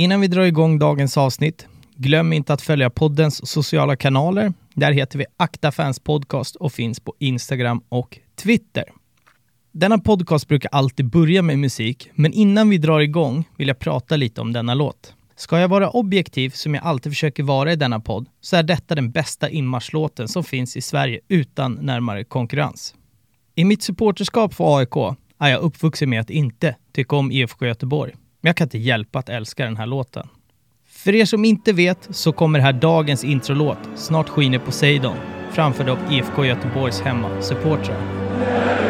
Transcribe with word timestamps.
Innan 0.00 0.20
vi 0.20 0.28
drar 0.28 0.42
igång 0.42 0.78
dagens 0.78 1.16
avsnitt, 1.16 1.66
glöm 1.96 2.32
inte 2.32 2.52
att 2.52 2.62
följa 2.62 2.90
poddens 2.90 3.50
sociala 3.50 3.96
kanaler. 3.96 4.52
Där 4.74 4.92
heter 4.92 5.18
vi 5.18 5.24
Akta 5.36 5.72
Fans 5.72 6.00
Podcast 6.00 6.56
och 6.56 6.72
finns 6.72 7.00
på 7.00 7.14
Instagram 7.18 7.82
och 7.88 8.18
Twitter. 8.36 8.84
Denna 9.72 9.98
podcast 9.98 10.48
brukar 10.48 10.70
alltid 10.72 11.10
börja 11.10 11.42
med 11.42 11.58
musik, 11.58 12.10
men 12.14 12.32
innan 12.32 12.70
vi 12.70 12.78
drar 12.78 13.00
igång 13.00 13.44
vill 13.56 13.68
jag 13.68 13.78
prata 13.78 14.16
lite 14.16 14.40
om 14.40 14.52
denna 14.52 14.74
låt. 14.74 15.14
Ska 15.36 15.58
jag 15.58 15.68
vara 15.68 15.90
objektiv, 15.90 16.50
som 16.50 16.74
jag 16.74 16.84
alltid 16.84 17.12
försöker 17.12 17.42
vara 17.42 17.72
i 17.72 17.76
denna 17.76 18.00
podd, 18.00 18.26
så 18.40 18.56
är 18.56 18.62
detta 18.62 18.94
den 18.94 19.10
bästa 19.10 19.50
inmarschlåten 19.50 20.28
som 20.28 20.44
finns 20.44 20.76
i 20.76 20.80
Sverige 20.80 21.20
utan 21.28 21.72
närmare 21.72 22.24
konkurrens. 22.24 22.94
I 23.54 23.64
mitt 23.64 23.82
supporterskap 23.82 24.54
för 24.54 24.78
AIK 24.78 25.16
är 25.38 25.48
jag 25.48 25.60
uppvuxen 25.60 26.10
med 26.10 26.20
att 26.20 26.30
inte 26.30 26.76
tycka 26.92 27.16
om 27.16 27.32
IFK 27.32 27.66
Göteborg. 27.66 28.14
Men 28.40 28.48
jag 28.48 28.56
kan 28.56 28.64
inte 28.64 28.78
hjälpa 28.78 29.18
att 29.18 29.28
älska 29.28 29.64
den 29.64 29.76
här 29.76 29.86
låten. 29.86 30.28
För 30.86 31.14
er 31.14 31.24
som 31.24 31.44
inte 31.44 31.72
vet 31.72 32.08
så 32.10 32.32
kommer 32.32 32.58
här 32.58 32.72
dagens 32.72 33.24
introlåt, 33.24 33.78
Snart 33.96 34.28
skiner 34.28 34.58
Poseidon, 34.58 35.16
framförd 35.52 35.88
av 35.88 35.98
IFK 36.12 36.44
Göteborgs 36.44 37.00
hemmasupportrar. 37.00 37.96
Det 38.82 38.87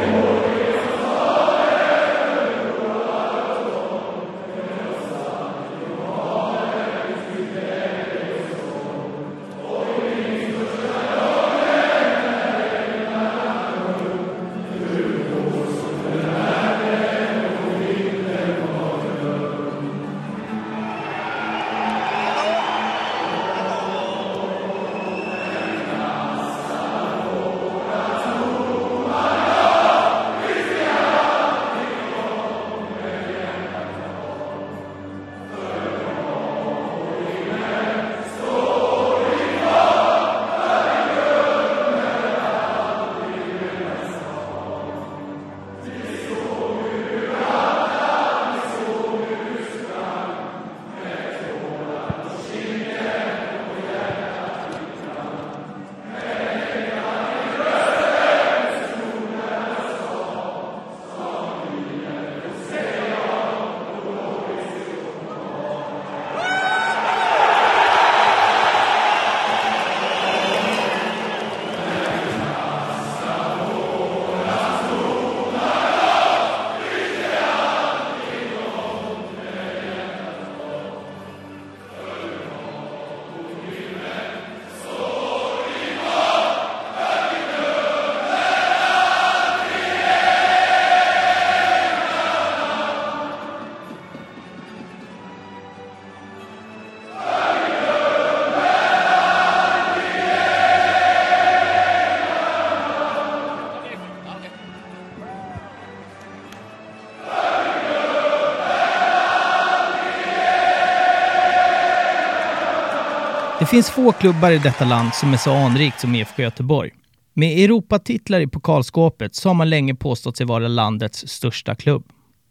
finns 113.71 113.91
få 113.91 114.13
klubbar 114.13 114.51
i 114.51 114.59
detta 114.59 114.85
land 114.85 115.15
som 115.15 115.33
är 115.33 115.37
så 115.37 115.53
anrikt 115.53 116.01
som 116.01 116.15
IFK 116.15 116.43
Göteborg. 116.43 116.91
Med 117.35 117.65
Europatitlar 117.65 118.41
i 118.41 118.47
pokalskåpet 118.47 119.35
så 119.35 119.49
har 119.49 119.55
man 119.55 119.71
länge 119.71 119.95
påstått 119.95 120.37
sig 120.37 120.47
vara 120.47 120.69
landets 120.69 121.29
största 121.29 121.75
klubb. 121.75 122.05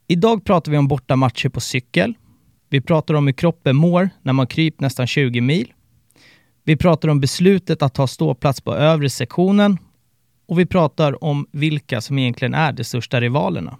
Idag 0.07 0.45
pratar 0.45 0.71
vi 0.71 0.77
om 0.77 0.87
bortamatcher 0.87 1.49
på 1.49 1.59
cykel. 1.59 2.13
Vi 2.69 2.81
pratar 2.81 3.13
om 3.13 3.27
hur 3.27 3.33
kroppen 3.33 3.75
mår 3.75 4.09
när 4.21 4.33
man 4.33 4.47
krypt 4.47 4.81
nästan 4.81 5.07
20 5.07 5.41
mil. 5.41 5.73
Vi 6.63 6.77
pratar 6.77 7.09
om 7.09 7.19
beslutet 7.19 7.81
att 7.81 7.93
ta 7.93 8.07
ståplats 8.07 8.61
på 8.61 8.75
övre 8.75 9.09
sektionen 9.09 9.77
och 10.47 10.59
vi 10.59 10.65
pratar 10.65 11.23
om 11.23 11.47
vilka 11.51 12.01
som 12.01 12.19
egentligen 12.19 12.53
är 12.53 12.71
de 12.71 12.83
största 12.83 13.21
rivalerna. 13.21 13.77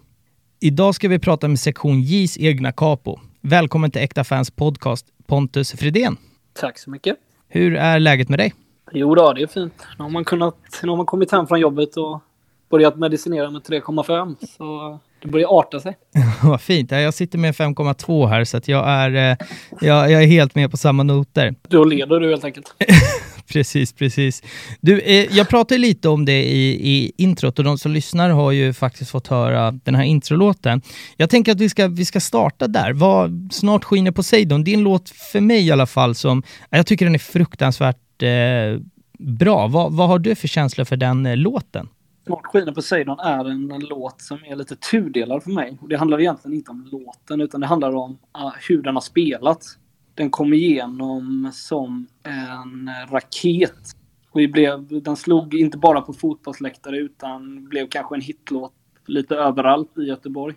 Idag 0.60 0.96
ska 0.96 1.08
vi 1.08 1.20
prata 1.20 1.48
med 1.48 1.60
sektion 1.60 2.04
J's 2.04 2.38
egna 2.40 2.72
capo. 2.72 3.20
Välkommen 3.42 3.92
till 3.92 4.02
Äkta 4.02 4.24
Fans 4.24 4.52
podcast, 4.52 5.06
Pontus 5.28 5.72
Fridén. 5.72 6.18
Tack 6.54 6.80
så 6.80 6.90
mycket. 6.90 7.18
Hur 7.50 7.76
är 7.76 8.00
läget 8.00 8.30
med 8.30 8.40
dig? 8.40 8.54
Jo 8.92 9.16
då, 9.16 9.34
det 9.34 9.42
är 9.42 9.48
fint. 9.48 9.74
Nu 9.98 10.04
har 10.04 10.10
man, 10.10 10.26
kunnat, 10.26 10.56
nu 10.84 10.90
har 10.90 10.98
man 10.98 11.06
kommit 11.06 11.32
hem 11.32 11.48
från 11.48 11.60
jobbet 11.60 11.98
och 11.98 12.22
börjat 12.70 12.96
medicinera 12.98 13.52
med 13.52 13.62
3,5. 13.62 14.36
Så 14.58 15.00
det 15.22 15.28
börjar 15.28 15.60
arta 15.60 15.80
sig. 15.80 15.98
Vad 16.44 16.62
fint. 16.62 16.92
Jag 16.92 17.14
sitter 17.14 17.38
med 17.38 17.54
5,2 17.54 18.28
här 18.28 18.44
så 18.44 18.60
jag 18.66 18.90
är, 18.90 19.16
eh, 19.16 19.38
jag, 19.82 20.12
jag 20.12 20.24
är 20.24 20.28
helt 20.28 20.56
med 20.56 20.72
på 20.72 20.78
samma 20.78 21.04
noter. 21.04 21.56
Då 21.68 21.84
leder 21.84 22.20
du 22.20 22.30
helt 22.30 22.44
enkelt. 22.44 22.74
precis, 23.48 23.94
precis. 23.94 24.44
Du, 24.82 25.00
eh, 25.00 25.38
jag 25.38 25.50
pratade 25.50 25.78
lite 25.78 26.10
om 26.10 26.26
det 26.26 26.44
i, 26.44 26.92
i 26.92 27.12
introt 27.18 27.60
och 27.60 27.66
de 27.66 27.78
som 27.78 27.92
lyssnar 27.92 28.30
har 28.30 28.52
ju 28.52 28.74
faktiskt 28.74 29.12
fått 29.12 29.28
höra 29.28 29.72
den 29.72 29.96
här 29.96 30.04
introlåten. 30.04 30.82
Jag 31.18 31.30
tänker 31.30 31.52
att 31.52 31.62
vi 31.62 31.70
ska, 31.70 31.88
vi 31.88 32.06
ska 32.06 32.20
starta 32.20 32.68
där. 32.68 32.94
Vad, 32.94 33.50
Snart 33.52 33.84
skiner 33.84 34.12
Poseidon, 34.12 34.64
din 34.64 34.84
låt 34.84 35.10
för 35.10 35.42
mig 35.42 35.68
i 35.68 35.72
alla 35.72 35.86
fall 35.86 36.16
som, 36.16 36.44
jag 36.70 36.88
tycker 36.88 37.06
den 37.06 37.16
är 37.16 37.20
fruktansvärt 37.20 38.24
eh, 38.24 38.82
bra. 39.20 39.68
Vad, 39.68 39.94
vad 39.94 40.08
har 40.08 40.20
du 40.20 40.36
för 40.36 40.48
känsla 40.48 40.86
för 40.86 40.98
den 40.98 41.26
eh, 41.26 41.38
låten? 41.38 41.90
Snart 42.26 42.46
skiner 42.46 42.72
Poseidon 42.72 43.20
är 43.20 43.46
en, 43.46 43.72
en 43.72 43.82
låt 43.82 44.22
som 44.22 44.38
är 44.46 44.56
lite 44.56 44.76
tudelad 44.76 45.44
för 45.44 45.52
mig. 45.52 45.78
Och 45.82 45.90
det 45.90 45.98
handlar 45.98 46.20
egentligen 46.20 46.58
inte 46.58 46.72
om 46.72 46.88
låten 46.92 47.42
utan 47.42 47.62
det 47.62 47.68
handlar 47.68 47.96
om 47.96 48.12
uh, 48.12 48.52
hur 48.70 48.82
den 48.82 48.96
har 48.96 49.02
spelats 49.02 49.78
den 50.18 50.30
kom 50.30 50.54
igenom 50.54 51.52
som 51.54 52.08
en 52.24 52.90
raket. 53.10 53.96
Och 54.32 54.42
blev, 54.52 55.04
den 55.04 55.16
slog 55.16 55.56
inte 55.56 55.78
bara 55.78 56.02
på 56.02 56.14
fotbollsläktare 56.14 56.98
utan 56.98 57.70
blev 57.70 57.88
kanske 57.88 58.16
en 58.16 58.22
hitlåt 58.22 58.74
lite 59.06 59.36
överallt 59.36 59.98
i 59.98 60.02
Göteborg. 60.02 60.56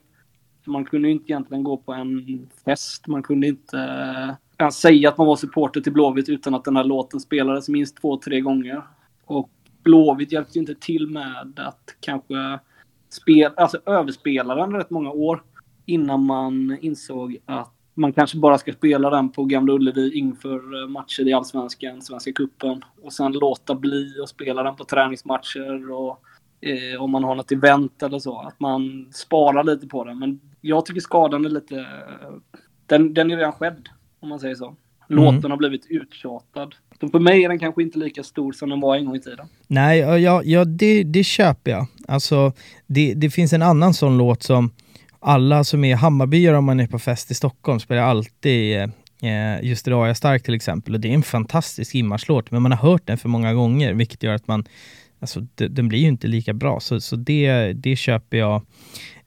Man 0.65 0.85
kunde 0.85 1.11
inte 1.11 1.33
egentligen 1.33 1.65
gå 1.65 1.77
på 1.77 1.93
en 1.93 2.49
fest. 2.65 3.07
Man 3.07 3.23
kunde 3.23 3.47
inte 3.47 3.79
eh, 3.79 4.35
ens 4.59 4.77
säga 4.77 5.09
att 5.09 5.19
man 5.19 5.27
var 5.27 5.37
supporter 5.37 5.81
till 5.81 5.93
Blåvitt 5.93 6.29
utan 6.29 6.55
att 6.55 6.65
den 6.65 6.77
här 6.77 6.85
låten 6.85 7.21
spelades 7.21 7.69
minst 7.69 7.97
två, 7.97 8.17
tre 8.17 8.41
gånger. 8.41 8.83
Och 9.25 9.51
Blåvitt 9.83 10.33
hjälpte 10.33 10.59
inte 10.59 10.75
till 10.75 11.07
med 11.07 11.61
att 11.61 11.97
kanske 12.01 12.59
spela, 13.09 13.55
alltså 13.57 13.79
överspela 13.87 14.55
den 14.55 14.73
rätt 14.73 14.91
många 14.91 15.11
år 15.11 15.43
innan 15.87 16.27
man 16.27 16.79
insåg 16.81 17.37
att 17.47 17.75
man 18.01 18.13
kanske 18.13 18.39
bara 18.39 18.59
ska 18.59 18.73
spela 18.73 19.11
den 19.11 19.33
på 19.33 19.45
Gamla 19.45 19.73
Ullevi 19.73 20.19
inför 20.19 20.83
eh, 20.83 20.89
matcher 20.89 21.29
i 21.29 21.33
Allsvenskan, 21.33 22.03
Svenska 22.03 22.33
Cupen 22.33 22.85
och 23.03 23.13
sen 23.13 23.33
låta 23.33 23.75
bli 23.75 24.15
att 24.23 24.29
spela 24.29 24.63
den 24.63 24.77
på 24.77 24.85
träningsmatcher 24.85 25.93
och 25.93 26.21
eh, 26.61 27.03
om 27.03 27.11
man 27.11 27.25
har 27.25 27.35
något 27.35 27.53
event 27.53 28.03
eller 28.03 28.19
så. 28.19 28.41
Att 28.41 28.61
man 28.61 29.09
sparar 29.13 29.65
lite 29.65 29.87
på 29.87 30.05
den. 30.05 30.19
Men 30.19 30.41
jag 30.61 30.87
tycker 30.87 31.01
skadan 31.01 31.45
är 31.45 31.49
lite... 31.49 31.87
Den, 32.87 33.15
den 33.15 33.31
är 33.31 33.37
redan 33.37 33.53
skedd, 33.53 33.89
om 34.21 34.29
man 34.29 34.41
säger 34.41 34.55
så. 34.55 34.67
Mm. 34.67 34.77
Låten 35.25 35.39
mm. 35.39 35.51
har 35.51 35.59
blivit 35.59 35.87
uttjatad. 35.91 36.75
Så 37.01 37.09
för 37.09 37.19
mig 37.19 37.45
är 37.45 37.49
den 37.49 37.59
kanske 37.59 37.83
inte 37.83 37.99
lika 37.99 38.23
stor 38.23 38.53
som 38.53 38.71
den 38.71 38.81
var 38.81 38.97
en 38.97 39.05
gång 39.05 39.17
i 39.17 39.21
tiden. 39.21 39.47
Nej, 39.67 39.99
ja, 39.99 40.43
ja 40.43 40.65
det, 40.65 41.03
det 41.03 41.25
köper 41.25 41.71
jag. 41.71 41.87
Alltså, 42.09 42.53
det, 42.87 43.15
det 43.15 43.31
finns 43.31 43.53
en 43.53 43.63
annan 43.63 43.95
sån 43.95 44.19
låt 44.19 44.43
som 44.43 44.71
alla 45.21 45.65
som 45.65 45.85
är 45.85 45.97
Hammarbyare 45.97 46.57
om 46.57 46.65
man 46.65 46.81
är 46.81 46.87
på 46.87 46.99
fest 46.99 47.31
i 47.31 47.35
Stockholm 47.35 47.81
spelar 47.81 48.03
alltid 48.03 48.81
eh, 49.23 49.63
just 49.63 49.87
idag 49.87 50.05
är 50.05 50.07
jag 50.07 50.17
stark 50.17 50.43
till 50.43 50.55
exempel 50.55 50.95
och 50.95 51.01
det 51.01 51.09
är 51.09 51.15
en 51.15 51.23
fantastisk 51.23 51.95
inmarschlåt 51.95 52.51
men 52.51 52.63
man 52.63 52.73
har 52.73 52.91
hört 52.91 53.07
den 53.07 53.19
för 53.19 53.29
många 53.29 53.55
gånger 53.55 53.95
vilket 53.95 54.23
gör 54.23 54.35
att 54.35 54.47
man 54.47 54.65
Alltså 55.23 55.41
den 55.55 55.89
blir 55.89 55.99
ju 55.99 56.09
inte 56.09 56.27
lika 56.27 56.53
bra 56.53 56.81
så, 56.81 57.01
så 57.01 57.17
det, 57.17 57.73
det 57.73 57.97
köper 57.97 58.37
jag 58.37 58.63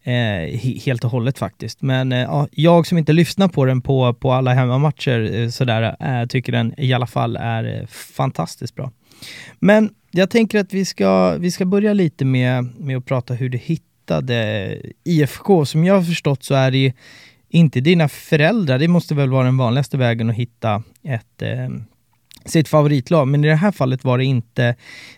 eh, 0.04 0.60
helt 0.86 1.04
och 1.04 1.12
hållet 1.12 1.38
faktiskt. 1.38 1.82
Men 1.82 2.12
eh, 2.12 2.46
jag 2.52 2.88
som 2.88 2.98
inte 2.98 3.14
lyssnar 3.14 3.48
på 3.48 3.66
den 3.66 3.82
på, 3.82 4.14
på 4.14 4.32
alla 4.32 4.54
hemmamatcher 4.54 5.40
eh, 5.40 5.50
sådär, 5.50 5.96
eh, 6.00 6.28
tycker 6.28 6.52
den 6.52 6.74
i 6.78 6.94
alla 6.94 7.08
fall 7.08 7.36
är 7.36 7.80
eh, 7.80 7.88
fantastiskt 7.88 8.76
bra. 8.76 8.92
Men 9.60 9.90
jag 10.12 10.30
tänker 10.30 10.60
att 10.60 10.74
vi 10.74 10.86
ska, 10.86 11.38
vi 11.38 11.52
ska 11.52 11.66
börja 11.66 11.94
lite 11.94 12.26
med, 12.26 12.70
med 12.80 12.98
att 12.98 13.06
prata 13.06 13.34
hur 13.34 13.50
du 13.50 13.58
hittar 13.58 13.93
hittade 14.04 14.82
IFK. 15.04 15.66
Som 15.66 15.84
jag 15.84 15.94
har 15.96 16.04
förstått 16.04 16.44
så 16.44 16.54
är 16.54 16.72
det 16.72 16.94
inte 17.50 17.80
dina 17.80 18.08
föräldrar, 18.08 18.80
det 18.80 18.88
måste 18.88 19.16
väl 19.16 19.30
vara 19.30 19.46
den 19.46 19.58
vanligaste 19.58 19.98
vägen 19.98 20.30
att 20.30 20.36
hitta 20.36 20.84
ett, 21.04 21.42
eh, 21.42 21.70
sitt 22.46 22.68
favoritlag. 22.68 23.28
Men 23.28 23.46
i 23.46 23.48
det 23.48 23.56
här 23.56 23.72
fallet 23.72 24.04
var 24.04 24.18
det 24.18 24.26
inte 24.26 24.76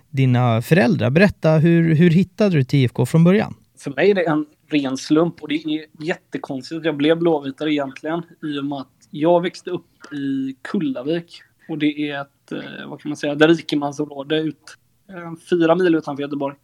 dina 0.10 0.62
föräldrar. 0.62 1.10
Berätta, 1.10 1.58
hur, 1.58 1.96
hur 1.96 2.10
hittade 2.10 2.56
du 2.56 2.64
till 2.64 2.80
IFK 2.80 3.06
från 3.06 3.24
början? 3.24 3.54
För 3.78 3.92
mig 3.92 4.12
är 4.12 4.16
det 4.16 4.26
en 4.26 4.46
ren 4.70 4.98
slump 4.98 5.42
och 5.42 5.48
det 5.48 5.56
är 5.56 5.86
jättekonstigt 6.06 6.80
att 6.80 6.86
jag 6.86 6.98
blev 6.98 7.18
blåvitare 7.18 7.74
egentligen 7.74 8.22
i 8.44 8.60
och 8.60 8.66
med 8.66 8.78
att 8.78 9.08
jag 9.12 9.42
växte 9.42 9.70
upp 9.70 10.14
i 10.14 10.56
Kullavik. 10.62 11.42
Och 11.70 11.78
det 11.78 12.10
är 12.10 12.22
ett, 12.22 12.52
eh, 12.52 12.90
vad 12.90 13.02
kan 13.02 13.10
man 13.10 13.18
säga, 13.18 13.34
ett 13.34 13.42
rikemansområde 13.42 14.38
ut, 14.38 14.78
eh, 15.10 15.34
fyra 15.50 15.76
mil 15.76 15.96
utanför 15.96 16.24
Göteborg. 16.24 16.56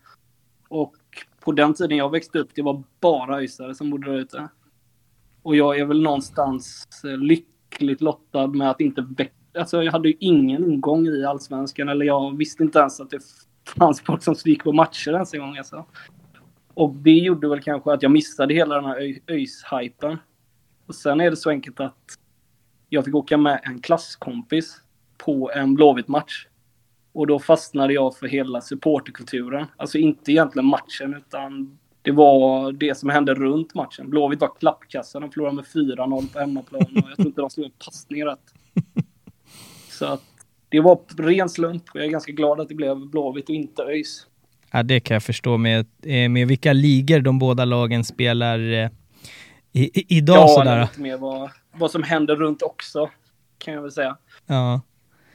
Och 0.69 0.94
på 1.41 1.51
den 1.51 1.73
tiden 1.73 1.97
jag 1.97 2.09
växte 2.09 2.39
upp, 2.39 2.49
det 2.55 2.61
var 2.61 2.83
bara 2.99 3.38
öisare 3.38 3.75
som 3.75 3.89
bodde 3.89 4.11
där 4.11 4.17
ute. 4.17 4.49
Och 5.41 5.55
jag 5.55 5.79
är 5.79 5.85
väl 5.85 6.01
någonstans 6.01 6.88
eh, 7.03 7.17
lyckligt 7.17 8.01
lottad 8.01 8.47
med 8.47 8.69
att 8.69 8.81
inte 8.81 9.05
växa 9.17 9.35
Alltså 9.53 9.83
jag 9.83 9.91
hade 9.91 10.09
ju 10.09 10.15
ingen 10.19 10.71
ingång 10.71 11.07
i 11.07 11.25
allsvenskan 11.25 11.89
eller 11.89 12.05
jag 12.05 12.38
visste 12.38 12.63
inte 12.63 12.79
ens 12.79 12.99
att 12.99 13.09
det 13.09 13.19
fanns 13.77 14.01
folk 14.01 14.23
som 14.23 14.35
gick 14.45 14.63
på 14.63 14.73
matcher 14.73 15.11
ens 15.11 15.33
en 15.33 15.39
gång. 15.39 15.57
Alltså. 15.57 15.85
Och 16.73 16.95
det 16.95 17.11
gjorde 17.11 17.49
väl 17.49 17.61
kanske 17.61 17.93
att 17.93 18.03
jag 18.03 18.11
missade 18.11 18.53
hela 18.53 18.75
den 18.75 18.85
här 18.85 19.19
ÖIS-hypen. 19.27 20.17
Och 20.85 20.95
sen 20.95 21.21
är 21.21 21.29
det 21.29 21.35
så 21.35 21.49
enkelt 21.49 21.79
att 21.79 22.17
jag 22.89 23.05
fick 23.05 23.15
åka 23.15 23.38
med 23.38 23.59
en 23.63 23.81
klasskompis 23.81 24.81
på 25.17 25.51
en 25.55 25.75
Blåvitt-match. 25.75 26.47
Och 27.13 27.27
då 27.27 27.39
fastnade 27.39 27.93
jag 27.93 28.17
för 28.17 28.27
hela 28.27 28.61
supporterkulturen. 28.61 29.65
Alltså 29.77 29.97
inte 29.97 30.31
egentligen 30.31 30.65
matchen, 30.65 31.13
utan 31.13 31.77
det 32.01 32.11
var 32.11 32.71
det 32.71 32.97
som 32.97 33.09
hände 33.09 33.33
runt 33.33 33.73
matchen. 33.75 34.09
Blåvitt 34.09 34.41
var 34.41 34.51
klappkassa. 34.59 35.19
De 35.19 35.31
förlorade 35.31 35.55
med 35.55 35.65
4-0 35.65 36.33
på 36.33 36.39
hemmaplan 36.39 36.81
och 36.81 37.09
jag 37.09 37.15
tror 37.15 37.27
inte 37.27 37.41
de 37.41 37.49
slog 37.49 37.65
en 37.65 37.71
passning 37.85 38.25
rätt. 38.25 38.53
Så 39.89 40.05
att 40.05 40.23
det 40.69 40.79
var 40.79 40.99
ren 41.17 41.49
slump 41.49 41.83
och 41.93 41.99
jag 41.99 42.05
är 42.05 42.09
ganska 42.09 42.31
glad 42.31 42.59
att 42.59 42.69
det 42.69 42.75
blev 42.75 42.97
Blåvitt 42.97 43.49
och 43.49 43.55
inte 43.55 43.81
ÖIS. 43.83 44.27
Ja, 44.71 44.83
det 44.83 44.99
kan 44.99 45.15
jag 45.15 45.23
förstå 45.23 45.57
med, 45.57 45.85
eh, 46.03 46.29
med 46.29 46.47
vilka 46.47 46.73
ligor 46.73 47.19
de 47.19 47.39
båda 47.39 47.65
lagen 47.65 48.03
spelar 48.03 48.59
eh, 48.59 48.89
i, 49.71 49.99
i, 49.99 50.17
idag. 50.17 50.37
Ja, 50.37 50.47
sådär. 50.47 50.81
lite 50.81 51.01
mer 51.01 51.17
vad, 51.17 51.49
vad 51.73 51.91
som 51.91 52.03
händer 52.03 52.35
runt 52.35 52.61
också, 52.61 53.09
kan 53.57 53.73
jag 53.73 53.81
väl 53.81 53.91
säga. 53.91 54.17
Ja. 54.45 54.81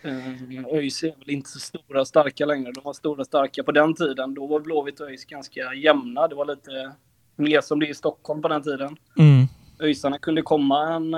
Eh, 0.02 0.74
ÖIS 0.74 1.02
är 1.02 1.14
väl 1.18 1.30
inte 1.30 1.50
så 1.50 1.58
stora 1.58 2.04
starka 2.04 2.46
längre. 2.46 2.72
De 2.72 2.84
var 2.84 2.92
stora 2.92 3.24
starka 3.24 3.62
på 3.62 3.72
den 3.72 3.94
tiden. 3.94 4.34
Då 4.34 4.46
var 4.46 4.60
Blåvitt 4.60 5.00
och 5.00 5.08
ÖIS 5.08 5.24
ganska 5.24 5.74
jämna. 5.74 6.28
Det 6.28 6.34
var 6.34 6.44
lite 6.44 6.92
mer 7.36 7.60
som 7.60 7.80
det 7.80 7.86
är 7.86 7.90
i 7.90 7.94
Stockholm 7.94 8.42
på 8.42 8.48
den 8.48 8.62
tiden. 8.62 8.96
Mm. 9.18 9.46
ÖISarna 9.80 10.18
kunde 10.18 10.42
komma 10.42 10.94
en 10.94 11.14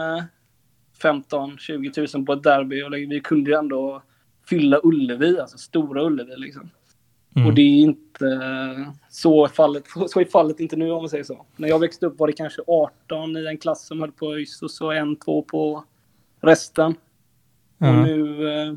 15-20 1.03 2.17
000 2.17 2.27
på 2.27 2.33
ett 2.33 2.43
derby 2.43 2.83
och 2.83 2.93
vi 2.93 3.21
kunde 3.21 3.51
ju 3.51 3.57
ändå 3.57 4.03
fylla 4.49 4.81
Ullevi, 4.83 5.39
alltså 5.41 5.59
stora 5.59 6.03
Ullevi 6.03 6.37
liksom. 6.37 6.71
Mm. 7.37 7.49
Och 7.49 7.55
det 7.55 7.63
är 7.63 7.81
inte 7.81 8.41
så 9.11 9.49
fallet, 9.49 9.85
så 10.09 10.21
är 10.21 10.25
fallet 10.25 10.61
inte 10.61 10.77
nu 10.77 10.91
om 10.91 11.03
man 11.03 11.09
säger 11.09 11.25
så. 11.25 11.47
När 11.57 11.69
jag 11.69 11.79
växte 11.79 12.07
upp 12.07 12.19
var 12.19 12.27
det 12.27 12.33
kanske 12.33 12.63
18 12.67 13.37
i 13.37 13.47
en 13.47 13.59
klass 13.59 13.87
som 13.87 14.01
höll 14.01 14.13
på 14.13 14.35
ÖIS 14.35 14.63
och 14.63 14.71
så 14.71 14.91
en, 14.91 15.17
två 15.17 15.43
på 15.43 15.85
resten. 16.41 16.95
Mm. 17.81 18.01
Och 18.01 18.07
nu, 18.07 18.49
eh, 18.49 18.75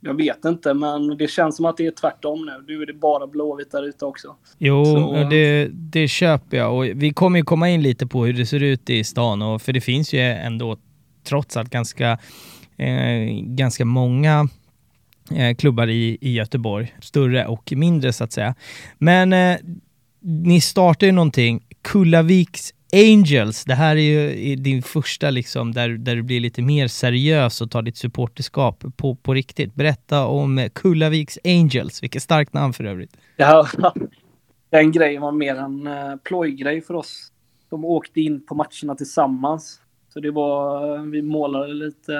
jag 0.00 0.14
vet 0.14 0.44
inte, 0.44 0.74
men 0.74 1.16
det 1.16 1.30
känns 1.30 1.56
som 1.56 1.64
att 1.64 1.76
det 1.76 1.86
är 1.86 1.90
tvärtom 1.90 2.46
nu. 2.46 2.74
Nu 2.74 2.82
är 2.82 2.86
det 2.86 2.92
bara 2.92 3.26
blåvitt 3.26 3.70
där 3.70 3.88
ute 3.88 4.04
också. 4.04 4.36
Jo, 4.58 4.84
så. 4.84 5.28
det, 5.30 5.68
det 5.72 6.08
köper 6.08 6.56
jag. 6.56 6.76
Och 6.76 6.84
vi 6.84 7.12
kommer 7.12 7.38
ju 7.38 7.44
komma 7.44 7.68
in 7.68 7.82
lite 7.82 8.06
på 8.06 8.24
hur 8.24 8.32
det 8.32 8.46
ser 8.46 8.62
ut 8.62 8.90
i 8.90 9.04
stan, 9.04 9.42
och, 9.42 9.62
för 9.62 9.72
det 9.72 9.80
finns 9.80 10.12
ju 10.12 10.20
ändå 10.20 10.76
trots 11.24 11.56
allt 11.56 11.70
ganska, 11.70 12.18
eh, 12.76 13.42
ganska 13.42 13.84
många 13.84 14.48
eh, 15.30 15.56
klubbar 15.56 15.86
i, 15.86 16.18
i 16.20 16.32
Göteborg. 16.32 16.94
Större 17.00 17.46
och 17.46 17.72
mindre 17.76 18.12
så 18.12 18.24
att 18.24 18.32
säga. 18.32 18.54
Men 18.98 19.32
eh, 19.32 19.56
ni 20.20 20.60
startar 20.60 21.06
ju 21.06 21.12
någonting, 21.12 21.64
Kullaviks 21.82 22.74
Angels, 22.92 23.64
det 23.64 23.74
här 23.74 23.96
är 23.96 24.00
ju 24.00 24.56
din 24.56 24.82
första 24.82 25.30
liksom, 25.30 25.72
där, 25.72 25.88
där 25.88 26.16
du 26.16 26.22
blir 26.22 26.40
lite 26.40 26.62
mer 26.62 26.88
seriös 26.88 27.60
och 27.60 27.70
tar 27.70 27.82
ditt 27.82 27.96
supporterskap 27.96 28.84
på, 28.96 29.14
på 29.14 29.34
riktigt. 29.34 29.74
Berätta 29.74 30.26
om 30.26 30.68
Kullaviks 30.74 31.38
Angels, 31.44 32.02
vilket 32.02 32.22
starkt 32.22 32.52
namn 32.52 32.72
för 32.72 32.84
övrigt. 32.84 33.16
Ja, 33.36 33.68
den 34.70 34.92
grejen 34.92 35.22
var 35.22 35.32
mer 35.32 35.56
en 35.56 35.86
eh, 35.86 36.16
plojgrej 36.16 36.80
för 36.80 36.94
oss. 36.94 37.32
De 37.70 37.84
åkte 37.84 38.20
in 38.20 38.46
på 38.46 38.54
matcherna 38.54 38.94
tillsammans. 38.94 39.80
Så 40.12 40.20
det 40.20 40.30
var, 40.30 40.96
eh, 40.96 41.02
vi 41.02 41.22
målade 41.22 41.74
lite, 41.74 42.14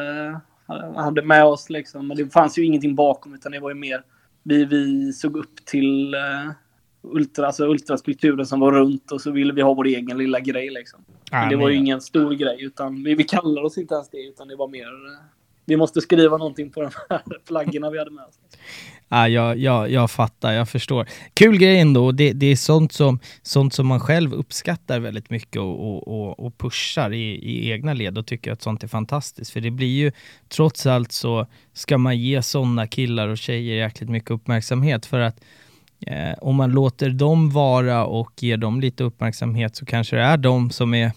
eh, 0.68 1.02
hade 1.02 1.22
med 1.22 1.44
oss 1.44 1.70
liksom. 1.70 2.08
Men 2.08 2.16
det 2.16 2.30
fanns 2.30 2.58
ju 2.58 2.64
ingenting 2.64 2.94
bakom 2.94 3.34
utan 3.34 3.52
det 3.52 3.60
var 3.60 3.70
ju 3.70 3.76
mer, 3.76 4.02
vi, 4.42 4.64
vi 4.64 5.12
såg 5.12 5.36
upp 5.36 5.64
till 5.64 6.14
ultra, 7.02 7.46
alltså 7.46 7.66
ultraskulpturen 7.66 8.46
som 8.46 8.60
var 8.60 8.72
runt 8.72 9.12
och 9.12 9.20
så 9.20 9.30
ville 9.30 9.52
vi 9.52 9.62
ha 9.62 9.74
vår 9.74 9.86
egen 9.86 10.18
lilla 10.18 10.40
grej 10.40 10.70
liksom. 10.70 11.04
Men 11.30 11.48
det 11.48 11.56
var 11.56 11.68
ju 11.68 11.76
ingen 11.76 12.00
stor 12.00 12.34
grej 12.34 12.56
utan 12.60 13.04
vi, 13.04 13.14
vi 13.14 13.24
kallade 13.24 13.66
oss 13.66 13.78
inte 13.78 13.94
ens 13.94 14.10
det 14.10 14.26
utan 14.26 14.48
det 14.48 14.56
var 14.56 14.68
mer 14.68 14.86
eh, 14.86 15.24
vi 15.70 15.76
måste 15.76 16.00
skriva 16.00 16.36
någonting 16.36 16.70
på 16.70 16.82
de 16.82 16.90
här 17.10 17.22
flaggorna 17.46 17.90
vi 17.90 17.98
hade 17.98 18.10
med 18.10 18.24
oss. 18.24 18.38
Ja, 19.08 19.28
jag, 19.28 19.58
jag, 19.58 19.90
jag 19.90 20.10
fattar, 20.10 20.52
jag 20.52 20.68
förstår. 20.68 21.08
Kul 21.34 21.58
grej 21.58 21.80
ändå, 21.80 22.12
det, 22.12 22.32
det 22.32 22.46
är 22.46 22.56
sånt 22.56 22.92
som, 22.92 23.18
sånt 23.42 23.74
som 23.74 23.86
man 23.86 24.00
själv 24.00 24.34
uppskattar 24.34 25.00
väldigt 25.00 25.30
mycket 25.30 25.60
och, 25.60 25.88
och, 25.88 26.08
och, 26.08 26.40
och 26.40 26.58
pushar 26.58 27.12
i, 27.12 27.34
i 27.34 27.70
egna 27.70 27.94
led 27.94 28.18
och 28.18 28.26
tycker 28.26 28.52
att 28.52 28.62
sånt 28.62 28.82
är 28.82 28.88
fantastiskt. 28.88 29.50
För 29.50 29.60
det 29.60 29.70
blir 29.70 29.98
ju, 29.98 30.12
trots 30.48 30.86
allt 30.86 31.12
så 31.12 31.46
ska 31.72 31.98
man 31.98 32.18
ge 32.18 32.42
sådana 32.42 32.86
killar 32.86 33.28
och 33.28 33.38
tjejer 33.38 33.76
jäkligt 33.76 34.10
mycket 34.10 34.30
uppmärksamhet 34.30 35.06
för 35.06 35.20
att 35.20 35.40
eh, 36.06 36.34
om 36.40 36.56
man 36.56 36.70
låter 36.70 37.10
dem 37.10 37.50
vara 37.50 38.04
och 38.04 38.42
ger 38.42 38.56
dem 38.56 38.80
lite 38.80 39.04
uppmärksamhet 39.04 39.76
så 39.76 39.86
kanske 39.86 40.16
det 40.16 40.22
är 40.22 40.36
de 40.36 40.70
som 40.70 40.94
är 40.94 41.12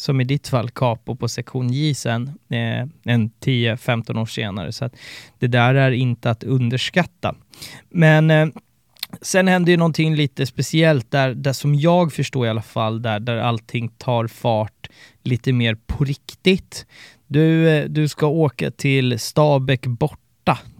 som 0.00 0.20
i 0.20 0.24
ditt 0.24 0.48
fall 0.48 0.70
Capo 0.70 1.16
på 1.16 1.28
sektion 1.28 1.72
J 1.72 1.94
sen, 1.94 2.26
eh, 2.48 3.12
en 3.12 3.30
10-15 3.40 4.18
år 4.18 4.26
senare. 4.26 4.72
Så 4.72 4.84
att 4.84 4.96
det 5.38 5.46
där 5.46 5.74
är 5.74 5.90
inte 5.90 6.30
att 6.30 6.44
underskatta. 6.44 7.34
Men 7.88 8.30
eh, 8.30 8.48
sen 9.22 9.48
händer 9.48 9.70
ju 9.70 9.76
någonting 9.76 10.14
lite 10.14 10.46
speciellt 10.46 11.10
där, 11.10 11.34
där 11.34 11.52
som 11.52 11.74
jag 11.74 12.12
förstår 12.12 12.46
i 12.46 12.48
alla 12.48 12.62
fall, 12.62 13.02
där, 13.02 13.20
där 13.20 13.36
allting 13.36 13.88
tar 13.88 14.26
fart 14.26 14.88
lite 15.22 15.52
mer 15.52 15.76
på 15.86 16.04
riktigt. 16.04 16.86
Du, 17.26 17.68
eh, 17.68 17.84
du 17.84 18.08
ska 18.08 18.26
åka 18.26 18.70
till 18.70 19.18
Stabäck 19.18 19.86
bort, 19.86 20.20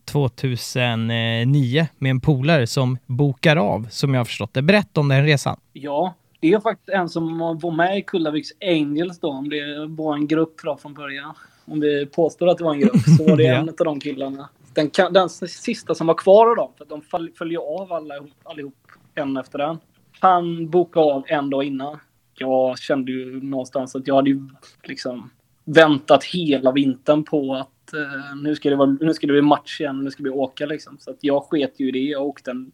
2009 0.09 1.87
med 1.99 2.11
en 2.11 2.21
polare 2.21 2.67
som 2.67 2.99
bokar 3.07 3.57
av, 3.57 3.87
som 3.91 4.15
jag 4.15 4.21
har 4.21 4.25
förstått 4.25 4.55
det. 4.55 4.63
Berätta 4.63 5.01
om 5.01 5.09
den 5.09 5.25
resan. 5.25 5.61
Ja, 5.73 6.15
det 6.41 6.53
är 6.53 6.61
faktiskt 6.61 6.89
en 6.89 7.09
som 7.09 7.39
var 7.39 7.71
med 7.71 7.99
i 7.99 8.03
Kullaviks 8.03 8.49
Angels 8.61 9.21
då, 9.21 9.29
om 9.29 9.49
det 9.49 9.87
var 9.89 10.15
en 10.15 10.27
grupp 10.27 10.55
då 10.65 10.77
från 10.77 10.95
början. 10.95 11.35
Om 11.65 11.81
vi 11.81 12.07
påstår 12.07 12.49
att 12.49 12.59
det 12.59 12.65
var 12.65 12.75
en 12.75 12.81
grupp 12.81 13.03
så 13.19 13.29
var 13.29 13.37
det 13.37 13.47
en 13.57 13.69
av 13.69 13.75
de 13.85 14.01
killarna. 14.01 14.49
Den, 14.75 14.91
den 15.11 15.29
sista 15.29 15.95
som 15.95 16.07
var 16.07 16.15
kvar 16.15 16.51
av 16.51 16.57
dem, 16.57 16.73
för 16.79 16.85
de 16.85 17.33
följde 17.39 17.59
av 17.59 17.93
alla, 17.93 18.15
allihop 18.45 18.75
en 19.15 19.37
efter 19.37 19.59
en. 19.59 19.79
Han 20.21 20.71
bokade 20.71 21.07
av 21.07 21.25
en 21.27 21.51
dag 21.51 21.65
innan. 21.65 21.99
Jag 22.35 22.79
kände 22.79 23.13
ju 23.13 23.43
någonstans 23.43 23.97
att 23.97 24.07
jag 24.07 24.15
hade 24.15 24.31
ju 24.31 24.41
liksom 24.85 25.31
väntat 25.65 26.25
hela 26.25 26.73
vintern 26.73 27.25
på 27.25 27.55
att 27.55 27.69
uh, 27.95 28.43
nu, 28.43 28.57
ska 28.57 28.71
det 28.71 28.77
vara, 28.77 28.97
nu 29.01 29.15
ska 29.15 29.27
det 29.27 29.33
bli 29.33 29.43
match 29.43 29.81
igen, 29.81 30.05
nu 30.05 30.11
ska 30.11 30.23
vi 30.23 30.31
åka 30.31 30.67
liksom. 30.67 30.99
Så 30.99 31.11
att 31.11 31.19
jag 31.21 31.43
sket 31.43 31.81
ju 31.81 31.89
i 31.89 31.91
det. 31.91 31.99
Jag 31.99 32.27
åkte, 32.27 32.51
en, 32.51 32.73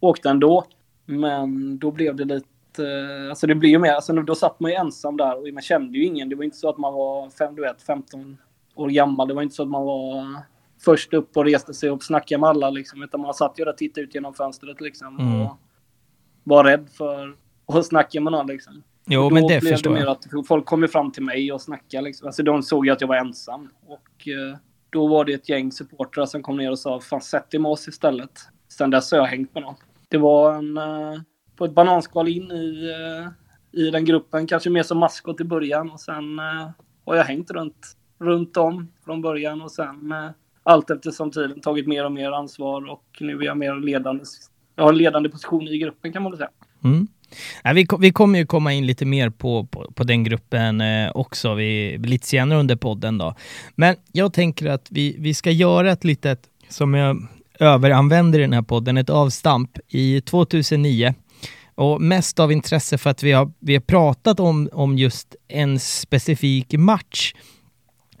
åkte 0.00 0.30
ändå. 0.30 0.64
Men 1.06 1.78
då 1.78 1.90
blev 1.90 2.16
det 2.16 2.24
lite 2.24 2.48
eh, 2.78 3.28
alltså 3.28 3.46
det 3.46 3.54
blir 3.54 3.70
ju 3.70 3.78
mer, 3.78 3.92
alltså 3.92 4.12
då 4.12 4.34
satt 4.34 4.60
man 4.60 4.70
ju 4.70 4.76
ensam 4.76 5.16
där 5.16 5.38
och 5.38 5.54
man 5.54 5.62
kände 5.62 5.98
ju 5.98 6.04
ingen. 6.04 6.28
Det 6.28 6.36
var 6.36 6.44
inte 6.44 6.56
så 6.56 6.68
att 6.68 6.78
man 6.78 6.94
var 6.94 7.30
fem, 7.30 7.54
du 7.54 7.62
vet, 7.62 7.82
15 7.82 8.36
år 8.74 8.88
gammal. 8.88 9.28
Det 9.28 9.34
var 9.34 9.42
inte 9.42 9.54
så 9.54 9.62
att 9.62 9.68
man 9.68 9.84
var 9.84 10.42
först 10.84 11.14
upp 11.14 11.36
och 11.36 11.44
reste 11.44 11.74
sig 11.74 11.90
och 11.90 12.04
snackade 12.04 12.40
med 12.40 12.48
alla 12.48 12.70
liksom. 12.70 13.02
Utan 13.02 13.20
man 13.20 13.34
satt 13.34 13.58
ju 13.58 13.64
där 13.64 13.72
och 13.72 13.78
tittade 13.78 14.04
ut 14.04 14.14
genom 14.14 14.34
fönstret 14.34 14.80
liksom. 14.80 15.18
Mm. 15.18 15.40
Och 15.40 15.58
var 16.44 16.64
rädd 16.64 16.88
för 16.90 17.36
att 17.66 17.86
snacka 17.86 18.20
med 18.20 18.32
någon 18.32 18.46
liksom. 18.46 18.82
Jo, 19.06 19.30
men 19.30 19.46
det 19.46 19.60
förstår 19.60 19.90
det 19.90 20.00
mer 20.00 20.06
att 20.06 20.24
folk 20.48 20.64
kom 20.64 20.82
ju 20.82 20.88
fram 20.88 21.12
till 21.12 21.22
mig 21.22 21.52
och 21.52 21.60
snackade 21.60 22.04
liksom. 22.04 22.26
Alltså 22.26 22.42
de 22.42 22.62
såg 22.62 22.86
ju 22.86 22.92
att 22.92 23.00
jag 23.00 23.08
var 23.08 23.16
ensam. 23.16 23.70
Och 23.86 23.92
eh, 23.92 24.13
Eh, 24.28 24.58
då 24.90 25.06
var 25.06 25.24
det 25.24 25.32
ett 25.32 25.48
gäng 25.48 25.72
supportrar 25.72 26.26
som 26.26 26.42
kom 26.42 26.56
ner 26.56 26.70
och 26.70 26.78
sa 26.78 27.00
fan 27.00 27.20
sätt 27.20 27.50
dig 27.50 27.60
med 27.60 27.70
oss 27.70 27.88
istället. 27.88 28.40
Sen 28.68 28.90
dess 28.90 29.12
har 29.12 29.18
jag 29.18 29.26
hängt 29.26 29.54
med 29.54 29.62
dem. 29.62 29.74
Det 30.08 30.18
var 30.18 30.54
en... 30.54 30.76
Eh, 30.76 31.20
på 31.56 31.64
ett 31.64 31.74
bananskal 31.74 32.28
in 32.28 32.50
i, 32.50 32.90
eh, 32.90 33.80
i 33.80 33.90
den 33.90 34.04
gruppen. 34.04 34.46
Kanske 34.46 34.70
mer 34.70 34.82
som 34.82 34.98
maskot 34.98 35.40
i 35.40 35.44
början 35.44 35.90
och 35.90 36.00
sen 36.00 36.38
har 37.06 37.16
jag 37.16 37.24
hängt 37.24 37.50
runt, 37.50 37.96
runt 38.18 38.56
om 38.56 38.92
från 39.04 39.22
början 39.22 39.62
och 39.62 39.72
sen 39.72 40.14
allt 40.62 40.90
eftersom 40.90 41.30
tiden 41.30 41.60
tagit 41.60 41.86
mer 41.86 42.04
och 42.04 42.12
mer 42.12 42.32
ansvar 42.32 42.90
och 42.90 43.04
nu 43.20 43.38
är 43.38 43.42
jag 43.42 43.56
mer 43.56 43.74
ledande. 43.74 44.24
Jag 44.76 44.84
har 44.84 44.92
en 44.92 44.98
ledande 44.98 45.28
position 45.28 45.68
i 45.68 45.78
gruppen 45.78 46.12
kan 46.12 46.22
man 46.22 46.32
väl 46.32 46.38
säga. 46.38 46.50
Mm. 46.84 47.06
Nej, 47.64 47.74
vi, 47.74 47.86
vi 47.98 48.12
kommer 48.12 48.38
ju 48.38 48.46
komma 48.46 48.72
in 48.72 48.86
lite 48.86 49.04
mer 49.04 49.30
på, 49.30 49.66
på, 49.66 49.92
på 49.94 50.04
den 50.04 50.24
gruppen 50.24 50.80
eh, 50.80 51.10
också 51.14 51.54
vi, 51.54 51.98
lite 51.98 52.26
senare 52.26 52.58
under 52.58 52.76
podden. 52.76 53.18
Då. 53.18 53.34
Men 53.74 53.96
jag 54.12 54.32
tänker 54.32 54.66
att 54.66 54.86
vi, 54.90 55.16
vi 55.18 55.34
ska 55.34 55.50
göra 55.50 55.92
ett 55.92 56.04
litet, 56.04 56.40
som 56.68 56.94
jag 56.94 57.26
överanvänder 57.60 58.38
i 58.38 58.42
den 58.42 58.52
här 58.52 58.62
podden, 58.62 58.96
ett 58.96 59.10
avstamp 59.10 59.78
i 59.88 60.20
2009. 60.20 61.14
Och 61.76 62.00
mest 62.00 62.40
av 62.40 62.52
intresse 62.52 62.98
för 62.98 63.10
att 63.10 63.22
vi 63.22 63.32
har, 63.32 63.52
vi 63.58 63.74
har 63.74 63.80
pratat 63.80 64.40
om, 64.40 64.68
om 64.72 64.98
just 64.98 65.36
en 65.48 65.78
specifik 65.78 66.72
match 66.72 67.34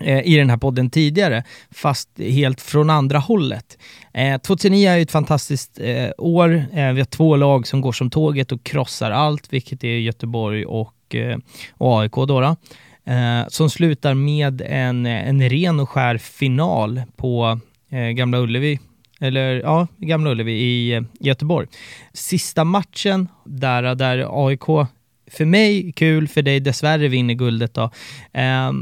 Eh, 0.04 0.26
i 0.26 0.36
den 0.36 0.50
här 0.50 0.56
podden 0.56 0.90
tidigare, 0.90 1.44
fast 1.70 2.08
helt 2.18 2.60
från 2.60 2.90
andra 2.90 3.18
hållet. 3.18 3.78
Eh, 4.12 4.38
2009 4.40 4.88
är 4.88 4.98
ett 4.98 5.10
fantastiskt 5.10 5.80
eh, 5.80 6.10
år. 6.18 6.54
Eh, 6.72 6.92
vi 6.92 7.00
har 7.00 7.04
två 7.04 7.36
lag 7.36 7.66
som 7.66 7.80
går 7.80 7.92
som 7.92 8.10
tåget 8.10 8.52
och 8.52 8.64
krossar 8.64 9.10
allt, 9.10 9.52
vilket 9.52 9.84
är 9.84 9.88
Göteborg 9.98 10.64
och, 10.64 11.14
eh, 11.14 11.38
och 11.72 12.00
AIK 12.00 12.12
då. 12.12 12.26
då. 12.26 12.56
Eh, 13.12 13.48
som 13.48 13.70
slutar 13.70 14.14
med 14.14 14.62
en, 14.66 15.06
en 15.06 15.48
ren 15.48 15.80
och 15.80 15.90
skär 15.90 16.18
final 16.18 17.02
på 17.16 17.60
eh, 17.90 18.08
Gamla 18.08 18.38
Ullevi 18.38 18.78
eller 19.20 19.60
ja, 19.60 19.86
Gamla 19.96 20.30
Ullevi 20.30 20.52
i 20.52 20.94
eh, 20.94 21.02
Göteborg. 21.20 21.66
Sista 22.12 22.64
matchen 22.64 23.28
där, 23.44 23.94
där 23.94 24.46
AIK, 24.46 24.88
för 25.30 25.44
mig 25.44 25.92
kul, 25.92 26.28
för 26.28 26.42
dig 26.42 26.60
dessvärre 26.60 27.08
vinner 27.08 27.34
guldet 27.34 27.74
då. 27.74 27.90
Eh, 28.32 28.72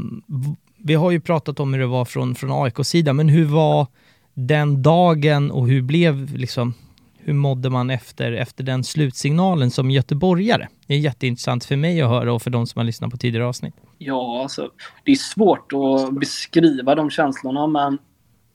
vi 0.85 0.93
har 0.93 1.11
ju 1.11 1.19
pratat 1.19 1.59
om 1.59 1.73
hur 1.73 1.79
det 1.79 1.87
var 1.87 2.05
från, 2.05 2.35
från 2.35 2.63
AIKs 2.63 2.87
sida, 2.89 3.13
men 3.13 3.29
hur 3.29 3.45
var 3.45 3.87
den 4.33 4.81
dagen 4.81 5.51
och 5.51 5.67
hur 5.67 5.81
blev 5.81 6.35
liksom, 6.35 6.73
hur 7.17 7.33
mådde 7.33 7.69
man 7.69 7.89
efter, 7.89 8.31
efter 8.31 8.63
den 8.63 8.83
slutsignalen 8.83 9.71
som 9.71 9.91
göteborgare? 9.91 10.67
Det 10.87 10.93
är 10.93 10.97
jätteintressant 10.97 11.65
för 11.65 11.75
mig 11.75 12.01
att 12.01 12.09
höra 12.09 12.33
och 12.33 12.41
för 12.41 12.49
de 12.49 12.67
som 12.67 12.79
har 12.79 12.85
lyssnat 12.85 13.11
på 13.11 13.17
tidigare 13.17 13.47
avsnitt. 13.47 13.75
Ja, 13.97 14.41
alltså, 14.41 14.71
det 15.03 15.11
är 15.11 15.15
svårt 15.15 15.73
att 15.73 16.13
beskriva 16.13 16.95
de 16.95 17.09
känslorna, 17.09 17.67
men 17.67 17.97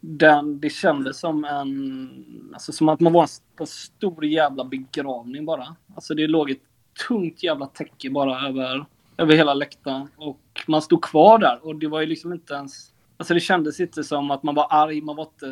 den, 0.01 0.61
det 0.61 0.71
kändes 0.71 1.21
som 1.21 1.45
en... 1.45 2.11
Alltså 2.53 2.73
som 2.73 2.89
att 2.89 3.01
man 3.01 3.13
var 3.13 3.29
på 3.57 3.63
en 3.63 3.67
stor 3.67 4.25
jävla 4.25 4.65
begravning 4.65 5.45
bara. 5.45 5.77
Alltså 5.95 6.15
det 6.15 6.27
låg 6.27 6.51
ett 6.51 6.63
tungt 7.09 7.43
jävla 7.43 7.67
täcke 7.67 8.11
bara 8.11 8.49
över 8.49 8.87
över 9.19 9.35
hela 9.35 9.55
läktaren. 9.55 10.09
Och 10.17 10.41
man 10.67 10.83
stod 10.83 11.05
kvar 11.05 11.39
där 11.39 11.67
och 11.67 11.77
det 11.77 11.89
var 11.89 12.01
ju 12.01 12.07
liksom 12.07 12.33
inte 12.33 12.55
ens... 12.55 12.93
Alltså 13.17 13.35
det 13.35 13.41
kändes 13.41 13.81
inte 13.81 14.05
som 14.05 14.31
att 14.31 14.43
man 14.43 14.55
var 14.55 14.67
arg, 14.71 15.01
man 15.01 15.17
var 15.17 15.25
inte... 15.25 15.47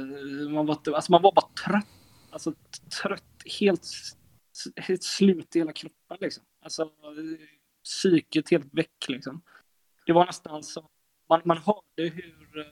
Man 0.50 0.66
var, 0.66 0.74
inte, 0.74 0.94
alltså 0.94 1.12
man 1.12 1.22
var 1.22 1.32
bara 1.32 1.48
trött. 1.66 1.86
Alltså 2.30 2.52
trött, 3.02 3.42
helt, 3.60 3.86
helt 4.76 5.02
slut 5.02 5.56
i 5.56 5.58
hela 5.58 5.72
kroppen 5.72 6.16
liksom. 6.20 6.44
Alltså 6.62 6.90
psyket 7.84 8.50
helt 8.50 8.74
väck 8.74 9.08
liksom. 9.08 9.42
Det 10.06 10.12
var 10.12 10.26
nästan 10.26 10.62
så... 10.62 10.88
Man, 11.28 11.40
man 11.44 11.56
hörde 11.56 12.10
hur, 12.14 12.58
eh, 12.58 12.64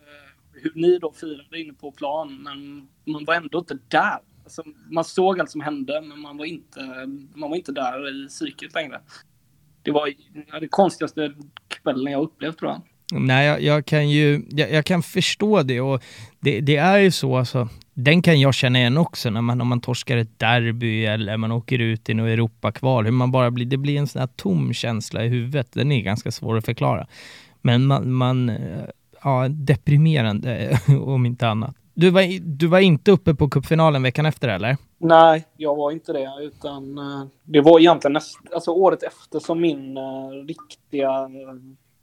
hur 0.53 0.73
ni 0.75 0.99
då 0.99 1.13
firade 1.13 1.61
inne 1.61 1.73
på 1.73 1.93
plan, 1.93 2.43
men 2.43 2.89
man 3.15 3.25
var 3.25 3.35
ändå 3.35 3.59
inte 3.59 3.79
där. 3.89 4.19
Alltså, 4.45 4.63
man 4.91 5.05
såg 5.05 5.41
allt 5.41 5.51
som 5.51 5.61
hände, 5.61 6.01
men 6.01 6.21
man 6.21 6.37
var 6.37 6.45
inte, 6.45 7.07
man 7.35 7.51
var 7.51 7.57
inte 7.57 7.73
där 7.73 8.25
i 8.25 8.29
psyket 8.29 8.75
längre 8.75 9.01
det 9.85 9.91
var 9.91 10.15
det 10.61 10.69
konstigaste 10.69 11.33
kvällen 11.83 12.13
jag 12.13 12.23
upplevt 12.23 12.59
tror 12.59 12.71
jag. 12.71 12.83
Nej, 13.13 13.47
jag, 13.47 13.63
jag 13.63 13.87
kan 13.87 14.11
ju, 14.11 14.43
jag, 14.51 14.73
jag, 14.73 14.85
kan 14.85 15.03
förstå 15.03 15.63
det 15.63 15.81
och 15.81 16.03
det, 16.41 16.61
det, 16.61 16.77
är 16.77 16.99
ju 16.99 17.11
så 17.11 17.37
alltså. 17.37 17.69
Den 17.95 18.23
kan 18.23 18.41
jag 18.41 18.55
känna 18.55 18.79
igen 18.79 18.97
också 18.97 19.31
när 19.31 19.41
man, 19.41 19.61
om 19.61 19.69
man 19.69 19.81
torskar 19.81 20.17
ett 20.17 20.39
derby 20.39 21.05
eller 21.05 21.37
man 21.37 21.53
åker 21.53 21.79
ut 21.79 22.09
i 22.09 22.15
något 22.15 22.29
Europakval. 22.29 23.05
Hur 23.05 23.13
man 23.13 23.33
bara 23.33 23.51
blir, 23.51 23.67
det 23.67 23.77
blir 23.77 23.99
en 23.99 24.07
sån 24.07 24.21
här 24.21 24.29
tom 24.37 24.73
känsla 24.73 25.25
i 25.25 25.29
huvudet. 25.29 25.73
Den 25.73 25.93
är 25.93 26.01
ganska 26.01 26.31
svår 26.31 26.57
att 26.57 26.65
förklara. 26.65 27.07
Men 27.63 27.87
man, 27.87 28.13
man 28.13 28.49
eh, 28.49 28.85
ja, 29.25 29.49
deprimerande 29.49 30.79
om 31.01 31.27
inte 31.27 31.49
annat. 31.49 31.77
Du 31.95 32.11
var, 32.11 32.41
du 32.41 32.67
var 32.67 32.79
inte 32.79 33.11
uppe 33.11 33.35
på 33.35 33.49
cupfinalen 33.49 34.03
veckan 34.03 34.27
efter 34.27 34.49
eller? 34.49 34.77
Nej, 34.99 35.45
jag 35.57 35.77
var 35.77 35.91
inte 35.91 36.13
det. 36.13 36.31
Utan 36.43 36.99
uh, 36.99 37.27
det 37.45 37.61
var 37.61 37.81
egentligen 37.81 38.13
näst, 38.13 38.39
alltså 38.55 38.71
året 38.71 39.03
efter 39.03 39.39
som 39.39 39.61
min 39.61 39.99
uh, 39.99 40.45
riktiga 40.47 41.31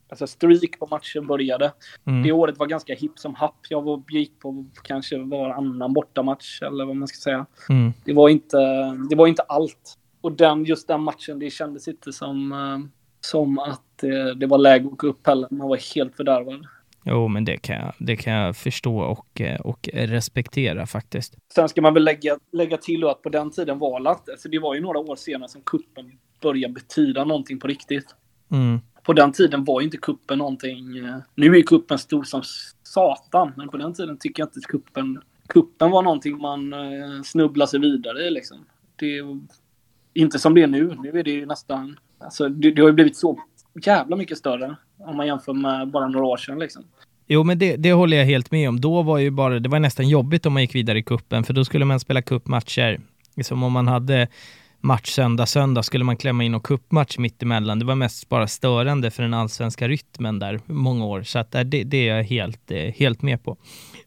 alltså 0.09 0.27
streak 0.27 0.79
på 0.79 0.87
matchen 0.91 1.27
började. 1.27 1.71
Mm. 2.07 2.23
Det 2.23 2.31
året 2.31 2.59
var 2.59 2.67
ganska 2.67 2.95
hipp 2.95 3.19
som 3.19 3.35
happ. 3.35 3.57
Jag 3.69 3.81
var, 3.81 4.03
gick 4.09 4.39
på 4.39 4.65
kanske 4.83 5.17
varannan 5.17 5.93
bortamatch 5.93 6.61
eller 6.61 6.85
vad 6.85 6.95
man 6.95 7.07
ska 7.07 7.17
säga. 7.17 7.45
Mm. 7.69 7.93
Det, 8.05 8.13
var 8.13 8.29
inte, 8.29 8.57
det 9.09 9.15
var 9.15 9.27
inte 9.27 9.41
allt. 9.41 9.97
Och 10.21 10.31
den, 10.31 10.65
just 10.65 10.87
den 10.87 11.01
matchen, 11.01 11.39
det 11.39 11.49
kändes 11.49 11.87
inte 11.87 12.13
som, 12.13 12.91
som 13.21 13.59
att 13.59 13.97
det 14.35 14.47
var 14.47 14.57
läge 14.57 14.87
att 14.91 14.97
gå 14.97 15.07
upp 15.07 15.27
heller. 15.27 15.47
Man 15.51 15.67
var 15.67 15.95
helt 15.95 16.15
fördärvad. 16.15 16.65
Jo, 17.03 17.27
men 17.27 17.45
det 17.45 17.57
kan 17.57 17.75
jag, 17.75 17.93
det 17.97 18.15
kan 18.15 18.33
jag 18.33 18.55
förstå 18.55 18.99
och, 18.99 19.41
och 19.59 19.89
respektera 19.93 20.85
faktiskt. 20.85 21.35
Sen 21.53 21.69
ska 21.69 21.81
man 21.81 21.93
väl 21.93 22.03
lägga, 22.03 22.37
lägga 22.51 22.77
till 22.77 23.03
att 23.03 23.21
på 23.21 23.29
den 23.29 23.51
tiden 23.51 23.79
var 23.79 23.99
det, 23.99 24.09
alltså 24.09 24.49
det 24.49 24.59
var 24.59 24.75
ju 24.75 24.81
några 24.81 24.99
år 24.99 25.15
senare 25.15 25.49
som 25.49 25.61
kuppen 25.61 26.11
började 26.41 26.73
betyda 26.73 27.23
någonting 27.23 27.59
på 27.59 27.67
riktigt. 27.67 28.15
Mm. 28.51 28.79
På 29.03 29.13
den 29.13 29.31
tiden 29.31 29.63
var 29.63 29.81
inte 29.81 29.97
kuppen 29.97 30.37
någonting, 30.37 30.97
eh, 30.97 31.17
nu 31.35 31.57
är 31.57 31.61
kuppen 31.61 31.97
stor 31.97 32.23
som 32.23 32.41
satan, 32.83 33.51
men 33.57 33.69
på 33.69 33.77
den 33.77 33.93
tiden 33.93 34.17
tycker 34.17 34.41
jag 34.41 34.47
inte 34.47 34.59
kuppen, 34.59 35.21
kuppen 35.47 35.91
var 35.91 36.01
någonting 36.01 36.37
man 36.37 36.73
eh, 36.73 37.21
snubblar 37.23 37.65
sig 37.65 37.79
vidare 37.79 38.27
i 38.27 38.31
liksom. 38.31 38.65
Det 38.95 39.17
är 39.17 39.39
inte 40.13 40.39
som 40.39 40.55
det 40.55 40.63
är 40.63 40.67
nu, 40.67 40.95
nu 41.03 41.19
är 41.19 41.23
det 41.23 41.31
ju 41.31 41.45
nästan, 41.45 41.99
alltså 42.17 42.49
det, 42.49 42.71
det 42.71 42.81
har 42.81 42.89
ju 42.89 42.93
blivit 42.93 43.17
så 43.17 43.39
jävla 43.85 44.15
mycket 44.15 44.37
större 44.37 44.75
om 45.05 45.17
man 45.17 45.27
jämför 45.27 45.53
med 45.53 45.91
bara 45.91 46.07
några 46.07 46.25
år 46.25 46.37
sedan 46.37 46.59
liksom. 46.59 46.83
Jo, 47.27 47.43
men 47.43 47.59
det, 47.59 47.75
det 47.75 47.93
håller 47.93 48.17
jag 48.17 48.25
helt 48.25 48.51
med 48.51 48.69
om. 48.69 48.81
Då 48.81 49.01
var 49.01 49.17
ju 49.17 49.31
bara, 49.31 49.59
det 49.59 49.69
var 49.69 49.79
nästan 49.79 50.09
jobbigt 50.09 50.45
om 50.45 50.53
man 50.53 50.61
gick 50.61 50.75
vidare 50.75 50.99
i 50.99 51.03
kuppen 51.03 51.43
för 51.43 51.53
då 51.53 51.65
skulle 51.65 51.85
man 51.85 51.99
spela 51.99 52.21
kuppmatcher. 52.21 52.99
Liksom 53.35 53.63
om 53.63 53.73
man 53.73 53.87
hade 53.87 54.27
match 54.81 55.09
söndag, 55.09 55.45
söndag 55.45 55.83
skulle 55.83 56.03
man 56.03 56.17
klämma 56.17 56.43
in 56.43 56.55
och 56.55 56.63
kuppmatch 56.63 57.17
mitt 57.17 57.43
emellan. 57.43 57.79
Det 57.79 57.85
var 57.85 57.95
mest 57.95 58.29
bara 58.29 58.47
störande 58.47 59.11
för 59.11 59.23
den 59.23 59.33
allsvenska 59.33 59.87
rytmen 59.87 60.39
där 60.39 60.59
många 60.65 61.05
år. 61.05 61.23
Så 61.23 61.39
att 61.39 61.51
det, 61.51 61.63
det 61.63 62.09
är 62.09 62.15
jag 62.15 62.23
helt, 62.23 62.71
eh, 62.71 62.77
helt 62.77 63.21
med 63.21 63.43
på. 63.43 63.57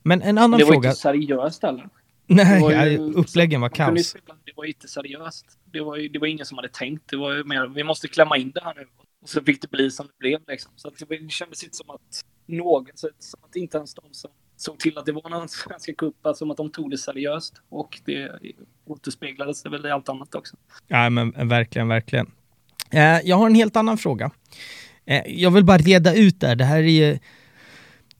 Men 0.03 0.23
en 0.23 0.39
annan 0.39 0.61
fråga. 0.61 0.65
Det 0.65 0.65
var 0.65 0.73
fråga... 0.73 0.89
inte 0.89 1.01
seriöst 1.01 1.63
heller. 1.63 1.89
Nej, 2.27 2.61
var 2.61 2.87
ju, 2.87 2.99
uppläggen 2.99 3.61
var 3.61 3.69
kaos. 3.69 4.17
Det 4.45 4.53
var 4.57 4.65
inte 4.65 4.89
seriöst. 4.89 5.47
Det 5.73 5.81
var, 5.81 6.13
det 6.13 6.19
var 6.19 6.27
ingen 6.27 6.47
som 6.47 6.59
hade 6.59 6.69
tänkt. 6.69 7.11
Det 7.11 7.17
var 7.17 7.33
ju 7.33 7.45
mer, 7.45 7.67
vi 7.67 7.85
måste 7.85 8.09
klämma 8.09 8.37
in 8.37 8.51
det 8.51 8.61
här 8.65 8.75
nu. 8.75 8.87
Och 9.25 9.31
så 9.31 9.43
fick 9.43 9.62
det 9.62 9.71
bli 9.71 9.90
som 9.90 10.07
det 10.07 10.19
blev. 10.19 10.40
Liksom. 10.49 10.73
Så 10.76 10.88
att 10.88 10.95
det 11.09 11.31
kändes 11.31 11.64
inte 11.64 11.76
som 11.76 11.90
att 11.90 12.25
någon, 12.47 12.87
så 12.95 13.09
som 13.19 13.40
att 13.45 13.57
inte 13.57 13.76
ens 13.76 13.95
de 13.95 14.02
som 14.12 14.31
såg 14.57 14.78
till 14.78 14.99
att 14.99 15.07
det 15.07 15.12
var 15.12 15.31
någon 15.31 15.49
svenska 15.49 15.95
cup, 15.95 16.26
alltså 16.26 16.38
som 16.38 16.50
att 16.50 16.57
de 16.57 16.71
tog 16.71 16.90
det 16.90 16.99
seriöst. 16.99 17.54
Och 17.69 18.00
det 18.04 18.38
återspeglades 18.85 19.62
det 19.62 19.71
väl 19.71 19.87
i 19.87 19.90
allt 19.90 20.09
annat 20.09 20.35
också. 20.35 20.57
Ja, 20.88 21.11
men 21.11 21.49
verkligen, 21.49 21.88
verkligen. 21.88 22.31
Eh, 22.90 23.21
jag 23.25 23.37
har 23.37 23.47
en 23.47 23.54
helt 23.54 23.76
annan 23.76 23.99
fråga. 23.99 24.31
Eh, 25.04 25.23
jag 25.26 25.50
vill 25.50 25.64
bara 25.64 25.78
reda 25.78 26.14
ut 26.14 26.40
där. 26.40 26.57
Det 26.57 26.64
här 26.64 26.83
är 26.83 27.19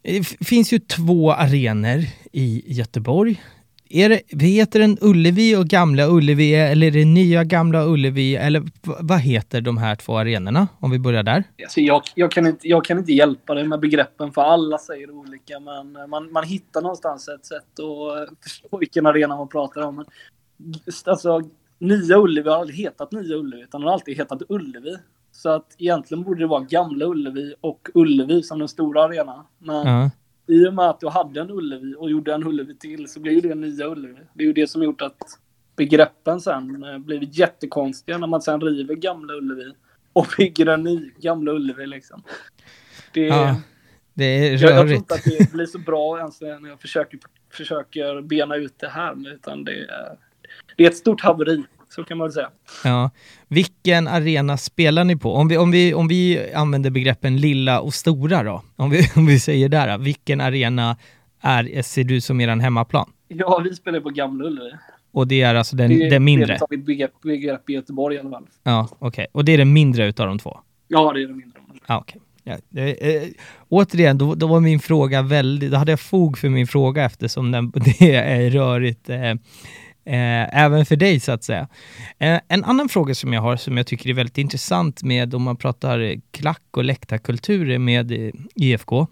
det 0.03 0.47
finns 0.47 0.73
ju 0.73 0.79
två 0.79 1.33
arenor 1.33 2.05
i 2.33 2.63
Göteborg. 2.67 3.43
Är 3.97 4.09
det, 4.09 4.47
heter 4.47 4.81
den 4.81 4.99
Ullevi 5.01 5.57
och 5.57 5.67
Gamla 5.67 6.07
Ullevi 6.07 6.55
eller 6.55 6.87
är 6.87 6.91
det 6.91 7.05
nya 7.05 7.45
Gamla 7.45 7.85
Ullevi? 7.85 8.37
Eller 8.37 8.63
vad 8.83 9.19
heter 9.19 9.61
de 9.61 9.79
här 9.79 9.95
två 9.95 10.17
arenorna? 10.17 10.69
Om 10.81 10.91
vi 10.91 10.99
börjar 10.99 11.23
där. 11.23 11.45
Alltså 11.63 11.81
jag, 11.81 12.03
jag, 12.15 12.31
kan 12.31 12.47
inte, 12.47 12.69
jag 12.69 12.85
kan 12.85 12.99
inte 12.99 13.13
hjälpa 13.13 13.55
dig 13.55 13.65
med 13.65 13.81
begreppen 13.81 14.33
för 14.33 14.43
alla 14.43 14.79
säger 14.79 15.11
olika. 15.11 15.61
Men 15.61 16.11
man, 16.11 16.33
man 16.33 16.45
hittar 16.45 16.83
någonstans 16.83 17.29
ett 17.29 17.47
sätt 17.47 17.81
att 17.81 18.43
förstå 18.43 18.79
vilken 18.79 19.07
arena 19.07 19.37
man 19.37 19.49
pratar 19.49 19.81
om. 19.81 20.05
Alltså, 21.07 21.43
Nya 21.79 22.19
Ullevi 22.19 22.49
har 22.49 22.57
aldrig 22.57 22.79
hetat 22.79 23.13
Nya 23.13 23.37
Ullevi 23.37 23.63
utan 23.63 23.83
har 23.83 23.93
alltid 23.93 24.17
hetat 24.17 24.43
Ullevi. 24.49 24.97
Så 25.33 25.49
att 25.49 25.77
egentligen 25.79 26.25
borde 26.25 26.41
det 26.41 26.47
vara 26.47 26.65
Gamla 26.65 27.05
Ullevi 27.05 27.55
och 27.61 27.89
Ullevi 27.95 28.43
som 28.43 28.59
den 28.59 28.69
stora 28.69 29.05
arenan. 29.05 29.45
Men 29.59 29.87
uh 29.87 29.93
-huh 29.93 30.11
i 30.47 30.69
och 30.69 30.75
med 30.75 30.85
att 30.85 31.01
du 31.01 31.09
hade 31.09 31.41
en 31.41 31.51
Ullevi 31.51 31.95
och 31.99 32.11
gjorde 32.11 32.35
en 32.35 32.47
Ullevi 32.47 32.77
till 32.77 33.09
så 33.09 33.21
blir 33.21 33.43
det 33.43 33.55
nya 33.55 33.87
Ullevi. 33.87 34.21
Det 34.35 34.43
är 34.43 34.47
ju 34.47 34.53
det 34.53 34.67
som 34.67 34.83
gjort 34.83 35.03
att 35.03 35.19
begreppen 35.77 36.41
sen 36.41 36.85
eh, 36.85 36.99
blivit 36.99 37.39
jättekonstiga 37.39 38.19
när 38.19 38.27
man 38.27 38.43
sen 38.43 38.61
river 38.61 38.95
gamla 38.95 39.35
Ullevi 39.35 39.73
och 40.13 40.27
bygger 40.39 40.67
en 40.67 40.83
ny 40.83 41.11
gamla 41.19 41.53
Ullevi 41.53 41.87
liksom. 41.87 42.23
Det, 43.13 43.27
ja, 43.27 43.57
det 44.15 44.25
är 44.25 44.59
rörigt. 44.59 44.63
Jag, 44.63 44.71
jag 44.71 44.87
tror 44.87 44.93
inte 44.93 45.15
att 45.15 45.25
det 45.25 45.53
blir 45.53 45.67
så 45.67 45.79
bra 45.79 46.19
ens 46.19 46.41
när 46.41 46.69
jag 46.69 46.81
försöker, 46.81 47.21
försöker 47.51 48.23
bena 48.23 48.57
ut 48.57 48.79
det 48.79 48.89
här, 48.89 49.35
utan 49.35 49.65
det 49.65 49.73
är, 49.73 50.19
det 50.77 50.85
är 50.85 50.89
ett 50.89 50.97
stort 50.97 51.21
haveri 51.21 51.65
Så 51.95 52.05
kan 52.05 52.19
man 52.19 52.27
väl 52.27 52.33
säga. 52.33 52.51
Ja. 52.85 53.11
Vilken 53.49 54.09
arena 54.09 54.57
spelar 54.57 55.05
ni 55.05 55.17
på? 55.17 55.35
Om 55.35 55.49
vi, 55.49 55.57
om 55.57 55.71
vi, 55.71 55.95
om 55.95 56.09
vi 56.09 56.53
använder 56.55 56.91
begreppen 56.91 57.37
lilla 57.37 57.81
och 57.81 57.95
stora 57.95 58.43
då, 58.43 58.63
om 58.77 58.91
vi, 58.91 59.11
om 59.17 59.27
vi 59.27 59.41
säger 59.41 59.69
där, 59.69 59.99
vilken 59.99 60.41
arena 60.41 60.97
är, 61.41 61.83
ser 61.83 62.05
du 62.05 62.21
som 62.21 62.41
er 62.41 62.49
hemmaplan? 62.49 63.11
Ja, 63.29 63.61
vi 63.65 63.75
spelar 63.75 64.01
på 64.01 64.11
Gamla 64.11 64.45
Ullevi. 64.45 64.71
Och 65.13 65.29
det 65.29 65.43
är 65.43 65.55
alltså 65.55 65.77
den, 65.77 65.91
det, 65.91 66.11
den 66.11 66.25
mindre? 66.25 66.47
Det 66.47 66.53
är 66.53 66.79
ett 66.79 66.87
begrepp, 66.87 67.21
begrepp 67.23 67.71
i 67.71 67.73
Göteborg 67.73 68.17
i 68.17 68.19
alla 68.19 68.31
fall. 68.31 68.47
Ja, 68.63 68.89
okej. 68.91 69.09
Okay. 69.09 69.27
Och 69.33 69.45
det 69.45 69.53
är 69.53 69.59
den 69.59 69.73
mindre 69.73 70.07
utav 70.07 70.27
de 70.27 70.39
två? 70.39 70.61
Ja, 70.89 71.13
det 71.13 71.23
är 71.23 71.27
den 71.27 71.37
mindre. 71.37 71.61
Ja, 71.87 71.99
okej. 71.99 72.21
Okay. 72.45 72.61
Ja, 72.71 72.83
eh, 72.83 73.29
återigen, 73.69 74.19
då, 74.19 74.35
då 74.35 74.47
var 74.47 74.61
min 74.61 74.81
fråga 74.81 75.23
väldigt, 75.23 75.71
då 75.71 75.77
hade 75.77 75.93
jag 75.93 76.01
fog 76.01 76.39
för 76.39 76.49
min 76.49 76.67
fråga 76.67 77.05
eftersom 77.05 77.51
den, 77.51 77.71
det 77.99 78.15
är 78.15 78.51
rörigt 78.51 79.09
eh, 79.09 79.35
eh, 80.05 80.63
även 80.65 80.87
för 80.87 80.97
dig 80.97 81.21
så 81.21 81.33
att 81.33 81.45
säga. 81.45 81.69
Eh, 82.19 82.41
en 82.49 82.65
annan 82.65 82.89
fråga 82.89 83.15
som 83.15 83.33
jag 83.33 83.43
har 83.43 83.57
som 83.57 83.77
jag 83.77 83.87
tycker 83.87 84.11
är 84.11 84.15
väldigt 84.15 84.39
intressant 84.39 85.03
med 85.03 85.35
om 85.35 85.43
man 85.43 85.57
pratar 85.57 86.21
klack 86.31 86.67
och 86.71 86.85
läktarkulturer 86.85 87.79
med 87.79 88.13
eh, 88.13 88.31
IFK. 88.55 89.07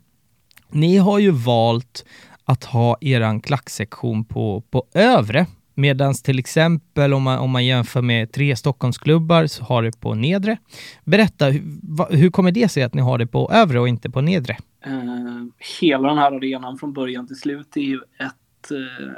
Ni 0.70 0.96
har 0.96 1.18
ju 1.18 1.30
valt 1.30 2.04
att 2.44 2.64
ha 2.64 2.96
eran 3.00 3.40
klacksektion 3.40 4.24
på, 4.24 4.62
på 4.70 4.86
övre 4.94 5.46
Medan 5.74 6.14
till 6.14 6.38
exempel 6.38 7.14
om 7.14 7.22
man, 7.22 7.38
om 7.38 7.50
man 7.50 7.66
jämför 7.66 8.02
med 8.02 8.32
tre 8.32 8.56
Stockholmsklubbar 8.56 9.46
så 9.46 9.64
har 9.64 9.82
det 9.82 10.00
på 10.00 10.14
nedre. 10.14 10.56
Berätta, 11.04 11.46
hur, 11.46 11.62
va, 11.82 12.08
hur 12.10 12.30
kommer 12.30 12.52
det 12.52 12.68
sig 12.68 12.82
att 12.82 12.94
ni 12.94 13.02
har 13.02 13.18
det 13.18 13.26
på 13.26 13.50
övre 13.52 13.80
och 13.80 13.88
inte 13.88 14.10
på 14.10 14.20
nedre? 14.20 14.56
Uh, 14.86 15.46
hela 15.80 16.08
den 16.08 16.18
här 16.18 16.32
arenan 16.32 16.78
från 16.78 16.92
början 16.92 17.26
till 17.26 17.36
slut 17.36 17.76
är 17.76 17.80
ju 17.80 17.96
ett, 17.96 18.34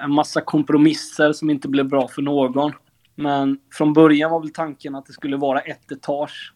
en 0.00 0.10
massa 0.10 0.40
kompromisser 0.40 1.32
som 1.32 1.50
inte 1.50 1.68
blev 1.68 1.88
bra 1.88 2.08
för 2.08 2.22
någon. 2.22 2.72
Men 3.14 3.58
från 3.72 3.92
början 3.92 4.30
var 4.30 4.40
väl 4.40 4.52
tanken 4.52 4.94
att 4.94 5.06
det 5.06 5.12
skulle 5.12 5.36
vara 5.36 5.60
ett 5.60 5.92
etage. 5.92 6.52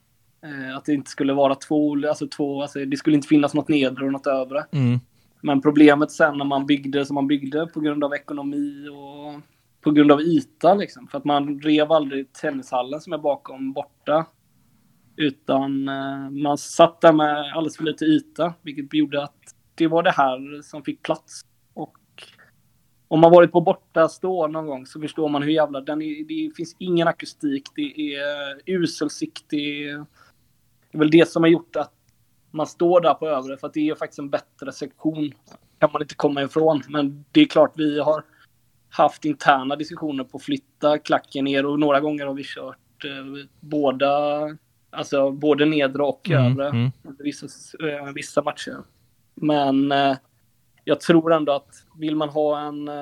Uh, 0.46 0.76
att 0.76 0.84
det 0.84 0.94
inte 0.94 1.10
skulle 1.10 1.32
vara 1.32 1.54
två, 1.54 2.08
alltså 2.08 2.28
två, 2.28 2.62
alltså 2.62 2.84
det 2.84 2.96
skulle 2.96 3.16
inte 3.16 3.28
finnas 3.28 3.54
något 3.54 3.68
nedre 3.68 4.04
och 4.04 4.12
något 4.12 4.26
övre. 4.26 4.64
Mm. 4.72 5.00
Men 5.40 5.60
problemet 5.60 6.10
sen 6.10 6.38
när 6.38 6.44
man 6.44 6.66
byggde 6.66 7.06
som 7.06 7.14
man 7.14 7.26
byggde 7.26 7.66
på 7.66 7.80
grund 7.80 8.04
av 8.04 8.14
ekonomi 8.14 8.88
och 8.88 9.42
på 9.80 9.90
grund 9.90 10.12
av 10.12 10.20
yta 10.20 10.74
liksom. 10.74 11.08
För 11.08 11.18
att 11.18 11.24
man 11.24 11.60
rev 11.60 11.92
aldrig 11.92 12.32
tennishallen 12.32 13.00
som 13.00 13.12
är 13.12 13.18
bakom 13.18 13.72
borta. 13.72 14.26
Utan 15.16 15.88
eh, 15.88 16.30
man 16.30 16.58
satt 16.58 17.00
där 17.00 17.12
med 17.12 17.52
alldeles 17.52 17.76
för 17.76 17.84
lite 17.84 18.04
yta, 18.04 18.54
vilket 18.62 18.94
gjorde 18.94 19.22
att 19.22 19.38
det 19.74 19.86
var 19.86 20.02
det 20.02 20.10
här 20.10 20.62
som 20.62 20.82
fick 20.82 21.02
plats. 21.02 21.40
Om 23.08 23.20
man 23.20 23.30
varit 23.30 23.52
på 23.52 23.60
borta 23.60 24.08
stå 24.08 24.46
någon 24.46 24.66
gång 24.66 24.86
så 24.86 25.00
förstår 25.00 25.28
man 25.28 25.42
hur 25.42 25.50
jävla... 25.50 25.80
Den 25.80 26.02
är, 26.02 26.24
det 26.24 26.56
finns 26.56 26.76
ingen 26.78 27.08
akustik, 27.08 27.62
det 27.74 28.14
är 28.14 28.60
usel 28.66 29.10
sikt, 29.10 29.44
det 29.48 29.84
är, 29.84 29.96
det 30.90 30.96
är 30.96 30.98
väl 30.98 31.10
det 31.10 31.28
som 31.28 31.42
har 31.42 31.50
gjort 31.50 31.76
att 31.76 31.92
man 32.50 32.66
står 32.66 33.00
där 33.00 33.14
på 33.14 33.28
övre, 33.28 33.56
för 33.56 33.66
att 33.66 33.74
det 33.74 33.88
är 33.88 33.94
faktiskt 33.94 34.18
en 34.18 34.30
bättre 34.30 34.72
sektion. 34.72 35.32
kan 35.78 35.90
man 35.92 36.02
inte 36.02 36.14
komma 36.14 36.42
ifrån. 36.42 36.82
Men 36.88 37.24
det 37.32 37.40
är 37.40 37.44
klart, 37.44 37.72
vi 37.76 38.00
har 38.00 38.24
haft 38.90 39.24
interna 39.24 39.76
diskussioner 39.76 40.24
på 40.24 40.36
att 40.36 40.42
flytta 40.42 40.98
klacken 40.98 41.44
ner 41.44 41.66
och 41.66 41.80
några 41.80 42.00
gånger 42.00 42.26
har 42.26 42.34
vi 42.34 42.44
kört 42.44 43.04
eh, 43.04 43.46
båda, 43.60 44.40
alltså 44.90 45.30
både 45.30 45.64
nedre 45.64 46.02
och 46.02 46.30
mm, 46.30 46.46
övre 46.46 46.68
mm. 46.68 46.90
Vissa, 47.18 47.46
eh, 47.88 48.12
vissa 48.14 48.42
matcher. 48.42 48.76
Men 49.34 49.92
eh, 49.92 50.16
jag 50.88 51.00
tror 51.00 51.32
ändå 51.32 51.52
att 51.52 51.84
vill 51.98 52.16
man 52.16 52.28
ha 52.28 52.60
en 52.60 52.88
eh, 52.88 52.94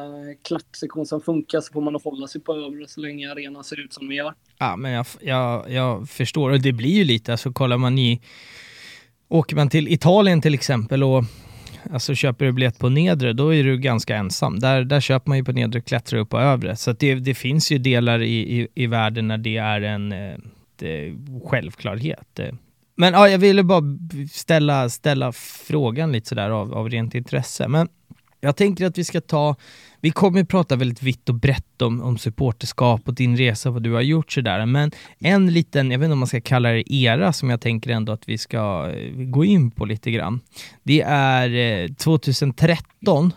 klacksektion 0.49 1.07
som 1.07 1.21
funkar 1.21 1.61
så 1.61 1.73
får 1.73 1.81
man 1.81 2.01
hålla 2.05 2.27
sig 2.27 2.41
på 2.41 2.55
övre 2.55 2.89
så 2.89 3.01
länge 3.01 3.31
arenan 3.31 3.65
ser 3.65 3.81
ut 3.81 3.93
som 3.93 4.07
den 4.07 4.17
gör. 4.17 4.35
Ja, 4.59 4.77
men 4.77 4.93
jag, 4.93 5.07
jag, 5.21 5.71
jag 5.71 6.09
förstår 6.09 6.51
och 6.51 6.61
det 6.61 6.73
blir 6.73 6.91
ju 6.91 7.05
lite, 7.05 7.33
alltså 7.33 7.53
kollar 7.53 7.77
man 7.77 7.99
i 7.99 8.21
Åker 9.29 9.57
man 9.57 9.71
till 9.71 9.89
Italien 9.89 10.41
till 10.43 10.55
exempel 10.55 11.05
och 11.05 11.25
Alltså 11.93 12.15
köper 12.15 12.45
du 12.45 12.53
biljett 12.53 12.79
på 12.79 12.89
nedre, 12.89 13.33
då 13.33 13.55
är 13.55 13.65
du 13.65 13.79
ganska 13.79 14.17
ensam. 14.17 14.59
Där, 14.59 14.85
där 14.85 15.01
köper 15.01 15.29
man 15.29 15.39
ju 15.39 15.45
på 15.45 15.53
nedre, 15.53 15.81
klättrar 15.81 16.21
upp 16.21 16.31
på 16.31 16.39
övre. 16.39 16.77
Så 16.77 16.93
det, 16.93 17.15
det 17.15 17.35
finns 17.35 17.73
ju 17.73 17.79
delar 17.79 18.23
i, 18.23 18.61
i, 18.61 18.69
i 18.75 18.87
världen 18.87 19.29
när 19.29 19.39
det 19.39 19.57
är 19.57 19.81
en 19.81 20.13
eh, 20.13 20.39
det, 20.77 21.15
självklarhet. 21.45 22.39
Eh, 22.39 22.55
men 22.97 23.13
ja, 23.13 23.29
jag 23.29 23.39
ville 23.39 23.63
bara 23.63 23.83
ställa, 24.33 24.89
ställa 24.89 25.33
frågan 25.33 26.13
lite 26.13 26.29
sådär 26.29 26.51
av, 26.51 26.75
av 26.75 26.89
rent 26.89 27.15
intresse. 27.15 27.69
Men 27.69 27.89
jag 28.41 28.57
tänker 28.57 28.87
att 28.87 28.99
vi 28.99 29.05
ska 29.05 29.21
ta, 29.21 29.57
vi 30.01 30.11
kommer 30.11 30.45
prata 30.45 30.77
väldigt 30.77 31.03
vitt 31.03 31.29
och 31.29 31.35
brett 31.35 31.83
om, 31.83 32.03
om 32.03 32.19
supporterskap 32.19 33.09
och 33.09 33.15
din 33.15 33.37
resa, 33.37 33.71
vad 33.71 33.83
du 33.83 33.93
har 33.93 34.01
gjort 34.01 34.33
sådär, 34.33 34.67
men 34.67 34.91
en 35.19 35.53
liten, 35.53 35.91
jag 35.91 35.99
vet 35.99 36.07
inte 36.07 36.13
om 36.13 36.19
man 36.19 36.29
ska 36.29 36.41
kalla 36.41 36.69
det 36.69 36.95
era, 36.95 37.33
som 37.33 37.51
jag 37.51 37.61
tänker 37.61 37.91
ändå 37.91 38.13
att 38.13 38.29
vi 38.29 38.39
ska 38.39 38.91
eh, 38.91 39.13
gå 39.15 39.45
in 39.45 39.71
på 39.71 39.85
lite 39.85 40.11
grann. 40.11 40.41
Det 40.83 41.03
är 41.03 41.95
2013, 41.95 43.27
eh, 43.27 43.33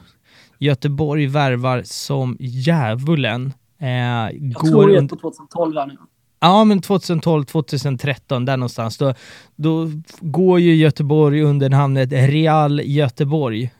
Göteborg 0.57 1.27
värvar 1.27 1.81
som 1.85 2.37
djävulen. 2.39 3.53
Eh, 3.81 3.87
jag 3.87 4.51
går 4.53 4.69
tror 4.69 4.87
det 4.87 4.97
är 4.97 5.07
på 5.07 5.15
2012 5.15 5.77
här 5.77 5.87
nu. 5.87 5.97
Ja, 6.39 6.63
men 6.63 6.81
2012, 6.81 7.45
2013, 7.45 8.45
där 8.45 8.57
någonstans. 8.57 8.97
Då, 8.97 9.13
då 9.55 9.87
går 10.19 10.59
ju 10.59 10.75
Göteborg 10.75 11.41
under 11.41 11.69
namnet 11.69 12.11
Real 12.11 12.81
Göteborg. 12.83 13.71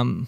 Um, 0.00 0.26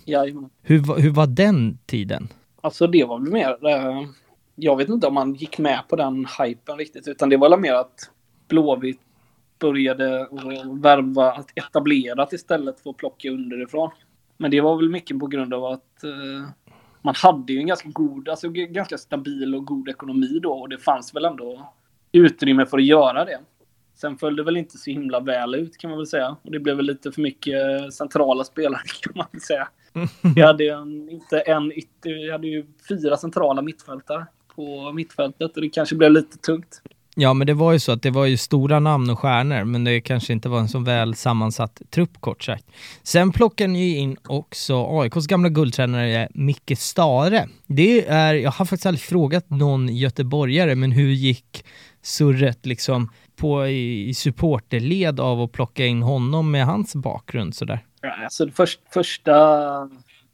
hur, 0.63 1.01
hur 1.01 1.11
var 1.11 1.27
den 1.27 1.79
tiden? 1.87 2.29
Alltså 2.61 2.87
det 2.87 3.05
var 3.05 3.19
väl 3.19 3.33
mer, 3.33 3.51
uh, 3.51 4.09
jag 4.55 4.77
vet 4.77 4.89
inte 4.89 5.07
om 5.07 5.15
man 5.15 5.35
gick 5.35 5.59
med 5.59 5.81
på 5.89 5.97
den 5.97 6.27
hypen 6.41 6.79
riktigt, 6.79 7.09
utan 7.09 7.29
det 7.29 7.37
var 7.37 7.51
väl 7.51 7.61
mer 7.61 7.75
att 7.75 8.11
Blåvitt 8.49 9.01
började 9.59 10.29
värva 10.83 11.33
att 11.33 11.51
etablerat 11.55 12.33
istället 12.33 12.81
för 12.81 12.91
att 12.91 12.97
plocka 12.97 13.31
underifrån. 13.31 13.91
Men 14.37 14.51
det 14.51 14.61
var 14.61 14.77
väl 14.77 14.89
mycket 14.89 15.19
på 15.19 15.27
grund 15.27 15.55
av 15.55 15.65
att 15.65 16.05
uh, 16.05 16.49
man 17.07 17.15
hade 17.15 17.53
ju 17.53 17.59
en 17.59 17.67
ganska 17.67 17.89
god, 17.89 18.29
alltså 18.29 18.49
ganska 18.49 18.99
stabil 18.99 19.55
och 19.55 19.67
god 19.67 19.89
ekonomi 19.89 20.39
då 20.43 20.53
och 20.53 20.69
det 20.69 20.79
fanns 20.79 21.15
väl 21.15 21.25
ändå 21.25 21.73
utrymme 22.13 22.67
för 22.67 22.79
att 22.79 22.85
göra 22.85 23.25
det. 23.25 23.39
Sen 23.95 24.17
föll 24.17 24.37
det 24.37 24.43
väl 24.43 24.57
inte 24.57 24.79
så 24.79 24.91
himla 24.91 25.21
väl 25.21 25.55
ut 25.55 25.79
kan 25.79 25.91
man 25.91 25.99
väl 25.99 26.07
säga. 26.07 26.37
Och 26.43 26.51
det 26.51 26.59
blev 26.59 26.77
väl 26.77 26.87
lite 26.87 27.13
för 27.13 27.23
mycket 27.23 27.55
eh, 27.55 27.89
centrala 27.89 28.45
spelare 28.45 28.83
kan 29.01 29.13
man 29.17 29.27
väl 29.33 29.41
säga. 29.41 29.69
Vi 30.35 30.43
hade 30.43 30.69
en, 30.69 31.11
inte 31.11 31.41
en 31.41 31.73
ytter, 31.73 32.11
vi 32.11 32.31
hade 32.31 32.47
ju 32.47 32.67
fyra 32.89 33.17
centrala 33.17 33.63
mittfältare 33.63 34.27
på 34.55 34.93
mittfältet 34.93 35.57
och 35.57 35.63
det 35.63 35.69
kanske 35.69 35.97
blev 35.97 36.11
lite 36.11 36.39
tungt. 36.39 36.83
Ja, 37.19 37.35
men 37.35 37.47
det 37.47 37.55
var 37.55 37.73
ju 37.73 37.79
så 37.79 37.93
att 37.93 38.03
det 38.03 38.11
var 38.11 38.27
ju 38.27 38.37
stora 38.37 38.81
namn 38.81 39.11
och 39.11 39.19
stjärnor, 39.19 39.65
men 39.65 39.85
det 39.85 40.01
kanske 40.01 40.33
inte 40.33 40.49
var 40.49 40.59
en 40.59 40.69
så 40.69 40.79
väl 40.79 41.15
sammansatt 41.15 41.83
trupp 41.91 42.21
kort 42.21 42.43
sagt. 42.43 42.65
Sen 43.03 43.33
plockar 43.33 43.69
ni 43.69 43.89
ju 43.89 43.97
in 43.97 44.17
också 44.29 44.87
AIKs 45.01 45.27
gamla 45.27 45.49
guldtränare 45.49 46.29
Micke 46.35 46.79
Stare. 46.79 47.49
Det 47.67 48.07
är, 48.07 48.35
jag 48.35 48.51
har 48.51 48.65
faktiskt 48.65 48.87
aldrig 48.87 49.03
frågat 49.03 49.51
någon 49.51 49.97
göteborgare, 49.97 50.75
men 50.75 50.93
hur 50.93 51.11
gick 51.11 51.65
surret 52.03 52.67
liksom 52.67 53.11
på 53.37 53.67
i, 53.67 54.09
i 54.09 54.15
supporterled 54.15 55.21
av 55.21 55.41
att 55.41 55.53
plocka 55.53 55.87
in 55.87 56.03
honom 56.03 56.51
med 56.51 56.67
hans 56.67 56.95
bakgrund 56.95 57.55
sådär? 57.55 57.85
Ja, 58.01 58.25
alltså 58.25 58.49
först, 58.55 58.81
första 58.91 59.35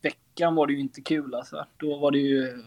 veckan 0.03 0.55
var 0.55 0.67
det 0.67 0.73
ju 0.73 0.81
inte 0.81 1.01
kul 1.01 1.35
alltså. 1.35 1.65
Då 1.77 1.99
var 1.99 2.11
det 2.11 2.19
ju, 2.19 2.63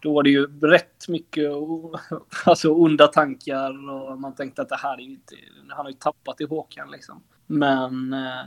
då 0.00 0.14
var 0.14 0.22
det 0.22 0.30
ju 0.30 0.46
rätt 0.60 1.08
mycket 1.08 1.50
alltså, 2.44 2.70
onda 2.70 3.06
tankar 3.06 3.90
och 3.90 4.20
man 4.20 4.34
tänkte 4.34 4.62
att 4.62 4.68
det 4.68 4.76
här 4.76 4.94
är 4.94 5.02
ju 5.02 5.10
inte, 5.10 5.34
han 5.68 5.86
har 5.86 5.90
ju 5.90 5.96
tappat 5.96 6.40
i 6.40 6.44
Håkan 6.44 6.90
liksom. 6.90 7.22
Men 7.46 8.12
eh, 8.12 8.44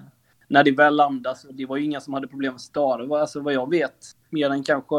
när 0.48 0.64
det 0.64 0.72
väl 0.72 0.96
landade 0.96 1.36
så 1.36 1.52
det 1.52 1.66
var 1.66 1.78
ju 1.78 1.84
inga 1.84 2.00
som 2.00 2.14
hade 2.14 2.28
problem 2.28 2.54
med 2.54 2.62
Stare, 2.62 3.20
alltså 3.20 3.40
vad 3.40 3.54
jag 3.54 3.70
vet. 3.70 3.98
Mer 4.30 4.50
än 4.50 4.64
kanske 4.64 4.96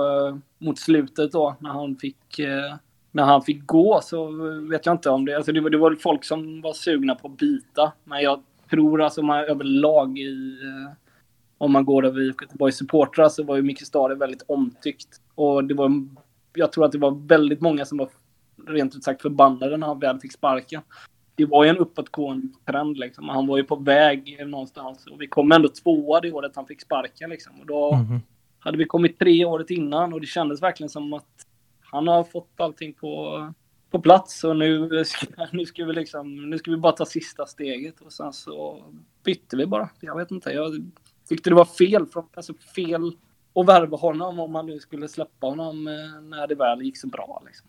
mot 0.59 0.79
slutet 0.79 1.33
då 1.33 1.57
när 1.61 1.71
han 1.71 1.97
fick 1.97 2.39
eh, 2.39 2.77
när 3.15 3.25
han 3.25 3.43
fick 3.43 3.67
gå 3.67 4.01
så 4.03 4.31
vet 4.71 4.87
jag 4.87 4.95
inte 4.95 5.11
om 5.11 5.25
det... 5.25 5.37
Alltså 5.37 5.53
det, 5.53 5.61
var, 5.61 5.71
det 5.71 5.79
var 5.79 5.95
folk 5.95 6.25
som 6.25 6.61
var 6.61 6.73
sugna 6.73 7.15
på 7.15 7.29
att 7.29 7.37
byta. 7.37 7.93
Men 8.05 8.23
jag 8.23 8.43
tror 8.71 9.03
alltså 9.03 9.23
man 9.23 9.45
överlag 9.45 10.19
i... 10.19 10.59
Eh, 10.63 10.93
om 11.59 11.73
man 11.73 11.85
går 11.85 12.05
över 12.05 12.21
IFK 12.21 12.45
Göteborgs 12.45 12.77
supportrar 12.77 13.29
så 13.29 13.43
var 13.43 13.57
ju 13.57 13.63
Micke 13.63 13.87
Stare 13.87 14.15
väldigt 14.15 14.43
omtyckt. 14.49 15.09
Och 15.35 15.65
det 15.65 15.75
var... 15.75 16.07
Jag 16.55 16.73
tror 16.73 16.85
att 16.85 16.93
det 16.93 16.99
var 16.99 17.29
väldigt 17.29 17.61
många 17.61 17.85
som 17.85 17.99
var 17.99 18.09
rent 18.67 18.97
ut 18.97 19.05
sagt 19.05 19.23
förbannade 19.23 19.77
när 19.77 19.87
han 19.87 19.99
väl 19.99 20.21
fick 20.21 20.33
sparken. 20.33 20.83
Det 21.35 21.47
var 21.47 21.65
ju 21.65 21.71
en 21.71 21.79
uppåtgående 21.79 22.49
trend 22.67 22.99
liksom. 22.99 23.29
Han 23.29 23.47
var 23.47 23.57
ju 23.57 23.65
på 23.65 23.77
väg 23.77 24.47
någonstans. 24.47 25.07
Och 25.07 25.23
vi 25.23 25.27
kom 25.27 25.53
ändå 25.53 25.69
tvåa 25.69 26.21
det 26.21 26.33
året 26.33 26.57
han 26.57 26.67
fick 26.67 26.81
sparken 26.81 27.31
liksom. 27.31 27.61
Och 27.61 27.67
då 27.67 27.95
mm. 27.95 28.21
hade 28.59 28.79
vi 28.79 28.85
kommit 28.85 29.19
tre 29.19 29.45
året 29.45 29.71
innan 29.71 30.13
och 30.13 30.21
det 30.21 30.27
kändes 30.27 30.63
verkligen 30.63 30.91
som 30.91 31.13
att 31.13 31.47
han 31.81 32.09
har 32.09 32.25
fått 32.25 32.61
allting 32.61 32.93
på, 32.93 33.53
på 33.91 34.01
plats 34.01 34.45
och 34.45 34.57
nu 34.57 35.05
ska, 35.05 35.27
nu, 35.53 35.67
ska 35.67 35.85
vi 35.85 35.93
liksom, 35.93 36.51
nu 36.51 36.59
ska 36.59 36.71
vi 36.71 36.77
bara 36.77 36.93
ta 36.93 37.07
sista 37.07 37.47
steget 37.47 38.01
och 38.01 38.13
sen 38.13 38.33
så 38.33 38.85
bytte 39.25 39.57
vi 39.57 39.67
bara. 39.67 39.89
Jag 40.01 40.17
vet 40.17 40.31
inte, 40.31 40.51
jag 40.51 40.93
tyckte 41.29 41.51
det 41.51 41.57
var 41.57 41.65
fel, 41.65 42.07
från, 42.07 42.27
alltså 42.35 42.55
fel 42.55 43.13
att 43.55 43.67
värva 43.67 43.97
honom 43.97 44.41
om 44.41 44.53
man 44.53 44.67
nu 44.67 44.79
skulle 44.79 45.09
släppa 45.09 45.47
honom 45.47 45.87
eh, 45.87 46.23
när 46.23 46.47
det 46.47 46.55
väl 46.55 46.83
gick 46.83 46.99
så 46.99 47.09
bra. 47.09 47.43
Liksom. 47.47 47.69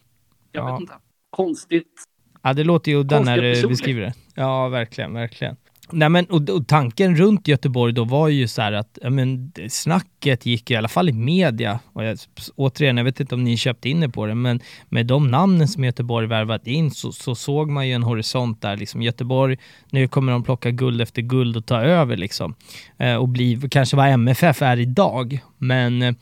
Jag 0.52 0.70
ja. 0.70 0.74
vet 0.74 0.82
inte. 0.82 0.94
konstigt. 1.30 1.94
Ja, 2.42 2.54
det 2.54 2.64
låter 2.64 2.92
ju 2.92 2.98
udda 2.98 3.20
när 3.20 3.38
du 3.38 3.68
beskriver 3.68 4.02
det. 4.02 4.14
Ja, 4.36 4.68
verkligen, 4.68 5.14
verkligen. 5.14 5.56
Nej, 5.92 6.10
men, 6.10 6.26
och, 6.26 6.50
och 6.50 6.68
tanken 6.68 7.16
runt 7.16 7.48
Göteborg 7.48 7.94
då 7.94 8.04
var 8.04 8.28
ju 8.28 8.48
så 8.48 8.62
här 8.62 8.72
att 8.72 9.00
ja, 9.02 9.10
men, 9.10 9.52
snacket 9.70 10.46
gick 10.46 10.72
i 10.72 10.76
alla 10.76 10.88
fall 10.88 11.10
i 11.10 11.14
media. 11.14 11.80
Och 11.94 12.04
jag, 12.04 12.18
återigen, 12.56 12.98
jag 12.98 13.04
vet 13.04 13.20
inte 13.20 13.36
om 13.36 13.44
ni 13.44 13.58
köpte 13.58 13.90
in 13.90 14.04
er 14.04 14.08
på 14.08 14.26
det, 14.26 14.36
men 14.36 14.60
med 14.90 15.06
de 15.06 15.32
namnen 15.32 15.68
som 15.68 15.84
Göteborg 15.84 16.28
värvat 16.28 16.68
in 16.68 16.92
så, 16.92 17.12
så 17.12 17.36
såg 17.36 17.70
man 17.70 17.88
ju 17.88 17.94
en 17.94 18.04
horisont 18.04 18.62
där. 18.62 18.78
Liksom, 18.78 19.02
Göteborg, 19.02 19.58
nu 19.90 20.08
kommer 20.08 20.32
de 20.32 20.44
plocka 20.44 20.72
guld 20.72 21.02
efter 21.02 21.22
guld 21.22 21.58
och 21.58 21.66
ta 21.66 21.82
över 21.82 22.18
liksom. 22.18 22.56
Eh, 22.98 23.16
och 23.16 23.30
bli 23.30 23.62
kanske 23.72 23.98
vad 23.98 24.08
MFF 24.08 24.62
är 24.62 24.78
idag. 24.80 25.40
Men 25.58 26.02
eh, 26.02 26.14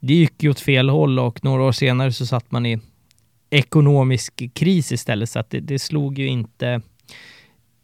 det 0.00 0.14
gick 0.14 0.42
ju 0.42 0.50
åt 0.50 0.60
fel 0.60 0.88
håll 0.88 1.18
och 1.18 1.44
några 1.44 1.62
år 1.62 1.72
senare 1.72 2.12
så 2.12 2.26
satt 2.26 2.50
man 2.50 2.66
i 2.66 2.80
ekonomisk 3.50 4.54
kris 4.54 4.92
istället. 4.92 5.30
Så 5.30 5.38
att 5.38 5.50
det, 5.50 5.60
det 5.60 5.78
slog 5.78 6.18
ju 6.18 6.26
inte, 6.26 6.80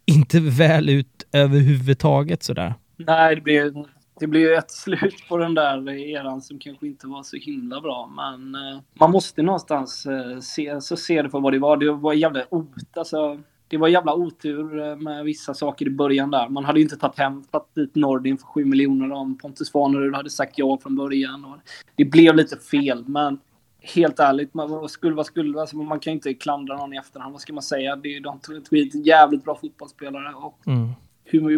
inte 0.08 0.40
väl 0.40 0.88
ut 0.88 1.26
överhuvudtaget 1.32 2.42
sådär. 2.42 2.74
Nej, 2.96 3.34
det 3.34 3.40
blev, 3.40 3.74
det 4.20 4.26
blir 4.26 4.40
ju 4.40 4.54
ett 4.54 4.70
slut 4.70 5.28
på 5.28 5.36
den 5.36 5.54
där 5.54 5.88
eran 5.88 6.42
som 6.42 6.58
kanske 6.58 6.86
inte 6.86 7.06
var 7.06 7.22
så 7.22 7.36
himla 7.36 7.80
bra. 7.80 8.10
Men 8.16 8.54
eh, 8.54 8.80
man 9.00 9.10
måste 9.10 9.42
någonstans 9.42 10.06
eh, 10.06 10.40
se, 10.40 10.80
så 10.80 10.96
se 10.96 11.22
det 11.22 11.30
för 11.30 11.40
vad 11.40 11.52
det 11.52 11.58
var. 11.58 11.76
Det 11.76 11.92
var 11.92 12.12
jävla 12.12 12.44
ot, 12.50 12.96
alltså, 12.96 13.40
det 13.68 13.76
var 13.76 13.88
jävla 13.88 14.14
otur 14.14 14.80
eh, 14.80 14.96
med 14.96 15.24
vissa 15.24 15.54
saker 15.54 15.86
i 15.86 15.90
början 15.90 16.30
där. 16.30 16.48
Man 16.48 16.64
hade 16.64 16.78
ju 16.78 16.82
inte 16.82 16.96
tagit 16.96 17.18
hem, 17.18 17.42
tagit 17.42 17.74
dit 17.74 17.94
Nordin 17.94 18.38
för 18.38 18.46
7 18.46 18.64
miljoner 18.64 19.12
om 19.12 19.38
Pontus 19.38 19.68
Svanerud 19.68 20.14
hade 20.14 20.30
sagt 20.30 20.58
ja 20.58 20.78
från 20.82 20.96
början. 20.96 21.44
Och 21.44 21.56
det 21.96 22.04
blev 22.04 22.34
lite 22.34 22.56
fel, 22.56 23.04
men 23.06 23.38
helt 23.82 24.18
ärligt, 24.20 24.54
man, 24.54 24.88
skulle 24.88 25.14
vad 25.14 25.26
skulle, 25.26 25.60
alltså, 25.60 25.76
man 25.76 26.00
kan 26.00 26.10
ju 26.10 26.14
inte 26.14 26.34
klandra 26.34 26.76
någon 26.76 26.94
i 26.94 26.96
efterhand. 26.96 27.32
Vad 27.32 27.40
ska 27.40 27.52
man 27.52 27.62
säga? 27.62 27.96
Det, 27.96 28.16
är- 28.16 28.20
de 28.20 28.38
tog 28.40 28.78
hit 28.78 28.94
en 28.94 29.02
jävligt 29.02 29.44
bra 29.44 29.54
fotbollsspelare 29.60 30.34
och 30.34 30.58
Mm. 30.66 30.88
hur, 31.24 31.50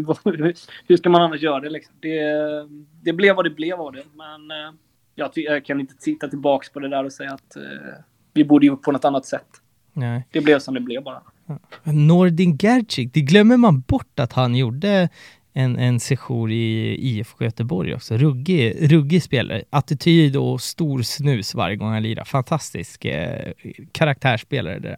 hur 0.88 0.96
ska 0.96 1.08
man 1.10 1.22
annars 1.22 1.40
göra 1.42 1.60
det 1.60 1.70
liksom? 1.70 1.94
Det, 2.00 2.20
det 3.02 3.12
blev 3.12 3.36
vad 3.36 3.44
det 3.44 3.50
blev 3.50 3.80
av 3.80 3.92
det. 3.92 4.04
Men 4.14 4.50
eh, 4.50 4.74
jag, 5.14 5.30
jag 5.34 5.64
kan 5.64 5.80
inte 5.80 5.94
titta 5.94 6.28
tillbaks 6.28 6.70
på 6.72 6.80
det 6.80 6.88
där 6.88 7.04
och 7.04 7.12
säga 7.12 7.32
att 7.32 7.56
eh, 7.56 7.62
vi 8.32 8.44
borde 8.44 8.66
gjort 8.66 8.82
på 8.82 8.92
något 8.92 9.04
annat 9.04 9.26
sätt. 9.26 9.48
Nej. 9.92 10.26
Det 10.30 10.40
blev 10.40 10.58
som 10.58 10.74
det 10.74 10.80
blev 10.80 11.02
bara. 11.02 11.22
Nordin 11.84 12.56
Gercik, 12.56 13.14
det 13.14 13.20
glömmer 13.20 13.56
man 13.56 13.80
bort 13.80 14.20
att 14.20 14.32
han 14.32 14.54
gjorde 14.56 15.08
en, 15.52 15.76
en 15.76 16.00
session 16.00 16.50
i 16.50 16.96
IFK 17.00 17.44
Göteborg 17.44 17.94
också. 17.94 18.16
Ruggig, 18.16 18.92
ruggig 18.92 19.22
spelare. 19.22 19.62
Attityd 19.70 20.36
och 20.36 20.60
stor 20.60 21.02
snus 21.02 21.54
varje 21.54 21.76
gång 21.76 21.88
han 21.88 22.02
lirar. 22.02 22.24
Fantastisk 22.24 23.04
eh, 23.04 23.52
karaktärsspelare 23.92 24.78
det 24.78 24.88
där. 24.88 24.96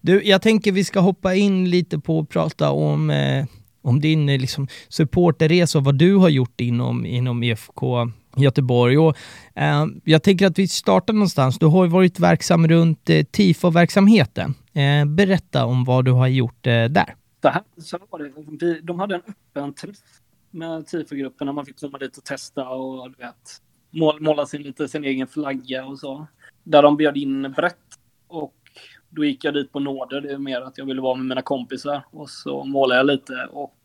Du, 0.00 0.22
jag 0.24 0.42
tänker 0.42 0.72
vi 0.72 0.84
ska 0.84 1.00
hoppa 1.00 1.34
in 1.34 1.70
lite 1.70 1.98
på 1.98 2.18
och 2.18 2.28
prata 2.28 2.70
om, 2.70 3.10
eh, 3.10 3.44
om 3.82 4.00
din 4.00 4.28
eh, 4.28 4.38
liksom, 4.38 4.68
supporterresa 4.88 5.78
och 5.78 5.84
vad 5.84 5.94
du 5.94 6.14
har 6.16 6.28
gjort 6.28 6.60
inom, 6.60 7.06
inom 7.06 7.42
IFK 7.42 8.10
Göteborg. 8.36 8.98
Och, 8.98 9.16
eh, 9.54 9.86
jag 10.04 10.22
tänker 10.22 10.46
att 10.46 10.58
vi 10.58 10.68
startar 10.68 11.14
någonstans. 11.14 11.58
Du 11.58 11.66
har 11.66 11.84
ju 11.84 11.90
varit 11.90 12.20
verksam 12.20 12.68
runt 12.68 13.10
eh, 13.10 13.22
TIFO-verksamheten. 13.22 14.54
Eh, 14.74 15.04
berätta 15.04 15.64
om 15.64 15.84
vad 15.84 16.04
du 16.04 16.10
har 16.10 16.26
gjort 16.26 16.66
eh, 16.66 16.84
där. 16.84 17.14
Så 17.46 17.50
här 17.50 17.62
så 17.76 17.98
var 18.10 18.18
det. 18.18 18.32
Vi, 18.60 18.80
de 18.80 19.00
hade 19.00 19.14
en 19.14 19.22
öppen 19.26 19.74
träff 19.74 19.98
med 20.50 20.86
TIFO-gruppen 20.86 21.46
när 21.46 21.52
man 21.52 21.66
fick 21.66 21.80
komma 21.80 21.98
dit 21.98 22.16
och 22.16 22.24
testa 22.24 22.68
och 22.68 23.10
du 23.10 23.16
vet, 23.16 23.62
mål, 23.90 24.20
måla 24.20 24.46
sin, 24.46 24.62
lite 24.62 24.88
sin 24.88 25.04
egen 25.04 25.26
flagga 25.26 25.86
och 25.86 25.98
så. 25.98 26.26
Där 26.62 26.82
de 26.82 26.96
bjöd 26.96 27.16
in 27.16 27.52
brett 27.56 27.98
och 28.28 28.54
då 29.10 29.24
gick 29.24 29.44
jag 29.44 29.54
dit 29.54 29.72
på 29.72 29.80
nåder. 29.80 30.20
Det 30.20 30.32
är 30.32 30.38
mer 30.38 30.60
att 30.60 30.78
jag 30.78 30.84
ville 30.84 31.00
vara 31.00 31.14
med 31.14 31.26
mina 31.26 31.42
kompisar 31.42 32.02
och 32.10 32.30
så 32.30 32.64
målade 32.64 32.98
jag 32.98 33.06
lite 33.06 33.48
och 33.52 33.76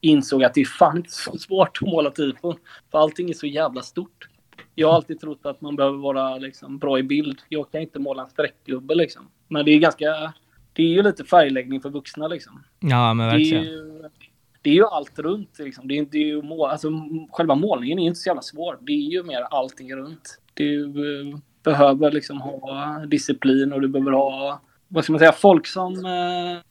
insåg 0.00 0.44
att 0.44 0.54
det 0.54 0.60
är 0.60 0.64
fan 0.64 0.96
inte 0.96 1.10
så 1.10 1.38
svårt 1.38 1.78
att 1.82 1.88
måla 1.88 2.10
tifo. 2.10 2.54
För 2.90 2.98
allting 2.98 3.30
är 3.30 3.34
så 3.34 3.46
jävla 3.46 3.82
stort. 3.82 4.28
Jag 4.74 4.88
har 4.88 4.94
alltid 4.94 5.20
trott 5.20 5.46
att 5.46 5.60
man 5.60 5.76
behöver 5.76 5.98
vara 5.98 6.36
liksom, 6.36 6.78
bra 6.78 6.98
i 6.98 7.02
bild. 7.02 7.42
Jag 7.48 7.72
kan 7.72 7.80
inte 7.80 7.98
måla 7.98 8.22
en 8.22 8.28
streckgubbe 8.28 8.94
liksom. 8.94 9.30
Men 9.48 9.64
det 9.64 9.70
är 9.70 9.78
ganska... 9.78 10.32
Det 10.72 10.82
är 10.82 10.86
ju 10.88 11.02
lite 11.02 11.24
färgläggning 11.24 11.80
för 11.80 11.90
vuxna 11.90 12.28
liksom. 12.28 12.64
Ja, 12.80 13.14
men 13.14 13.28
Det 13.28 13.34
är, 13.34 13.38
verkligen. 13.38 13.64
ju, 13.64 14.02
det 14.62 14.70
är 14.70 14.74
ju 14.74 14.86
allt 14.86 15.18
runt. 15.18 15.58
Liksom. 15.58 15.88
Det 15.88 15.98
är, 15.98 16.04
det 16.10 16.18
är 16.18 16.26
ju 16.26 16.42
mål, 16.42 16.70
alltså, 16.70 16.88
själva 17.30 17.54
målningen 17.54 17.98
är 17.98 18.02
ju 18.02 18.08
inte 18.08 18.20
så 18.20 18.28
jävla 18.28 18.42
svår. 18.42 18.78
Det 18.80 18.92
är 18.92 19.10
ju 19.10 19.22
mer 19.22 19.40
allting 19.40 19.94
runt. 19.96 20.38
Du 20.54 20.84
eh, 20.84 21.38
behöver 21.62 22.10
liksom 22.10 22.40
ha 22.40 22.98
disciplin 23.06 23.72
och 23.72 23.80
du 23.80 23.88
behöver 23.88 24.12
ha, 24.12 24.60
vad 24.88 25.04
ska 25.04 25.12
man 25.12 25.18
säga, 25.20 25.32
folk 25.32 25.66
som, 25.66 25.92
eh, 26.06 26.62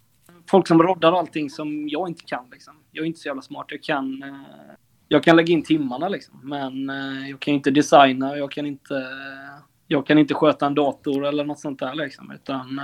folk 0.50 0.68
som 0.68 0.84
roddar 0.84 1.12
allting 1.12 1.50
som 1.50 1.90
jag 1.90 2.08
inte 2.08 2.24
kan. 2.24 2.46
Liksom. 2.52 2.74
Jag 2.92 3.04
är 3.04 3.08
inte 3.08 3.20
så 3.20 3.28
jävla 3.28 3.42
smart. 3.42 3.66
Jag 3.70 3.84
kan, 3.84 4.24
eh, 4.24 4.76
jag 5.08 5.24
kan 5.24 5.36
lägga 5.36 5.54
in 5.54 5.64
timmarna 5.64 6.10
liksom. 6.10 6.40
Men 6.44 6.90
jag 7.30 7.40
kan 7.40 7.54
inte 7.54 7.72
designa. 7.72 8.38
Jag 8.38 8.52
kan 8.52 8.66
inte, 8.66 9.04
jag 9.88 10.06
kan 10.08 10.18
inte 10.18 10.34
sköta 10.34 10.66
en 10.66 10.76
dator 10.76 11.26
eller 11.26 11.44
något 11.44 11.60
sånt 11.60 11.80
där 11.80 11.96
liksom. 11.96 12.32
Utan 12.32 12.82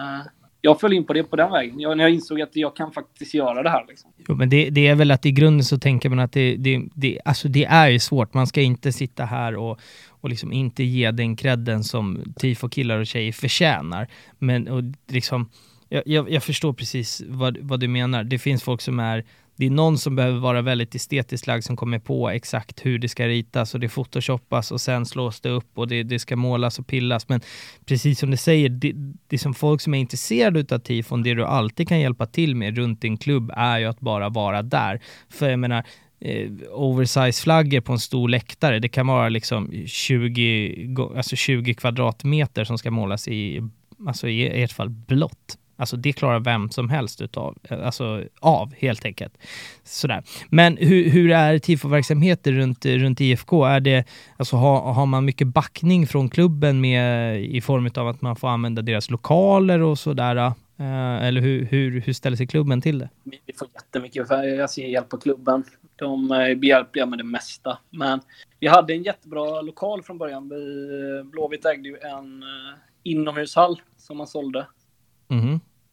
jag 0.61 0.79
föll 0.79 0.93
in 0.93 1.05
på 1.05 1.13
det 1.13 1.23
på 1.23 1.35
den 1.35 1.51
vägen. 1.51 1.79
Jag, 1.79 1.97
när 1.97 2.03
jag 2.03 2.13
insåg 2.13 2.41
att 2.41 2.55
jag 2.55 2.75
kan 2.75 2.91
faktiskt 2.91 3.33
göra 3.33 3.63
det 3.63 3.69
här. 3.69 3.85
Liksom. 3.87 4.11
Jo, 4.27 4.35
men 4.35 4.49
det, 4.49 4.69
det 4.69 4.87
är 4.87 4.95
väl 4.95 5.11
att 5.11 5.25
i 5.25 5.31
grunden 5.31 5.63
så 5.63 5.77
tänker 5.79 6.09
man 6.09 6.19
att 6.19 6.31
det, 6.31 6.55
det, 6.55 6.81
det, 6.93 7.19
alltså 7.25 7.47
det 7.47 7.65
är 7.65 7.87
ju 7.87 7.99
svårt. 7.99 8.33
Man 8.33 8.47
ska 8.47 8.61
inte 8.61 8.91
sitta 8.91 9.25
här 9.25 9.55
och, 9.55 9.79
och 10.09 10.29
liksom 10.29 10.53
inte 10.53 10.83
ge 10.83 11.11
den 11.11 11.35
credden 11.35 11.83
som 11.83 12.33
tifo-killar 12.39 12.99
och 12.99 13.07
tjejer 13.07 13.31
förtjänar. 13.31 14.07
Men 14.39 14.67
och 14.67 14.83
liksom, 15.07 15.49
jag, 15.89 16.03
jag, 16.05 16.31
jag 16.31 16.43
förstår 16.43 16.73
precis 16.73 17.21
vad, 17.27 17.57
vad 17.61 17.79
du 17.79 17.87
menar. 17.87 18.23
Det 18.23 18.39
finns 18.39 18.63
folk 18.63 18.81
som 18.81 18.99
är 18.99 19.25
det 19.57 19.65
är 19.65 19.69
någon 19.69 19.97
som 19.97 20.15
behöver 20.15 20.39
vara 20.39 20.61
väldigt 20.61 20.95
estetiskt 20.95 21.47
lagd 21.47 21.63
som 21.63 21.75
kommer 21.75 21.99
på 21.99 22.29
exakt 22.29 22.85
hur 22.85 22.99
det 22.99 23.09
ska 23.09 23.27
ritas 23.27 23.73
och 23.73 23.79
det 23.79 23.89
photoshoppas 23.89 24.71
och 24.71 24.81
sen 24.81 25.05
slås 25.05 25.41
det 25.41 25.49
upp 25.49 25.77
och 25.77 25.87
det, 25.87 26.03
det 26.03 26.19
ska 26.19 26.35
målas 26.35 26.79
och 26.79 26.87
pillas. 26.87 27.29
Men 27.29 27.41
precis 27.85 28.19
som 28.19 28.31
du 28.31 28.37
säger, 28.37 28.69
det, 28.69 28.93
det 29.27 29.37
som 29.37 29.53
folk 29.53 29.81
som 29.81 29.93
är 29.93 29.99
intresserade 29.99 30.75
av 30.75 30.79
tifon, 30.79 31.23
det 31.23 31.33
du 31.33 31.45
alltid 31.45 31.87
kan 31.87 31.99
hjälpa 31.99 32.25
till 32.25 32.55
med 32.55 32.77
runt 32.77 33.01
din 33.01 33.17
klubb 33.17 33.51
är 33.55 33.79
ju 33.79 33.85
att 33.85 33.99
bara 33.99 34.29
vara 34.29 34.61
där. 34.61 35.01
För 35.29 35.49
jag 35.49 35.59
menar, 35.59 35.83
eh, 36.19 36.51
oversize-flaggor 36.71 37.81
på 37.81 37.93
en 37.93 37.99
stor 37.99 38.29
läktare, 38.29 38.79
det 38.79 38.89
kan 38.89 39.07
vara 39.07 39.29
liksom 39.29 39.83
20, 39.85 41.11
alltså 41.15 41.35
20 41.35 41.73
kvadratmeter 41.73 42.63
som 42.63 42.77
ska 42.77 42.91
målas 42.91 43.27
i, 43.27 43.61
alltså 44.07 44.27
i 44.27 44.63
ert 44.63 44.71
fall 44.71 44.89
blått. 44.89 45.57
Alltså 45.77 45.97
det 45.97 46.13
klarar 46.13 46.39
vem 46.39 46.69
som 46.69 46.89
helst 46.89 47.21
utav, 47.21 47.57
alltså 47.69 48.23
av 48.39 48.73
helt 48.73 49.05
enkelt. 49.05 49.37
Sådär. 49.83 50.23
Men 50.49 50.77
hur, 50.77 51.09
hur 51.09 51.31
är 51.31 51.59
tifoverksamheter 51.59 52.51
runt, 52.51 52.85
runt 52.85 53.21
IFK? 53.21 53.65
Är 53.65 53.79
det, 53.79 54.05
alltså 54.37 54.55
har, 54.55 54.93
har 54.93 55.05
man 55.05 55.25
mycket 55.25 55.47
backning 55.47 56.07
från 56.07 56.29
klubben 56.29 56.81
med, 56.81 57.41
i 57.43 57.61
form 57.61 57.89
av 57.95 58.07
att 58.07 58.21
man 58.21 58.35
får 58.35 58.47
använda 58.47 58.81
deras 58.81 59.09
lokaler 59.09 59.79
och 59.79 59.99
sådär? 59.99 60.35
Eh, 60.79 61.25
eller 61.27 61.41
hur, 61.41 61.65
hur, 61.65 62.01
hur 62.01 62.13
ställer 62.13 62.37
sig 62.37 62.47
klubben 62.47 62.81
till 62.81 62.99
det? 62.99 63.09
Vi 63.23 63.39
vi 63.45 63.53
får 63.53 63.67
jättemycket 63.73 64.29
jag 64.29 64.69
ser 64.69 64.87
hjälp 64.87 65.09
på 65.09 65.17
klubben. 65.17 65.63
De 65.95 66.31
eh, 66.31 66.37
är 66.37 66.55
behjälpliga 66.55 67.05
med 67.05 67.19
det 67.19 67.23
mesta. 67.23 67.77
Men 67.89 68.19
vi 68.59 68.67
hade 68.67 68.93
en 68.93 69.03
jättebra 69.03 69.61
lokal 69.61 70.03
från 70.03 70.17
början. 70.17 70.49
Vi, 70.49 71.23
Blåvitt 71.23 71.65
ägde 71.65 71.89
ju 71.89 71.97
en 71.97 72.43
eh, 72.43 72.77
inomhushall 73.03 73.81
som 73.97 74.17
man 74.17 74.27
sålde. 74.27 74.67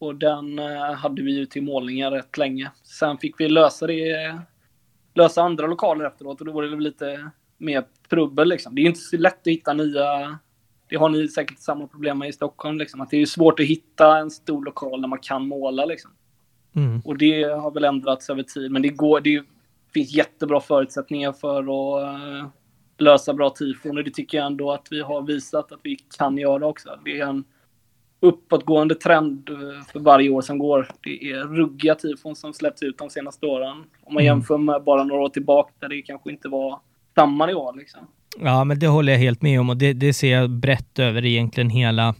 Och 0.04 0.14
den 0.14 0.58
eh, 0.58 0.92
hade 0.92 1.22
vi 1.22 1.38
ju 1.38 1.46
till 1.46 1.62
målningar 1.62 2.10
rätt 2.10 2.38
länge. 2.38 2.70
Sen 2.82 3.18
fick 3.18 3.40
vi 3.40 3.48
lösa 3.48 3.86
det, 3.86 4.38
lösa 5.14 5.42
andra 5.42 5.66
lokaler 5.66 6.04
efteråt 6.04 6.40
och 6.40 6.46
då 6.46 6.52
var 6.52 6.62
det 6.62 6.76
lite 6.76 7.30
mer 7.58 7.84
trubbel 8.10 8.48
liksom. 8.48 8.74
Det 8.74 8.80
är 8.80 8.86
inte 8.86 9.00
så 9.00 9.16
lätt 9.16 9.40
att 9.40 9.46
hitta 9.46 9.72
nya... 9.72 10.38
Det 10.88 10.96
har 10.96 11.08
ni 11.08 11.28
säkert 11.28 11.58
samma 11.58 11.86
problem 11.86 12.18
med 12.18 12.28
i 12.28 12.32
Stockholm 12.32 12.78
liksom. 12.78 13.00
Att 13.00 13.10
det 13.10 13.22
är 13.22 13.26
svårt 13.26 13.60
att 13.60 13.66
hitta 13.66 14.18
en 14.18 14.30
stor 14.30 14.64
lokal 14.64 15.02
där 15.02 15.08
man 15.08 15.18
kan 15.18 15.48
måla 15.48 15.84
liksom. 15.84 16.10
Mm. 16.76 17.00
Och 17.04 17.18
det 17.18 17.42
har 17.42 17.70
väl 17.70 17.84
ändrats 17.84 18.30
över 18.30 18.42
tid. 18.42 18.70
Men 18.70 18.82
det, 18.82 18.88
går, 18.88 19.20
det 19.20 19.44
finns 19.94 20.14
jättebra 20.14 20.60
förutsättningar 20.60 21.32
för 21.32 21.58
att 21.58 22.02
eh, 22.02 22.48
lösa 22.98 23.34
bra 23.34 23.50
tifon. 23.50 23.98
Och 23.98 24.04
det 24.04 24.10
tycker 24.10 24.38
jag 24.38 24.46
ändå 24.46 24.72
att 24.72 24.88
vi 24.90 25.00
har 25.00 25.22
visat 25.22 25.72
att 25.72 25.80
vi 25.82 25.96
kan 26.18 26.38
göra 26.38 26.66
också. 26.66 26.98
Det 27.04 27.20
är 27.20 27.26
en 27.26 27.44
uppåtgående 28.24 28.94
trend 28.94 29.48
eh, 29.50 29.86
för 29.92 30.00
varje 30.00 30.30
år 30.30 30.40
som 30.42 30.58
går. 30.58 30.88
Det 31.02 31.30
är 31.30 31.44
ruggiga 31.56 31.94
tifon 31.94 32.36
som 32.36 32.52
släppts 32.52 32.82
ut 32.82 32.98
de 32.98 33.10
senaste 33.10 33.46
åren. 33.46 33.76
Om 34.04 34.14
man 34.14 34.22
Mm. 34.22 34.24
jämför 34.24 34.58
med 34.58 34.82
bara 34.84 35.04
några 35.04 35.22
år 35.22 35.28
tillbaka 35.28 35.72
där 35.80 35.88
det 35.88 36.02
kanske 36.02 36.30
inte 36.30 36.48
var 36.48 36.78
samma 37.14 37.46
nivå. 37.46 37.72
Liksom. 37.72 38.00
Ja, 38.40 38.64
men 38.64 38.78
det 38.78 38.86
håller 38.86 39.12
jag 39.12 39.18
helt 39.20 39.42
med 39.42 39.60
om 39.60 39.70
och 39.70 39.76
det, 39.76 39.92
det 39.92 40.12
ser 40.12 40.32
jag 40.32 40.50
brett 40.50 40.98
över 40.98 41.24
egentligen 41.24 41.70
hela, 41.70 42.14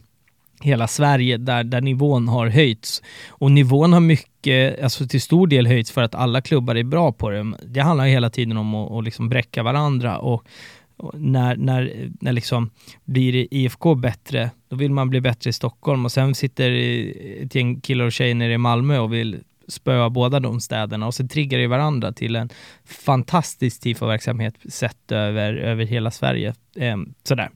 hela 0.61 0.87
Sverige 0.87 1.37
där, 1.37 1.63
där 1.63 1.81
nivån 1.81 2.27
har 2.27 2.47
höjts. 2.47 3.01
Och 3.29 3.51
nivån 3.51 3.93
har 3.93 3.99
mycket, 3.99 4.83
alltså 4.83 5.07
till 5.07 5.21
stor 5.21 5.47
del 5.47 5.67
höjts 5.67 5.91
för 5.91 6.01
att 6.01 6.15
alla 6.15 6.41
klubbar 6.41 6.75
är 6.75 6.83
bra 6.83 7.11
på 7.11 7.29
det. 7.29 7.53
Det 7.67 7.79
handlar 7.79 8.05
hela 8.05 8.29
tiden 8.29 8.57
om 8.57 8.75
att, 8.75 8.91
att 8.91 9.03
liksom 9.03 9.29
bräcka 9.29 9.63
varandra 9.63 10.17
och 10.17 10.43
när, 11.13 11.55
när, 11.55 12.11
när 12.21 12.33
liksom 12.33 12.69
blir 13.03 13.53
IFK 13.53 13.95
bättre, 13.95 14.51
då 14.69 14.75
vill 14.75 14.91
man 14.91 15.09
bli 15.09 15.21
bättre 15.21 15.49
i 15.49 15.53
Stockholm 15.53 16.05
och 16.05 16.11
sen 16.11 16.35
sitter 16.35 16.71
ett 17.43 17.55
gäng 17.55 17.81
killar 17.81 18.05
och 18.05 18.11
tjejer 18.11 18.35
nere 18.35 18.53
i 18.53 18.57
Malmö 18.57 18.99
och 18.99 19.13
vill 19.13 19.39
spöa 19.67 20.09
båda 20.09 20.39
de 20.39 20.61
städerna 20.61 21.07
och 21.07 21.13
så 21.13 21.27
triggar 21.27 21.59
det 21.59 21.67
varandra 21.67 22.11
till 22.11 22.35
en 22.35 22.49
fantastisk 22.85 23.81
tifo-verksamhet 23.81 24.55
sett 24.69 25.11
över, 25.11 25.53
över 25.53 25.85
hela 25.85 26.11
Sverige. 26.11 26.53
Eh, 26.75 26.97
sådär. 27.23 27.49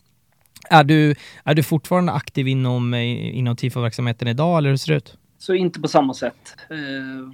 Är 0.70 0.84
du, 0.84 1.16
är 1.44 1.56
du 1.56 1.64
fortfarande 1.64 2.12
aktiv 2.12 2.48
inom, 2.48 2.94
eh, 2.94 3.38
inom 3.38 3.56
tifo-verksamheten 3.56 4.28
idag 4.28 4.58
eller 4.58 4.70
hur 4.70 4.78
ser 4.78 4.92
det 4.92 4.98
ut? 4.98 5.18
Så 5.38 5.54
inte 5.54 5.80
på 5.80 5.88
samma 5.88 6.14
sätt. 6.14 6.56
Eh, 6.70 7.34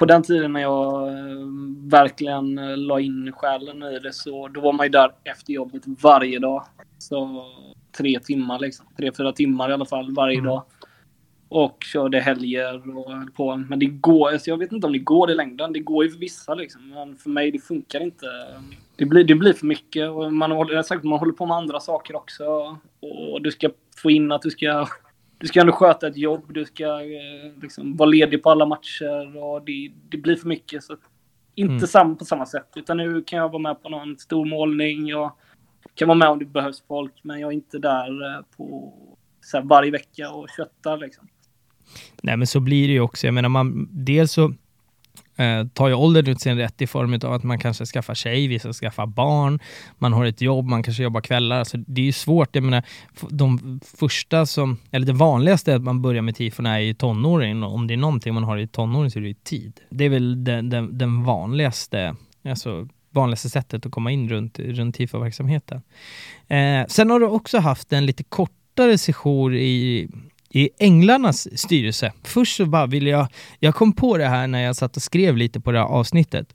på 0.00 0.06
den 0.06 0.22
tiden 0.22 0.52
när 0.52 0.60
jag 0.60 1.08
eh, 1.08 1.14
verkligen 1.90 2.58
eh, 2.58 2.76
la 2.76 3.00
in 3.00 3.32
själen 3.32 3.82
i 3.82 3.98
det 3.98 4.12
så 4.12 4.48
då 4.48 4.60
var 4.60 4.72
man 4.72 4.86
ju 4.86 4.90
där 4.90 5.12
efter 5.24 5.52
jobbet 5.52 5.82
varje 5.86 6.38
dag. 6.38 6.64
Så 6.98 7.44
tre 7.96 8.20
timmar 8.20 8.58
liksom. 8.58 8.86
Tre, 8.96 9.10
fyra 9.16 9.32
timmar 9.32 9.70
i 9.70 9.72
alla 9.72 9.84
fall 9.84 10.14
varje 10.14 10.38
mm. 10.38 10.46
dag. 10.46 10.62
Och 11.48 11.84
körde 11.92 12.20
helger 12.20 12.98
och 12.98 13.12
höll 13.12 13.30
på. 13.30 13.56
Men 13.56 13.78
det 13.78 13.86
går, 13.86 14.32
alltså 14.32 14.50
jag 14.50 14.58
vet 14.58 14.72
inte 14.72 14.86
om 14.86 14.92
det 14.92 14.98
går 14.98 15.30
i 15.30 15.34
längden. 15.34 15.72
Det 15.72 15.80
går 15.80 16.04
ju 16.04 16.10
för 16.10 16.18
vissa 16.18 16.54
liksom. 16.54 16.88
Men 16.88 17.16
för 17.16 17.30
mig 17.30 17.50
det 17.50 17.58
funkar 17.58 18.00
inte. 18.00 18.26
Det 18.96 19.04
blir, 19.04 19.24
det 19.24 19.34
blir 19.34 19.52
för 19.52 19.66
mycket. 19.66 20.10
Och 20.10 20.32
man, 20.32 20.50
håller, 20.50 20.82
sagt, 20.82 21.04
man 21.04 21.18
håller 21.18 21.32
på 21.32 21.46
med 21.46 21.56
andra 21.56 21.80
saker 21.80 22.16
också. 22.16 22.44
Och 23.00 23.42
du 23.42 23.50
ska 23.50 23.70
få 23.96 24.10
in 24.10 24.32
att 24.32 24.42
du 24.42 24.50
ska 24.50 24.86
du 25.40 25.46
ska 25.46 25.60
ändå 25.60 25.72
sköta 25.72 26.08
ett 26.08 26.16
jobb, 26.16 26.44
du 26.48 26.64
ska 26.64 26.84
eh, 26.84 27.62
liksom, 27.62 27.96
vara 27.96 28.10
ledig 28.10 28.42
på 28.42 28.50
alla 28.50 28.66
matcher 28.66 29.36
och 29.36 29.64
det, 29.64 29.92
det 30.10 30.16
blir 30.16 30.36
för 30.36 30.48
mycket. 30.48 30.84
Så 30.84 30.96
inte 31.54 31.72
mm. 31.72 31.86
sam, 31.86 32.16
på 32.16 32.24
samma 32.24 32.46
sätt, 32.46 32.68
utan 32.76 32.96
nu 32.96 33.22
kan 33.22 33.38
jag 33.38 33.48
vara 33.48 33.62
med 33.62 33.82
på 33.82 33.88
någon 33.88 34.18
stor 34.18 34.44
målning. 34.44 35.08
Jag 35.08 35.32
kan 35.94 36.08
vara 36.08 36.18
med 36.18 36.28
om 36.28 36.38
det 36.38 36.44
behövs 36.44 36.82
folk, 36.88 37.12
men 37.22 37.40
jag 37.40 37.48
är 37.48 37.54
inte 37.54 37.78
där 37.78 38.36
eh, 38.36 38.44
på 38.56 38.94
så 39.40 39.56
här, 39.56 39.64
varje 39.64 39.90
vecka 39.90 40.30
och 40.30 40.48
köttar 40.56 40.98
liksom. 40.98 41.28
Nej, 42.22 42.36
men 42.36 42.46
så 42.46 42.60
blir 42.60 42.86
det 42.86 42.92
ju 42.92 43.00
också. 43.00 43.26
Jag 43.26 43.34
menar, 43.34 43.48
man, 43.48 43.88
dels 43.92 44.32
så 44.32 44.54
eh, 45.40 45.66
tar 45.66 45.88
ju 45.88 45.94
åldern 45.94 46.26
ut 46.26 46.40
sin 46.40 46.56
rätt 46.56 46.82
i 46.82 46.86
form 46.86 47.14
av 47.24 47.32
att 47.32 47.42
man 47.42 47.58
kanske 47.58 47.86
skaffar 47.86 48.14
tjej, 48.14 48.46
vissa 48.46 48.72
skaffar 48.72 49.06
barn, 49.06 49.58
man 49.98 50.12
har 50.12 50.24
ett 50.24 50.40
jobb, 50.40 50.66
man 50.66 50.82
kanske 50.82 51.02
jobbar 51.02 51.20
kvällar. 51.20 51.58
Alltså, 51.58 51.76
det 51.76 52.00
är 52.00 52.04
ju 52.04 52.12
svårt. 52.12 52.54
Jag 52.54 52.64
menar, 52.64 52.82
de 53.28 53.80
första 53.98 54.46
som, 54.46 54.78
eller 54.90 55.06
det 55.06 55.12
vanligaste 55.12 55.74
att 55.74 55.82
man 55.82 56.02
börjar 56.02 56.22
med 56.22 56.36
tifon 56.36 56.66
är 56.66 56.78
ju 56.78 56.94
tonåring. 56.94 57.62
Om 57.62 57.86
det 57.86 57.94
är 57.94 57.98
någonting 57.98 58.34
man 58.34 58.44
har 58.44 58.58
i 58.58 58.66
tonåring 58.66 59.10
så 59.10 59.18
är 59.18 59.22
det 59.22 59.28
ju 59.28 59.34
tid. 59.34 59.80
Det 59.90 60.04
är 60.04 60.08
väl 60.08 60.44
den, 60.44 60.70
den, 60.70 60.98
den 60.98 61.24
vanligaste, 61.24 62.16
alltså 62.44 62.88
vanligaste 63.10 63.48
sättet 63.50 63.86
att 63.86 63.92
komma 63.92 64.10
in 64.10 64.28
runt, 64.28 64.58
runt 64.58 64.94
tifo-verksamheten. 64.94 65.82
Eh, 66.48 66.86
sen 66.88 67.10
har 67.10 67.20
du 67.20 67.26
också 67.26 67.58
haft 67.58 67.92
en 67.92 68.06
lite 68.06 68.24
kortare 68.24 68.98
session 68.98 69.54
i 69.54 70.08
i 70.50 70.70
Änglarnas 70.78 71.58
styrelse. 71.58 72.12
Först 72.22 72.56
så 72.56 72.66
bara 72.66 72.86
ville 72.86 73.10
jag, 73.10 73.26
jag 73.58 73.74
kom 73.74 73.92
på 73.92 74.16
det 74.16 74.26
här 74.26 74.46
när 74.46 74.60
jag 74.60 74.76
satt 74.76 74.96
och 74.96 75.02
skrev 75.02 75.36
lite 75.36 75.60
på 75.60 75.72
det 75.72 75.78
här 75.78 75.86
avsnittet, 75.86 76.54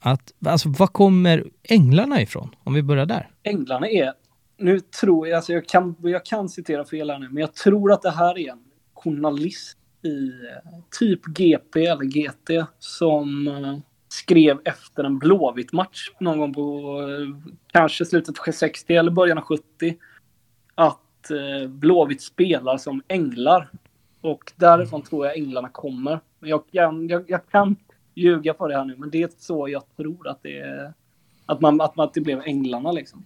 att 0.00 0.32
alltså 0.46 0.68
var 0.68 0.86
kommer 0.86 1.44
Änglarna 1.62 2.22
ifrån? 2.22 2.54
Om 2.64 2.74
vi 2.74 2.82
börjar 2.82 3.06
där. 3.06 3.30
Änglarna 3.42 3.88
är, 3.88 4.12
nu 4.58 4.80
tror 4.80 5.28
jag, 5.28 5.36
alltså 5.36 5.52
jag 5.52 5.68
kan, 5.68 5.96
jag 5.98 6.24
kan 6.24 6.48
citera 6.48 6.84
fel 6.84 7.10
här 7.10 7.18
nu, 7.18 7.28
men 7.28 7.40
jag 7.40 7.54
tror 7.54 7.92
att 7.92 8.02
det 8.02 8.10
här 8.10 8.38
är 8.38 8.50
en 8.50 8.64
journalist 8.94 9.78
i 10.02 10.26
eh, 10.28 10.80
typ 10.98 11.26
GP 11.26 11.86
eller 11.86 12.04
GT 12.04 12.66
som 12.78 13.48
eh, 13.48 13.78
skrev 14.08 14.60
efter 14.64 15.04
en 15.04 15.18
Blåvitt 15.18 15.72
match 15.72 16.10
någon 16.20 16.38
gång 16.38 16.54
på 16.54 16.98
eh, 17.00 17.52
kanske 17.72 18.04
slutet 18.04 18.38
av 18.38 18.52
60 18.52 18.94
eller 18.94 19.10
början 19.10 19.38
av 19.38 19.44
70 19.44 19.62
att 20.74 21.00
eh, 21.30 21.68
Blåvitt 21.68 22.22
spelar 22.22 22.76
som 22.76 23.02
änglar. 23.08 23.68
Och 24.20 24.52
därifrån 24.56 25.02
tror 25.02 25.26
jag 25.26 25.36
änglarna 25.36 25.68
kommer. 25.68 26.20
Jag 26.40 26.62
kan, 26.72 27.08
jag, 27.08 27.24
jag 27.30 27.40
kan 27.50 27.76
ljuga 28.14 28.54
på 28.54 28.68
det 28.68 28.76
här 28.76 28.84
nu, 28.84 28.96
men 28.98 29.10
det 29.10 29.22
är 29.22 29.30
så 29.38 29.68
jag 29.68 29.82
tror 29.96 30.28
att 30.28 30.38
det 30.42 30.58
är. 30.58 30.92
Att, 31.46 31.60
man, 31.60 31.80
att, 31.80 31.96
man, 31.96 32.04
att 32.04 32.14
det 32.14 32.20
blev 32.20 32.42
änglarna 32.44 32.92
liksom. 32.92 33.24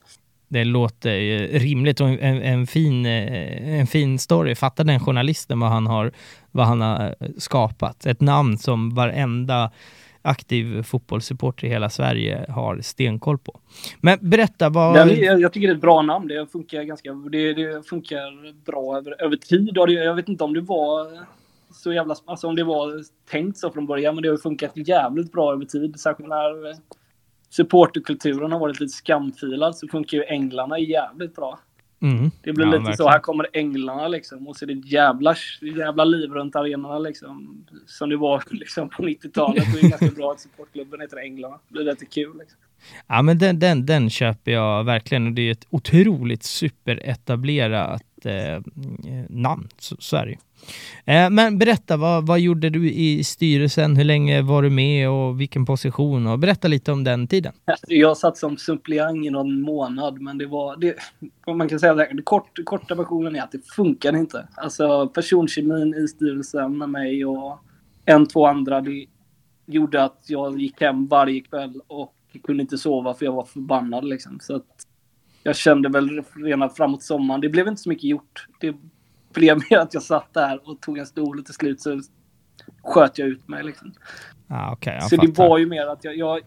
Det 0.49 0.65
låter 0.65 1.49
rimligt 1.59 2.01
och 2.01 2.09
en, 2.09 2.43
en, 2.43 2.67
fin, 2.67 3.07
eh, 3.07 3.79
en 3.81 3.87
fin 3.87 4.19
story. 4.19 4.55
Fattar 4.55 4.85
den 4.85 5.01
journalisten 5.01 5.61
vad 5.61 5.71
han 5.71 5.87
har, 5.87 6.13
vad 6.51 6.67
han 6.67 6.81
har 6.81 7.15
skapat? 7.39 8.07
Ett 8.07 8.21
namn 8.21 8.59
som 8.59 8.95
varenda 8.95 9.71
aktiv 10.27 10.83
fotbollssupporter 10.83 11.67
i 11.67 11.71
hela 11.71 11.91
Sverige 11.91 12.47
har 12.49 12.81
stenkoll 12.81 13.39
på. 13.39 13.61
Men 14.01 14.19
berätta 14.21 14.69
vad... 14.69 14.97
Jag, 14.97 15.41
jag 15.41 15.53
tycker 15.53 15.69
det 15.69 15.73
är 15.73 15.75
ett 15.75 15.81
bra 15.81 16.03
namn. 16.03 16.29
Det 16.29 16.47
funkar 16.53 16.83
ganska... 16.83 17.13
Det, 17.13 17.55
det 17.55 17.89
funkar 17.89 18.53
bra 18.65 18.97
över, 18.99 19.23
över 19.23 19.37
tid. 19.37 19.71
Jag 19.75 20.15
vet 20.15 20.29
inte 20.29 20.45
om 20.45 20.55
det 20.55 20.61
var 20.61 21.07
så 21.71 21.93
jävla... 21.93 22.15
Alltså 22.25 22.47
om 22.47 22.57
det 22.57 22.65
var 22.65 23.03
tänkt 23.31 23.59
så 23.59 23.71
från 23.71 23.87
början, 23.87 24.15
men 24.15 24.23
det 24.23 24.29
har 24.29 24.37
funkat 24.37 24.73
jävligt 24.75 25.33
bra 25.33 25.53
över 25.53 25.65
tid. 25.65 26.01
Särskilt 26.01 26.29
när 26.29 26.77
supporterkulturen 27.51 28.53
har 28.53 28.59
varit 28.59 28.81
lite 28.81 28.93
skamfilad 28.93 29.77
så 29.77 29.89
funkar 29.89 30.19
ju 30.19 30.25
Änglarna 30.25 30.79
jävligt 30.79 31.37
bra. 31.37 31.59
Mm. 32.01 32.31
Det 32.43 32.53
blir 32.53 32.67
ja, 32.67 32.71
lite 32.71 32.79
verkligen. 32.79 32.97
så, 32.97 33.09
här 33.09 33.19
kommer 33.19 33.47
änglarna 33.53 34.09
liksom 34.09 34.49
och 34.49 34.57
så 34.57 34.65
är 34.65 34.67
det 34.67 34.73
ett 34.73 34.93
jävla, 34.93 35.35
jävla 35.61 36.05
liv 36.05 36.31
runt 36.31 36.57
arenorna 36.57 36.99
liksom. 36.99 37.65
Som 37.87 38.11
det 38.11 38.17
var 38.17 38.43
liksom 38.51 38.89
på 38.89 39.03
90-talet. 39.03 39.65
Det 39.73 39.87
är 39.87 39.91
ganska 39.91 40.11
bra 40.17 40.33
att 40.33 40.41
supportklubben 40.41 41.01
heter 41.01 41.17
Änglarna. 41.17 41.59
Det 41.69 41.73
blir 41.73 41.85
lite 41.85 42.07
kul 42.07 42.39
liksom. 42.39 42.59
Ja 43.07 43.23
men 43.23 43.39
den, 43.39 43.59
den, 43.59 43.87
den 43.87 44.11
köper 44.11 44.53
jag 44.53 44.85
verkligen 44.85 45.27
och 45.27 45.33
det 45.33 45.43
är 45.43 45.53
ett 45.53 45.67
otroligt 45.71 46.43
superetablerat 46.43 48.03
eh, 48.27 48.63
namn. 49.29 49.69
Så, 49.79 49.97
så 49.99 50.17
är 50.17 50.27
det 50.27 50.31
ju. 50.31 50.37
Eh, 51.05 51.31
men 51.31 51.59
berätta, 51.59 51.97
vad, 51.97 52.27
vad 52.27 52.41
gjorde 52.41 52.71
du 52.71 52.91
i 52.91 53.25
styrelsen? 53.25 53.97
Hur 53.97 54.05
länge 54.05 54.43
var 54.43 54.63
du 54.63 54.71
med 54.71 55.11
och 55.11 55.41
vilken 55.41 55.67
position? 55.67 56.27
Och 56.27 56.39
berätta 56.39 56.69
lite 56.69 56.93
om 56.93 57.05
den 57.05 57.27
tiden. 57.27 57.53
Jag 57.89 58.17
satt 58.17 58.37
som 58.37 58.57
suppleant 58.57 59.27
i 59.27 59.31
någon 59.31 59.61
månad, 59.61 60.21
men 60.21 60.39
det 60.39 60.47
var... 60.47 60.77
Det, 60.77 60.97
man 61.57 61.69
kan 61.69 61.81
säga 61.81 61.95
det, 61.95 62.23
kort, 62.25 62.59
korta 62.65 62.95
versionen 62.95 63.37
är 63.37 63.43
att 63.43 63.53
det 63.53 63.67
funkade 63.67 64.19
inte. 64.19 64.49
Alltså 64.55 65.09
personkemin 65.09 65.95
i 65.95 66.09
styrelsen 66.09 66.79
med 66.79 66.89
mig 66.89 67.25
och 67.25 67.59
en, 68.05 68.27
två 68.27 68.47
andra, 68.47 68.81
det 68.81 69.07
gjorde 69.67 70.05
att 70.05 70.25
jag 70.27 70.61
gick 70.61 70.81
hem 70.81 71.07
varje 71.07 71.41
kväll 71.41 71.81
och 71.87 72.13
kunde 72.43 72.63
inte 72.63 72.79
sova 72.79 73.15
för 73.15 73.25
jag 73.25 73.33
var 73.33 73.45
förbannad 73.45 74.05
liksom. 74.05 74.39
Så 74.41 74.57
att 74.57 74.87
jag 75.47 75.57
kände 75.57 75.89
väl 75.89 76.23
redan 76.35 76.71
framåt 76.71 77.03
sommaren, 77.03 77.41
det 77.41 77.49
blev 77.49 77.69
inte 77.69 77.83
så 77.83 77.89
mycket 77.89 78.05
gjort. 78.05 78.47
Det 78.61 78.77
blev 79.33 79.59
mer 79.71 79.79
att 79.79 79.95
jag 79.95 80.03
satt 80.03 80.35
där 80.35 80.69
och 80.69 80.81
tog 80.81 80.99
en 80.99 81.07
stol 81.07 81.39
och 81.39 81.45
till 81.45 81.55
slut 81.55 81.81
så 81.81 82.01
sköt 82.83 83.19
jag 83.19 83.29
ut 83.29 83.49
mig. 83.49 83.65
Liksom. 83.65 83.93
Ah, 84.49 84.73
okay, 84.73 85.01
så 85.01 85.09
fattar. 85.09 85.27
det 85.27 85.39
var 85.39 85.59
ju 85.59 85.67
mer 85.67 85.87
att 85.87 86.05
jag, 86.05 86.17
jag, 86.17 86.41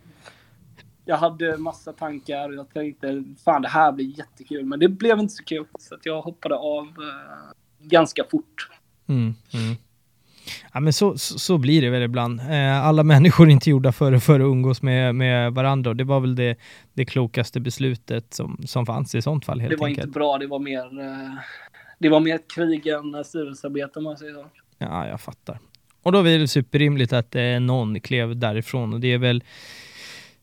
jag 1.06 1.18
hade 1.18 1.58
massa 1.58 1.94
tankar 1.94 2.50
och 2.50 2.56
jag 2.56 2.70
tänkte 2.74 3.24
fan 3.46 3.62
det 3.62 3.68
här 3.68 3.92
blir 3.92 4.18
jättekul. 4.18 4.66
Men 4.66 4.80
det 4.80 4.88
blev 4.88 5.20
inte 5.20 5.34
så 5.34 5.44
kul 5.44 5.66
så 5.80 5.96
att 5.96 6.06
jag 6.06 6.22
hoppade 6.22 6.56
av 6.56 6.86
eh, 6.86 7.54
ganska 7.80 8.24
fort. 8.32 8.70
Mm, 9.08 9.22
mm. 9.54 9.76
Ja, 10.74 10.80
men 10.80 10.94
så, 10.94 11.18
så, 11.18 11.40
så, 11.40 11.58
blir 11.58 11.82
det 11.82 11.90
väl 11.90 12.02
ibland. 12.02 12.40
Eh, 12.40 12.86
alla 12.86 13.04
människor 13.14 13.48
är 13.48 13.52
inte 13.52 13.70
gjorda 13.70 13.92
för, 13.92 14.18
för 14.18 14.40
att 14.40 14.44
umgås 14.44 14.82
med, 14.82 15.16
med 15.16 15.54
varandra 15.54 15.90
och 15.90 15.96
det 15.96 16.04
var 16.04 16.20
väl 16.20 16.36
det, 16.36 16.56
det 16.94 17.06
klokaste 17.06 17.60
beslutet 17.60 18.34
som, 18.34 18.62
som 18.66 18.86
fanns 18.86 19.16
i 19.16 19.22
sånt 19.22 19.46
fall. 19.46 19.60
Helt 19.60 19.70
det 19.70 19.78
var 19.78 19.88
enkelt. 19.88 20.06
inte 20.06 20.20
bra, 20.20 20.38
det 20.38 20.48
var 20.48 20.60
mer 20.60 21.00
eh, 21.02 21.34
det 22.00 22.10
var 22.10 22.20
mer 22.20 22.36
ett 22.36 22.52
krig 22.56 22.88
än 22.88 23.24
styrelsearbete 23.24 24.00
om 24.00 24.04
man 24.04 24.18
säger 24.18 24.34
så. 24.34 24.46
Ja, 24.78 25.08
jag 25.08 25.22
fattar. 25.22 25.60
Och 26.04 26.12
då 26.12 26.20
är 26.20 26.40
det 26.40 26.48
superrimligt 26.48 27.14
att 27.14 27.36
eh, 27.36 27.60
någon 27.60 28.00
klev 28.00 28.38
därifrån 28.38 28.94
och 28.94 29.00
det 29.00 29.14
är 29.14 29.18
väl 29.18 29.44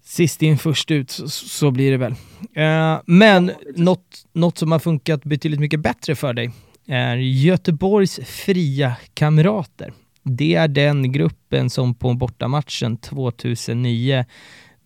sist 0.02 0.42
in 0.42 0.58
först 0.58 0.90
ut 0.90 1.10
så, 1.10 1.28
så 1.28 1.70
blir 1.70 1.90
det 1.90 1.96
väl. 1.96 2.14
Eh, 2.52 3.00
men 3.06 3.52
något, 3.76 4.26
något 4.32 4.58
som 4.58 4.72
har 4.72 4.78
funkat 4.78 5.24
betydligt 5.24 5.60
mycket 5.60 5.80
bättre 5.80 6.14
för 6.14 6.32
dig 6.32 6.50
är 6.86 7.16
Göteborgs 7.16 8.20
fria 8.24 8.96
kamrater. 9.14 9.92
Det 10.22 10.54
är 10.54 10.68
den 10.68 11.12
gruppen 11.12 11.70
som 11.70 11.94
på 11.94 12.14
bortamatchen 12.14 12.96
2009 12.96 14.24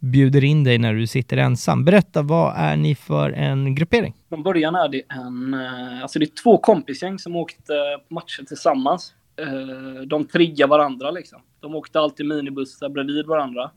bjuder 0.00 0.44
in 0.44 0.64
dig 0.64 0.78
när 0.78 0.94
du 0.94 1.06
sitter 1.06 1.36
ensam. 1.36 1.84
Berätta, 1.84 2.22
vad 2.22 2.54
är 2.56 2.76
ni 2.76 2.94
för 2.94 3.30
en 3.30 3.74
gruppering? 3.74 4.14
Från 4.28 4.42
början 4.42 4.74
är 4.74 4.88
det 4.88 5.02
en, 5.08 5.54
eh, 5.54 6.02
alltså 6.02 6.18
det 6.18 6.24
är 6.24 6.42
två 6.42 6.58
kompisgäng 6.58 7.18
som 7.18 7.36
åkte 7.36 7.74
eh, 7.74 8.08
på 8.08 8.14
matcher 8.14 8.44
tillsammans. 8.48 9.14
Eh, 9.36 10.02
de 10.06 10.24
triggar 10.24 10.66
varandra 10.66 11.10
liksom. 11.10 11.40
De 11.60 11.74
åkte 11.74 12.00
alltid 12.00 12.26
minibussar 12.26 12.88
bredvid 12.88 13.26
varandra. 13.26 13.70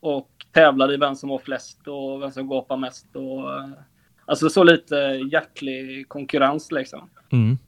Och 0.00 0.30
tävlade 0.52 0.94
i 0.94 0.96
vem 0.96 1.14
som 1.14 1.28
var 1.28 1.38
flest 1.38 1.88
och 1.88 2.22
vem 2.22 2.30
som 2.30 2.48
gapade 2.48 2.80
mest. 2.80 3.16
Och, 3.16 3.42
alltså 4.24 4.50
så 4.50 4.64
lite 4.64 4.96
hjärtlig 5.32 6.08
konkurrens 6.08 6.72
liksom. 6.72 7.08
Mm. 7.32 7.58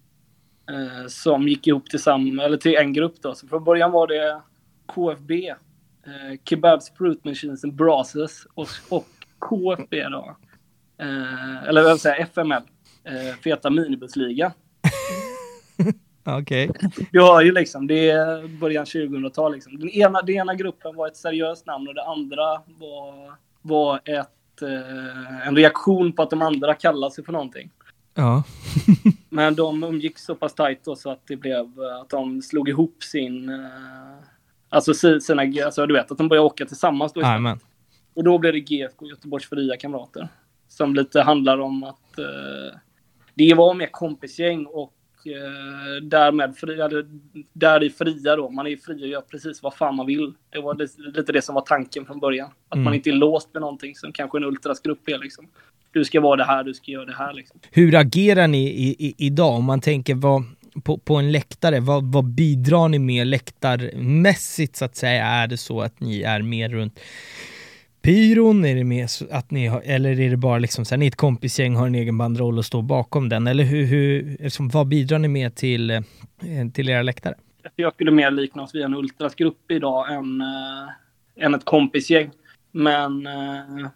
Som 1.08 1.48
gick 1.48 1.66
ihop 1.66 1.90
tillsammans, 1.90 2.40
eller 2.40 2.56
till 2.56 2.76
en 2.76 2.92
grupp 2.92 3.14
då. 3.22 3.34
Så 3.34 3.48
från 3.48 3.64
början 3.64 3.92
var 3.92 4.06
det 4.06 4.40
KFB 4.86 5.54
eh, 6.08 6.38
Kebabs 6.44 6.92
Fruit 6.98 7.24
Machines 7.24 7.64
and 7.64 7.74
Brasses 7.74 8.46
och, 8.54 8.68
och 8.88 9.06
KFB 9.38 10.02
då. 10.08 10.36
Eh, 10.98 11.68
eller 11.68 11.82
vad 11.82 12.00
säga 12.00 12.14
FML. 12.14 12.62
Eh, 13.04 13.36
feta 13.44 13.70
minibussliga. 13.70 14.52
Okej. 16.24 16.70
Okay. 16.70 16.90
Du 17.12 17.20
har 17.20 17.42
ju 17.42 17.52
liksom, 17.52 17.86
det 17.86 18.10
är 18.10 18.58
början 18.60 18.84
2000-tal 18.84 19.52
liksom. 19.52 19.78
Den 19.78 19.88
ena, 19.88 20.22
den 20.22 20.34
ena 20.34 20.54
gruppen 20.54 20.96
var 20.96 21.08
ett 21.08 21.16
seriöst 21.16 21.66
namn 21.66 21.88
och 21.88 21.94
det 21.94 22.04
andra 22.04 22.62
var, 22.66 23.34
var 23.62 24.00
ett, 24.04 24.62
eh, 24.62 25.48
en 25.48 25.56
reaktion 25.56 26.12
på 26.12 26.22
att 26.22 26.30
de 26.30 26.42
andra 26.42 26.74
kallade 26.74 27.14
sig 27.14 27.24
för 27.24 27.32
någonting. 27.32 27.70
Ja. 28.14 28.42
Men 29.38 29.54
de 29.54 29.84
umgick 29.84 30.18
så 30.18 30.34
pass 30.34 30.54
tajt 30.54 30.84
då 30.84 30.96
så 30.96 31.10
att 31.10 31.26
det 31.26 31.36
blev 31.36 31.80
att 31.80 32.10
de 32.10 32.42
slog 32.42 32.68
ihop 32.68 33.02
sin... 33.02 33.48
Eh, 33.48 33.56
alltså 34.68 34.94
sina... 35.20 35.42
Alltså 35.64 35.86
du 35.86 35.94
vet, 35.94 36.10
att 36.10 36.18
de 36.18 36.28
började 36.28 36.46
åka 36.46 36.66
tillsammans 36.66 37.12
då 37.12 37.20
istället. 37.20 37.58
Och 38.14 38.24
då 38.24 38.38
blev 38.38 38.52
det 38.52 38.60
GFK, 38.60 39.06
Göteborgs 39.06 39.48
fria 39.48 39.76
kamrater. 39.76 40.28
Som 40.68 40.94
lite 40.94 41.22
handlar 41.22 41.58
om 41.60 41.84
att 41.84 42.18
eh, 42.18 42.78
det 43.34 43.54
var 43.54 43.74
mer 43.74 43.86
kompisgäng 43.86 44.66
och 44.66 44.94
eh, 45.32 46.02
därmed 46.02 46.56
fria, 46.56 46.88
där 47.52 47.84
är 47.84 47.90
fria 47.90 48.36
då. 48.36 48.50
Man 48.50 48.66
är 48.66 48.76
fri 48.76 49.04
och 49.04 49.08
gör 49.08 49.20
precis 49.20 49.62
vad 49.62 49.74
fan 49.74 49.96
man 49.96 50.06
vill. 50.06 50.32
Det 50.50 50.60
var 50.60 50.74
lite, 50.74 51.00
lite 51.00 51.32
det 51.32 51.42
som 51.42 51.54
var 51.54 51.62
tanken 51.62 52.06
från 52.06 52.20
början. 52.20 52.50
Att 52.68 52.74
mm. 52.74 52.84
man 52.84 52.94
inte 52.94 53.10
är 53.10 53.14
låst 53.14 53.48
med 53.52 53.60
någonting 53.60 53.94
som 53.94 54.12
kanske 54.12 54.38
en 54.38 54.44
ultrasgrupp 54.44 55.08
är 55.08 55.18
liksom. 55.18 55.48
Du 55.92 56.04
ska 56.04 56.20
vara 56.20 56.36
det 56.36 56.44
här, 56.44 56.64
du 56.64 56.74
ska 56.74 56.90
göra 56.92 57.04
det 57.04 57.14
här 57.14 57.32
liksom. 57.32 57.60
Hur 57.70 57.94
agerar 57.94 58.46
ni 58.46 58.68
i, 58.68 59.06
i, 59.06 59.14
idag? 59.18 59.54
Om 59.54 59.64
man 59.64 59.80
tänker 59.80 60.14
vad, 60.14 60.42
på, 60.84 60.98
på 60.98 61.16
en 61.16 61.32
läktare, 61.32 61.80
vad, 61.80 62.12
vad 62.12 62.24
bidrar 62.24 62.88
ni 62.88 62.98
med 62.98 63.26
läktarmässigt 63.26 64.76
så 64.76 64.84
att 64.84 64.96
säga? 64.96 65.26
Är 65.26 65.46
det 65.46 65.56
så 65.56 65.80
att 65.80 66.00
ni 66.00 66.22
är 66.22 66.42
mer 66.42 66.68
runt 66.68 67.00
pyron? 68.02 68.64
Är 68.64 68.74
det 68.74 68.84
mer 68.84 69.08
att 69.30 69.50
ni 69.50 69.66
har, 69.66 69.82
eller 69.84 70.20
är 70.20 70.30
det 70.30 70.36
bara 70.36 70.58
liksom 70.58 70.84
så 70.84 70.94
här, 70.94 70.98
ni 70.98 71.06
är 71.06 71.08
ett 71.08 71.16
kompisgäng, 71.16 71.76
har 71.76 71.86
en 71.86 71.94
egen 71.94 72.18
bandroll 72.18 72.58
och 72.58 72.64
står 72.64 72.82
bakom 72.82 73.28
den? 73.28 73.46
Eller 73.46 73.64
hur, 73.64 73.86
hur 73.86 74.36
liksom, 74.40 74.68
vad 74.68 74.88
bidrar 74.88 75.18
ni 75.18 75.28
med 75.28 75.54
till, 75.54 75.90
eh, 75.90 76.00
till 76.74 76.88
era 76.88 77.02
läktare? 77.02 77.34
Jag 77.76 77.94
skulle 77.94 78.10
mer 78.10 78.30
likna 78.30 78.62
oss 78.62 78.74
vid 78.74 78.82
en 78.82 78.94
ultrasgrupp 78.94 79.70
idag 79.70 80.12
än, 80.12 80.40
äh, 80.40 81.44
än 81.44 81.54
ett 81.54 81.64
kompisgäng. 81.64 82.30
Men 82.72 83.26
äh, 83.26 83.88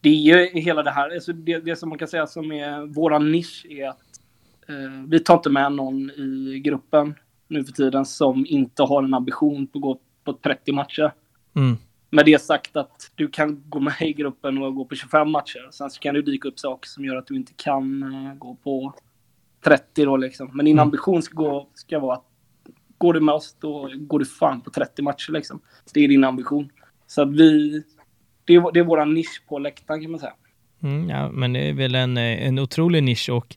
det 0.00 0.08
är 0.08 0.52
ju 0.52 0.60
hela 0.60 0.82
det 0.82 0.90
här, 0.90 1.14
alltså 1.14 1.32
det, 1.32 1.58
det 1.58 1.76
som 1.76 1.88
man 1.88 1.98
kan 1.98 2.08
säga 2.08 2.26
som 2.26 2.52
är 2.52 2.94
våran 2.94 3.32
nisch 3.32 3.66
är 3.68 3.88
att 3.88 4.20
äh, 4.68 4.74
vi 5.08 5.20
tar 5.20 5.34
inte 5.34 5.50
med 5.50 5.72
någon 5.72 6.10
i 6.10 6.60
gruppen 6.64 7.14
nu 7.48 7.64
för 7.64 7.72
tiden 7.72 8.04
som 8.04 8.46
inte 8.48 8.82
har 8.82 9.02
en 9.02 9.14
ambition 9.14 9.66
på 9.66 9.78
att 9.78 9.82
gå 9.82 10.00
på 10.24 10.32
30 10.32 10.72
matcher. 10.72 11.12
Mm 11.56 11.76
med 12.16 12.24
det 12.26 12.42
sagt 12.42 12.76
att 12.76 13.10
du 13.14 13.28
kan 13.28 13.62
gå 13.68 13.80
med 13.80 13.94
i 14.00 14.12
gruppen 14.12 14.62
och 14.62 14.74
gå 14.74 14.84
på 14.84 14.94
25 14.94 15.30
matcher. 15.30 15.68
Sen 15.70 15.90
så 15.90 16.00
kan 16.00 16.14
det 16.14 16.22
dyka 16.22 16.48
upp 16.48 16.58
saker 16.58 16.88
som 16.88 17.04
gör 17.04 17.16
att 17.16 17.26
du 17.26 17.36
inte 17.36 17.52
kan 17.56 18.02
uh, 18.02 18.34
gå 18.34 18.54
på 18.54 18.94
30 19.64 20.04
då 20.04 20.16
liksom. 20.16 20.50
Men 20.54 20.64
din 20.64 20.76
mm. 20.76 20.82
ambition 20.82 21.22
ska, 21.22 21.34
gå, 21.34 21.68
ska 21.74 21.98
vara 21.98 22.16
att 22.16 22.24
går 22.98 23.12
du 23.12 23.20
med 23.20 23.34
oss 23.34 23.56
då 23.60 23.90
går 23.96 24.18
du 24.18 24.24
fan 24.24 24.60
på 24.60 24.70
30 24.70 25.02
matcher 25.02 25.32
liksom. 25.32 25.60
Det 25.94 26.00
är 26.00 26.08
din 26.08 26.24
ambition. 26.24 26.68
Så 27.06 27.22
att 27.22 27.32
vi, 27.32 27.82
det 28.44 28.54
är, 28.54 28.72
det 28.72 28.80
är 28.80 28.84
våran 28.84 29.14
nisch 29.14 29.42
på 29.48 29.58
läktaren 29.58 30.02
kan 30.02 30.10
man 30.10 30.20
säga. 30.20 30.34
Mm, 30.82 31.10
ja, 31.10 31.30
men 31.30 31.52
det 31.52 31.68
är 31.68 31.72
väl 31.72 31.94
en, 31.94 32.16
en 32.16 32.58
otrolig 32.58 33.02
nisch 33.02 33.30
och 33.30 33.56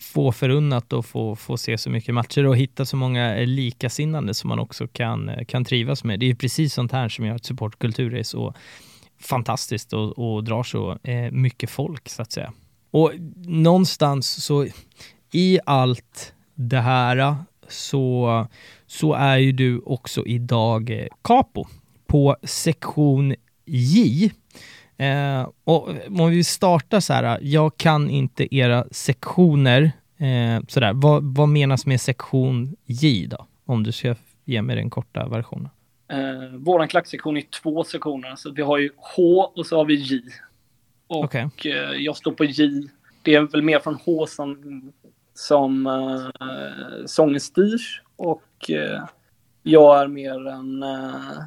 få 0.00 0.32
förunnat 0.32 0.92
och 0.92 1.06
få, 1.06 1.36
få 1.36 1.56
se 1.56 1.78
så 1.78 1.90
mycket 1.90 2.14
matcher 2.14 2.46
och 2.46 2.56
hitta 2.56 2.84
så 2.84 2.96
många 2.96 3.34
likasinnande 3.34 4.34
som 4.34 4.48
man 4.48 4.58
också 4.58 4.88
kan, 4.88 5.30
kan 5.48 5.64
trivas 5.64 6.04
med. 6.04 6.20
Det 6.20 6.30
är 6.30 6.34
precis 6.34 6.74
sånt 6.74 6.92
här 6.92 7.08
som 7.08 7.26
gör 7.26 7.34
att 7.34 7.44
supportkultur 7.44 8.14
är 8.14 8.22
så 8.22 8.54
fantastiskt 9.20 9.92
och, 9.92 10.18
och 10.18 10.44
drar 10.44 10.62
så 10.62 10.98
eh, 11.02 11.30
mycket 11.30 11.70
folk 11.70 12.08
så 12.08 12.22
att 12.22 12.32
säga. 12.32 12.52
Och 12.90 13.12
någonstans 13.46 14.44
så 14.44 14.66
i 15.32 15.58
allt 15.66 16.34
det 16.54 16.80
här 16.80 17.36
så, 17.68 18.46
så 18.86 19.14
är 19.14 19.36
ju 19.36 19.52
du 19.52 19.78
också 19.78 20.26
idag 20.26 20.90
eh, 20.90 21.06
capo 21.22 21.66
på 22.06 22.36
sektion 22.42 23.34
J 23.64 24.30
Eh, 25.02 25.48
och 25.64 25.88
om 26.20 26.30
vi 26.30 26.44
startar 26.44 27.00
så 27.00 27.12
här, 27.12 27.38
jag 27.42 27.76
kan 27.76 28.10
inte 28.10 28.56
era 28.56 28.84
sektioner. 28.90 29.82
Eh, 30.16 30.62
sådär. 30.68 30.92
Vad, 30.94 31.36
vad 31.36 31.48
menas 31.48 31.86
med 31.86 32.00
sektion 32.00 32.76
J 32.86 33.26
då? 33.26 33.46
Om 33.64 33.82
du 33.82 33.92
ska 33.92 34.14
ge 34.44 34.62
mig 34.62 34.76
den 34.76 34.90
korta 34.90 35.28
versionen. 35.28 35.68
Eh, 36.08 36.18
Vår 36.52 36.86
klacksektion 36.86 37.36
är 37.36 37.42
två 37.62 37.84
sektioner. 37.84 38.36
Så 38.36 38.50
vi 38.50 38.62
har 38.62 38.78
ju 38.78 38.90
H 39.16 39.52
och 39.56 39.66
så 39.66 39.76
har 39.76 39.84
vi 39.84 39.94
J. 39.94 40.22
Och 41.06 41.24
okay. 41.24 41.48
eh, 41.64 41.72
jag 41.98 42.16
står 42.16 42.32
på 42.32 42.44
J. 42.44 42.88
Det 43.22 43.34
är 43.34 43.40
väl 43.40 43.62
mer 43.62 43.78
från 43.78 43.94
H 43.94 44.26
som, 44.26 44.92
som 45.34 45.86
eh, 45.86 47.06
sången 47.06 47.40
styrs. 47.40 48.02
Och 48.16 48.70
eh, 48.70 49.04
jag 49.62 50.02
är 50.02 50.08
mer 50.08 50.46
en 50.46 50.82
eh, 50.82 51.42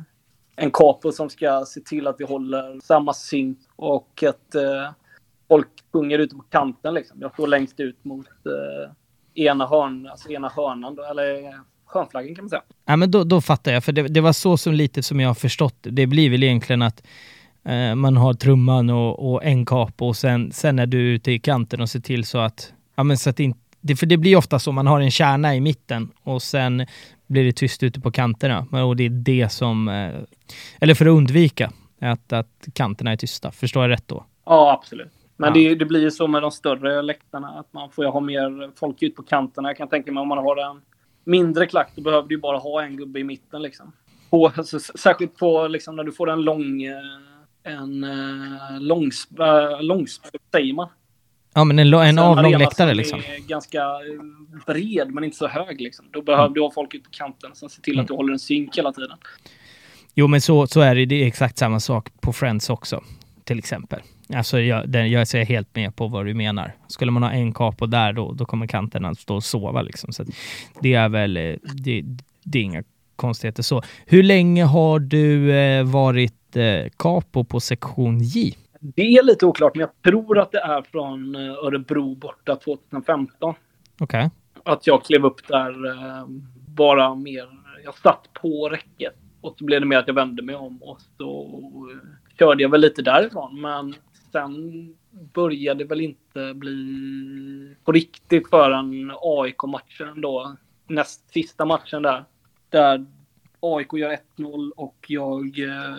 en 0.55 0.71
capo 0.71 1.11
som 1.11 1.29
ska 1.29 1.63
se 1.67 1.79
till 1.79 2.07
att 2.07 2.15
vi 2.19 2.25
håller 2.25 2.79
samma 2.83 3.13
synk 3.13 3.57
och 3.75 4.23
att 4.27 4.55
eh, 4.55 4.91
folk 5.47 5.67
sjunger 5.93 6.19
ute 6.19 6.35
på 6.35 6.41
kanten. 6.41 6.93
Liksom. 6.93 7.17
Jag 7.21 7.33
står 7.33 7.47
längst 7.47 7.79
ut 7.79 8.05
mot 8.05 8.27
eh, 8.27 9.43
ena, 9.43 9.67
hörn, 9.67 10.07
alltså 10.07 10.29
ena 10.29 10.49
hörnan, 10.49 10.95
då, 10.95 11.03
eller 11.03 11.43
eh, 11.43 11.53
hörnflaggen 11.85 12.35
kan 12.35 12.43
man 12.43 12.49
säga. 12.49 12.61
Ja, 12.85 12.95
men 12.95 13.11
då, 13.11 13.23
då 13.23 13.41
fattar 13.41 13.71
jag, 13.71 13.83
för 13.83 13.91
det, 13.91 14.01
det 14.01 14.21
var 14.21 14.33
så 14.33 14.57
som 14.57 14.73
lite 14.73 15.03
som 15.03 15.19
jag 15.19 15.29
har 15.29 15.35
förstått 15.35 15.75
det. 15.81 15.89
Det 15.89 16.07
blir 16.07 16.29
väl 16.29 16.43
egentligen 16.43 16.81
att 16.81 17.03
eh, 17.65 17.95
man 17.95 18.17
har 18.17 18.33
trumman 18.33 18.89
och, 18.89 19.31
och 19.31 19.43
en 19.43 19.65
capo 19.65 20.07
och 20.07 20.17
sen, 20.17 20.51
sen 20.51 20.79
är 20.79 20.85
du 20.85 20.97
ute 20.97 21.31
i 21.31 21.39
kanten 21.39 21.81
och 21.81 21.89
ser 21.89 21.99
till 21.99 22.25
så 22.25 22.37
att, 22.37 22.73
ja 22.95 23.03
men 23.03 23.17
så 23.17 23.29
att 23.29 23.39
inte 23.39 23.59
det, 23.87 23.95
för 23.95 24.05
det 24.05 24.17
blir 24.17 24.35
ofta 24.35 24.59
så, 24.59 24.71
man 24.71 24.87
har 24.87 25.01
en 25.01 25.11
kärna 25.11 25.55
i 25.55 25.61
mitten 25.61 26.11
och 26.23 26.41
sen 26.41 26.85
blir 27.27 27.43
det 27.43 27.51
tyst 27.51 27.83
ute 27.83 28.01
på 28.01 28.11
kanterna. 28.11 28.85
Och 28.85 28.95
det 28.95 29.05
är 29.05 29.09
det 29.09 29.51
som, 29.51 29.87
eh, 29.87 30.15
eller 30.79 30.93
för 30.93 31.05
att 31.05 31.11
undvika 31.11 31.71
att, 32.01 32.33
att 32.33 32.67
kanterna 32.73 33.11
är 33.11 33.17
tysta. 33.17 33.51
Förstår 33.51 33.83
jag 33.83 33.89
rätt 33.89 34.07
då? 34.07 34.25
Ja, 34.45 34.73
absolut. 34.73 35.11
Men 35.37 35.47
ja. 35.47 35.53
det, 35.53 35.75
det, 35.75 35.85
blir 35.85 36.01
ju 36.01 36.11
så 36.11 36.27
med 36.27 36.41
de 36.41 36.51
större 36.51 37.01
läktarna, 37.01 37.49
att 37.49 37.73
man 37.73 37.91
får 37.91 38.05
ha 38.05 38.19
mer 38.19 38.71
folk 38.79 39.03
ut 39.03 39.15
på 39.15 39.23
kanterna. 39.23 39.69
Jag 39.69 39.77
kan 39.77 39.87
tänka 39.87 40.11
mig 40.11 40.21
om 40.21 40.27
man 40.27 40.37
har 40.37 40.71
en 40.71 40.81
mindre 41.23 41.65
klack, 41.65 41.91
då 41.95 42.01
behöver 42.01 42.27
du 42.27 42.37
bara 42.37 42.57
ha 42.57 42.83
en 42.83 42.97
gubbe 42.97 43.19
i 43.19 43.23
mitten 43.23 43.61
liksom. 43.61 43.91
På, 44.29 44.51
alltså, 44.57 44.79
särskilt 44.79 45.37
på 45.37 45.67
liksom 45.67 45.95
när 45.95 46.03
du 46.03 46.11
får 46.11 46.29
en 46.29 46.41
lång, 46.41 46.83
eh, 46.83 46.97
en 47.63 48.03
uh, 48.03 48.79
långs, 48.79 49.27
långs, 49.81 50.21
säger 50.51 50.73
man? 50.73 50.89
Ja, 51.57 51.63
men 51.63 51.79
en, 51.79 51.93
en 51.93 52.19
avlång 52.19 52.57
läktare 52.57 52.93
liksom. 52.93 53.19
är 53.19 53.47
ganska 53.47 53.79
bred, 54.65 55.11
men 55.11 55.23
inte 55.23 55.37
så 55.37 55.47
hög 55.47 55.81
liksom. 55.81 56.05
Då 56.11 56.21
behöver 56.21 56.45
mm. 56.45 56.53
du 56.53 56.61
ha 56.61 56.71
folk 56.71 56.93
ute 56.93 57.03
på 57.03 57.09
kanten 57.11 57.55
som 57.55 57.69
ser 57.69 57.81
till 57.81 57.93
mm. 57.93 58.03
att 58.03 58.07
du 58.07 58.13
håller 58.13 58.33
en 58.33 58.39
synk 58.39 58.77
hela 58.77 58.91
tiden. 58.91 59.17
Jo, 60.13 60.27
men 60.27 60.41
så, 60.41 60.67
så 60.67 60.81
är 60.81 60.95
det. 60.95 61.05
Det 61.05 61.23
är 61.23 61.27
exakt 61.27 61.57
samma 61.57 61.79
sak 61.79 62.09
på 62.21 62.33
Friends 62.33 62.69
också, 62.69 63.03
till 63.43 63.59
exempel. 63.59 63.99
Alltså, 64.33 64.59
jag, 64.59 64.89
den, 64.89 65.11
jag 65.11 65.27
ser 65.27 65.45
helt 65.45 65.75
med 65.75 65.95
på 65.95 66.07
vad 66.07 66.25
du 66.25 66.33
menar. 66.33 66.75
Skulle 66.87 67.11
man 67.11 67.23
ha 67.23 67.31
en 67.31 67.53
capo 67.53 67.85
där, 67.85 68.13
då, 68.13 68.31
då 68.31 68.45
kommer 68.45 68.67
kanterna 68.67 69.09
att 69.09 69.19
stå 69.19 69.35
och 69.35 69.43
sova. 69.43 69.81
Liksom. 69.81 70.13
Så 70.13 70.25
det 70.81 70.93
är 70.93 71.09
väl, 71.09 71.37
eh, 71.37 71.55
det, 71.73 72.03
det 72.43 72.59
är 72.59 72.63
inga 72.63 72.83
konstigheter 73.15 73.63
så. 73.63 73.83
Hur 74.05 74.23
länge 74.23 74.63
har 74.63 74.99
du 74.99 75.53
eh, 75.53 75.83
varit 75.83 76.55
eh, 76.55 76.89
capo 76.97 77.43
på 77.43 77.59
sektion 77.59 78.19
J? 78.19 78.55
Det 78.93 79.17
är 79.17 79.23
lite 79.23 79.45
oklart, 79.45 79.75
men 79.75 79.81
jag 79.81 80.13
tror 80.13 80.39
att 80.39 80.51
det 80.51 80.59
är 80.59 80.81
från 80.81 81.35
eh, 81.35 81.53
Örebro 81.53 82.15
borta 82.15 82.55
2015. 82.55 83.53
Okej. 83.99 84.25
Okay. 84.25 84.29
Att 84.63 84.87
jag 84.87 85.03
klev 85.03 85.25
upp 85.25 85.47
där 85.47 85.85
eh, 85.85 86.25
bara 86.67 87.15
mer... 87.15 87.49
Jag 87.83 87.97
satt 87.97 88.33
på 88.33 88.69
räcket 88.69 89.13
och 89.41 89.55
så 89.57 89.65
blev 89.65 89.81
det 89.81 89.87
mer 89.87 89.97
att 89.97 90.07
jag 90.07 90.13
vände 90.13 90.43
mig 90.43 90.55
om 90.55 90.83
och 90.83 90.97
så 91.17 91.61
körde 92.39 92.63
jag 92.63 92.69
väl 92.69 92.81
lite 92.81 93.01
därifrån. 93.01 93.61
Men 93.61 93.95
sen 94.31 94.95
började 95.33 95.83
det 95.83 95.89
väl 95.89 96.01
inte 96.01 96.53
bli 96.53 97.75
på 97.83 97.91
riktigt 97.91 98.49
förrän 98.49 99.11
AIK-matchen 99.21 100.21
då. 100.21 100.55
Näst 100.87 101.33
sista 101.33 101.65
matchen 101.65 102.01
där. 102.01 102.25
Där 102.69 103.05
AIK 103.65 103.93
gör 103.93 104.17
1-0 104.37 104.71
och 104.75 105.05
jag 105.07 105.59
eh, 105.59 105.95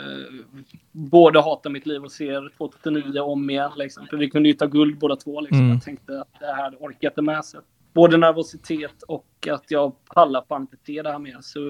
både 0.92 1.40
hatar 1.40 1.70
mitt 1.70 1.86
liv 1.86 2.04
och 2.04 2.12
ser 2.12 2.52
2009 2.58 3.20
om 3.20 3.50
igen. 3.50 3.70
Liksom. 3.76 4.06
För 4.06 4.16
vi 4.16 4.30
kunde 4.30 4.48
ju 4.48 4.54
ta 4.54 4.66
guld 4.66 4.98
båda 4.98 5.16
två. 5.16 5.40
Liksom. 5.40 5.58
Mm. 5.58 5.72
Jag 5.72 5.82
tänkte 5.82 6.20
att 6.20 6.40
det 6.40 6.46
här 6.46 6.76
orkar 6.80 7.08
inte 7.08 7.22
med. 7.22 7.44
Så 7.44 7.58
både 7.94 8.16
nervositet 8.16 9.02
och 9.08 9.48
att 9.50 9.70
jag 9.70 9.92
pallar 10.14 10.44
fan 10.48 10.60
inte 10.60 10.76
se 10.86 11.02
det 11.02 11.10
här 11.10 11.18
mer. 11.18 11.38
Så 11.40 11.60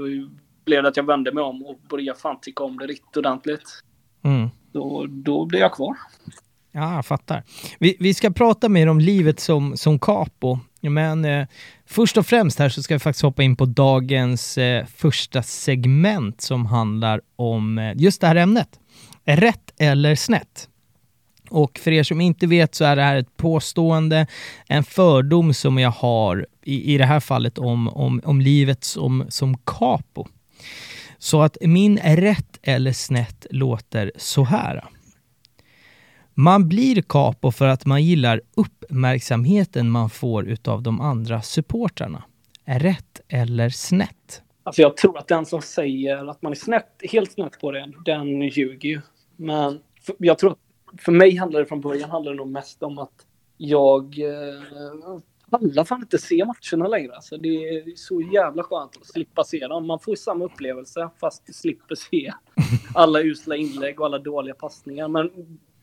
blev 0.65 0.83
det 0.83 0.89
att 0.89 0.97
jag 0.97 1.07
vände 1.07 1.33
mig 1.33 1.45
om 1.45 1.67
och 1.67 1.81
började 1.91 2.19
fan 2.19 2.39
tycka 2.43 2.65
om 2.65 2.79
det 2.79 2.87
riktigt 2.87 3.17
ordentligt. 3.17 3.83
Mm. 4.25 4.49
Då, 4.73 5.07
då 5.09 5.45
blev 5.45 5.61
jag 5.61 5.73
kvar. 5.73 5.97
Ja, 6.73 6.95
jag 6.95 7.07
fattar. 7.07 7.43
Vi, 7.79 7.97
vi 8.01 8.15
ska 8.15 8.31
prata 8.31 8.69
mer 8.69 8.89
om 8.89 9.01
livet 9.01 9.41
som, 9.41 9.77
som 9.77 9.99
capo. 9.99 10.59
Men 10.91 11.25
eh, 11.25 11.47
först 11.87 12.17
och 12.17 12.27
främst 12.27 12.59
här 12.59 12.69
så 12.69 12.83
ska 12.83 12.95
vi 12.95 12.99
faktiskt 12.99 13.23
hoppa 13.23 13.43
in 13.43 13.57
på 13.57 13.67
dagens 13.67 14.59
eh, 14.59 14.87
första 14.97 15.43
segment 15.43 16.41
som 16.41 16.67
handlar 16.67 17.21
om 17.37 17.79
eh, 17.79 17.93
just 17.97 18.21
det 18.21 18.27
här 18.27 18.37
ämnet. 18.37 18.69
Rätt 19.25 19.73
eller 19.79 20.15
snett? 20.15 20.69
Och 21.51 21.79
för 21.79 21.91
er 21.91 22.03
som 22.03 22.21
inte 22.21 22.47
vet 22.47 22.75
så 22.75 22.85
är 22.85 22.97
det 22.97 23.03
här 23.03 23.17
ett 23.17 23.37
påstående, 23.37 24.27
en 24.67 24.85
fördom 24.85 25.55
som 25.55 25.79
jag 25.79 25.91
har 25.91 26.47
i, 26.65 26.95
i 26.95 26.99
det 26.99 27.05
här 27.05 27.21
fallet 27.21 27.59
om, 27.59 27.89
om, 27.89 28.21
om 28.25 28.41
livet 28.41 28.85
som, 28.85 29.25
som 29.29 29.59
capo. 29.59 30.27
Så 31.19 31.43
att 31.43 31.57
min 31.61 31.99
rätt 31.99 32.59
eller 32.63 32.93
snett 32.93 33.47
låter 33.51 34.13
så 34.17 34.45
här. 34.45 34.85
Man 36.39 36.69
blir 36.69 37.03
capo 37.03 37.51
för 37.51 37.67
att 37.67 37.87
man 37.87 38.05
gillar 38.05 38.41
uppmärksamheten 38.57 39.91
man 39.91 40.11
får 40.11 40.49
utav 40.49 40.83
de 40.83 41.01
andra 41.01 41.43
supportrarna. 41.43 42.23
Rätt 42.65 43.21
eller 43.29 43.69
snett? 43.71 44.43
Alltså 44.63 44.83
jag 44.83 44.97
tror 44.97 45.19
att 45.19 45.29
den 45.29 45.47
som 45.47 45.63
säger 45.63 46.31
att 46.31 46.43
man 46.43 46.53
är 46.53 46.57
snett, 46.57 47.01
helt 47.13 47.33
snett 47.33 47.61
på 47.61 47.71
det, 47.71 47.93
den 48.05 48.43
ljuger 48.43 48.89
ju. 48.89 49.01
Men 49.37 49.79
jag 50.19 50.39
tror, 50.39 50.51
att 50.51 50.59
för 51.03 51.13
mig 51.13 51.37
handlar 51.37 51.61
det 51.61 51.67
från 51.67 51.81
början 51.81 52.11
handlar 52.11 52.33
det 52.33 52.39
nog 52.39 52.49
mest 52.49 52.83
om 52.83 52.99
att 52.99 53.27
jag 53.57 54.19
eh, 54.19 55.21
pallar 55.51 55.85
fan 55.85 56.01
inte 56.01 56.19
se 56.19 56.45
matcherna 56.45 56.89
längre. 56.89 57.15
Alltså 57.15 57.37
det 57.37 57.49
är 57.49 57.97
så 57.97 58.21
jävla 58.21 58.63
skönt 58.63 58.97
att 58.97 59.07
slippa 59.07 59.45
se 59.45 59.67
dem. 59.67 59.87
Man 59.87 59.99
får 59.99 60.13
ju 60.13 60.17
samma 60.17 60.45
upplevelse 60.45 61.11
fast 61.21 61.47
du 61.47 61.53
slipper 61.53 61.95
se 61.95 62.33
alla 62.95 63.21
usla 63.21 63.57
inlägg 63.57 64.01
och 64.01 64.07
alla 64.07 64.19
dåliga 64.19 64.55
passningar. 64.55 65.09
Men 65.09 65.31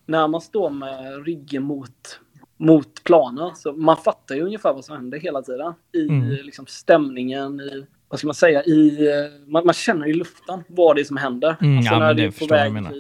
när 0.06 0.28
man 0.28 0.41
står 0.41 0.70
med 0.70 1.26
ryggen 1.26 1.64
mot, 1.64 2.20
mot 2.58 3.04
planen 3.04 3.56
så 3.56 3.74
man 3.74 3.97
fattar 3.97 4.36
ju 4.36 4.41
ungefär 4.41 4.74
vad 4.74 4.86
som 4.86 4.95
händer 4.95 5.20
hela 5.20 5.41
tiden. 5.41 5.74
I 5.91 6.08
mm. 6.08 6.30
liksom, 6.30 6.66
stämningen, 6.68 7.60
i 7.60 7.86
vad 8.08 8.20
ska 8.20 8.28
man 8.28 8.36
säga, 8.36 8.64
i, 8.64 9.08
eh, 9.08 9.47
man, 9.47 9.66
man 9.66 9.74
känner 9.74 10.08
i 10.08 10.14
luften 10.14 10.64
vad 10.68 10.95
det 10.95 11.01
är 11.01 11.06
som 11.06 11.18
händer. 11.18 11.56
Mm, 11.62 11.78
alltså 11.78 11.93
ja, 11.93 11.99
när 11.99 12.14
det 12.14 12.24
är 12.24 12.32
på 12.32 12.45
väg 12.45 12.72
till 12.72 12.78
en 12.78 12.86
uh, 12.86 12.97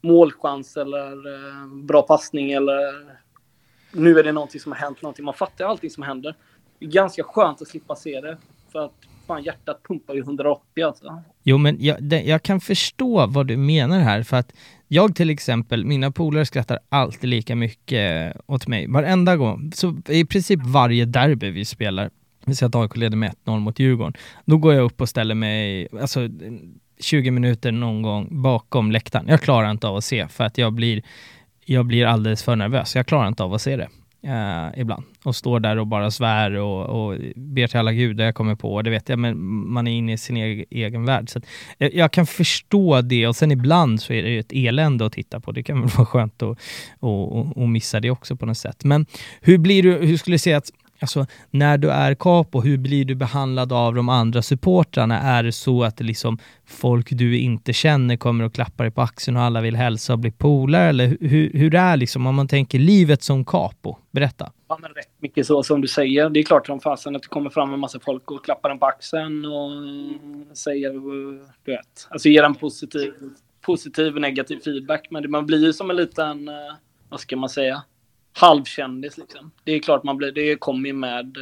målchans 0.00 0.76
eller 0.76 1.12
uh, 1.12 1.84
bra 1.84 2.02
passning 2.02 2.52
eller 2.52 3.08
nu 3.92 4.18
är 4.18 4.24
det 4.24 4.32
någonting 4.32 4.60
som 4.60 4.72
har 4.72 4.78
hänt, 4.78 5.02
någonting. 5.02 5.24
Man 5.24 5.34
fattar 5.34 5.64
allting 5.64 5.90
som 5.90 6.02
händer. 6.02 6.34
Det 6.78 6.86
är 6.86 6.90
ganska 6.90 7.22
skönt 7.22 7.62
att 7.62 7.68
slippa 7.68 7.96
se 7.96 8.20
det. 8.20 8.36
För 8.72 8.84
att 8.84 8.94
fan, 9.26 9.42
hjärtat 9.42 9.82
pumpar 9.82 10.14
ju 10.14 10.20
180 10.20 10.84
alltså. 10.84 11.22
Jo, 11.42 11.58
men 11.58 11.76
jag, 11.80 12.02
det, 12.02 12.22
jag 12.22 12.42
kan 12.42 12.60
förstå 12.60 13.26
vad 13.26 13.46
du 13.46 13.56
menar 13.56 14.00
här. 14.00 14.22
För 14.22 14.36
att 14.36 14.52
jag 14.88 15.16
till 15.16 15.30
exempel, 15.30 15.84
mina 15.84 16.10
polare 16.10 16.46
skrattar 16.46 16.78
alltid 16.88 17.30
lika 17.30 17.56
mycket 17.56 18.36
åt 18.46 18.66
mig. 18.66 18.86
Varenda 18.86 19.36
gång. 19.36 19.72
Så 19.74 19.96
i 20.08 20.24
princip 20.24 20.60
varje 20.62 21.04
derby 21.04 21.50
vi 21.50 21.64
spelar, 21.64 22.10
vi 22.44 22.54
säger 22.54 22.68
att 22.68 22.74
AIK 22.74 22.96
leder 22.96 23.16
med 23.16 23.34
1-0 23.44 23.58
mot 23.58 23.78
Djurgården. 23.78 24.14
Då 24.44 24.56
går 24.56 24.74
jag 24.74 24.84
upp 24.84 25.00
och 25.00 25.08
ställer 25.08 25.34
mig, 25.34 25.88
alltså 26.00 26.28
20 27.00 27.30
minuter 27.30 27.72
någon 27.72 28.02
gång 28.02 28.42
bakom 28.42 28.92
läktaren. 28.92 29.28
Jag 29.28 29.40
klarar 29.40 29.70
inte 29.70 29.88
av 29.88 29.96
att 29.96 30.04
se 30.04 30.28
för 30.28 30.44
att 30.44 30.58
jag 30.58 30.72
blir 30.72 31.02
jag 31.64 31.86
blir 31.86 32.06
alldeles 32.06 32.42
för 32.42 32.56
nervös. 32.56 32.96
Jag 32.96 33.06
klarar 33.06 33.28
inte 33.28 33.42
av 33.42 33.54
att 33.54 33.62
se 33.62 33.76
det 33.76 33.88
eh, 34.22 34.80
ibland. 34.80 35.04
Och 35.24 35.36
står 35.36 35.60
där 35.60 35.78
och 35.78 35.86
bara 35.86 36.10
svär 36.10 36.50
och, 36.50 36.86
och 36.86 37.18
ber 37.36 37.66
till 37.66 37.78
alla 37.78 37.92
gudar 37.92 38.24
jag 38.24 38.34
kommer 38.34 38.54
på. 38.54 38.82
Det 38.82 38.90
vet 38.90 39.08
jag, 39.08 39.18
men 39.18 39.38
man 39.72 39.86
är 39.86 39.92
inne 39.92 40.12
i 40.12 40.18
sin 40.18 40.36
egen, 40.36 40.64
egen 40.70 41.04
värld. 41.04 41.30
Så 41.30 41.40
jag, 41.78 41.92
eh, 41.92 41.98
jag, 41.98 42.12
kan 42.12 42.26
förstå 42.26 43.00
det 43.00 43.26
och 43.26 43.36
sen 43.36 43.50
ibland 43.50 44.02
så 44.02 44.12
är 44.12 44.22
det 44.22 44.30
ju 44.30 44.40
ett 44.40 44.52
elände 44.52 45.06
att 45.06 45.12
titta 45.12 45.40
på. 45.40 45.52
Det 45.52 45.62
kan 45.62 45.80
väl 45.80 45.90
vara 45.96 46.06
skönt 46.06 46.42
att 46.42 46.58
och, 47.00 47.38
och, 47.38 47.56
och 47.56 47.68
missa 47.68 48.00
det 48.00 48.10
också 48.10 48.36
på 48.36 48.46
något 48.46 48.58
sätt. 48.58 48.84
Men 48.84 49.06
hur 49.40 49.58
blir 49.58 49.82
du, 49.82 49.92
hur 49.92 50.16
skulle 50.16 50.34
du 50.34 50.38
säga 50.38 50.56
att 50.56 50.70
Alltså, 51.00 51.26
när 51.50 51.78
du 51.78 51.90
är 51.90 52.14
capo, 52.14 52.60
hur 52.60 52.78
blir 52.78 53.04
du 53.04 53.14
behandlad 53.14 53.72
av 53.72 53.94
de 53.94 54.08
andra 54.08 54.42
supportrarna? 54.42 55.20
Är 55.20 55.42
det 55.42 55.52
så 55.52 55.84
att 55.84 55.96
det 55.96 56.04
liksom 56.04 56.38
folk 56.66 57.10
du 57.10 57.38
inte 57.38 57.72
känner 57.72 58.16
kommer 58.16 58.44
och 58.44 58.54
klappar 58.54 58.84
dig 58.84 58.90
på 58.90 59.00
axeln 59.00 59.36
och 59.36 59.42
alla 59.42 59.60
vill 59.60 59.76
hälsa 59.76 60.12
och 60.12 60.18
bli 60.18 60.30
polare? 60.30 60.88
Eller 60.88 61.16
hur, 61.20 61.50
hur 61.52 61.74
är 61.74 61.96
liksom 61.96 62.26
om 62.26 62.34
man 62.34 62.48
tänker 62.48 62.78
livet 62.78 63.22
som 63.22 63.44
capo? 63.44 63.96
Berätta. 64.10 64.52
Ja, 64.68 64.78
men 64.80 64.90
rätt 64.90 65.08
mycket 65.20 65.46
så 65.46 65.62
som 65.62 65.80
du 65.80 65.88
säger. 65.88 66.30
Det 66.30 66.40
är 66.40 66.44
klart 66.44 66.66
som 66.66 66.80
fasen 66.80 67.16
att 67.16 67.22
det 67.22 67.28
kommer 67.28 67.50
fram 67.50 67.74
en 67.74 67.80
massa 67.80 68.00
folk 68.00 68.30
och 68.30 68.44
klappar 68.44 68.70
en 68.70 68.78
på 68.78 68.86
axeln 68.86 69.44
och 69.44 69.70
säger, 70.56 70.92
du 71.64 71.72
vet, 71.72 72.08
alltså 72.10 72.28
ger 72.28 72.42
en 72.42 72.54
positiv, 72.54 73.12
positiv 73.60 74.14
och 74.14 74.20
negativ 74.20 74.60
feedback. 74.64 75.06
Men 75.10 75.30
man 75.30 75.46
blir 75.46 75.66
ju 75.66 75.72
som 75.72 75.90
en 75.90 75.96
liten, 75.96 76.48
eh, 76.48 76.54
vad 77.08 77.20
ska 77.20 77.36
man 77.36 77.48
säga? 77.48 77.82
Halvkändis 78.32 79.18
liksom. 79.18 79.50
Det 79.64 79.72
är 79.72 79.78
klart 79.78 80.04
man 80.04 80.16
blir, 80.16 80.32
det 80.32 80.56
kommer 80.56 80.88
ju 80.88 80.92
med, 80.92 81.36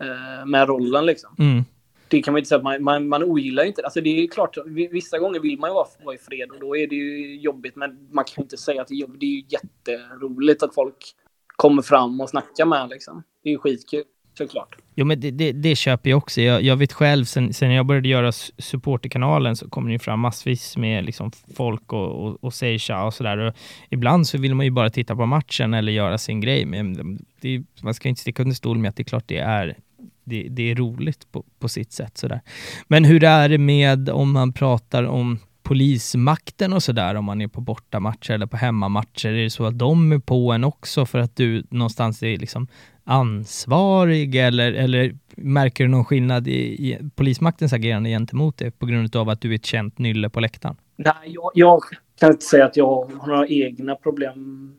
eh, 0.00 0.46
med 0.46 0.68
rollen 0.68 1.06
liksom. 1.06 1.34
Mm. 1.38 1.64
Det 2.08 2.22
kan 2.22 2.32
man 2.32 2.38
inte 2.38 2.48
säga 2.48 2.56
att 2.56 2.64
man, 2.64 2.82
man, 2.82 3.08
man 3.08 3.22
ogillar 3.22 3.64
inte. 3.64 3.84
Alltså 3.84 4.00
det 4.00 4.22
är 4.22 4.26
klart, 4.26 4.56
vissa 4.90 5.18
gånger 5.18 5.40
vill 5.40 5.58
man 5.58 5.70
ju 5.70 5.74
vara, 5.74 5.86
vara 6.04 6.14
i 6.14 6.18
fred 6.18 6.50
och 6.50 6.60
då 6.60 6.76
är 6.76 6.86
det 6.86 6.94
ju 6.94 7.40
jobbigt. 7.40 7.76
Men 7.76 8.08
man 8.10 8.24
kan 8.24 8.44
inte 8.44 8.56
säga 8.56 8.82
att 8.82 8.88
det 8.88 8.94
är 8.94 8.96
jobbigt. 8.96 9.20
Det 9.20 9.26
är 9.26 9.30
ju 9.30 9.44
jätteroligt 9.48 10.62
att 10.62 10.74
folk 10.74 11.14
kommer 11.46 11.82
fram 11.82 12.20
och 12.20 12.30
snackar 12.30 12.66
med 12.66 12.88
liksom. 12.88 13.22
Det 13.42 13.48
är 13.48 13.52
ju 13.52 13.58
skitkul 13.58 14.04
såklart. 14.38 14.76
Jo, 14.94 15.04
men 15.04 15.20
det, 15.20 15.30
det, 15.30 15.52
det, 15.52 15.76
köper 15.76 16.10
jag 16.10 16.16
också. 16.16 16.40
Jag, 16.40 16.62
jag 16.62 16.76
vet 16.76 16.92
själv, 16.92 17.24
sen, 17.24 17.52
sen 17.52 17.70
jag 17.70 17.86
började 17.86 18.08
göra 18.08 18.32
supporterkanalen 18.58 19.56
så 19.56 19.68
kommer 19.68 19.92
det 19.92 19.98
fram 19.98 20.20
massvis 20.20 20.76
med 20.76 21.04
liksom 21.04 21.30
folk 21.54 21.92
och, 21.92 22.26
och, 22.26 22.44
och 22.44 22.54
säger 22.54 22.78
tja 22.78 23.04
och 23.04 23.14
sådär. 23.14 23.52
Ibland 23.90 24.26
så 24.26 24.38
vill 24.38 24.54
man 24.54 24.66
ju 24.66 24.70
bara 24.70 24.90
titta 24.90 25.16
på 25.16 25.26
matchen 25.26 25.74
eller 25.74 25.92
göra 25.92 26.18
sin 26.18 26.40
grej. 26.40 26.64
Men 26.64 27.18
det, 27.40 27.62
man 27.82 27.94
ska 27.94 28.08
inte 28.08 28.20
sticka 28.20 28.42
under 28.42 28.56
stol 28.56 28.78
med 28.78 28.88
att 28.88 28.96
det 28.96 29.02
är 29.02 29.04
klart 29.04 29.24
det 29.26 29.38
är 29.38 29.76
det, 30.24 30.46
det 30.50 30.70
är 30.70 30.74
roligt 30.74 31.32
på, 31.32 31.44
på 31.58 31.68
sitt 31.68 31.92
sätt. 31.92 32.18
Sådär. 32.18 32.40
Men 32.88 33.04
hur 33.04 33.24
är 33.24 33.48
det 33.48 33.58
med 33.58 34.08
om 34.08 34.32
man 34.32 34.52
pratar 34.52 35.04
om 35.04 35.38
polismakten 35.62 36.72
och 36.72 36.82
sådär 36.82 37.14
om 37.14 37.24
man 37.24 37.40
är 37.40 37.48
på 37.48 37.60
bortamatcher 37.60 38.32
eller 38.32 38.46
på 38.46 38.56
hemmamatcher? 38.56 39.28
Är 39.28 39.42
det 39.42 39.50
så 39.50 39.66
att 39.66 39.78
de 39.78 40.12
är 40.12 40.18
på 40.18 40.52
en 40.52 40.64
också 40.64 41.06
för 41.06 41.18
att 41.18 41.36
du 41.36 41.64
någonstans 41.70 42.22
är 42.22 42.36
liksom 42.36 42.68
ansvarig 43.08 44.36
eller, 44.36 44.72
eller 44.72 45.16
märker 45.36 45.84
du 45.84 45.90
någon 45.90 46.04
skillnad 46.04 46.48
i, 46.48 46.52
i 46.52 46.98
polismaktens 47.14 47.72
agerande 47.72 48.10
gentemot 48.10 48.58
dig 48.58 48.70
på 48.70 48.86
grund 48.86 49.16
av 49.16 49.28
att 49.28 49.40
du 49.40 49.50
är 49.50 49.54
ett 49.54 49.66
känt 49.66 49.98
nylle 49.98 50.30
på 50.30 50.40
läktaren? 50.40 50.76
Nej, 50.96 51.14
jag, 51.24 51.50
jag 51.54 51.82
kan 52.20 52.30
inte 52.30 52.44
säga 52.44 52.66
att 52.66 52.76
jag 52.76 52.86
har 52.86 53.26
några 53.26 53.46
egna 53.46 53.94
problem 53.94 54.72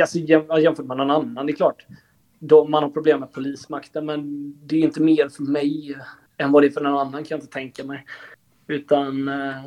alltså, 0.00 0.18
jämfört 0.18 0.86
med 0.86 0.96
någon 0.96 1.10
annan. 1.10 1.46
Det 1.46 1.52
är 1.52 1.56
klart, 1.56 1.86
de, 2.38 2.70
man 2.70 2.82
har 2.82 2.90
problem 2.90 3.20
med 3.20 3.32
polismakten, 3.32 4.06
men 4.06 4.52
det 4.66 4.76
är 4.76 4.80
inte 4.80 5.02
mer 5.02 5.28
för 5.28 5.42
mig 5.42 5.96
än 6.38 6.52
vad 6.52 6.62
det 6.62 6.66
är 6.66 6.70
för 6.70 6.80
någon 6.80 6.98
annan 6.98 7.24
kan 7.24 7.26
jag 7.28 7.40
inte 7.40 7.52
tänka 7.52 7.84
mig. 7.84 8.04
Utan 8.66 9.28
eh, 9.28 9.64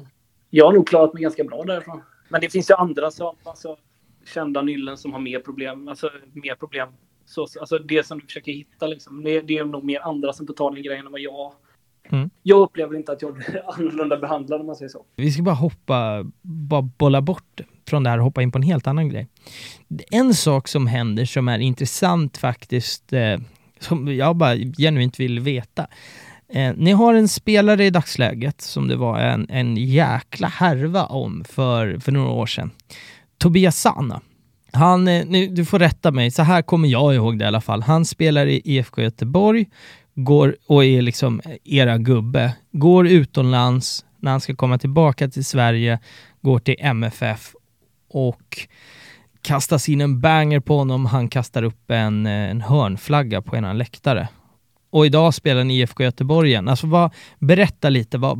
jag 0.49 0.65
har 0.65 0.73
nog 0.73 0.87
klarat 0.87 1.13
mig 1.13 1.23
ganska 1.23 1.43
bra 1.43 1.63
därifrån. 1.63 2.01
Men 2.29 2.41
det 2.41 2.49
finns 2.49 2.69
ju 2.69 2.73
andra 2.75 3.11
som, 3.11 3.35
alltså, 3.43 3.77
kända 4.25 4.61
nyllen 4.61 4.97
som 4.97 5.13
har 5.13 5.19
mer 5.19 5.39
problem, 5.39 5.87
alltså 5.87 6.09
mer 6.33 6.55
problem 6.55 6.89
så, 7.25 7.47
alltså 7.59 7.77
det 7.77 8.05
som 8.05 8.19
du 8.19 8.25
försöker 8.25 8.51
hitta 8.51 8.87
liksom, 8.87 9.23
det, 9.23 9.41
det 9.41 9.57
är 9.57 9.65
nog 9.65 9.83
mer 9.83 9.99
andra 9.99 10.33
som 10.33 10.45
den 10.45 10.83
grejen 10.83 11.05
än 11.05 11.11
vad 11.11 11.21
jag 11.21 11.53
Mm. 12.11 12.29
Jag 12.43 12.59
upplever 12.61 12.95
inte 12.95 13.11
att 13.11 13.21
jag 13.21 13.33
blir 13.33 13.63
annorlunda 13.73 14.17
behandlad 14.17 14.61
om 14.61 14.67
man 14.67 14.75
säger 14.75 14.89
så. 14.89 15.05
Vi 15.15 15.31
ska 15.31 15.43
bara 15.43 15.55
hoppa, 15.55 16.25
bara 16.41 16.81
bolla 16.81 17.21
bort 17.21 17.61
från 17.87 18.03
det 18.03 18.09
här 18.09 18.17
och 18.17 18.23
hoppa 18.23 18.41
in 18.41 18.51
på 18.51 18.57
en 18.57 18.63
helt 18.63 18.87
annan 18.87 19.09
grej. 19.09 19.27
En 20.11 20.33
sak 20.33 20.67
som 20.67 20.87
händer 20.87 21.25
som 21.25 21.47
är 21.47 21.59
intressant 21.59 22.37
faktiskt, 22.37 23.13
eh, 23.13 23.37
som 23.79 24.15
jag 24.15 24.35
bara 24.35 24.55
genuint 24.55 25.19
vill 25.19 25.39
veta. 25.39 25.87
Eh, 26.49 26.73
ni 26.75 26.91
har 26.91 27.13
en 27.13 27.27
spelare 27.27 27.85
i 27.85 27.89
dagsläget 27.89 28.61
som 28.61 28.87
det 28.87 28.95
var 28.95 29.19
en, 29.19 29.47
en 29.49 29.77
jäkla 29.77 30.47
härva 30.47 31.05
om 31.05 31.43
för, 31.43 31.99
för 31.99 32.11
några 32.11 32.29
år 32.29 32.45
sedan. 32.45 32.71
Tobias 33.37 33.81
Sana. 33.81 34.21
Han, 34.75 35.07
eh, 35.07 35.25
nu, 35.25 35.47
du 35.47 35.65
får 35.65 35.79
rätta 35.79 36.11
mig, 36.11 36.31
så 36.31 36.43
här 36.43 36.61
kommer 36.61 36.87
jag 36.87 37.15
ihåg 37.15 37.39
det 37.39 37.45
i 37.45 37.47
alla 37.47 37.61
fall. 37.61 37.81
Han 37.81 38.05
spelar 38.05 38.45
i 38.45 38.61
IFK 38.65 39.01
Göteborg 39.01 39.65
går, 40.15 40.55
och 40.67 40.85
är 40.85 41.01
liksom 41.01 41.41
eh, 41.45 41.55
era 41.63 41.97
gubbe. 41.97 42.55
Går 42.71 43.07
utomlands, 43.07 44.05
när 44.19 44.31
han 44.31 44.41
ska 44.41 44.55
komma 44.55 44.77
tillbaka 44.77 45.27
till 45.27 45.45
Sverige, 45.45 45.99
går 46.41 46.59
till 46.59 46.75
MFF 46.79 47.55
och 48.09 48.67
kastas 49.41 49.89
in 49.89 50.01
en 50.01 50.21
banger 50.21 50.59
på 50.59 50.77
honom. 50.77 51.05
Han 51.05 51.29
kastar 51.29 51.63
upp 51.63 51.91
en, 51.91 52.25
eh, 52.25 52.49
en 52.49 52.61
hörnflagga 52.61 53.41
på 53.41 53.55
en 53.55 53.77
läktare 53.77 54.27
och 54.95 55.05
idag 55.05 55.33
spelar 55.33 55.63
ni 55.63 55.79
IFK 55.79 56.03
Göteborg 56.03 56.49
igen. 56.49 56.67
Alltså 56.67 56.87
vad, 56.87 57.13
berätta 57.39 57.89
lite, 57.89 58.17
vad, 58.17 58.37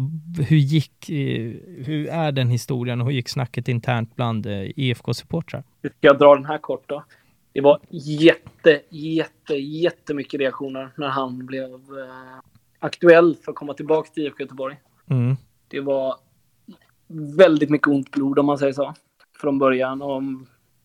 hur 0.48 0.58
gick, 0.58 1.10
eh, 1.10 1.52
hur 1.86 2.08
är 2.08 2.32
den 2.32 2.50
historien 2.50 3.02
och 3.02 3.08
hur 3.08 3.14
gick 3.14 3.30
snacket 3.30 3.68
internt 3.68 4.16
bland 4.16 4.46
eh, 4.46 4.70
IFK-supportrar? 4.76 5.64
Ska 5.82 5.92
jag 6.00 6.20
dra 6.20 6.36
den 6.36 6.46
här 6.46 6.58
kort 6.58 6.84
då? 6.86 7.04
Det 7.54 7.62
var 7.62 7.80
jätte, 7.90 8.82
jätte, 8.90 9.54
jättemycket 9.54 10.40
reaktioner 10.40 10.90
när 10.98 11.08
han 11.08 11.46
blev 11.46 11.74
eh, 11.74 12.40
aktuell 12.80 13.36
för 13.46 13.52
att 13.52 13.58
komma 13.58 13.74
tillbaka 13.74 14.10
till 14.14 14.24
IFK 14.24 14.40
Göteborg. 14.40 14.76
Mm. 15.10 15.36
Det 15.68 15.80
var 15.80 16.16
väldigt 17.38 17.70
mycket 17.70 17.88
ont 17.88 18.12
blod 18.12 18.40
om 18.40 18.46
man 18.46 18.58
säger 18.58 18.74
så 18.74 18.94
från 19.42 19.60
början. 19.60 20.02
Och 20.02 20.22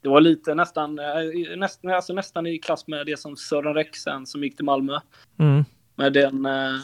det 0.03 0.09
var 0.09 0.21
lite 0.21 0.55
nästan, 0.55 0.99
eh, 0.99 1.57
nästan, 1.57 1.91
alltså 1.91 2.13
nästan 2.13 2.47
i 2.47 2.59
klass 2.59 2.87
med 2.87 3.07
det 3.07 3.19
som 3.19 3.37
Sören 3.37 3.75
Rexen 3.75 4.27
som 4.27 4.45
gick 4.45 4.57
till 4.57 4.65
Malmö. 4.65 4.99
Mm. 5.39 5.65
Med 5.97 6.13
den, 6.13 6.47
eh, 6.47 6.81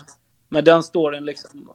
med 0.49 0.65
den 0.65 0.83
storyn 0.83 1.25
liksom. 1.25 1.71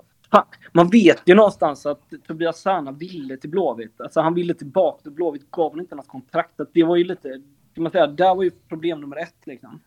man 0.72 0.90
vet 0.90 1.22
ju 1.26 1.36
någonstans 1.36 1.86
att 1.86 2.02
Tobias 2.28 2.62
Sana 2.62 2.92
ville 2.92 3.38
till 3.38 3.50
Blåvitt. 3.50 4.02
Alltså 4.02 4.22
han 4.22 4.34
ville 4.34 4.54
tillbaka 4.54 5.02
till 5.02 5.12
Blåvitt, 5.12 5.52
gav 5.52 5.70
honom 5.70 5.80
inte 5.80 5.96
något 5.96 6.08
kontrakt. 6.08 6.60
Det 6.74 6.84
var 6.84 6.96
ju 6.96 7.04
lite, 7.04 7.42
kan 7.74 7.84
man 7.84 7.92
säga, 7.92 8.08
där 8.08 8.36
var 8.36 8.44
ju 8.44 8.52
problem 8.52 9.02
nummer 9.02 9.18
ett 9.18 9.38
liksom. 9.44 9.82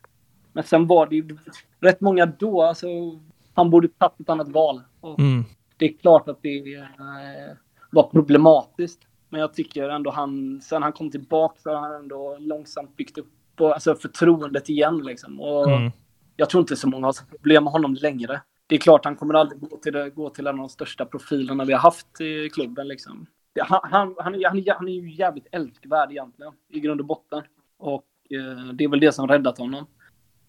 Men 0.53 0.63
sen 0.63 0.87
var 0.87 1.07
det 1.07 1.15
ju 1.15 1.37
rätt 1.79 2.01
många 2.01 2.25
då, 2.25 2.61
alltså 2.61 2.87
han 3.53 3.69
borde 3.69 3.87
tagit 3.87 4.19
ett 4.19 4.29
annat 4.29 4.49
val. 4.49 4.81
Mm. 5.17 5.43
Det 5.77 5.85
är 5.85 5.93
klart 5.93 6.29
att 6.29 6.41
det 6.41 6.75
eh, 6.75 7.57
var 7.91 8.03
problematiskt. 8.03 8.99
Men 9.35 9.41
jag 9.41 9.53
tycker 9.53 9.89
ändå 9.89 10.11
han, 10.11 10.61
sen 10.61 10.83
han 10.83 10.93
kom 10.93 11.11
tillbaka 11.11 11.55
så 11.59 11.69
har 11.69 11.79
han 11.79 11.95
ändå 11.95 12.37
långsamt 12.39 12.95
byggt 12.95 13.17
upp 13.17 13.27
på, 13.55 13.73
alltså 13.73 13.95
förtroendet 13.95 14.69
igen 14.69 14.97
liksom. 15.03 15.41
Och 15.41 15.71
mm. 15.71 15.91
Jag 16.35 16.49
tror 16.49 16.61
inte 16.61 16.75
så 16.75 16.87
många 16.87 17.07
har 17.07 17.29
problem 17.29 17.63
med 17.63 17.73
honom 17.73 17.93
längre. 17.93 18.41
Det 18.67 18.75
är 18.75 18.79
klart, 18.79 19.05
han 19.05 19.15
kommer 19.15 19.33
aldrig 19.33 19.61
gå 19.61 19.77
till, 19.77 19.93
det, 19.93 20.09
gå 20.09 20.29
till 20.29 20.47
en 20.47 20.53
av 20.53 20.59
de 20.59 20.69
största 20.69 21.05
profilerna 21.05 21.65
vi 21.65 21.73
har 21.73 21.79
haft 21.79 22.21
i 22.21 22.49
klubben. 22.49 22.87
Liksom. 22.87 23.25
Han, 23.59 23.79
han, 23.83 24.15
han, 24.17 24.35
är, 24.35 24.49
han, 24.49 24.63
han 24.77 24.87
är 24.87 24.93
ju 24.93 25.15
jävligt 25.15 25.47
älskvärd 25.51 26.11
egentligen, 26.11 26.53
i 26.69 26.79
grund 26.79 26.99
och 26.99 27.07
botten. 27.07 27.43
Och 27.77 28.05
eh, 28.29 28.73
det 28.73 28.83
är 28.83 28.89
väl 28.89 28.99
det 28.99 29.11
som 29.11 29.27
räddat 29.27 29.57
honom. 29.57 29.85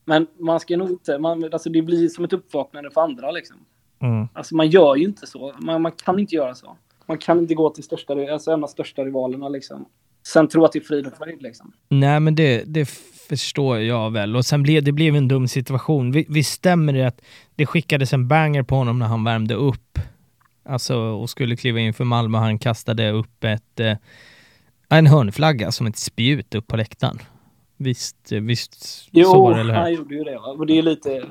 Men 0.04 0.26
man 0.38 0.60
ska 0.60 0.76
nog 0.76 0.90
inte, 0.90 1.18
man, 1.18 1.44
alltså 1.44 1.70
det 1.70 1.82
blir 1.82 2.08
som 2.08 2.24
ett 2.24 2.32
uppvaknande 2.32 2.90
för 2.90 3.00
andra 3.00 3.30
liksom. 3.30 3.56
Mm. 4.02 4.28
Alltså 4.34 4.56
man 4.56 4.68
gör 4.68 4.96
ju 4.96 5.04
inte 5.04 5.26
så. 5.26 5.54
Man, 5.58 5.82
man, 5.82 5.92
kan 5.92 6.18
inte 6.18 6.34
göra 6.34 6.54
så. 6.54 6.76
Man 7.06 7.18
kan 7.18 7.38
inte 7.38 7.54
gå 7.54 7.70
till 7.70 7.84
största, 7.84 8.32
alltså 8.32 8.50
en 8.50 8.64
av 8.64 8.68
största 8.68 9.04
rivalerna 9.04 9.48
liksom. 9.48 9.88
Sen 10.26 10.48
tro 10.48 10.64
att 10.64 10.72
det 10.72 10.78
är 10.78 10.84
frid 10.84 11.06
och 11.06 11.16
fröjd 11.18 11.42
liksom. 11.42 11.72
Nej, 11.88 12.20
men 12.20 12.34
det, 12.34 12.64
det 12.66 12.88
förstår 13.28 13.78
jag 13.78 14.10
väl. 14.10 14.36
Och 14.36 14.44
sen 14.44 14.62
blev 14.62 14.84
det 14.84 14.92
blev 14.92 15.16
en 15.16 15.28
dum 15.28 15.48
situation. 15.48 16.12
Visst 16.28 16.52
stämmer 16.52 16.92
det 16.92 17.06
att 17.06 17.20
det 17.54 17.66
skickades 17.66 18.12
en 18.12 18.28
banger 18.28 18.62
på 18.62 18.74
honom 18.74 18.98
när 18.98 19.06
han 19.06 19.24
värmde 19.24 19.54
upp? 19.54 19.98
Alltså, 20.68 20.96
och 20.96 21.30
skulle 21.30 21.56
kliva 21.56 21.80
in 21.80 21.94
för 21.94 22.04
Malmö. 22.04 22.38
Han 22.38 22.58
kastade 22.58 23.10
upp 23.10 23.44
ett, 23.44 23.80
eh, 23.80 23.96
en 24.88 25.06
hörnflagga 25.06 25.72
som 25.72 25.86
ett 25.86 25.96
spjut 25.96 26.54
upp 26.54 26.66
på 26.66 26.76
läktaren. 26.76 27.18
Visst, 27.76 28.32
visst 28.32 29.08
jo, 29.10 29.24
så 29.24 29.42
var 29.42 29.54
det, 29.54 29.60
eller 29.60 29.74
han 29.74 29.94
gjorde 29.94 30.14
ju 30.14 30.24
det. 30.24 30.38
Och 30.38 30.66
det 30.66 30.78
är 30.78 30.82
lite... 30.82 31.24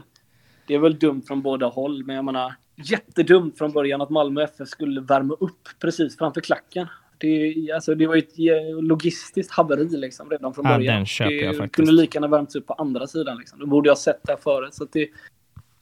Det 0.68 0.74
är 0.74 0.80
väl 0.80 1.00
dumt 1.00 1.22
från 1.28 1.42
båda 1.42 1.68
håll, 1.68 2.04
men 2.04 2.16
jag 2.16 2.26
menar 2.26 2.56
jättedumt 2.76 3.58
från 3.58 3.72
början 3.72 4.02
att 4.02 4.10
Malmö 4.10 4.44
FF 4.44 4.68
skulle 4.68 5.02
värma 5.02 5.34
upp 5.34 5.68
precis 5.80 6.18
framför 6.18 6.42
klacken. 6.42 6.88
Det, 7.18 7.72
alltså, 7.72 7.96
det 7.96 8.08
var 8.08 8.16
ju 8.16 8.22
ett 8.22 8.84
logistiskt 8.84 9.52
haveri 9.52 9.98
liksom, 9.98 10.30
redan 10.30 10.54
från 10.54 10.64
början. 10.64 11.00
Ja, 11.00 11.06
köper 11.06 11.62
det 11.62 11.70
kunde 11.70 11.92
lika 11.92 12.18
gärna 12.18 12.28
värmts 12.28 12.56
upp 12.56 12.68
på 12.68 12.74
andra 12.74 13.08
sidan. 13.08 13.38
Liksom. 13.38 13.60
Då 13.60 13.66
borde 13.66 13.90
jag 13.90 13.98
sett 13.98 14.20
det 14.24 14.38
förut. 14.38 14.74
Så 14.74 14.84
att 14.84 14.92
det, 14.92 15.10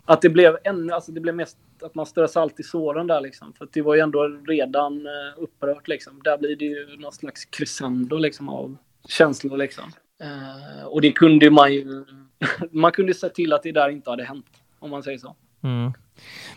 att 0.06 0.22
det 0.22 0.30
blev 0.30 0.58
ännu, 0.64 0.94
alltså 0.94 1.12
det 1.12 1.20
blev 1.20 1.36
mest 1.36 1.58
att 1.82 1.96
man 1.96 2.06
strö 2.06 2.28
salt 2.28 2.60
i 2.60 2.64
såren 2.64 3.08
där 3.08 3.22
liksom. 3.22 3.54
För 3.54 3.68
det 3.74 3.82
var 3.82 3.96
ju 3.96 4.02
ändå 4.02 4.28
redan 4.48 5.08
uh, 5.08 5.34
upprört 5.38 5.88
liksom. 5.88 6.22
Där 6.24 6.38
blir 6.38 6.56
det 6.56 6.66
ju 6.66 6.98
någon 6.98 7.12
slags 7.12 7.46
crescendo 7.46 8.18
liksom 8.18 8.50
av 8.50 8.78
känslor 9.08 9.58
liksom. 9.58 9.84
Uh, 10.24 10.86
och 10.86 11.02
det 11.02 11.12
kunde 11.12 11.50
man 11.50 11.74
ju, 11.74 12.06
man 12.72 12.92
kunde 12.92 13.14
se 13.14 13.30
till 13.30 13.54
att 13.54 13.64
det 13.64 13.72
där 13.72 13.90
inte 13.90 14.10
hade 14.10 14.24
hänt. 14.24 14.46
Om 14.80 14.90
man 14.90 15.04
säger 15.04 15.18
så. 15.18 15.36
Mm. 15.64 15.94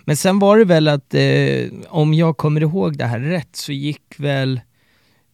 Men 0.05 0.17
sen 0.17 0.39
var 0.39 0.59
det 0.59 0.65
väl 0.65 0.89
att, 0.89 1.15
eh, 1.15 1.89
om 1.89 2.15
jag 2.15 2.37
kommer 2.37 2.61
ihåg 2.61 2.99
det 2.99 3.05
här 3.05 3.21
rätt, 3.21 3.57
så 3.57 3.73
gick 3.73 4.15
väl 4.19 4.61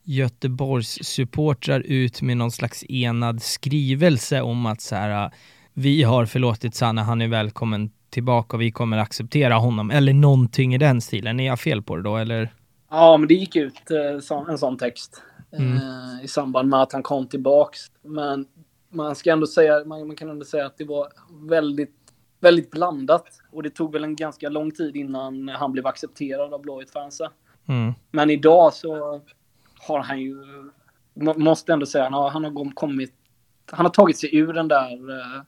Göteborgs 0.05 0.99
supportrar 1.03 1.81
ut 1.81 2.23
med 2.23 2.37
någon 2.37 2.51
slags 2.51 2.85
enad 2.89 3.43
skrivelse 3.43 4.41
om 4.41 4.67
att 4.67 4.81
så 4.81 4.97
här, 4.97 5.31
vi 5.73 6.03
har 6.03 6.27
förlåtit 6.27 6.75
Sanna, 6.75 7.03
han 7.03 7.23
är 7.23 7.29
välkommen 7.29 7.91
tillbaka 8.11 8.57
och 8.57 8.61
vi 8.61 8.71
kommer 8.71 8.99
acceptera 8.99 9.55
honom. 9.55 9.91
Eller 9.91 10.13
någonting 10.13 10.75
i 10.75 10.79
den 10.79 11.01
stilen. 11.01 11.41
Är 11.41 11.47
jag 11.47 11.61
fel 11.61 11.83
på 11.83 11.97
det 11.97 12.03
då, 12.03 12.17
eller? 12.17 12.55
Ja, 12.91 13.17
men 13.17 13.29
det 13.29 13.35
gick 13.35 13.57
ut 13.57 13.91
eh, 13.91 14.49
en 14.49 14.59
sån 14.59 14.79
text 14.79 15.23
mm. 15.59 15.77
eh, 15.77 16.25
i 16.25 16.29
samband 16.29 16.69
med 16.69 16.83
att 16.83 16.93
han 16.93 17.03
kom 17.03 17.27
tillbaks. 17.27 17.81
Men 18.05 18.47
man 18.91 19.15
ska 19.15 19.33
ändå 19.33 19.47
säga, 19.47 19.85
man 19.85 20.17
kan 20.17 20.31
ändå 20.31 20.45
säga 20.45 20.67
att 20.67 20.79
det 20.79 20.85
var 20.85 21.09
väldigt 21.49 22.02
väldigt 22.43 22.71
blandat. 22.71 23.25
Och 23.51 23.63
det 23.63 23.71
tog 23.71 23.93
väl 23.93 24.05
en 24.05 24.17
ganska 24.17 24.49
lång 24.49 24.71
tid 24.71 24.97
innan 24.97 25.49
han 25.49 25.73
blev 25.73 25.87
accepterad 25.87 26.55
av 26.55 26.63
Blåvitt-fansen. 26.63 27.31
Mm. 27.69 27.93
Men 28.11 28.31
idag 28.31 28.73
så 28.73 29.21
har 29.87 29.99
han 29.99 30.21
ju, 30.21 30.37
måste 31.15 31.73
ändå 31.73 31.87
säga, 31.87 32.05
han 32.05 32.13
har, 32.13 32.31
han 32.31 32.45
har 32.45 32.75
kommit, 32.75 33.15
han 33.71 33.87
har 33.87 33.93
tagit 33.93 34.19
sig 34.19 34.37
ur 34.37 34.53
den 34.53 34.69
där 34.69 35.11
uh, 35.11 35.43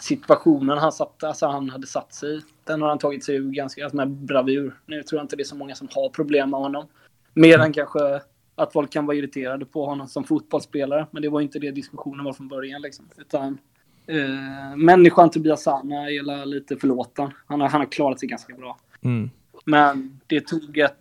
situationen 0.00 0.78
han, 0.78 0.92
satt, 0.92 1.24
alltså 1.24 1.46
han 1.46 1.70
hade 1.70 1.86
satt 1.86 2.14
sig 2.14 2.36
i. 2.36 2.40
Den 2.64 2.82
har 2.82 2.88
han 2.88 2.98
tagit 2.98 3.24
sig 3.24 3.36
ur 3.36 3.50
ganska 3.50 3.84
alltså 3.84 3.96
med 3.96 4.08
bravur. 4.10 4.80
Nu 4.86 5.02
tror 5.02 5.18
jag 5.18 5.24
inte 5.24 5.36
det 5.36 5.42
är 5.42 5.44
så 5.44 5.56
många 5.56 5.74
som 5.74 5.88
har 5.94 6.08
problem 6.08 6.50
med 6.50 6.60
honom. 6.60 6.86
Mer 7.34 7.54
mm. 7.54 7.66
än 7.66 7.72
kanske 7.72 8.20
att 8.54 8.72
folk 8.72 8.92
kan 8.92 9.06
vara 9.06 9.16
irriterade 9.16 9.64
på 9.64 9.86
honom 9.86 10.08
som 10.08 10.24
fotbollsspelare. 10.24 11.06
Men 11.10 11.22
det 11.22 11.28
var 11.28 11.40
inte 11.40 11.58
det 11.58 11.70
diskussionen 11.70 12.24
var 12.24 12.32
från 12.32 12.48
början. 12.48 12.82
Liksom. 12.82 13.08
Utan 13.16 13.58
Eh, 14.06 14.76
människan 14.76 15.30
Tobias 15.30 15.62
Sana 15.62 16.10
är 16.10 16.46
lite 16.46 16.76
förlåten. 16.76 17.30
Han 17.46 17.60
har, 17.60 17.68
han 17.68 17.80
har 17.80 17.92
klarat 17.92 18.20
sig 18.20 18.28
ganska 18.28 18.54
bra. 18.54 18.78
Mm. 19.04 19.30
Men 19.64 20.20
det 20.26 20.40
tog 20.40 20.78
ett 20.78 20.96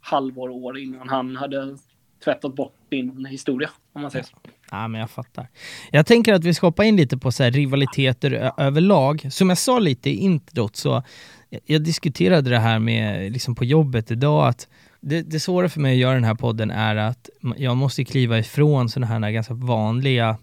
halvår, 0.00 0.48
år 0.48 0.78
innan 0.78 1.08
han 1.08 1.36
hade 1.36 1.76
tvättat 2.24 2.54
bort 2.54 2.74
din 2.88 3.26
historia, 3.26 3.70
om 3.92 4.02
man 4.02 4.10
säger 4.10 4.24
så. 4.24 4.36
Ja, 4.70 4.88
men 4.88 5.00
jag 5.00 5.10
fattar. 5.10 5.48
Jag 5.90 6.06
tänker 6.06 6.34
att 6.34 6.44
vi 6.44 6.54
ska 6.54 6.66
hoppa 6.66 6.84
in 6.84 6.96
lite 6.96 7.18
på 7.18 7.32
så 7.32 7.44
rivaliteter 7.44 8.52
överlag. 8.58 9.26
Som 9.32 9.48
jag 9.48 9.58
sa 9.58 9.78
lite 9.78 10.10
i 10.10 10.16
introt 10.16 10.76
så 10.76 11.02
jag 11.64 11.84
diskuterade 11.84 12.50
det 12.50 12.58
här 12.58 12.78
med, 12.78 13.32
liksom 13.32 13.54
på 13.54 13.64
jobbet 13.64 14.10
idag, 14.10 14.48
att 14.48 14.68
det, 15.00 15.22
det 15.22 15.40
svåra 15.40 15.68
för 15.68 15.80
mig 15.80 15.92
att 15.92 15.98
göra 15.98 16.14
den 16.14 16.24
här 16.24 16.34
podden 16.34 16.70
är 16.70 16.96
att 16.96 17.30
jag 17.56 17.76
måste 17.76 18.04
kliva 18.04 18.38
ifrån 18.38 18.88
sådana 18.88 19.06
här 19.06 19.30
ganska 19.30 19.54
vanliga 19.54 20.36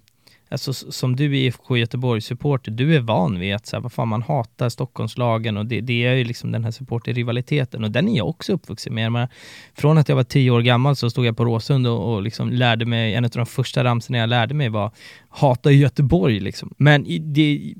alltså, 0.52 0.74
som 0.74 1.16
du 1.16 1.26
är 1.26 1.34
IFK 1.34 1.78
Göteborg-supporter, 1.78 2.72
du 2.72 2.95
är 2.95 2.99
van 2.99 3.39
vid 3.39 3.56
att 3.56 3.66
så 3.66 3.76
här, 3.76 3.82
vad 3.82 3.91
fan, 3.91 4.08
man 4.08 4.22
hatar 4.22 4.70
Stockholmslagen 4.70 5.58
och 5.58 5.66
det, 5.66 5.82
det 5.82 6.06
är 6.06 6.14
ju 6.14 6.24
liksom 6.24 6.52
den 6.52 6.64
här 6.64 6.72
supporterrivaliteten 6.72 7.84
och 7.84 7.91
den 7.91 8.08
är 8.08 8.18
jag 8.18 8.30
också 8.30 8.54
uppvuxen 8.54 8.93
med. 8.93 9.12
Men 9.12 9.28
från 9.74 9.97
att 9.97 10.10
jag 10.10 10.16
var 10.16 10.24
tio 10.24 10.52
år 10.52 10.62
gammal 10.62 10.95
så 10.95 11.10
stod 11.10 11.26
jag 11.26 11.38
på 11.38 11.45
Råsund 11.45 11.88
och, 11.88 12.14
och 12.14 12.22
liksom 12.22 12.49
lärde 12.49 12.86
mig, 12.86 13.16
en 13.16 13.26
av 13.26 13.32
de 13.32 13.45
första 13.45 13.84
ramsorna 13.84 14.18
jag 14.18 14.30
lärde 14.30 14.54
mig 14.54 14.70
var 14.70 14.91
hata 15.30 15.72
Göteborg 15.72 16.39
liksom. 16.39 16.74
Men 16.78 17.06
det, 17.34 17.74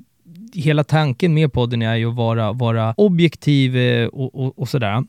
hela 0.54 0.84
tanken 0.84 1.34
med 1.34 1.52
podden 1.52 1.82
är 1.82 1.96
ju 1.96 2.08
att 2.08 2.14
vara, 2.14 2.52
vara 2.52 2.94
objektiv 2.96 3.76
eh, 3.76 4.06
och, 4.06 4.34
och, 4.34 4.58
och 4.58 4.68
sådär. 4.68 5.04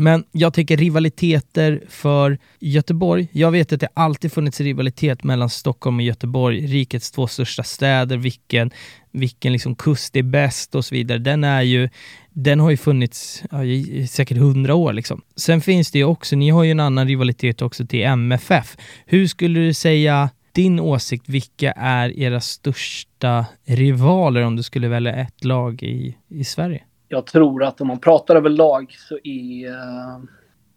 Men 0.00 0.24
jag 0.32 0.54
tänker 0.54 0.76
rivaliteter 0.76 1.82
för 1.88 2.38
Göteborg. 2.58 3.28
Jag 3.32 3.50
vet 3.50 3.72
att 3.72 3.80
det 3.80 3.88
alltid 3.94 4.32
funnits 4.32 4.60
rivalitet 4.60 5.24
mellan 5.24 5.50
Stockholm 5.50 5.96
och 5.96 6.02
Göteborg, 6.02 6.66
rikets 6.66 7.10
två 7.10 7.26
största 7.26 7.62
städer, 7.62 8.16
vilken, 8.16 8.70
vilken 9.12 9.52
liksom 9.52 9.74
kust 9.74 10.16
är 10.16 10.22
bäst 10.22 10.74
och 10.74 10.84
så 10.84 10.94
vidare. 10.94 11.18
Den 11.18 11.44
är 11.44 11.62
ju, 11.62 11.88
den 12.30 12.60
har 12.60 12.70
ju 12.70 12.76
funnits 12.76 13.42
ja, 13.50 13.64
i 13.64 14.06
säkert 14.06 14.38
hundra 14.38 14.74
år 14.74 14.92
liksom. 14.92 15.22
Sen 15.36 15.60
finns 15.60 15.90
det 15.90 15.98
ju 15.98 16.04
också, 16.04 16.36
ni 16.36 16.50
har 16.50 16.64
ju 16.64 16.70
en 16.70 16.80
annan 16.80 17.08
rivalitet 17.08 17.62
också 17.62 17.86
till 17.86 18.02
MFF. 18.02 18.76
Hur 19.06 19.26
skulle 19.26 19.60
du 19.60 19.74
säga 19.74 20.30
din 20.52 20.80
åsikt, 20.80 21.28
vilka 21.28 21.72
är 21.72 22.18
era 22.18 22.40
största 22.40 23.46
rivaler 23.66 24.42
om 24.42 24.56
du 24.56 24.62
skulle 24.62 24.88
välja 24.88 25.14
ett 25.14 25.44
lag 25.44 25.82
i, 25.82 26.16
i 26.28 26.44
Sverige? 26.44 26.84
Jag 27.12 27.26
tror 27.26 27.64
att 27.64 27.80
om 27.80 27.86
man 27.86 27.98
pratar 27.98 28.36
överlag 28.36 28.96
så 28.98 29.18
är, 29.24 29.74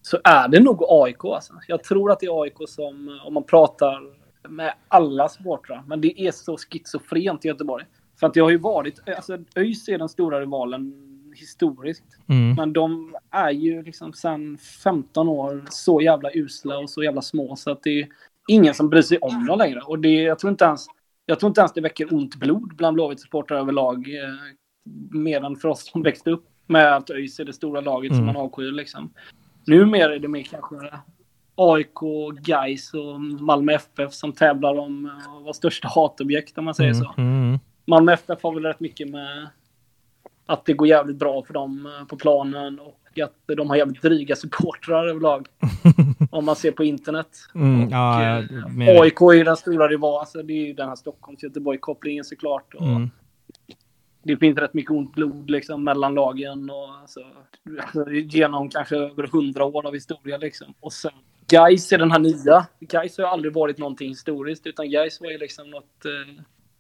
så 0.01 0.17
är 0.23 0.47
det 0.47 0.59
nog 0.59 0.83
AIK. 0.87 1.25
Alltså. 1.25 1.53
Jag 1.67 1.83
tror 1.83 2.11
att 2.11 2.19
det 2.19 2.25
är 2.25 2.41
AIK 2.41 2.57
som, 2.67 3.19
om 3.25 3.33
man 3.33 3.43
pratar 3.43 4.01
med 4.49 4.73
alla 4.87 5.29
supportrar, 5.29 5.83
men 5.87 6.01
det 6.01 6.21
är 6.21 6.31
så 6.31 6.57
schizofrent 6.57 7.45
i 7.45 7.47
Göteborg. 7.47 7.85
För 8.19 8.27
att 8.27 8.33
det 8.33 8.39
har 8.39 8.49
ju 8.49 8.57
varit, 8.57 9.09
alltså 9.09 9.37
ÖIS 9.55 9.89
är 9.89 9.97
den 9.97 10.09
stora 10.09 10.41
rivalen 10.41 10.93
historiskt. 11.35 12.05
Mm. 12.29 12.55
Men 12.55 12.73
de 12.73 13.15
är 13.31 13.51
ju 13.51 13.83
liksom 13.83 14.13
sedan 14.13 14.57
15 14.57 15.27
år 15.29 15.65
så 15.69 16.01
jävla 16.01 16.29
usla 16.33 16.77
och 16.77 16.89
så 16.89 17.03
jävla 17.03 17.21
små 17.21 17.55
så 17.55 17.71
att 17.71 17.83
det 17.83 17.99
är 17.99 18.07
ingen 18.47 18.73
som 18.73 18.89
bryr 18.89 19.01
sig 19.01 19.17
om 19.17 19.45
dem 19.45 19.57
längre. 19.57 19.81
Och 19.81 19.99
det, 19.99 20.21
jag 20.21 20.39
tror 20.39 20.51
inte 20.51 20.65
ens, 20.65 20.85
jag 21.25 21.39
tror 21.39 21.47
inte 21.47 21.61
ens 21.61 21.73
det 21.73 21.81
väcker 21.81 22.13
ont 22.13 22.35
blod 22.35 22.75
bland 22.75 22.97
Blåvitt-supportrar 22.97 23.57
överlag. 23.57 24.07
Eh, 25.27 25.45
än 25.45 25.55
för 25.55 25.67
oss 25.67 25.85
som 25.91 26.03
växte 26.03 26.31
upp 26.31 26.45
med 26.67 26.95
att 26.95 27.09
ÖIS 27.09 27.39
är 27.39 27.45
det 27.45 27.53
stora 27.53 27.81
laget 27.81 28.11
mm. 28.11 28.19
som 28.19 28.25
man 28.25 28.35
avskyr 28.35 28.71
liksom. 28.71 29.13
Numera 29.65 30.15
är 30.15 30.19
det 30.19 30.27
mer 30.27 30.43
kanske 30.43 30.75
AIK, 31.55 31.99
Gais 32.41 32.93
och 32.93 33.21
Malmö 33.21 33.73
FF 33.73 34.13
som 34.13 34.33
tävlar 34.33 34.79
om 34.79 35.05
att 35.37 35.43
vara 35.43 35.53
största 35.53 35.87
hatobjekt 35.87 36.57
om 36.57 36.65
man 36.65 36.75
säger 36.75 36.91
mm. 36.91 37.03
så. 37.03 37.13
Mm. 37.17 37.59
Malmö 37.85 38.13
FF 38.13 38.43
har 38.43 38.53
väl 38.53 38.63
rätt 38.63 38.79
mycket 38.79 39.09
med 39.09 39.49
att 40.45 40.65
det 40.65 40.73
går 40.73 40.87
jävligt 40.87 41.17
bra 41.17 41.43
för 41.43 41.53
dem 41.53 41.85
eh, 41.85 42.05
på 42.07 42.17
planen 42.17 42.79
och 42.79 42.99
att 43.23 43.57
de 43.57 43.69
har 43.69 43.75
jävligt 43.75 44.01
dryga 44.01 44.35
supportrar 44.35 45.07
överlag. 45.07 45.47
om 46.33 46.45
man 46.45 46.55
ser 46.55 46.71
på 46.71 46.83
internet. 46.83 47.27
Mm, 47.55 47.83
och, 47.83 47.91
ja, 47.91 48.39
eh, 48.39 49.01
AIK 49.01 49.21
är 49.21 49.33
ju 49.33 49.43
den 49.43 49.57
stora 49.57 49.87
rivalen, 49.87 50.19
alltså 50.19 50.43
det 50.43 50.53
är 50.53 50.67
ju 50.67 50.73
den 50.73 50.89
här 50.89 50.95
Stockholms-Göteborg-kopplingen 50.95 52.23
såklart. 52.23 52.73
Och, 52.73 52.87
mm. 52.87 53.09
Det 54.23 54.37
finns 54.37 54.57
rätt 54.57 54.73
mycket 54.73 54.91
ont 54.91 55.13
blod 55.15 55.49
liksom 55.49 55.83
mellan 55.83 56.13
lagen 56.13 56.69
och 56.69 56.89
alltså, 57.01 57.19
alltså, 57.81 58.11
genom 58.11 58.69
kanske 58.69 58.95
över 58.95 59.27
hundra 59.27 59.65
år 59.65 59.87
av 59.87 59.93
historia 59.93 60.37
liksom. 60.37 60.73
Och 60.79 60.93
sen 60.93 61.11
Gais 61.47 61.91
är 61.91 61.97
den 61.97 62.11
här 62.11 62.19
nya. 62.19 62.65
Gais 62.79 63.17
har 63.17 63.23
ju 63.25 63.29
aldrig 63.29 63.53
varit 63.53 63.77
någonting 63.77 64.09
historiskt 64.09 64.67
utan 64.67 64.89
Gais 64.91 65.21
var 65.21 65.29
ju 65.31 65.37
liksom 65.37 65.69
något 65.69 66.05
eh, 66.05 66.35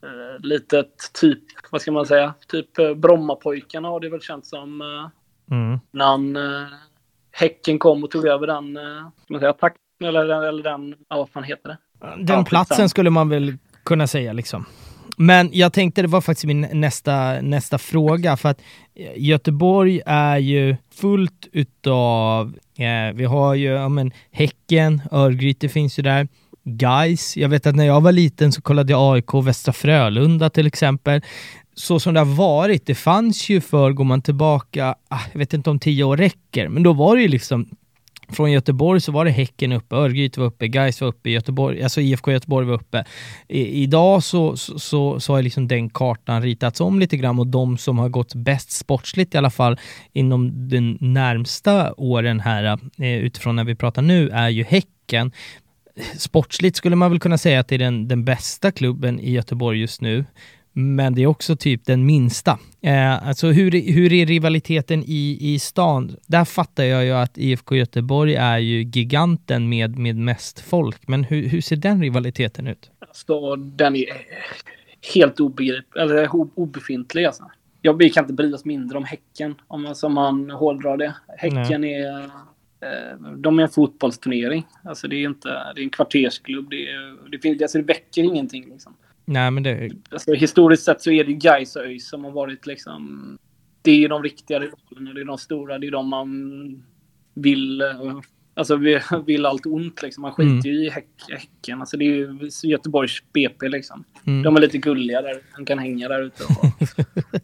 eh, 0.09 0.39
litet 0.39 1.13
typ, 1.21 1.43
vad 1.71 1.81
ska 1.81 1.91
man 1.91 2.05
säga, 2.05 2.33
typ 2.47 2.79
eh, 2.79 2.93
Brommapojkarna 2.93 3.87
har 3.87 3.99
det 3.99 4.09
väl 4.09 4.21
känts 4.21 4.49
som 4.49 4.81
eh, 4.81 5.09
Mm. 5.51 5.79
när 5.91 6.05
han, 6.05 6.35
eh, 6.35 6.67
Häcken 7.31 7.79
kom 7.79 8.03
och 8.03 8.11
tog 8.11 8.27
över 8.27 8.47
den, 8.47 8.77
eh, 8.77 8.83
ska 9.23 9.33
man 9.33 9.39
säga, 9.39 9.53
takten 9.53 10.07
eller, 10.07 10.43
eller 10.47 10.63
den, 10.63 10.95
ja 11.09 11.17
vad 11.17 11.29
fan 11.29 11.43
heter 11.43 11.69
det? 11.69 11.77
Den 12.17 12.25
Ja, 12.37 12.45
platsen 12.45 12.89
skulle 12.89 13.09
man 13.09 13.29
väl 13.29 13.57
kunna 13.83 14.07
säga 14.07 14.33
liksom. 14.33 14.65
Men 15.17 15.49
jag 15.53 15.73
tänkte, 15.73 16.01
det 16.01 16.07
var 16.07 16.21
faktiskt 16.21 16.45
min 16.45 16.67
nästa, 16.71 17.41
nästa 17.41 17.77
fråga, 17.77 18.37
för 18.37 18.49
att 18.49 18.61
eh, 18.95 19.11
Göteborg 19.15 20.01
är 20.05 20.37
ju 20.37 20.75
fullt 20.95 21.47
utav, 21.51 22.55
eh, 22.77 23.15
vi 23.15 23.25
har 23.25 23.53
ju 23.53 23.67
ja, 23.67 23.89
men, 23.89 24.11
Häcken, 24.31 25.01
Örgryte 25.11 25.69
finns 25.69 25.99
ju 25.99 26.03
där, 26.03 26.27
Guys. 26.65 27.37
Jag 27.37 27.49
vet 27.49 27.67
att 27.67 27.75
när 27.75 27.85
jag 27.85 28.01
var 28.01 28.11
liten 28.11 28.51
så 28.51 28.61
kollade 28.61 28.91
jag 28.91 29.15
AIK 29.15 29.33
Västra 29.33 29.73
Frölunda 29.73 30.49
till 30.49 30.67
exempel. 30.67 31.21
Så 31.75 31.99
som 31.99 32.13
det 32.13 32.19
har 32.19 32.35
varit, 32.35 32.85
det 32.85 32.95
fanns 32.95 33.49
ju 33.49 33.61
för, 33.61 33.91
går 33.91 34.03
man 34.03 34.21
tillbaka, 34.21 34.95
ah, 35.07 35.19
jag 35.31 35.39
vet 35.39 35.53
inte 35.53 35.69
om 35.69 35.79
tio 35.79 36.03
år 36.03 36.17
räcker, 36.17 36.67
men 36.69 36.83
då 36.83 36.93
var 36.93 37.15
det 37.15 37.21
ju 37.21 37.27
liksom 37.27 37.69
från 38.33 38.51
Göteborg 38.51 39.01
så 39.01 39.11
var 39.11 39.25
det 39.25 39.31
Häcken 39.31 39.71
uppe, 39.71 39.95
Örgryte 39.95 40.39
var 40.39 40.47
uppe, 40.47 40.67
Gais 40.67 41.01
var 41.01 41.07
uppe, 41.07 41.29
Göteborg, 41.29 41.83
alltså 41.83 42.01
IFK 42.01 42.31
Göteborg 42.31 42.67
var 42.67 42.73
uppe. 42.73 43.05
I, 43.47 43.83
idag 43.83 44.23
så, 44.23 44.57
så, 44.57 44.79
så, 44.79 45.19
så 45.19 45.33
har 45.33 45.41
liksom 45.41 45.67
den 45.67 45.89
kartan 45.89 46.41
ritats 46.41 46.81
om 46.81 46.99
lite 46.99 47.17
grann 47.17 47.39
och 47.39 47.47
de 47.47 47.77
som 47.77 47.99
har 47.99 48.09
gått 48.09 48.35
bäst 48.35 48.71
sportsligt 48.71 49.35
i 49.35 49.37
alla 49.37 49.49
fall 49.49 49.79
inom 50.13 50.69
de 50.69 50.97
närmsta 50.99 51.93
åren 51.93 52.39
här 52.39 52.79
eh, 52.97 53.17
utifrån 53.17 53.55
när 53.55 53.63
vi 53.63 53.75
pratar 53.75 54.01
nu 54.01 54.29
är 54.29 54.49
ju 54.49 54.63
Häcken. 54.63 55.31
Sportsligt 56.17 56.77
skulle 56.77 56.95
man 56.95 57.11
väl 57.11 57.19
kunna 57.19 57.37
säga 57.37 57.59
att 57.59 57.67
det 57.67 57.75
är 57.75 57.79
den, 57.79 58.07
den 58.07 58.25
bästa 58.25 58.71
klubben 58.71 59.19
i 59.19 59.31
Göteborg 59.31 59.79
just 59.79 60.01
nu. 60.01 60.25
Men 60.73 61.15
det 61.15 61.23
är 61.23 61.27
också 61.27 61.55
typ 61.55 61.85
den 61.85 62.05
minsta. 62.05 62.59
Eh, 62.81 63.27
alltså 63.27 63.47
hur, 63.47 63.93
hur 63.93 64.13
är 64.13 64.25
rivaliteten 64.25 65.03
i, 65.07 65.37
i 65.41 65.59
stan? 65.59 66.15
Där 66.27 66.45
fattar 66.45 66.83
jag 66.83 67.05
ju 67.05 67.11
att 67.11 67.37
IFK 67.37 67.75
Göteborg 67.75 68.35
är 68.35 68.57
ju 68.57 68.83
giganten 68.83 69.69
med, 69.69 69.97
med 69.97 70.15
mest 70.15 70.59
folk. 70.59 71.07
Men 71.07 71.23
hur, 71.23 71.47
hur 71.47 71.61
ser 71.61 71.75
den 71.75 72.01
rivaliteten 72.01 72.67
ut? 72.67 72.91
Så 73.11 73.55
den 73.55 73.95
är 73.95 74.05
helt 75.13 75.39
obegriplig, 75.39 76.01
eller 76.01 76.35
obefintlig 76.59 77.25
alltså. 77.25 77.51
Jag, 77.81 77.97
vi 77.97 78.09
kan 78.09 78.23
inte 78.23 78.33
bry 78.33 78.53
oss 78.53 78.65
mindre 78.65 78.97
om 78.97 79.03
Häcken, 79.03 79.55
om 79.67 79.81
man, 79.81 79.95
som 79.95 80.13
man 80.13 80.49
hårdrar 80.49 80.97
det. 80.97 81.15
Häcken 81.37 81.83
är... 81.83 82.19
Eh, 82.19 83.17
de 83.37 83.59
är 83.59 83.63
en 83.63 83.69
fotbollsturnering. 83.69 84.65
Alltså 84.83 85.07
det 85.07 85.15
är 85.15 85.25
inte... 85.27 85.49
Det 85.75 85.81
är 85.81 85.83
en 85.83 85.89
kvartersklubb. 85.89 86.69
Det, 86.69 86.89
är, 86.89 87.29
det, 87.31 87.39
finns, 87.39 87.61
alltså 87.61 87.77
det 87.77 87.83
väcker 87.83 88.23
ingenting 88.23 88.69
liksom. 88.69 88.93
Nej, 89.25 89.51
men 89.51 89.63
det... 89.63 89.89
Alltså, 90.11 90.33
historiskt 90.33 90.83
sett 90.83 91.01
så 91.01 91.11
är 91.11 91.23
det 91.23 91.33
Gais 91.33 91.75
och 91.75 91.81
ÖIS 91.85 92.09
som 92.09 92.23
har 92.23 92.31
varit 92.31 92.65
liksom... 92.65 93.37
Det 93.81 94.03
är 94.03 94.09
de 94.09 94.23
riktiga 94.23 94.59
rivalerna, 94.59 95.13
det 95.13 95.21
är 95.21 95.25
de 95.25 95.37
stora, 95.37 95.79
det 95.79 95.87
är 95.87 95.91
de 95.91 96.09
man 96.09 96.83
vill... 97.33 97.81
eh, 97.81 97.87
Alltså 98.55 98.75
vi- 98.75 98.99
vill 99.25 99.45
allt 99.45 99.65
ont 99.65 100.01
liksom. 100.01 100.21
Man 100.21 100.31
skiter 100.31 100.51
Mm. 100.51 100.61
ju 100.65 100.85
i 100.85 100.89
häck, 100.89 101.07
Häcken. 101.29 101.79
Alltså 101.79 101.97
det 101.97 102.05
är 102.05 102.15
ju 102.15 102.49
Göteborgs 102.63 103.23
BP 103.33 103.69
liksom. 103.69 104.03
Mm. 104.25 104.43
De 104.43 104.55
är 104.55 104.61
lite 104.61 104.77
gulliga 104.77 105.21
där. 105.21 105.37
De 105.57 105.65
kan 105.65 105.79
hänga 105.79 106.07
där 106.07 106.21
ute. 106.21 106.43
Och... 106.43 106.87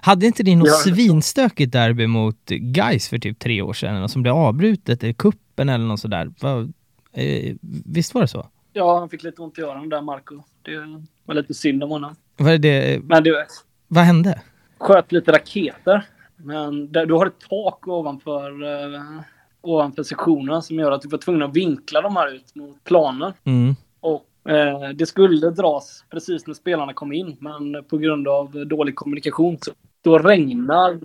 Hade 0.00 0.26
inte 0.26 0.42
ni 0.42 0.56
något 0.56 0.70
svinstökigt 0.82 1.72
derby 1.72 2.06
mot 2.06 2.46
Guys 2.48 3.08
för 3.08 3.18
typ 3.18 3.38
tre 3.38 3.62
år 3.62 3.72
sedan 3.72 4.08
som 4.08 4.22
blev 4.22 4.34
avbrutet 4.34 5.04
i 5.04 5.14
kuppen 5.14 5.68
eller 5.68 5.84
något 5.84 6.00
sådär? 6.00 6.32
Va, 6.40 6.68
eh, 7.12 7.56
visst 7.86 8.14
var 8.14 8.20
det 8.22 8.28
så? 8.28 8.48
ja, 8.72 8.98
han 8.98 9.08
fick 9.08 9.22
lite 9.22 9.42
ont 9.42 9.58
i 9.58 9.62
öronen 9.62 9.88
där, 9.88 10.02
Marco. 10.02 10.42
Det 10.70 11.04
var 11.24 11.34
lite 11.34 11.54
synd 11.54 11.84
om 11.84 11.90
honom. 11.90 12.16
Vad, 12.36 12.52
är 12.52 12.58
det, 12.58 13.04
Men 13.04 13.24
det 13.24 13.46
vad 13.88 14.04
hände? 14.04 14.42
sköt 14.78 15.12
lite 15.12 15.32
raketer. 15.32 16.06
Men 16.36 16.92
där, 16.92 17.06
du 17.06 17.14
har 17.14 17.26
ett 17.26 17.48
tak 17.48 17.88
ovanför, 17.88 18.62
uh, 18.62 19.20
ovanför 19.60 20.02
sektionerna 20.02 20.62
som 20.62 20.78
gör 20.78 20.92
att 20.92 21.02
du 21.02 21.08
var 21.08 21.18
tvungen 21.18 21.42
att 21.42 21.56
vinkla 21.56 22.00
de 22.00 22.16
här 22.16 22.34
ut 22.34 22.54
mot 22.54 22.84
planen. 22.84 23.32
Mm. 23.44 23.76
Och 24.00 24.50
eh, 24.50 24.88
det 24.88 25.06
skulle 25.06 25.50
dras 25.50 26.04
precis 26.10 26.46
när 26.46 26.54
spelarna 26.54 26.92
kom 26.92 27.12
in, 27.12 27.36
men 27.40 27.84
på 27.84 27.98
grund 27.98 28.28
av 28.28 28.66
dålig 28.66 28.96
kommunikation 28.96 29.58
så 29.62 29.72
då 30.02 30.18
regnar, 30.18 30.98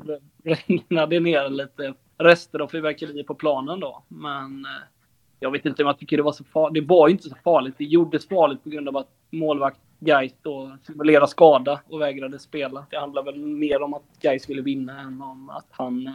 regnar 0.43 1.07
det 1.07 1.19
ner 1.19 1.49
lite 1.49 1.93
rester 2.17 2.59
av 2.59 2.67
fyrverkerier 2.67 3.23
på 3.23 3.35
planen 3.35 3.79
då. 3.79 4.03
Men 4.07 4.65
eh, 4.65 4.71
jag 5.39 5.51
vet 5.51 5.65
inte 5.65 5.83
om 5.83 5.87
jag 5.87 5.99
tycker 5.99 6.17
det 6.17 6.23
var 6.23 6.31
så 6.31 6.43
farligt. 6.43 6.73
Det 6.73 6.93
var 6.93 7.07
ju 7.07 7.11
inte 7.11 7.29
så 7.29 7.35
farligt. 7.43 7.75
Det 7.77 7.83
gjordes 7.83 8.27
farligt 8.27 8.63
på 8.63 8.69
grund 8.69 8.89
av 8.89 8.97
att 8.97 9.09
målvakt 9.33 9.79
Gais 9.99 10.33
då 10.41 10.77
simulerade 10.81 11.27
skada 11.27 11.81
och 11.89 12.01
vägrade 12.01 12.39
spela. 12.39 12.85
Det 12.89 12.97
handlar 12.97 13.23
väl 13.23 13.37
mer 13.37 13.81
om 13.81 13.93
att 13.93 14.03
Gais 14.21 14.49
ville 14.49 14.61
vinna 14.61 15.01
än 15.01 15.21
om 15.21 15.49
att 15.49 15.67
han 15.71 16.07
eh, 16.07 16.13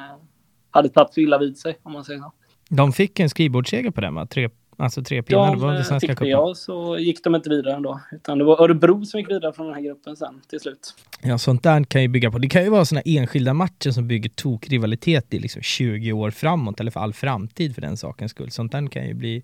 hade 0.71 0.89
tagit 0.89 1.15
så 1.15 1.21
illa 1.21 1.39
vid 1.39 1.59
sig, 1.59 1.79
om 1.83 1.93
man 1.93 2.05
säger 2.05 2.21
så. 2.21 2.33
De 2.69 2.93
fick 2.93 3.21
en 3.21 3.31
skrivbordsseger 3.31 3.91
på 3.91 4.01
den 4.01 4.15
va? 4.15 4.27
Tre, 4.27 4.49
alltså 4.77 5.03
tre 5.03 5.23
pinnar, 5.23 5.57
De 5.57 5.75
det 5.75 5.85
svenska 5.85 6.09
fick 6.09 6.19
det 6.19 6.29
ja, 6.29 6.55
så 6.55 6.99
gick 6.99 7.25
de 7.25 7.35
inte 7.35 7.51
vidare 7.51 7.75
ändå. 7.75 8.01
Utan 8.13 8.39
det 8.39 8.45
var 8.45 8.63
Örebro 8.63 9.05
som 9.05 9.21
gick 9.21 9.31
vidare 9.31 9.53
från 9.53 9.67
den 9.67 9.75
här 9.75 9.83
gruppen 9.83 10.17
sen 10.17 10.41
till 10.49 10.61
slut. 10.61 10.95
Ja, 11.23 11.39
sånt 11.39 11.63
där 11.63 11.85
kan 11.85 12.03
ju 12.03 12.09
bygga 12.09 12.31
på. 12.31 12.39
Det 12.39 12.49
kan 12.49 12.65
ju 12.65 12.71
vara 12.71 12.85
såna 12.85 13.01
enskilda 13.05 13.55
matcher 13.55 13.91
som 13.91 14.09
bygger 14.09 14.31
tokrivalitet 14.31 15.35
i 15.35 15.39
liksom 15.39 15.63
20 15.63 16.13
år 16.13 16.31
framåt, 16.31 16.81
eller 16.81 16.91
för 16.91 17.01
all 17.01 17.13
framtid 17.13 17.75
för 17.75 17.81
den 17.81 17.97
sakens 17.97 18.31
skull. 18.31 18.51
Sånt 18.51 18.73
där 18.73 18.87
kan 18.87 19.07
ju 19.07 19.15
bli, 19.15 19.43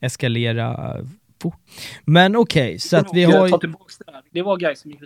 eskalera 0.00 0.96
fort. 1.42 1.60
Men 2.04 2.36
okej, 2.36 2.78
så 2.78 2.96
att 2.96 3.08
vi 3.12 3.22
Jag 3.22 3.30
har 3.30 3.46
ju... 3.46 3.50
tar 3.50 3.58
tillbaks 3.58 3.98
det 3.98 4.04
där. 4.06 4.22
Det 4.30 4.42
var 4.42 4.56
Gais 4.56 4.80
som 4.80 4.90
gick. 4.90 5.00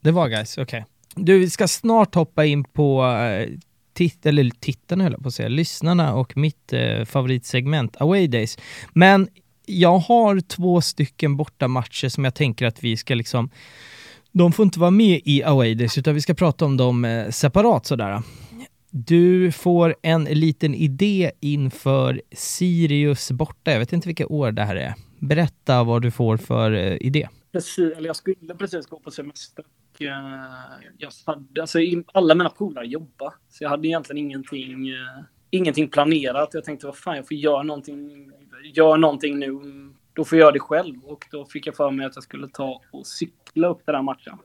Det 0.00 0.10
var 0.12 0.28
guys, 0.28 0.58
okej. 0.58 0.84
Du, 1.14 1.38
vi 1.38 1.50
ska 1.50 1.68
snart 1.68 2.14
hoppa 2.14 2.44
in 2.44 2.64
på 2.64 3.04
eh, 3.06 3.48
titt, 3.94 4.26
eller 4.26 4.50
tittarna 4.60 5.04
höll 5.04 5.12
jag 5.12 5.22
på 5.22 5.28
att 5.28 5.34
säga, 5.34 5.48
lyssnarna 5.48 6.14
och 6.14 6.36
mitt 6.36 6.72
eh, 6.72 7.04
favoritsegment, 7.04 7.96
Away 8.00 8.26
Days. 8.26 8.58
Men 8.92 9.28
jag 9.66 9.98
har 9.98 10.40
två 10.40 10.80
stycken 10.80 11.36
bortamatcher 11.36 12.08
som 12.08 12.24
jag 12.24 12.34
tänker 12.34 12.66
att 12.66 12.84
vi 12.84 12.96
ska 12.96 13.14
liksom 13.14 13.50
de 14.32 14.52
får 14.52 14.64
inte 14.64 14.80
vara 14.80 14.90
med 14.90 15.20
i 15.24 15.42
Away 15.42 15.74
Days, 15.74 15.98
utan 15.98 16.14
vi 16.14 16.20
ska 16.20 16.34
prata 16.34 16.64
om 16.64 16.76
dem 16.76 17.04
eh, 17.04 17.30
separat 17.30 17.86
sådär. 17.86 18.22
Du 18.90 19.52
får 19.52 19.96
en 20.02 20.24
liten 20.24 20.74
idé 20.74 21.30
inför 21.40 22.22
Sirius 22.32 23.30
borta. 23.30 23.72
Jag 23.72 23.78
vet 23.78 23.92
inte 23.92 24.08
vilka 24.08 24.26
år 24.26 24.52
det 24.52 24.64
här 24.64 24.76
är. 24.76 24.94
Berätta 25.18 25.84
vad 25.84 26.02
du 26.02 26.10
får 26.10 26.36
för 26.36 26.72
eh, 26.72 26.96
idé. 27.00 27.28
Precis, 27.52 27.96
eller 27.96 28.06
jag 28.06 28.16
skulle 28.16 28.54
precis 28.58 28.86
gå 28.86 29.00
på 29.00 29.10
semester. 29.10 29.64
Eh, 29.98 30.08
jag 30.98 31.10
hade, 31.26 31.60
alltså, 31.60 31.78
alla 32.12 32.34
mina 32.34 32.50
polare 32.50 32.86
jobbar. 32.86 33.34
Så 33.48 33.64
jag 33.64 33.70
hade 33.70 33.88
egentligen 33.88 34.18
ingenting, 34.18 34.88
eh, 34.88 35.24
ingenting 35.50 35.88
planerat. 35.88 36.50
Jag 36.52 36.64
tänkte, 36.64 36.86
vad 36.86 36.96
fan, 36.96 37.16
jag 37.16 37.28
får 37.28 37.36
göra 37.36 37.62
någonting, 37.62 38.30
gör 38.74 38.96
någonting 38.96 39.38
nu. 39.38 39.60
Då 40.12 40.24
får 40.24 40.38
jag 40.38 40.44
göra 40.44 40.52
det 40.52 40.60
själv. 40.60 41.04
Och 41.04 41.24
då 41.30 41.44
fick 41.44 41.66
jag 41.66 41.76
för 41.76 41.90
mig 41.90 42.06
att 42.06 42.14
jag 42.14 42.24
skulle 42.24 42.48
ta 42.48 42.82
och 42.90 43.06
cykla 43.06 43.68
upp 43.68 43.80
den 43.84 43.94
här 43.94 44.02
matchen. 44.02 44.38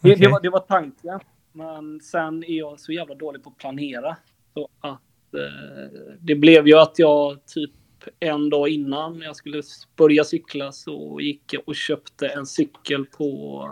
Det, 0.00 0.12
Okej. 0.12 0.16
det, 0.20 0.28
var, 0.28 0.40
det 0.40 0.50
var 0.50 0.60
tanken. 0.60 1.20
Men 1.52 2.00
sen 2.00 2.44
är 2.44 2.58
jag 2.58 2.80
så 2.80 2.92
jävla 2.92 3.14
dålig 3.14 3.42
på 3.42 3.50
att 3.50 3.56
planera. 3.56 4.16
Så 4.54 4.68
att 4.80 5.34
eh, 5.34 5.90
det 6.20 6.34
blev 6.34 6.68
ju 6.68 6.74
att 6.74 6.98
jag 6.98 7.46
typ 7.46 7.70
en 8.20 8.50
dag 8.50 8.68
innan 8.68 9.20
jag 9.20 9.36
skulle 9.36 9.62
börja 9.96 10.24
cykla 10.24 10.72
så 10.72 11.20
gick 11.20 11.42
jag 11.52 11.62
och 11.66 11.74
köpte 11.76 12.28
en 12.28 12.46
cykel 12.46 13.04
på 13.04 13.62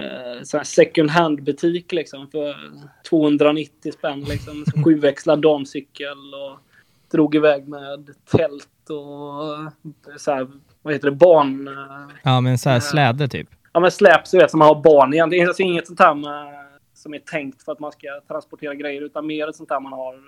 eh, 0.00 0.62
second 0.64 1.10
hand 1.10 1.42
butik 1.42 1.92
liksom 1.92 2.28
för 2.30 2.56
290 3.08 3.92
spänn 3.92 4.20
liksom. 4.20 4.64
Sjuväxlad 4.84 5.42
damcykel 5.42 6.18
och 6.34 6.58
drog 7.10 7.34
iväg 7.34 7.68
med 7.68 8.14
tält 8.30 8.90
och 8.90 10.18
så 10.20 10.32
här, 10.32 10.48
vad 10.82 10.94
heter 10.94 11.10
det, 11.10 11.16
barn... 11.16 11.68
eh, 11.68 12.14
Ja, 12.24 12.40
men 12.40 12.58
så 12.58 12.68
här 12.68 12.76
Ja. 12.76 12.80
släde 12.80 13.28
typ. 13.28 13.48
Ja 13.72 13.80
men 13.80 13.90
släp 13.90 14.26
så 14.26 14.38
vet 14.38 14.50
som 14.50 14.58
man 14.58 14.68
har 14.68 14.82
barn 14.82 15.12
igen. 15.14 15.30
Det 15.30 15.40
är 15.40 15.46
alltså 15.46 15.62
inget 15.62 15.86
sånt 15.86 16.00
här 16.00 16.14
med, 16.14 16.66
som 16.94 17.14
är 17.14 17.18
tänkt 17.18 17.62
för 17.62 17.72
att 17.72 17.80
man 17.80 17.92
ska 17.92 18.06
transportera 18.28 18.74
grejer 18.74 19.02
utan 19.02 19.26
mer 19.26 19.52
sånt 19.52 19.70
här 19.70 19.80
man 19.80 19.92
har 19.92 20.14
eh, 20.14 20.20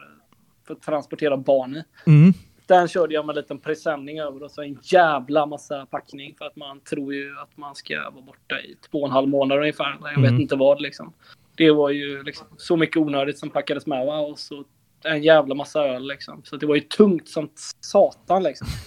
för 0.66 0.74
att 0.74 0.82
transportera 0.82 1.36
barn 1.36 1.76
i. 1.76 1.82
Mm. 2.11 2.32
Den 2.69 2.89
körde 2.89 3.14
jag 3.14 3.27
med 3.27 3.37
en 3.37 3.43
liten 3.43 3.59
presenning 3.59 4.21
över 4.21 4.43
och 4.43 4.51
så 4.51 4.62
en 4.62 4.79
jävla 4.83 5.47
massa 5.47 5.87
packning 5.87 6.35
för 6.39 6.45
att 6.45 6.57
man 6.57 6.81
tror 6.81 7.14
ju 7.14 7.39
att 7.39 7.57
man 7.57 7.75
ska 7.75 8.11
vara 8.11 8.23
borta 8.25 8.61
i 8.61 8.77
två 8.91 8.99
och 8.99 9.07
en 9.07 9.12
halv 9.12 9.29
månad 9.29 9.59
ungefär. 9.59 9.97
Jag 10.01 10.19
Mm. 10.19 10.23
vet 10.23 10.41
inte 10.41 10.57
vad 10.57 10.81
liksom. 10.81 11.12
Det 11.57 11.71
var 11.71 11.91
ju 11.91 12.23
liksom 12.23 12.47
så 12.57 12.77
mycket 12.77 12.97
onödigt 12.97 13.39
som 13.39 13.51
packades 13.51 13.87
med 13.87 14.07
va? 14.07 14.19
och 14.19 14.39
så 14.39 14.64
en 15.05 15.23
jävla 15.23 15.55
massa 15.55 15.85
öl 15.85 16.09
liksom. 16.09 16.41
Så 16.45 16.57
det 16.57 16.66
var 16.66 16.75
ju 16.75 16.81
tungt 16.81 17.29
som 17.29 17.51
satan 17.81 18.43
liksom. 18.43 18.66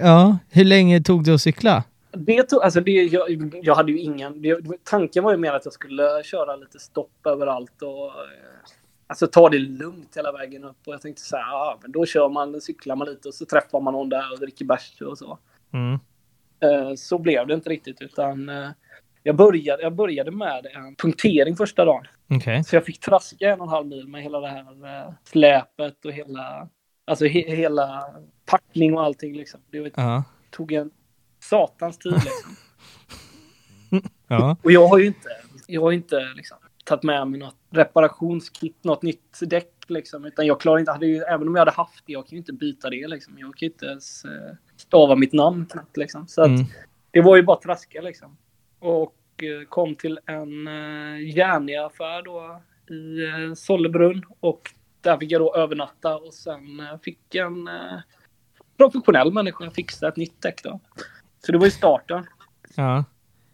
Ja, 0.00 0.38
hur 0.50 0.64
länge 0.64 1.00
tog 1.00 1.24
det 1.24 1.34
att 1.34 1.40
cykla? 1.40 1.84
Det 2.12 2.42
tog, 2.42 2.62
alltså 2.62 2.80
det, 2.80 2.90
jag, 2.90 3.54
jag 3.62 3.74
hade 3.74 3.92
ju 3.92 3.98
ingen... 3.98 4.42
Det, 4.42 4.60
tanken 4.84 5.24
var 5.24 5.30
ju 5.30 5.36
mer 5.36 5.52
att 5.52 5.64
jag 5.64 5.74
skulle 5.74 6.22
köra 6.24 6.56
lite 6.56 6.78
stopp 6.78 7.26
överallt 7.26 7.82
och 7.82 8.06
eh, 8.06 8.12
alltså 9.12 9.26
ta 9.26 9.48
det 9.48 9.58
lugnt 9.58 10.16
hela 10.16 10.32
vägen 10.32 10.64
upp. 10.64 10.76
Och 10.86 10.94
jag 10.94 11.00
tänkte 11.00 11.22
så 11.22 11.36
här, 11.36 11.42
ja, 11.42 11.78
men 11.82 11.92
då 11.92 12.06
kör 12.06 12.28
man, 12.28 12.60
cyklar 12.60 12.96
man 12.96 13.08
lite 13.08 13.28
och 13.28 13.34
så 13.34 13.44
träffar 13.44 13.80
man 13.80 13.92
någon 13.94 14.08
där 14.08 14.32
och 14.32 14.38
dricker 14.40 14.64
bärs 14.64 15.00
och 15.02 15.18
så. 15.18 15.38
Mm. 15.72 15.98
Eh, 16.60 16.94
Så 16.94 17.18
blev 17.18 17.46
det 17.46 17.54
inte 17.54 17.70
riktigt 17.70 18.00
utan 18.02 18.48
eh, 18.48 18.70
jag 19.22 19.36
började, 19.36 19.82
jag 19.82 19.94
började 19.94 20.30
med 20.30 20.66
en 20.66 20.94
punktering 20.96 21.56
första 21.56 21.84
dagen. 21.84 22.04
Okej. 22.30 22.64
Så 22.64 22.76
jag 22.76 22.84
fick 22.84 23.00
traska 23.00 23.50
en 23.52 23.60
och 23.60 23.66
en 23.66 23.70
halv 23.72 23.86
mil 23.86 24.08
med 24.08 24.22
hela 24.22 24.40
det 24.40 24.48
här 24.48 24.96
eh, 25.06 25.12
släpet 25.24 26.04
och 26.04 26.12
hela, 26.12 26.68
alltså 27.04 27.24
he, 27.26 27.56
hela 27.56 28.02
packning 28.46 28.94
och 28.94 29.02
allting 29.04 29.36
liksom. 29.36 29.60
Det 29.70 29.80
var- 29.80 29.90
Ja. 29.96 30.24
tog 30.50 30.72
en 30.72 30.90
satans 31.40 31.98
tid 31.98 32.12
liksom. 32.12 32.56
Ja. 34.28 34.56
Och 34.62 34.72
jag 34.72 34.88
har 34.88 34.98
ju 34.98 35.06
inte, 35.06 35.28
jag 35.66 35.80
har 35.82 35.92
inte 35.92 36.20
liksom 36.36 36.58
tagit 36.84 37.02
med 37.02 37.28
mig 37.28 37.40
något 37.40 37.56
reparationskit, 37.70 38.84
något 38.84 39.02
nytt 39.02 39.38
däck 39.42 39.72
liksom. 39.88 40.24
Utan 40.24 40.46
jag 40.46 40.60
klarar 40.60 40.78
inte, 40.78 40.92
hade 40.92 41.06
ju, 41.06 41.16
även 41.22 41.48
om 41.48 41.54
jag 41.54 41.60
hade 41.60 41.70
haft 41.70 42.06
det, 42.06 42.12
jag 42.12 42.26
kan 42.26 42.30
ju 42.30 42.38
inte 42.38 42.52
byta 42.52 42.90
det 42.90 43.08
liksom. 43.08 43.38
Jag 43.38 43.56
kan 43.56 43.66
ju 43.66 43.72
inte 43.72 43.86
ens 43.86 44.24
eh, 44.24 44.54
stava 44.76 45.16
mitt 45.16 45.32
namn 45.32 45.66
knappt 45.66 45.96
liksom. 45.96 46.26
Så 46.26 46.42
att 46.42 46.48
Mm. 46.48 46.64
det 47.10 47.20
var 47.20 47.36
ju 47.36 47.42
bara 47.42 47.56
traska 47.60 48.00
liksom. 48.00 48.36
Och 48.78 49.16
eh, 49.42 49.68
kom 49.68 49.94
till 49.94 50.18
en 50.26 50.66
eh, 50.68 51.36
järniaffär 51.36 52.22
då 52.22 52.62
i 52.94 53.56
Sollebrunn. 53.56 54.22
Och 54.40 54.70
där 55.00 55.18
fick 55.18 55.30
jag 55.32 55.40
då 55.40 55.54
övernatta 55.54 56.16
och 56.16 56.34
sen 56.34 56.80
fick 57.02 57.34
en 57.34 57.68
professionell 58.76 59.32
människa 59.32 59.70
fixa 59.70 60.08
ett 60.08 60.16
nytt 60.16 60.42
däck 60.42 60.62
då. 60.62 60.80
Så 61.46 61.52
det 61.52 61.58
var 61.58 61.64
ju 61.64 61.70
starten. 61.70 62.26
Ja. 62.76 63.04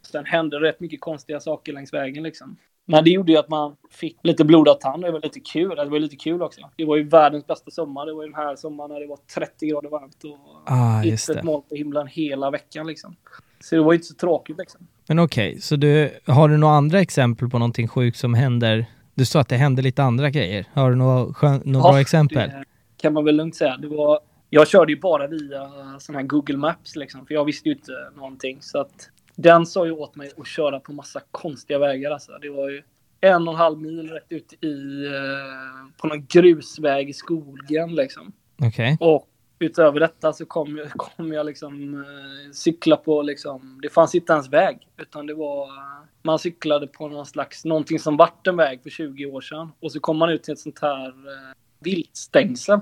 Sen 0.03 0.25
hände 0.25 0.61
rätt 0.61 0.81
mycket 0.81 1.01
konstiga 1.01 1.41
saker 1.41 1.73
längs 1.73 1.93
vägen 1.93 2.23
liksom. 2.23 2.57
Men 2.91 3.05
det 3.05 3.11
gjorde 3.11 3.33
ju 3.33 3.39
att 3.39 3.49
man 3.49 3.77
fick 3.91 4.17
lite 4.23 4.45
blodad 4.45 4.81
tand. 4.81 5.03
Det 5.03 5.11
var 5.11 5.21
lite 5.21 5.41
kul. 5.41 5.77
Det 5.77 5.85
var 5.85 5.99
lite 5.99 6.17
kul 6.17 6.43
också. 6.43 6.61
Det 6.77 6.85
var 6.85 6.97
ju 6.97 7.03
världens 7.09 7.47
bästa 7.47 7.71
sommar. 7.71 8.07
Det 8.07 8.15
var 8.15 8.23
ju 8.23 8.29
den 8.29 8.35
här 8.35 8.57
sommaren 8.57 8.91
när 8.91 9.01
det 9.01 9.07
var 9.07 9.19
30 9.35 9.67
grader 9.67 9.89
varmt 9.89 10.25
och 10.25 10.39
Ah, 10.67 11.05
ytterst 11.05 11.43
moln 11.43 11.63
på 11.69 11.75
himlen 11.75 12.07
hela 12.07 12.51
veckan 12.51 12.87
liksom. 12.87 13.17
Så 13.61 13.75
det 13.75 13.83
var 13.83 13.93
ju 13.93 13.97
inte 13.97 14.07
så 14.07 14.15
tråkigt 14.15 14.59
liksom. 14.59 14.87
Men 15.09 15.19
okej, 15.19 15.61
så 15.61 15.77
du, 15.77 16.11
har 16.27 16.49
du 16.49 16.57
några 16.57 16.75
andra 16.75 17.01
exempel 17.01 17.49
på 17.49 17.59
någonting 17.59 17.89
sjukt 17.89 18.19
som 18.19 18.35
händer? 18.35 18.87
Du 19.15 19.25
sa 19.25 19.41
att 19.41 19.49
det 19.49 19.57
hände 19.57 19.83
lite 19.83 20.03
andra 20.03 20.31
grejer. 20.31 20.67
Har 20.73 20.91
du 20.91 20.97
några, 20.97 21.35
skön, 21.35 21.63
några 21.65 21.87
Ja, 21.87 21.93
bra 21.93 22.01
exempel? 22.01 22.49
Det 22.49 22.65
kan 22.97 23.13
man 23.13 23.25
väl 23.25 23.37
lugnt 23.37 23.57
säga. 23.57 23.77
Det 23.77 23.89
var, 23.89 24.21
jag 24.51 24.69
körde 24.69 24.93
ju 24.93 25.01
bara 25.01 25.27
via 25.27 25.71
sån 25.99 26.15
här 26.15 26.23
Google 26.23 26.57
Maps 26.57 26.97
liksom. 26.97 27.27
För 27.27 27.35
jag 27.35 27.45
visste 27.45 27.69
ju 27.69 27.75
inte 27.75 27.93
någonting. 28.17 28.59
Så 28.61 28.81
att 28.81 29.11
den 29.39 29.67
sa 29.67 29.87
ju 29.87 29.93
åt 29.93 30.17
mig 30.17 30.31
att 30.37 30.47
köra 30.47 30.81
på 30.81 30.93
massa 30.93 31.21
konstiga 31.31 31.79
vägar 31.79 32.11
alltså. 32.11 32.33
Det 32.43 32.51
var 32.51 32.69
ju 32.69 32.83
en 33.21 33.49
och 33.49 33.55
en 33.55 33.61
halv 33.61 33.79
mil 33.79 34.11
rätt 34.11 34.27
ut 34.29 34.53
i, 34.65 35.07
eh, 35.07 36.01
på 36.01 36.07
någon 36.07 36.27
grusväg 36.27 37.09
i 37.09 37.13
skogen 37.13 37.95
liksom. 37.95 38.33
Okej. 38.63 38.97
Och 39.01 39.29
utöver 39.59 40.01
detta 40.01 40.33
så 40.33 40.47
kom 40.47 40.77
jag, 40.77 40.91
kom 40.97 41.33
jag 41.33 41.47
liksom 41.47 41.95
eh, 41.95 42.53
cykla 42.53 42.97
på 42.97 43.23
liksom, 43.23 43.79
det 43.83 43.89
fanns 43.89 44.15
inte 44.15 44.33
ens 44.33 44.49
väg. 44.49 44.89
Utan 44.97 45.27
det 45.27 45.35
var, 45.35 45.67
eh, 45.67 46.05
man 46.23 46.39
cyklade 46.39 46.87
på 46.87 47.09
någon 47.09 47.27
slags, 47.27 47.65
någonting 47.65 47.99
som 47.99 48.17
vart 48.17 48.47
en 48.47 48.57
väg 48.57 48.83
för 48.83 48.91
20 48.91 49.27
år 49.27 49.41
sedan. 49.41 49.73
Och 49.81 49.93
så 49.93 50.01
kom 50.01 50.17
man 50.17 50.31
ut 50.31 50.43
till 50.43 50.53
ett 50.53 50.59
sånt 50.59 50.79
här 50.83 51.07
eh, 51.09 51.55
viltstängsel. 51.81 52.81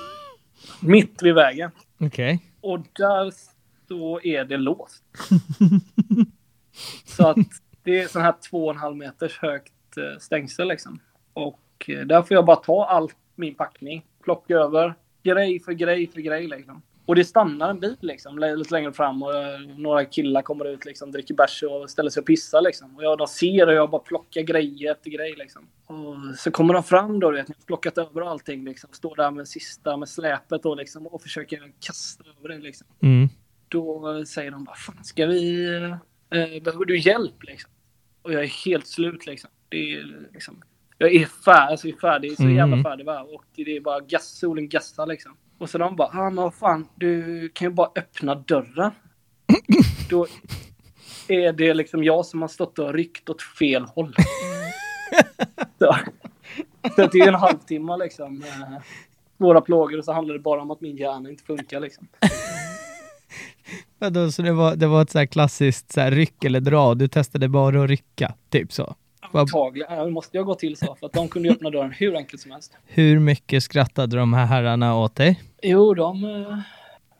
Mitt 0.80 1.22
vid 1.22 1.34
vägen. 1.34 1.70
Okej. 2.00 2.42
Och 2.60 2.78
där 2.92 3.32
så 3.88 4.20
är 4.22 4.44
det 4.44 4.56
låst. 4.56 5.02
så 7.04 7.28
att 7.28 7.38
det 7.82 8.00
är 8.00 8.08
sån 8.08 8.22
här 8.22 8.34
två 8.50 8.64
och 8.64 8.72
en 8.72 8.78
halv 8.78 8.96
meters 8.96 9.38
högt 9.38 9.96
eh, 9.96 10.18
stängsel 10.18 10.68
liksom. 10.68 11.00
Och 11.32 11.84
eh, 11.88 12.00
där 12.00 12.22
får 12.22 12.34
jag 12.34 12.44
bara 12.44 12.56
ta 12.56 12.86
all 12.86 13.10
min 13.34 13.54
packning, 13.54 14.04
plocka 14.22 14.54
över 14.54 14.94
grej 15.22 15.60
för 15.60 15.72
grej 15.72 16.06
för 16.06 16.20
grej 16.20 16.46
liksom. 16.46 16.82
Och 17.06 17.14
det 17.14 17.24
stannar 17.24 17.70
en 17.70 17.80
bil 17.80 17.96
liksom, 18.00 18.38
lite 18.38 18.74
längre 18.74 18.92
fram 18.92 19.22
och 19.22 19.34
eh, 19.34 19.60
några 19.60 20.04
killar 20.04 20.42
kommer 20.42 20.64
ut 20.64 20.84
liksom, 20.84 21.12
dricker 21.12 21.34
bärs 21.34 21.62
och 21.62 21.90
ställer 21.90 22.10
sig 22.10 22.20
och 22.20 22.26
pissar 22.26 22.60
liksom. 22.60 22.96
Och 22.96 23.04
jag, 23.04 23.18
de 23.18 23.26
ser 23.26 23.66
och 23.66 23.74
jag 23.74 23.90
bara 23.90 24.00
plockar 24.00 24.40
grejer 24.40 24.92
efter 24.92 25.10
grej 25.10 25.34
liksom. 25.38 25.68
Och 25.86 26.16
så 26.38 26.50
kommer 26.50 26.74
de 26.74 26.82
fram 26.82 27.20
då, 27.20 27.30
du 27.30 27.36
vet, 27.36 27.48
jag 27.48 27.56
har 27.56 27.66
plockat 27.66 27.98
över 27.98 28.30
allting 28.30 28.64
liksom. 28.64 28.90
Står 28.92 29.16
där 29.16 29.30
med 29.30 29.48
sista, 29.48 29.96
med 29.96 30.08
släpet 30.08 30.62
då 30.62 30.74
liksom 30.74 31.06
och 31.06 31.22
försöker 31.22 31.72
kasta 31.80 32.24
över 32.38 32.48
det 32.48 32.58
liksom 32.58 32.86
Mm. 33.02 33.28
Då 33.68 34.24
säger 34.26 34.50
de 34.50 34.64
bara 34.64 34.76
fan 34.76 35.04
ska 35.04 35.26
vi, 35.26 35.66
eh, 36.30 36.62
behöver 36.62 36.84
du 36.84 36.98
hjälp 36.98 37.42
liksom? 37.42 37.70
Och 38.22 38.32
jag 38.32 38.42
är 38.42 38.64
helt 38.66 38.86
slut 38.86 39.26
liksom. 39.26 39.50
Det 39.68 39.76
är 39.92 40.28
liksom 40.32 40.62
jag 40.98 41.14
är 41.14 41.26
färdig, 41.26 41.70
alltså 41.70 41.88
jag 41.88 41.96
är 41.96 42.00
färdig, 42.00 42.36
så 42.36 42.42
Mm. 42.42 42.56
jävla 42.56 42.82
färdig 42.82 43.06
va? 43.06 43.20
Och 43.22 43.44
det 43.54 43.76
är 43.76 43.80
bara 43.80 44.00
gas, 44.00 44.38
solen 44.38 44.68
gassar 44.68 45.06
liksom. 45.06 45.36
Och 45.58 45.70
så 45.70 45.78
de 45.78 45.96
bara, 45.96 46.08
ah, 46.08 46.30
men 46.30 46.36
vad 46.44 46.54
fan, 46.54 46.88
du 46.94 47.48
kan 47.48 47.68
ju 47.68 47.74
bara 47.74 47.90
öppna 47.96 48.34
dörren. 48.34 48.90
Då 50.10 50.26
är 51.28 51.52
det 51.52 51.74
liksom 51.74 52.04
jag 52.04 52.26
som 52.26 52.40
har 52.42 52.48
stått 52.48 52.78
och 52.78 52.94
ryckt 52.94 53.28
åt 53.28 53.42
fel 53.42 53.82
håll. 53.84 54.14
så, 55.78 55.96
så 56.96 57.06
det 57.06 57.18
är 57.18 57.28
en 57.28 57.34
halvtimme 57.34 57.96
liksom. 57.96 58.42
Eh, 58.42 58.82
svåra 59.36 59.60
plågor 59.60 59.98
och 59.98 60.04
så 60.04 60.12
handlar 60.12 60.34
det 60.34 60.40
bara 60.40 60.62
om 60.62 60.70
att 60.70 60.80
min 60.80 60.96
hjärna 60.96 61.30
inte 61.30 61.44
funkar 61.44 61.80
liksom. 61.80 62.08
Vadå, 63.98 64.30
så 64.30 64.42
det 64.42 64.52
var, 64.52 64.76
det 64.76 64.86
var 64.86 65.02
ett 65.02 65.10
så 65.10 65.18
här 65.18 65.26
klassiskt 65.26 65.92
så 65.92 66.00
här 66.00 66.10
ryck 66.10 66.44
eller 66.44 66.60
dra, 66.60 66.94
du 66.94 67.08
testade 67.08 67.48
bara 67.48 67.82
att 67.82 67.90
rycka, 67.90 68.34
typ 68.50 68.72
så. 68.72 68.94
Antagligen. 69.32 70.04
Det 70.04 70.10
måste 70.10 70.36
jag 70.36 70.46
gå 70.46 70.54
till 70.54 70.76
så. 70.76 70.96
För 71.00 71.06
att 71.06 71.12
de 71.12 71.28
kunde 71.28 71.48
ju 71.48 71.54
öppna 71.54 71.70
dörren 71.70 71.92
hur 71.92 72.16
enkelt 72.16 72.42
som 72.42 72.50
helst. 72.50 72.76
Hur 72.86 73.18
mycket 73.18 73.62
skrattade 73.62 74.16
de 74.16 74.32
här 74.32 74.46
herrarna 74.46 74.96
åt 74.96 75.14
dig? 75.14 75.40
Jo, 75.62 75.94
de, 75.94 76.24
eh, 76.24 76.58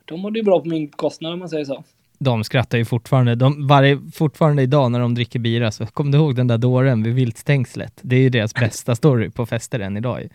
de 0.04 0.20
mådde 0.20 0.38
ju 0.38 0.44
bra 0.44 0.60
på 0.60 0.68
min 0.68 0.88
kostnad 0.88 1.32
om 1.32 1.38
man 1.38 1.48
säger 1.48 1.64
så. 1.64 1.84
De 2.18 2.44
skrattar 2.44 2.78
ju 2.78 2.84
fortfarande. 2.84 3.34
De, 3.34 3.66
varje, 3.66 4.00
fortfarande 4.14 4.62
idag 4.62 4.92
när 4.92 5.00
de 5.00 5.14
dricker 5.14 5.38
bira 5.38 5.72
så 5.72 5.86
kom 5.86 6.10
du 6.10 6.18
ihåg 6.18 6.36
den 6.36 6.46
där 6.46 6.58
dåren 6.58 7.02
vid 7.02 7.14
viltstängslet? 7.14 7.92
Det 8.02 8.16
är 8.16 8.20
ju 8.20 8.28
deras 8.28 8.54
bästa 8.54 8.94
story 8.96 9.30
på 9.30 9.46
fester 9.46 9.80
än 9.80 9.96
idag. 9.96 10.28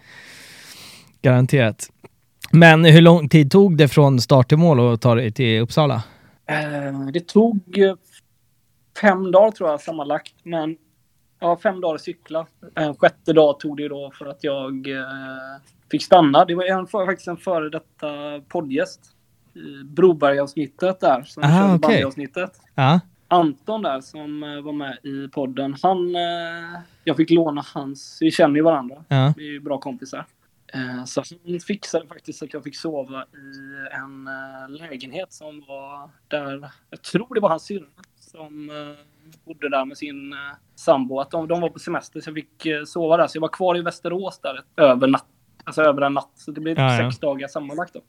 Garanterat. 1.22 1.92
Men 2.52 2.86
hur 2.86 3.02
lång 3.02 3.30
tid 3.30 3.52
tog 3.52 3.78
det 3.78 3.88
från 3.88 4.20
start 4.22 4.50
till 4.50 4.58
mål 4.58 4.94
att 4.94 5.02
ta 5.02 5.16
dig 5.16 5.32
till 5.32 5.62
Uppsala? 5.62 6.04
Eh, 6.46 7.08
Det 7.14 7.28
tog 7.28 7.78
eh, 7.78 7.96
fem 9.02 9.32
dagar 9.32 9.52
tror 9.52 9.70
jag 9.70 9.82
sammanlagt. 9.82 10.34
Men 10.44 10.78
ja, 11.40 11.60
fem 11.64 11.82
dagar 11.82 11.96
att 11.96 12.02
cykla. 12.02 12.48
En 12.76 12.96
sjätte 12.96 13.34
dag 13.34 13.60
tog 13.60 13.78
det 13.78 13.88
då 13.88 14.12
för 14.18 14.26
att 14.26 14.44
jag 14.44 14.88
eh, 14.90 15.04
fick 15.92 16.04
stanna. 16.04 16.46
Det 16.46 16.56
var 16.56 16.64
en, 16.64 16.88
faktiskt 16.88 17.28
en 17.28 17.38
före 17.38 17.70
detta 17.70 18.08
poddgäst. 18.48 19.00
I 19.54 19.84
Broberg-avsnittet 19.84 21.00
där. 21.00 21.24
Som 21.24 21.44
Aha, 21.44 21.60
körde 21.60 21.74
okej. 21.76 21.80
bandyavsnittet. 21.80 22.52
Ja, 22.76 23.00
Anton 23.28 23.82
där 23.82 24.02
som 24.02 24.44
eh, 24.44 24.62
var 24.62 24.74
med 24.74 24.98
i 25.04 25.28
podden. 25.28 25.76
Han, 25.84 26.16
eh, 26.16 26.80
jag 27.04 27.18
fick 27.18 27.30
låna 27.30 27.64
hans, 27.74 28.18
vi 28.22 28.32
känner 28.32 28.56
ju 28.56 28.62
varandra. 28.62 28.96
ja. 29.08 29.34
Vi 29.38 29.48
är 29.48 29.52
ju 29.52 29.60
bra 29.60 29.78
kompisar. 29.78 30.26
Eh, 30.74 31.06
Så 31.06 31.24
han 31.46 31.60
fixade 31.60 32.08
faktiskt 32.08 32.40
så 32.40 32.46
att 32.46 32.54
jag 32.54 32.64
fick 32.64 32.76
sova 32.76 33.22
i 33.24 33.96
en 33.96 34.28
eh, 34.28 34.70
lägenhet 34.90 35.34
som 35.34 35.64
var 35.68 36.10
där, 36.28 36.70
jag 36.90 37.02
tror 37.02 37.36
det 37.36 37.42
var 37.42 37.50
hans 37.50 37.64
syrra 37.64 37.86
som 38.20 38.70
eh, 38.70 39.06
bodde 39.46 39.70
där 39.70 39.86
med 39.86 39.98
sin 39.98 40.34
sambo. 40.76 41.20
Att 41.20 41.32
de, 41.32 41.48
de 41.48 41.62
var 41.62 41.70
på 41.70 41.80
semester 41.80 42.22
så 42.22 42.30
jag 42.30 42.36
fick 42.36 42.88
sova 42.88 43.18
där. 43.18 43.28
Så 43.28 43.38
jag 43.38 43.42
var 43.42 43.48
kvar 43.50 43.78
i 43.78 43.82
Västerås 43.82 44.40
där 44.40 44.84
över 44.86 45.08
natt. 45.08 45.26
Alltså 45.64 45.82
över 45.82 46.02
en 46.02 46.14
natt. 46.14 46.32
Så 46.36 46.52
det 46.52 46.62
blev 46.62 46.78
Ja, 46.80 46.96
ja. 47.02 47.12
sex 47.12 47.20
dagar 47.20 47.48
sammanlagt 47.48 47.94
då. 47.94 48.02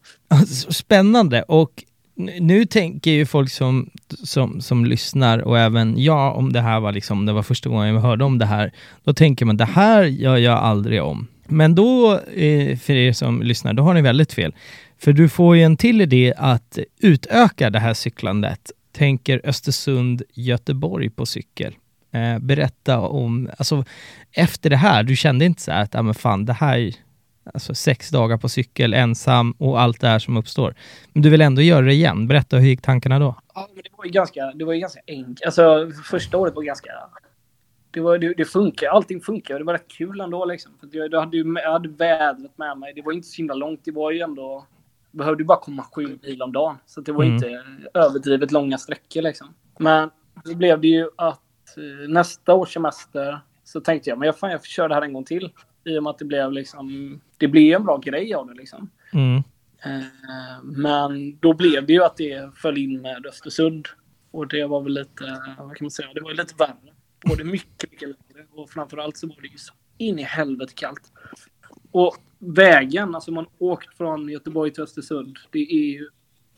Så 0.47 0.73
Spännande 0.73 1.43
och 1.43 1.85
nu 2.41 2.65
tänker 2.65 3.11
ju 3.11 3.27
folk 3.27 3.51
som, 3.51 3.91
som, 4.09 4.61
som 4.61 4.85
lyssnar 4.85 5.39
och 5.39 5.59
även 5.59 5.99
jag 6.03 6.37
om 6.37 6.53
det 6.53 6.61
här 6.61 6.81
var 6.81 6.93
liksom, 6.93 7.27
det 7.27 7.33
var 7.33 7.43
första 7.43 7.69
gången 7.69 7.95
jag 7.95 8.01
hörde 8.01 8.25
om 8.25 8.39
det 8.39 8.47
här, 8.47 8.73
då 9.05 9.13
tänker 9.13 9.47
man 9.47 9.57
det 9.57 9.65
här 9.65 10.05
gör 10.05 10.37
jag 10.37 10.59
aldrig 10.59 11.03
om. 11.03 11.27
Men 11.53 11.75
då, 11.75 12.13
eh, 12.19 12.79
för 12.79 12.93
er 12.93 13.13
som 13.13 13.43
lyssnar, 13.43 13.73
då 13.73 13.83
har 13.83 13.95
ni 13.95 14.03
väldigt 14.03 14.33
fel. 14.33 14.55
För 14.99 15.13
du 15.13 15.29
får 15.29 15.57
ju 15.57 15.63
en 15.63 15.77
till 15.77 16.01
idé 16.01 16.35
att 16.37 16.79
utöka 17.01 17.71
det 17.71 17.79
här 17.79 17.95
cyklandet. 17.95 18.73
Tänker 18.93 19.41
Östersund, 19.45 20.23
Göteborg 20.33 21.11
på 21.11 21.27
cykel. 21.27 21.75
Eh, 22.13 22.39
berätta 22.39 23.01
om, 23.01 23.51
alltså 23.59 23.85
efter 24.33 24.71
det 24.71 24.77
här, 24.77 25.03
du 25.03 25.17
kände 25.17 25.45
inte 25.45 25.63
så 25.63 25.73
här 25.73 25.83
att, 25.83 25.95
ja 25.95 26.03
men 26.03 26.15
fan 26.15 26.45
det 26.45 26.53
här, 26.53 26.95
alltså 27.55 27.75
sex 27.75 28.11
dagar 28.11 28.37
på 28.37 28.49
cykel 28.49 28.95
ensam 28.95 29.53
och 29.59 29.81
allt 29.81 30.01
det 30.01 30.09
här 30.09 30.19
som 30.19 30.37
uppstår. 30.37 30.75
Men 31.13 31.23
du 31.23 31.31
vill 31.31 31.41
ändå 31.41 31.63
göra 31.63 31.87
det 31.87 31.93
igen. 31.93 32.29
Berätta, 32.29 32.57
hur 32.57 32.69
gick 32.69 32.83
tankarna 32.83 33.19
då? 33.19 33.37
Ja, 33.55 33.69
men 33.75 33.83
det 33.83 33.91
var 33.97 34.05
ju 34.05 34.11
ganska, 34.11 34.53
det 34.55 34.65
var 34.65 34.73
ju 34.73 34.81
ganska 34.81 35.01
enkelt. 35.07 35.43
Alltså 35.45 35.91
första 36.05 36.39
året 36.39 36.55
var 36.55 36.63
ganska... 36.63 36.91
Det, 37.93 38.01
var, 38.01 38.19
det, 38.19 38.35
det 38.35 38.45
funkar, 38.45 38.89
allting 38.89 39.21
funkar. 39.21 39.59
Det 39.59 39.65
var 39.65 39.73
rätt 39.73 39.89
kul 39.89 40.21
ändå 40.21 40.45
liksom. 40.45 40.73
För 40.81 40.89
jag, 40.93 41.13
jag, 41.13 41.21
hade 41.21 41.37
ju, 41.37 41.55
jag 41.65 41.73
hade 41.73 41.89
vädret 41.89 42.59
med 42.59 42.79
mig. 42.79 42.93
Det 42.95 43.03
var 43.03 43.13
inte 43.13 43.29
så 43.29 43.37
himla 43.37 43.55
långt. 43.55 43.81
Det 43.85 43.91
var 43.93 44.11
ju 44.11 44.21
ändå 44.21 44.67
behövde 45.11 45.43
ju 45.43 45.47
bara 45.47 45.59
komma 45.61 45.85
sju 45.95 46.19
mil 46.23 46.43
om 46.43 46.53
dagen. 46.53 46.77
Så 46.87 47.01
det 47.01 47.13
var 47.13 47.25
Mm. 47.25 47.35
inte 47.35 47.63
överdrivet 47.95 48.53
långa 48.53 48.79
sträckor 48.79 49.23
liksom. 49.23 49.55
Men 49.79 50.11
då 50.45 50.55
blev 50.55 50.81
det 50.81 50.89
ju 50.89 51.09
att 51.17 51.77
eh, 51.77 52.09
nästa 52.09 52.55
års 52.55 52.75
semester 52.75 53.41
så 53.65 53.81
tänkte 53.81 54.11
jag, 54.11 54.19
men 54.19 54.27
jag, 54.27 54.39
fan, 54.39 54.51
jag 54.51 54.65
köra 54.65 54.89
det 54.89 54.95
här 54.95 55.03
en 55.03 55.13
gång 55.13 55.25
till. 55.25 55.51
I 55.85 55.99
och 55.99 56.03
med 56.03 56.11
att 56.11 56.19
det 56.19 56.25
blev 56.25 56.53
liksom, 56.53 57.21
det 57.39 57.49
blev 57.49 57.77
en 57.77 57.85
bra 57.85 57.97
grej 57.97 58.35
av 58.35 58.47
det 58.47 58.55
liksom. 58.55 58.91
Mm. 59.13 59.37
Eh, 59.85 60.05
Men 60.63 61.37
då 61.41 61.55
blev 61.55 61.87
det 61.87 61.93
ju 61.93 62.05
att 62.05 62.17
det 62.17 62.51
föll 62.57 62.79
in 62.79 63.03
med 63.03 63.27
Östersund. 63.27 63.89
Och 64.31 64.49
det 64.49 64.67
var 64.67 64.81
väl 64.81 64.93
lite, 64.93 65.25
vad 65.59 65.77
kan 65.77 65.85
man 65.85 65.91
säga, 65.91 66.09
det 66.15 66.21
var 66.21 66.31
lite 66.35 66.55
värre. 66.59 66.92
Både 67.25 67.45
mycket, 67.45 67.91
mycket 67.91 68.09
längre 68.09 68.47
och 68.51 68.71
framförallt 68.71 69.17
så 69.17 69.27
var 69.27 69.37
det 69.43 69.49
ju 69.49 69.59
så 69.59 69.73
in 69.99 70.19
i 70.19 70.23
helvete 70.23 70.73
kallt. 70.77 71.13
Och 71.91 72.17
vägen, 72.39 73.15
alltså 73.15 73.31
man 73.33 73.47
åkt 73.59 73.97
från 73.97 74.29
Göteborg 74.29 74.71
till 74.73 74.83
Östersund, 74.83 75.39
det 75.51 75.59
är 75.59 75.93
ju 75.93 76.09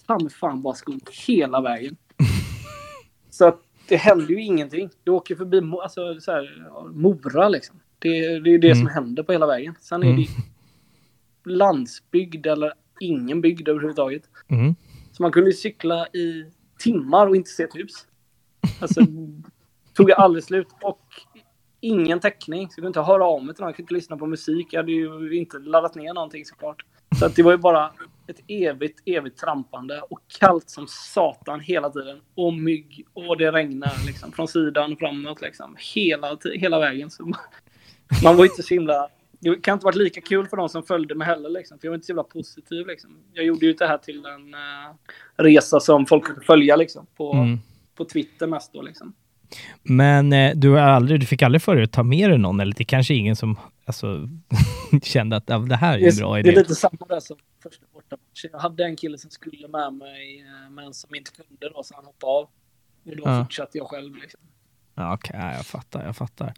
fan 0.07 0.31
fan 0.31 0.63
bara 0.63 0.75
skog 0.75 1.01
hela 1.27 1.61
vägen. 1.61 1.97
Så 3.31 3.45
att 3.49 3.61
det 3.89 3.97
händer 3.97 4.27
ju 4.29 4.43
ingenting. 4.43 4.91
Du 5.05 5.11
åker 5.11 5.37
förbi 5.37 5.61
alltså, 5.83 6.21
så 6.21 6.33
här, 6.33 6.67
Mora 6.93 7.49
liksom. 7.49 7.81
Det, 7.99 8.39
det 8.41 8.51
är 8.55 8.59
det 8.59 8.71
Mm. 8.71 8.79
som 8.79 8.87
händer 8.95 9.23
på 9.23 9.33
hela 9.33 9.47
vägen. 9.47 9.75
Sen 9.81 10.03
är 10.03 10.07
Mm. 10.07 10.23
det 11.45 11.51
landsbygd 11.51 12.47
eller 12.47 12.73
ingen 13.01 13.41
bygd 13.41 13.69
överhuvudtaget. 13.69 14.23
Mm. 14.49 14.75
Så 15.13 15.23
man 15.23 15.33
kunde 15.33 15.51
ju 15.51 15.57
cykla 15.57 16.07
i 16.07 16.45
timmar 16.79 17.27
och 17.27 17.37
inte 17.37 17.51
se 17.51 17.63
ett 17.63 17.75
hus. 17.75 18.07
Alltså, 18.81 19.01
tog 19.95 20.11
jag 20.11 20.19
aldrig 20.21 20.45
slut. 20.45 20.69
Och 20.83 21.01
ingen 21.81 22.21
täckning. 22.21 22.61
Så 22.61 22.71
jag 22.71 22.75
kunde 22.75 22.89
inte 22.89 23.01
höra 23.01 23.25
av 23.25 23.45
mig 23.45 23.55
till 23.55 23.63
någon. 23.63 23.69
Jag 23.69 23.77
kunde 23.77 23.85
inte 23.85 23.95
lyssna 23.95 24.17
på 24.17 24.27
musik. 24.27 24.67
Jag 24.71 24.79
hade 24.79 24.93
ju 24.93 25.39
inte 25.39 25.59
laddat 25.59 25.95
ner 25.95 26.15
någonting 26.15 26.45
såklart. 26.45 26.85
Så 27.19 27.27
att 27.27 27.37
det 27.37 27.43
var 27.43 27.53
ju 27.53 27.59
bara 27.59 27.93
ett 28.27 28.41
evigt, 28.49 29.03
evigt 29.07 29.39
trampande 29.39 30.01
och 30.01 30.21
kallt 30.39 30.71
som 30.71 30.87
satan 30.89 31.61
hela 31.61 31.91
tiden. 31.91 32.21
Och 32.35 32.55
mygg 32.55 33.07
och 33.13 33.37
det 33.39 33.53
regnar 33.53 34.07
liksom 34.07 34.33
från 34.33 34.49
sidan 34.49 34.97
framåt 34.97 35.41
liksom. 35.41 35.77
Hela, 35.95 36.39
hela 36.55 36.79
vägen. 36.79 37.11
Så 37.11 37.23
man, 37.23 37.41
man 38.25 38.37
var 38.37 38.45
inte 38.45 38.63
så 38.63 38.75
himla... 38.75 39.09
Det 39.41 39.63
kan 39.63 39.73
inte 39.75 39.85
varit 39.85 39.97
lika 39.97 40.21
kul 40.21 40.47
för 40.47 40.57
de 40.57 40.69
som 40.69 40.83
följde 40.83 41.15
mig 41.15 41.27
heller 41.27 41.49
liksom. 41.51 41.79
För 41.79 41.87
jag 41.87 41.91
var 41.91 41.95
inte 41.95 42.07
så 42.07 42.13
himla 42.13 42.25
positiv 42.25 42.87
liksom. 42.87 43.11
Jag 43.33 43.45
gjorde 43.45 43.67
ju 43.67 43.73
det 43.73 43.87
här 43.87 43.99
till 43.99 44.27
en 44.27 44.55
eh, 44.55 44.95
resa 45.37 45.81
som 45.81 46.07
folk 46.07 46.25
kunde 46.25 46.41
följa 46.41 46.77
liksom. 46.77 47.07
På, 47.17 47.33
Mm. 47.33 47.59
på 47.95 48.05
Twitter 48.05 48.47
mest 48.47 48.73
då 48.73 48.83
liksom. 48.83 49.15
Men 49.83 50.33
eh, 50.33 50.53
du, 50.57 50.71
har 50.71 50.79
aldrig, 50.79 51.21
du 51.21 51.27
fick 51.27 51.43
aldrig 51.43 51.63
för 51.63 51.75
dig 51.75 51.85
att 51.85 51.93
ta 51.93 52.03
med 52.03 52.31
dig 52.31 52.39
någon, 52.39 52.61
eller 52.61 52.75
det 52.75 52.83
är 52.83 52.85
kanske 52.85 53.15
ingen 53.15 53.37
som 53.37 53.59
alltså, 53.85 54.29
kände 55.03 55.37
att 55.37 55.47
det 55.47 55.77
här 55.77 55.99
är 55.99 56.09
en 56.11 56.17
bra 56.17 56.39
är, 56.39 56.43
det 56.43 56.49
är 56.49 56.53
idé. 56.53 56.61
lite 56.61 56.75
samma 56.75 57.07
där 57.09 57.21
som 57.21 57.37
första 57.63 57.87
bortamatchen. 57.93 58.51
Jag 58.53 58.59
hade 58.59 58.85
en 58.85 58.97
kille 58.97 59.19
som 59.19 59.31
skulle 59.31 59.69
med 59.69 59.93
mig, 59.93 60.41
eh, 60.41 60.71
men 60.71 60.95
som 60.95 61.15
inte 61.15 61.31
kunde 61.31 61.69
då, 61.75 61.83
så 61.83 61.95
han 61.95 62.05
hoppade 62.05 62.33
av. 62.33 62.43
Och 63.07 63.17
då 63.17 63.23
Ja. 63.25 63.45
fortsatte 63.45 63.79
jag 63.79 63.87
själv. 63.87 64.15
Liksom. 64.17 64.41
Ja, 64.97 65.15
Okej, 65.15 65.37
ja, 65.43 65.53
jag 65.53 65.67
fattar, 65.67 66.05
jag 66.05 66.17
fattar. 66.17 66.55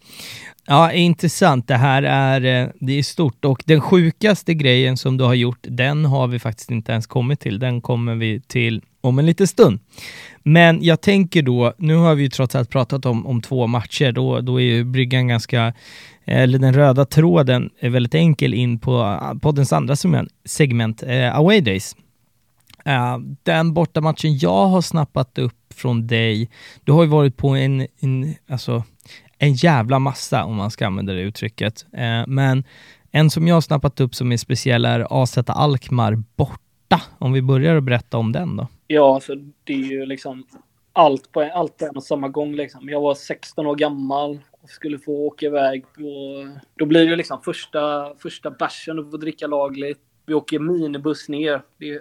Ja, 0.67 0.93
intressant. 0.93 1.69
Det 1.69 1.75
här 1.77 2.03
är, 2.03 2.63
eh, 2.65 2.71
det 2.81 2.93
är 2.93 3.03
stort 3.03 3.45
och 3.45 3.63
den 3.67 3.81
sjukaste 3.81 4.55
grejen 4.55 4.97
som 4.97 5.17
du 5.17 5.25
har 5.25 5.35
gjort, 5.35 5.59
den 5.63 6.05
har 6.05 6.27
vi 6.27 6.39
faktiskt 6.39 6.71
inte 6.71 6.93
ens 6.93 7.07
kommit 7.07 7.41
till. 7.41 7.59
Den 7.59 7.81
kommer 7.81 8.15
vi 8.15 8.41
till 8.41 8.83
om 9.07 9.19
en 9.19 9.27
liten 9.27 9.47
stund. 9.47 9.81
Men 10.43 10.83
jag 10.83 11.01
tänker 11.01 11.43
då, 11.43 11.75
nu 11.79 11.95
har 11.95 12.15
vi 12.15 12.23
ju 12.23 12.29
trots 12.29 12.55
allt 12.55 12.71
pratat 12.71 13.07
om, 13.07 13.27
om 13.27 13.43
två 13.43 13.67
matcher, 13.67 14.13
då, 14.13 14.41
då 14.41 14.61
är 14.61 14.65
ju 14.65 14.85
bryggan 14.85 15.29
ganska, 15.29 15.67
eh, 16.25 16.41
eller 16.41 16.59
den 16.59 16.75
röda 16.75 17.05
tråden 17.05 17.71
är 17.81 17.89
väldigt 17.91 18.15
enkel 18.15 18.55
in 18.55 18.79
på 18.79 19.01
eh, 19.01 19.39
poddens 19.39 19.73
andra 19.73 19.97
segment, 19.97 20.29
segment 20.45 21.03
eh, 21.03 21.37
Away 21.37 21.61
Days. 21.61 21.97
Uh, 22.89 23.19
den 23.43 23.75
bortamatchen 23.75 24.39
jag 24.39 24.67
har 24.67 24.81
snappat 24.81 25.39
upp 25.39 25.75
från 25.75 26.07
dig, 26.07 26.51
du 26.85 26.93
har 26.93 27.03
ju 27.03 27.09
varit 27.09 27.37
på 27.37 27.49
en, 27.49 27.87
en, 28.01 28.35
alltså, 28.49 28.85
en 29.39 29.55
jävla 29.55 29.99
massa, 29.99 30.45
om 30.45 30.57
man 30.57 30.71
ska 30.71 30.87
använda 30.87 31.13
det 31.13 31.21
uttrycket. 31.21 31.87
Uh, 31.95 32.27
men 32.27 32.65
en 33.11 33.31
som 33.31 33.49
jag 33.49 33.55
har 33.55 33.61
snappat 33.61 34.01
upp 34.01 34.15
som 34.15 34.33
är 34.33 34.37
speciell 34.37 34.85
är 34.85 35.23
AZ 35.23 35.39
Alkmaar 35.47 36.23
borta. 36.37 37.03
Om 37.19 37.33
vi 37.33 37.43
börjar 37.43 37.77
att 37.77 37.85
berätta 37.85 38.19
om 38.19 38.33
den 38.33 38.57
då. 38.57 38.69
Ja, 38.87 39.15
alltså 39.15 39.35
det 39.65 39.73
är 39.73 39.77
ju 39.77 40.07
liksom 40.07 40.47
allt 40.93 41.33
på, 41.33 41.41
allt 41.41 41.77
på 41.77 41.85
en 41.85 41.97
och 41.97 42.03
samma 42.05 42.29
gång. 42.29 42.55
Liksom. 42.55 42.89
Jag 42.89 43.01
var 43.01 43.15
16 43.15 43.67
år 43.67 43.75
gammal 43.75 44.39
och 44.51 44.69
skulle 44.71 44.99
få 44.99 45.13
åka 45.27 45.47
iväg. 45.47 45.85
På, 45.93 46.03
då 46.77 46.87
blir 46.87 47.07
det 47.11 47.17
liksom 47.17 47.43
första, 47.43 48.15
första 48.19 48.51
bärsen 48.51 48.99
och 48.99 49.11
få 49.11 49.17
dricka 49.17 49.47
lagligt. 49.47 50.01
Vi 50.27 50.35
åker 50.35 50.59
minibuss 50.59 51.29
ner. 51.29 51.63
Det 51.79 52.01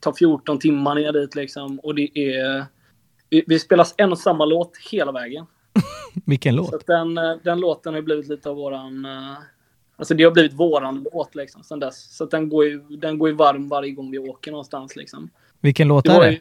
tar 0.00 0.12
14 0.12 0.58
timmar 0.58 0.94
ner 0.94 1.12
dit 1.12 1.34
liksom. 1.34 1.78
Och 1.80 1.94
det 1.94 2.18
är... 2.18 2.64
Vi, 3.28 3.44
vi 3.46 3.58
spelar 3.58 3.86
en 3.96 4.12
och 4.12 4.18
samma 4.18 4.44
låt 4.44 4.72
hela 4.90 5.12
vägen. 5.12 5.46
Vilken 6.26 6.56
Så 6.56 6.62
låt? 6.62 6.74
att 6.74 6.86
den, 6.86 7.14
den 7.44 7.60
låten 7.60 7.94
har 7.94 8.02
blivit 8.02 8.28
lite 8.28 8.50
av 8.50 8.56
våran... 8.56 9.04
eh, 9.04 9.34
Alltså 9.96 10.14
det 10.14 10.24
har 10.24 10.30
blivit 10.30 10.52
våran 10.52 11.06
låt 11.12 11.34
liksom 11.34 11.62
sen 11.62 11.80
dess. 11.80 12.16
Så 12.16 12.24
den 12.24 12.48
går 12.48 12.64
ju, 12.64 12.80
den 12.80 13.18
går 13.18 13.28
ju 13.28 13.34
varm 13.34 13.68
varje 13.68 13.90
gång 13.90 14.10
vi 14.10 14.18
åker 14.18 14.50
någonstans 14.50 14.96
liksom. 14.96 15.30
Vilken 15.64 15.88
låt 15.88 16.04
Det, 16.04 16.12
är 16.12 16.30
det? 16.30 16.40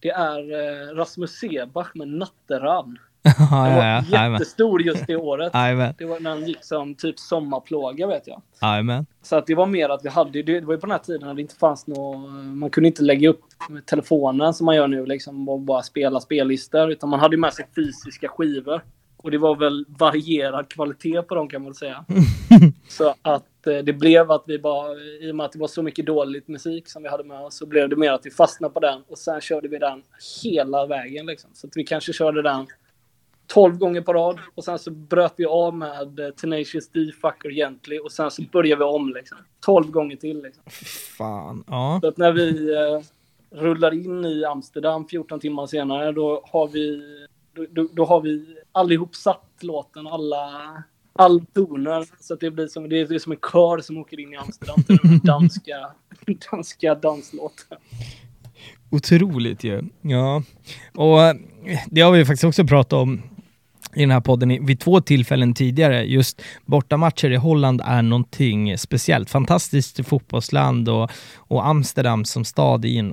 det 0.00 0.10
är 0.10 0.38
eh, 0.38 0.94
Rasmus 0.94 1.30
Sebach 1.30 1.94
med 1.94 2.08
Natteravn. 2.08 2.98
var 3.50 3.68
ja, 3.68 4.02
ja. 4.10 4.30
Jättestor 4.30 4.82
just 4.82 5.06
det 5.06 5.16
året. 5.16 5.52
Det 5.98 6.04
var 6.04 6.20
när 6.20 6.30
den 6.34 6.46
gick 6.46 6.64
som 6.64 6.94
typ 6.94 7.18
sommarplåga 7.18 8.06
vet 8.06 8.26
jag. 8.26 8.42
Jajamän. 8.62 9.06
Så 9.22 9.36
att 9.36 9.46
det 9.46 9.54
var 9.54 9.66
mer 9.66 9.88
att 9.88 10.04
vi 10.04 10.08
hade, 10.08 10.42
det 10.42 10.60
var 10.60 10.74
ju 10.74 10.80
på 10.80 10.86
den 10.86 10.90
här 10.90 10.98
tiden 10.98 11.26
när 11.26 11.34
det 11.34 11.40
inte 11.40 11.54
fanns 11.54 11.86
något, 11.86 12.30
man 12.44 12.70
kunde 12.70 12.88
inte 12.88 13.02
lägga 13.02 13.28
upp 13.28 13.40
telefonen 13.86 14.54
som 14.54 14.64
man 14.64 14.76
gör 14.76 14.88
nu 14.88 15.06
liksom 15.06 15.48
och 15.48 15.60
bara 15.60 15.82
spela 15.82 16.20
spellistor. 16.20 16.90
Utan 16.90 17.08
man 17.08 17.20
hade 17.20 17.36
ju 17.36 17.40
med 17.40 17.52
sig 17.52 17.66
fysiska 17.76 18.28
skivor. 18.28 18.82
Och 19.22 19.30
det 19.30 19.38
var 19.38 19.56
väl 19.56 19.84
varierad 19.88 20.68
kvalitet 20.68 21.22
på 21.22 21.34
dem 21.34 21.48
kan 21.48 21.62
man 21.62 21.70
väl 21.70 21.76
säga. 21.76 22.04
så 22.88 23.14
att 23.22 23.66
eh, 23.66 23.78
det 23.78 23.92
blev 23.92 24.30
att 24.30 24.44
vi 24.46 24.58
bara, 24.58 24.94
i 25.20 25.30
och 25.30 25.36
med 25.36 25.46
att 25.46 25.52
det 25.52 25.58
var 25.58 25.68
så 25.68 25.82
mycket 25.82 26.06
dåligt 26.06 26.48
musik 26.48 26.88
som 26.88 27.02
vi 27.02 27.08
hade 27.08 27.24
med 27.24 27.40
oss, 27.40 27.58
så 27.58 27.66
blev 27.66 27.88
det 27.88 27.96
mer 27.96 28.12
att 28.12 28.26
vi 28.26 28.30
fastnade 28.30 28.74
på 28.74 28.80
den 28.80 29.02
och 29.08 29.18
sen 29.18 29.40
körde 29.40 29.68
vi 29.68 29.78
den 29.78 30.02
hela 30.42 30.86
vägen 30.86 31.26
liksom. 31.26 31.50
Så 31.54 31.66
att 31.66 31.76
vi 31.76 31.84
kanske 31.84 32.12
körde 32.12 32.42
den 32.42 32.66
12 33.48 33.78
gånger 33.78 34.00
på 34.00 34.12
rad 34.12 34.38
och 34.54 34.64
sen 34.64 34.78
så 34.78 34.90
bröt 34.90 35.34
vi 35.36 35.46
av 35.46 35.74
med 35.74 36.20
eh, 36.20 36.30
Tenacious 36.30 36.88
D, 36.88 37.00
Fucker 37.20 37.50
Gently 37.50 37.98
och 37.98 38.12
sen 38.12 38.30
så 38.30 38.42
började 38.42 38.84
vi 38.84 38.90
om 38.90 39.12
liksom. 39.12 39.38
12 39.60 39.90
gånger 39.90 40.16
till 40.16 40.42
liksom. 40.42 40.62
Fan. 41.18 41.64
Ja. 41.66 41.98
Så 42.02 42.08
att 42.08 42.16
när 42.16 42.32
vi 42.32 42.74
eh, 42.74 43.00
rullar 43.50 43.94
in 43.94 44.24
i 44.24 44.44
Amsterdam 44.44 45.08
14 45.08 45.40
timmar 45.40 45.66
senare, 45.66 46.12
då 46.12 46.42
har 46.44 46.68
vi, 46.68 47.02
då, 47.52 47.66
då, 47.70 47.88
då 47.92 48.04
har 48.04 48.20
vi 48.20 48.56
allihop 48.78 49.14
satt 49.14 49.50
låten, 49.60 50.06
alla, 50.06 50.82
all 51.12 51.46
toner. 51.46 52.06
Så 52.20 52.34
att 52.34 52.40
det 52.40 52.50
blir 52.50 52.66
som, 52.66 52.88
det 52.88 53.00
är 53.00 53.18
som 53.18 53.32
en 53.32 53.38
kör 53.52 53.80
som 53.80 53.98
åker 53.98 54.20
in 54.20 54.32
i 54.32 54.36
Amsterdam 54.36 54.82
till 54.82 54.98
den 55.02 55.18
danska, 55.18 55.90
danska 56.50 56.94
danslåten. 56.94 57.78
Otroligt 58.90 59.64
ju. 59.64 59.82
Ja. 60.02 60.42
Och 60.94 61.22
eh, 61.22 61.34
det 61.86 62.00
har 62.00 62.12
vi 62.12 62.24
faktiskt 62.24 62.44
också 62.44 62.64
pratat 62.64 62.92
om 62.92 63.22
i 63.94 64.00
den 64.00 64.10
här 64.10 64.20
podden 64.20 64.66
vid 64.66 64.80
två 64.80 65.00
tillfällen 65.00 65.54
tidigare. 65.54 66.04
Just 66.04 66.42
bortamatcher 66.64 67.30
i 67.30 67.36
Holland 67.36 67.82
är 67.84 68.02
någonting 68.02 68.78
speciellt. 68.78 69.30
Fantastiskt 69.30 70.06
fotbollsland 70.06 70.88
och, 70.88 71.10
och 71.36 71.66
Amsterdam 71.66 72.24
som 72.24 72.44
stad 72.44 72.84
är 72.84 72.98
en 72.98 73.12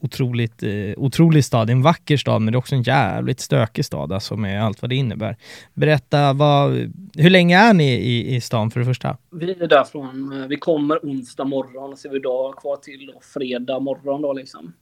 otroligt, 0.00 0.62
eh, 0.62 0.70
otrolig 0.96 1.44
stad. 1.44 1.70
En 1.70 1.82
vacker 1.82 2.16
stad, 2.16 2.42
men 2.42 2.52
det 2.52 2.56
är 2.56 2.58
också 2.58 2.74
en 2.74 2.82
jävligt 2.82 3.40
stökig 3.40 3.84
stad 3.84 4.12
alltså 4.12 4.36
med 4.36 4.64
allt 4.64 4.82
vad 4.82 4.88
det 4.88 4.96
innebär. 4.96 5.36
Berätta, 5.74 6.32
vad, 6.32 6.70
hur 7.14 7.30
länge 7.30 7.58
är 7.58 7.74
ni 7.74 7.92
i, 7.92 8.36
i 8.36 8.40
stan 8.40 8.70
för 8.70 8.80
det 8.80 8.86
första? 8.86 9.16
Vi 9.30 9.50
är 9.50 9.68
därifrån, 9.68 10.40
eh, 10.40 10.46
vi 10.46 10.56
kommer 10.56 10.98
onsdag 10.98 11.44
morgon, 11.44 11.96
så 11.96 12.08
vi 12.08 12.18
dag 12.18 12.56
kvar 12.56 12.76
till 12.76 13.12
fredag 13.34 13.80
morgon 13.80 14.22
då 14.22 14.32
liksom. 14.32 14.72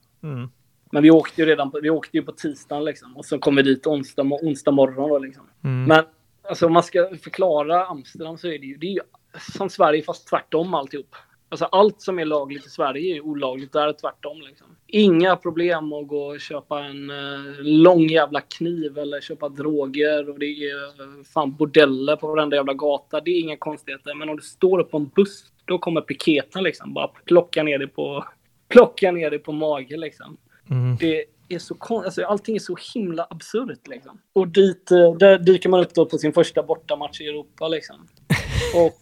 Men 0.95 1.03
vi 1.03 1.11
åkte 1.11 1.40
ju 1.40 1.47
redan 1.47 1.70
på, 1.70 1.80
vi 1.80 1.90
åkte 1.90 2.16
ju 2.16 2.22
på 2.22 2.32
tisdagen 2.32 2.84
liksom. 2.84 3.16
Och 3.16 3.24
så 3.24 3.38
kom 3.38 3.57
vi 3.57 3.62
dit 3.62 3.86
onsdag, 3.86 4.22
onsdag 4.22 4.70
morgon 4.70 5.09
då 5.09 5.18
liksom. 5.18 5.49
Mm. 5.64 5.84
Men 5.84 6.05
alltså 6.49 6.66
om 6.66 6.72
man 6.72 6.82
ska 6.82 7.09
förklara 7.22 7.86
Amsterdam 7.86 8.38
så 8.38 8.49
är 8.49 8.59
det 8.59 8.66
ju, 8.66 8.76
det 8.76 8.86
är 8.86 8.90
ju 8.90 9.01
som 9.53 9.70
Sverige 9.70 10.03
fast 10.03 10.28
tvärtom 10.28 10.74
alltihop. 10.74 11.16
Alltså 11.49 11.64
allt 11.64 12.01
som 12.01 12.18
är 12.18 12.24
lagligt 12.24 12.66
i 12.66 12.68
Sverige 12.68 13.12
är 13.12 13.14
ju 13.14 13.20
olagligt 13.20 13.72
där 13.72 13.92
tvärtom 13.92 14.40
liksom. 14.40 14.66
Inga 14.86 15.36
problem 15.36 15.92
att 15.92 16.09
gå 16.09 16.26
och 16.26 16.40
köpa 16.40 16.84
en 16.84 17.11
eh, 17.11 17.55
lång 17.59 18.09
jävla 18.09 18.40
kniv 18.40 18.99
eller 18.99 19.20
köpa 19.20 19.49
droger 19.49 20.30
och 20.30 20.38
det 20.38 20.47
är 20.47 20.84
eh, 20.84 21.24
fan 21.34 21.57
bordeller 21.57 22.16
på 22.16 22.26
varenda 22.26 22.57
jävla 22.57 22.74
gata. 22.74 23.20
Det 23.20 23.30
är 23.30 23.40
inga 23.40 23.57
konstigheter. 23.57 24.14
Men 24.14 24.28
om 24.28 24.36
du 24.36 24.42
står 24.42 24.80
upp 24.80 24.90
på 24.90 24.97
en 24.97 25.11
buss, 25.14 25.45
då 25.64 25.78
kommer 25.78 26.01
piketen 26.01 26.62
liksom 26.62 26.95
bara 26.95 27.09
plocka 27.09 27.62
ner 27.62 27.78
dig 27.78 27.88
på, 27.88 28.24
plocka 28.68 29.11
ner 29.12 29.30
dig 29.30 29.38
på 29.38 29.53
mage 29.53 29.97
liksom 29.97 30.36
Mm. 30.71 30.97
det 31.01 31.25
är 31.49 31.59
så 31.59 31.75
kon- 31.75 32.05
alltså, 32.05 32.25
allting 32.25 32.55
är 32.57 32.61
så 32.61 32.77
himla 32.95 33.27
absurt 33.31 33.87
liksom. 33.89 34.19
Och 34.33 34.49
dit, 34.49 34.91
eh, 34.91 35.15
där 35.15 35.39
dyker 35.39 35.69
man 35.69 35.81
upp 35.81 35.95
då 35.95 36.07
på 36.07 36.19
sin 36.19 36.33
första 36.33 36.62
bortamatch 36.62 37.21
i 37.21 37.27
Europa 37.29 37.69
liksom. 37.69 37.97
Och 38.77 38.99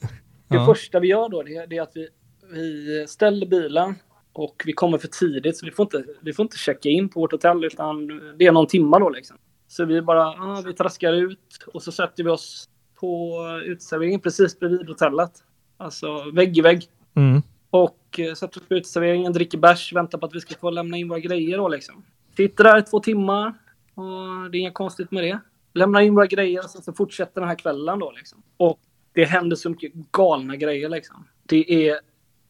det 0.49 0.57
Ja. 0.57 0.67
första 0.67 1.01
vi 1.01 1.09
gör 1.09 1.29
då, 1.29 1.43
det, 1.43 1.57
är- 1.57 1.67
det 1.67 1.77
är 1.77 1.83
att 1.83 1.93
vi, 1.95 2.09
vi 2.53 3.05
ställer 3.09 3.47
bilen 3.47 3.95
Och 4.33 4.63
vi 4.67 4.73
kommer 4.73 4.99
för 4.99 5.09
tidigt 5.09 5.57
så 5.57 5.67
vi 5.67 5.73
får 5.73 5.83
inte, 5.83 6.05
vi 6.21 6.33
får 6.33 6.43
inte 6.43 6.57
checka 6.57 6.89
in 6.89 7.09
på 7.09 7.21
vårt 7.21 7.33
hotell 7.33 7.65
utan 7.65 8.07
det 8.39 8.47
är 8.47 8.53
någon 8.53 8.67
timma 8.67 8.99
då 8.99 9.09
liksom. 9.11 9.37
Så 9.69 9.85
vi 9.85 10.03
bara, 10.03 10.27
ah, 10.27 10.63
vi 10.67 10.73
traskar 10.73 11.13
ut 11.13 11.39
och 11.67 11.83
så 11.83 11.93
sätter 11.93 12.25
vi 12.25 12.31
oss 12.31 12.69
på 13.01 13.39
uteserveringen 13.65 14.21
precis 14.21 14.59
bredvid 14.59 14.89
hotellet. 14.89 15.31
Alltså 15.77 16.31
vägg 16.35 16.59
i 16.59 16.61
vägg. 16.61 16.85
Mm. 17.17 17.43
Och 17.71 17.97
eh, 18.19 18.35
sätter 18.35 18.61
oss 18.61 18.69
på 18.69 18.75
uteserveringen, 18.75 19.33
dricker 19.33 19.59
bärs, 19.59 19.93
väntar 19.93 20.19
på 20.19 20.27
att 20.27 20.35
vi 20.35 20.41
ska 20.41 20.55
få 20.55 20.71
lämna 20.71 20.97
in 20.97 21.09
våra 21.09 21.19
grejer 21.19 21.59
då 21.59 21.69
liksom. 21.69 22.05
Sitter 22.37 22.65
där 22.65 22.79
i 22.79 22.83
två 22.83 23.01
timmar 23.01 23.55
och 23.95 24.51
det 24.51 24.59
är 24.59 24.61
inget 24.61 24.75
konstigt 24.75 25.11
med 25.11 25.25
det. 25.25 25.39
Lämnar 25.75 26.01
in 26.01 26.15
våra 26.15 26.27
grejer 26.27 26.65
och 26.65 26.71
sen 26.71 26.83
så 26.83 26.93
fortsätter 26.93 27.41
den 27.41 27.49
här 27.49 27.57
kvällen 27.59 27.99
då 27.99 28.11
liksom. 28.11 28.43
Och 28.57 28.79
det 29.13 29.25
händer 29.25 29.57
så 29.57 29.71
mycket 29.71 29.93
galna 30.13 30.57
grejer 30.57 30.89
liksom. 30.89 31.29
Det 31.47 31.89
är... 31.89 31.99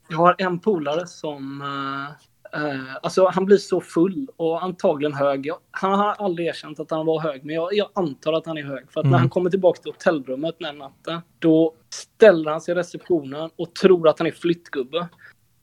Jag 0.08 0.16
har 0.16 0.34
en 0.38 0.58
polare 0.58 1.06
som... 1.06 1.60
eh, 1.62 2.62
eh, 2.64 2.96
alltså 3.02 3.28
han 3.28 3.44
blir 3.44 3.56
så 3.56 3.80
full 3.80 4.28
och 4.36 4.62
antagligen 4.62 5.12
hög. 5.14 5.46
Jag, 5.46 5.58
han 5.70 5.98
har 5.98 6.12
aldrig 6.12 6.48
erkänt 6.48 6.80
att 6.80 6.90
han 6.90 7.06
var 7.06 7.20
hög, 7.20 7.44
men 7.44 7.54
jag, 7.54 7.74
jag 7.74 7.88
antar 7.94 8.32
att 8.32 8.46
han 8.46 8.58
är 8.58 8.62
hög. 8.62 8.92
För 8.92 9.00
att 9.00 9.04
när 9.06 9.10
Mm. 9.10 9.20
han 9.20 9.28
kommer 9.28 9.50
tillbaka 9.50 9.82
till 9.82 9.92
hotellrummet 9.92 10.56
den 10.58 10.78
natten, 10.78 11.20
då 11.38 11.74
ställer 11.90 12.50
han 12.50 12.60
sig 12.60 12.72
i 12.72 12.74
receptionen 12.74 13.50
och 13.56 13.74
tror 13.74 14.08
att 14.08 14.18
han 14.18 14.26
är 14.28 14.32
flyttgubbe. 14.32 15.08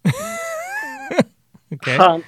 Okej. 1.71 1.97
Han 1.97 2.23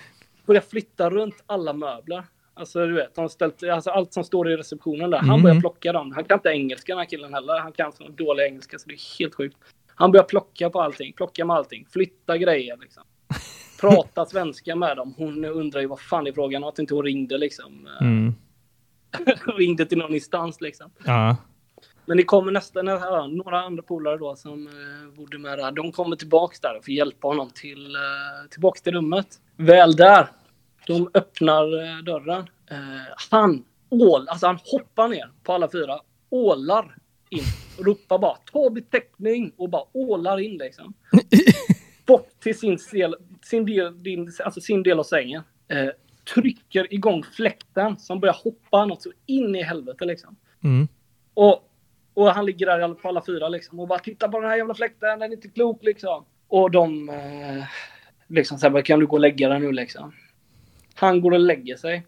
börjar 0.46 0.62
flytta 0.62 1.10
runt 1.10 1.44
alla 1.46 1.74
möbler. 1.74 2.24
Alltså 2.54 2.86
du 2.88 2.94
vet, 2.94 3.18
han 3.18 3.30
ställt, 3.30 3.64
alltså, 3.64 3.90
allt 3.90 4.14
som 4.14 4.24
står 4.24 4.52
i 4.52 4.58
receptionen 4.58 5.10
där. 5.10 5.18
Han 5.18 5.30
Mm. 5.30 5.42
börjar 5.44 5.60
plocka 5.60 5.92
dem. 5.94 6.12
Han 6.12 6.24
kan 6.24 6.38
inte 6.38 6.50
engelska 6.50 6.92
den 6.92 7.00
här 7.00 7.06
killen 7.06 7.34
heller. 7.34 7.60
Han 7.60 7.72
kan 7.72 7.92
så 7.92 8.08
dålig 8.08 8.44
engelska 8.46 8.80
så 8.80 8.90
det 8.90 8.94
är 8.96 9.20
helt 9.20 9.36
sjukt. 9.36 9.58
Han 9.96 10.12
börjar 10.12 10.24
plocka 10.24 10.70
på 10.70 10.82
allting, 10.82 11.14
plocka 11.14 11.46
med 11.46 11.56
allting, 11.56 11.86
flytta 11.94 12.38
grejer 12.38 12.78
liksom. 12.82 13.04
Prata 13.82 14.26
svenska 14.26 14.76
med 14.76 14.98
dem. 14.98 15.14
Hon 15.18 15.46
undrar 15.46 15.82
ju 15.82 15.88
vad 15.88 16.00
fan 16.00 16.28
är 16.28 16.32
frågan 16.32 16.64
att 16.64 16.80
inte 16.80 16.94
hon 16.94 17.04
ringde 17.04 17.38
liksom. 17.38 17.88
Mm. 18.02 18.36
ringde 19.58 19.86
till 19.86 19.98
någon 19.98 20.14
instans 20.14 20.62
liksom. 20.62 20.92
Ja. 21.06 21.36
Men 22.06 22.18
det 22.18 22.24
kommer 22.24 22.52
nästan 22.52 22.86
några 22.86 23.62
andra 23.62 23.84
polare 23.84 24.18
då 24.18 24.36
som 24.36 24.68
eh, 24.68 25.18
bodde 25.18 25.38
med 25.38 25.58
där. 25.58 25.72
De 25.72 25.92
kommer 25.92 26.16
tillbaks 26.16 26.60
där 26.60 26.78
och 26.78 26.86
får 26.86 26.94
hjälpa 26.94 27.28
honom 27.28 27.50
till, 27.50 27.96
eh, 27.96 28.50
tillbaks 28.50 28.82
till 28.82 28.94
rummet. 28.94 29.28
Väl 29.56 29.96
där, 29.96 30.28
de 30.88 31.10
öppnar 31.14 31.84
eh, 31.84 32.04
dörren. 32.04 32.50
Eh, 32.72 32.78
han, 33.32 33.66
ål, 33.90 34.28
alltså 34.30 34.48
han 34.48 34.60
hoppar 34.64 35.08
ner 35.08 35.32
på 35.44 35.54
alla 35.54 35.72
fyra, 35.72 36.00
ålar 36.30 36.96
in 37.30 37.44
ropar 37.78 38.20
bara 38.20 38.36
ta 38.52 38.70
beteckning 38.70 39.52
och 39.58 39.70
bara 39.70 39.84
ålar 39.94 40.40
in 40.40 40.58
liksom. 40.58 40.94
Bort 42.06 42.30
till 42.40 42.60
sin 42.60 42.78
del, 42.92 43.16
sin 43.42 43.66
del, 43.66 44.04
din, 44.04 44.32
alltså 44.46 44.62
sin 44.62 44.84
del 44.84 45.00
av 45.00 45.04
sängen. 45.04 45.44
Eh, 45.68 45.90
trycker 46.34 46.94
igång 46.94 47.24
fläkten 47.24 48.00
som 48.00 48.20
börjar 48.20 48.38
hoppa 48.44 48.86
något 48.86 49.02
så 49.02 49.12
in 49.26 49.56
i 49.56 49.64
helvete 49.64 50.06
liksom. 50.06 50.36
Mm. 50.64 50.88
Och, 51.34 51.71
och 52.14 52.28
han 52.28 52.46
ligger 52.46 52.66
där 52.66 52.94
på 52.94 53.08
alla 53.08 53.26
fyra 53.26 53.50
liksom 53.50 53.80
och 53.80 53.88
bara 53.88 54.00
tittar 54.00 54.28
på 54.28 54.40
den 54.40 54.50
här 54.50 54.58
jävla 54.58 54.74
fläkten, 54.74 55.20
den 55.20 55.32
är 55.32 55.36
inte 55.36 55.48
klok 55.48 55.84
liksom. 55.84 56.26
Och 56.48 56.72
de 56.72 57.10
eh, 57.10 57.64
liksom 58.28 58.58
säger 58.58 58.82
kan 58.82 59.00
du 59.00 59.08
gå 59.08 59.16
och 59.16 59.20
lägga 59.20 59.50
dig 59.50 59.60
nu 59.60 59.72
liksom. 59.72 60.14
Han 60.96 61.22
går 61.22 61.32
och 61.32 61.40
lägger 61.40 61.76
sig. 61.76 62.06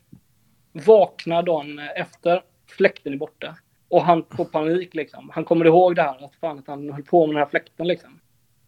Vaknar 0.71 1.43
dagen 1.43 1.79
efter, 1.79 2.43
fläkten 2.67 3.13
är 3.13 3.17
borta. 3.17 3.57
Och 3.87 4.03
han 4.05 4.25
får 4.29 4.45
panik 4.45 4.93
liksom. 4.93 5.29
Han 5.33 5.45
kommer 5.45 5.65
ihåg 5.65 5.95
det 5.95 6.01
här, 6.01 6.25
att 6.25 6.35
fan 6.35 6.59
att 6.59 6.67
han 6.67 6.89
höll 6.89 7.03
på 7.03 7.27
med 7.27 7.35
den 7.35 7.43
här 7.43 7.49
fläkten 7.49 7.87
liksom. 7.87 8.19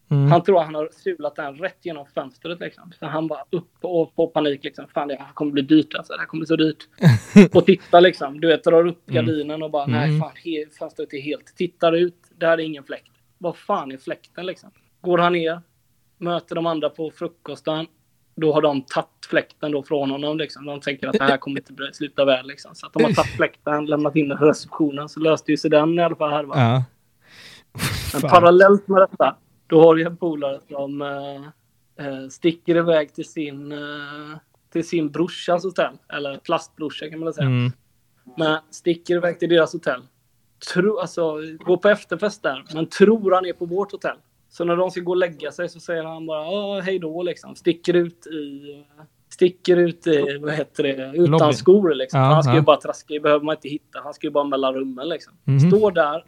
Mm. 0.10 0.32
Han 0.32 0.44
tror 0.44 0.60
att 0.60 0.66
han 0.66 0.76
har 0.76 0.90
sulat 0.92 1.36
den 1.36 1.56
rätt 1.56 1.78
genom 1.82 2.06
fönstret 2.16 2.60
liksom. 2.60 2.92
Så 3.00 3.06
han 3.06 3.28
bara 3.28 3.44
upp 3.50 3.72
och 3.82 4.14
får 4.16 4.28
panik 4.28 4.64
liksom. 4.64 4.86
Fan 4.94 5.08
det 5.08 5.16
här 5.16 5.34
kommer 5.34 5.52
bli 5.52 5.62
dyrt 5.62 5.96
alltså. 5.96 6.14
Det 6.14 6.20
här 6.20 6.26
kommer 6.26 6.42
bli 6.42 6.48
så 6.48 6.56
dyrt. 6.56 6.88
och 7.56 7.66
tittar 7.66 8.02
liksom. 8.02 8.42
Du 8.42 8.48
vet, 8.48 8.64
drar 8.64 8.88
upp 8.88 9.10
Mm. 9.10 9.26
gardinen 9.26 9.64
och 9.64 9.72
bara 9.72 9.84
Mm. 9.84 10.00
nej 10.10 10.20
fan 10.20 10.32
he- 10.44 10.78
fönstret 10.80 11.14
är 11.14 11.22
helt. 11.22 11.46
Tittar 11.58 11.94
ut. 11.94 12.16
Där 12.38 12.48
är 12.52 12.60
ingen 12.60 12.84
fläkt. 12.84 13.12
Vad 13.38 13.56
fan 13.58 13.92
är 13.92 13.98
fläkten 13.98 14.46
liksom? 14.46 14.72
Går 15.02 15.18
han 15.18 15.34
ner. 15.34 15.62
Möter 16.18 16.56
de 16.56 16.66
andra 16.66 16.90
på 16.90 17.12
frukosten. 17.12 17.88
Då 18.36 18.54
har 18.54 18.62
de 18.62 18.82
tagit 18.82 19.08
fläkten 19.30 19.72
då 19.72 19.84
från 19.84 20.12
honom 20.12 20.38
liksom. 20.38 20.66
De 20.66 20.80
tänker 20.82 21.08
att 21.08 21.14
det 21.14 21.24
här 21.24 21.38
kommer 21.38 21.60
inte 21.60 21.74
sluta 21.94 22.26
väl 22.26 22.48
liksom. 22.48 22.76
Så 22.76 22.86
att 22.88 22.94
de 22.94 23.04
har 23.04 23.12
tagit 23.12 23.32
fläkten, 23.36 23.86
lämnat 23.86 24.16
in 24.16 24.30
den 24.30 24.38
receptionen. 24.38 25.10
Så 25.10 25.20
löste 25.20 25.52
ju 25.52 25.58
sig 25.58 25.70
den 25.72 26.00
i 26.00 26.04
alla 26.04 26.16
fall 26.16 26.32
här 26.32 26.44
va. 26.44 26.54
Ja. 26.58 26.84
Men 28.14 28.22
Fan. 28.22 28.30
parallellt 28.30 28.88
med 28.88 29.02
detta, 29.02 29.36
då 29.68 29.82
har 29.82 29.96
du 29.96 30.04
en 30.04 30.18
polare 30.18 30.60
som 30.70 31.02
eh, 31.02 32.06
eh, 32.08 32.28
sticker 32.30 32.76
iväg 32.76 33.14
till 33.14 33.26
sin, 33.30 33.72
eh, 33.72 34.38
till 34.74 34.88
sin 34.88 35.12
brorsas 35.12 35.64
hotell. 35.64 35.94
Eller 36.14 36.38
plastbrorsa 36.38 37.10
kan 37.10 37.20
man 37.20 37.34
säga. 37.34 37.48
Mm. 37.48 37.72
Men 38.38 38.60
sticker 38.70 39.16
iväg 39.16 39.40
till 39.40 39.50
deras 39.50 39.74
hotell. 39.74 40.02
Tro, 40.74 41.00
alltså, 41.00 41.42
går 41.66 41.78
på 41.78 41.90
efterfest 41.90 42.44
där, 42.44 42.66
men 42.74 42.86
tror 42.86 43.32
han 43.32 43.46
är 43.46 43.54
på 43.54 43.66
vårt 43.66 43.92
hotell. 43.92 44.18
Så 44.50 44.64
när 44.64 44.76
de 44.76 44.92
ska 44.92 45.02
gå 45.02 45.12
och 45.12 45.18
lägga 45.18 45.52
sig 45.52 45.70
så 45.70 45.80
säger 45.80 46.04
han 46.04 46.26
bara 46.26 46.46
"Ja, 46.46 46.80
hej 46.80 47.00
då 47.00 47.24
liksom. 47.24 47.56
Sticker 47.56 47.94
ut 47.94 48.28
i... 48.28 48.62
Sticker 49.30 49.78
ut 49.78 50.08
i, 50.08 50.38
vad 50.42 50.54
heter 50.54 50.84
det, 50.84 51.12
utan 51.16 51.32
Lobbyn. 51.32 51.54
skor 51.54 51.94
liksom. 51.94 52.20
Ja, 52.20 52.26
han 52.26 52.44
ska 52.44 52.52
ju 52.52 52.58
ja. 52.58 52.64
bara 52.64 52.78
traska 52.78 53.14
i, 53.14 53.20
behöver 53.20 53.46
man 53.46 53.56
inte 53.56 53.70
hitta. 53.70 54.00
Han 54.04 54.14
ska 54.14 54.28
ju 54.28 54.32
bara 54.32 54.44
mellan 54.44 54.74
rummen 54.74 55.10
liksom. 55.10 55.34
Mhm. 55.44 55.60
Står 55.60 55.92
där 55.92 56.26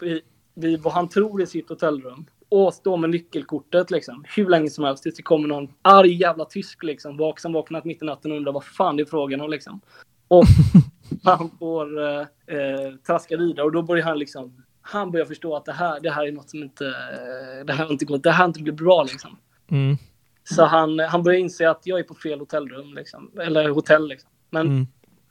vid, 0.00 0.20
vid 0.54 0.80
vad 0.80 0.92
han 0.92 1.08
tror 1.08 1.42
är 1.42 1.46
sitt 1.46 1.68
hotellrum. 1.68 2.26
Och 2.50 2.74
står 2.74 2.96
med 2.96 3.10
nyckelkortet 3.10 3.90
liksom. 3.90 4.24
Hur 4.36 4.48
länge 4.48 4.70
som 4.70 4.84
helst 4.84 5.02
tills 5.02 5.16
det 5.16 5.22
kommer 5.22 5.48
någon 5.48 5.68
arg 5.82 6.12
jävla 6.14 6.44
tysk 6.44 6.82
liksom. 6.82 7.16
Vak, 7.16 7.40
som 7.40 7.52
vaknat 7.52 7.84
mitt 7.84 8.02
i 8.02 8.04
natten 8.04 8.30
och 8.30 8.36
undrar 8.36 8.52
vad 8.52 8.64
fan 8.64 8.96
det 8.96 9.02
är 9.02 9.04
frågan 9.04 9.40
om 9.40 9.50
liksom. 9.50 9.80
Och 10.28 10.44
han 11.24 11.50
får 11.58 12.02
eh, 12.02 12.20
eh, 12.46 12.94
traska 13.06 13.36
vidare 13.36 13.66
och 13.66 13.72
då 13.72 13.82
börjar 13.82 14.04
han 14.04 14.18
liksom. 14.18 14.64
Han 14.80 15.10
börjar 15.10 15.26
förstå 15.26 15.56
att 15.56 15.64
det 15.64 15.72
här, 15.72 16.00
det 16.00 16.10
här 16.10 16.26
är 16.26 16.32
något 16.32 16.50
som 16.50 16.62
inte, 16.62 16.86
eh, 16.86 17.64
det 17.66 17.72
här 17.72 17.84
har 17.84 17.92
inte 17.92 18.04
gått, 18.04 18.22
det 18.22 18.30
här 18.30 18.38
har 18.38 18.44
inte 18.48 18.62
blivit 18.62 18.80
bra 18.80 19.02
liksom. 19.02 19.36
Mm. 19.70 19.96
Så 20.44 20.64
han, 20.64 20.98
han 20.98 21.22
börjar 21.22 21.38
inse 21.40 21.70
att 21.70 21.80
jag 21.84 21.98
är 21.98 22.02
på 22.02 22.14
fel 22.14 22.38
hotellrum 22.40 22.94
liksom. 22.94 23.30
Eller 23.40 23.68
hotell 23.68 24.08
liksom. 24.08 24.30
Men 24.50 24.66
Mm. 24.66 24.86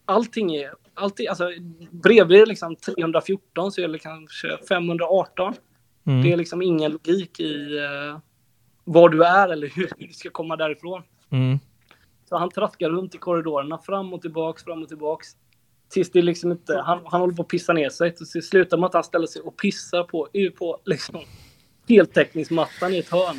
allting 0.06 0.56
är, 0.56 0.74
allting, 0.94 1.28
alltså 1.28 1.50
bredvid 1.92 2.48
liksom 2.48 2.76
314 2.76 3.72
så 3.72 3.82
är 3.82 3.88
det 3.88 4.00
kanske 4.00 4.58
518. 4.70 5.54
Mm. 6.08 6.24
Det 6.24 6.34
är 6.34 6.38
liksom 6.38 6.62
ingen 6.62 6.92
logik 6.92 7.40
i 7.40 7.78
eh, 7.78 8.20
var 8.84 9.10
du 9.10 9.24
är 9.24 9.50
eller 9.50 9.68
hur 9.76 9.90
du 9.98 10.14
ska 10.14 10.30
komma 10.30 10.56
därifrån. 10.56 11.04
Mm. 11.30 11.60
Så 12.30 12.38
han 12.38 12.50
traskar 12.50 12.90
runt 12.90 13.16
i 13.16 13.18
korridorerna 13.18 13.78
fram 13.78 14.14
och 14.14 14.22
tillbaks, 14.22 14.64
fram 14.64 14.82
och 14.82 14.88
tillbaks. 14.88 15.28
Tills 15.90 16.12
det 16.12 16.22
liksom 16.22 16.52
inte, 16.52 16.82
han, 16.86 17.00
han 17.06 17.22
håller 17.22 17.34
på 17.34 17.42
att 17.42 17.48
pissa 17.48 17.74
ner 17.74 17.90
sig. 17.90 18.16
Så 18.18 18.42
slutar 18.42 18.78
med 18.78 18.88
att 18.88 18.94
han 18.94 19.04
ställer 19.04 19.28
sig 19.28 19.42
och 19.42 19.58
pissar 19.58 20.04
på, 20.04 20.28
på 20.58 20.78
liksom 20.86 21.20
heltäckningsmattan 21.88 22.94
i 22.94 22.98
ett 22.98 23.10
hörn. 23.10 23.38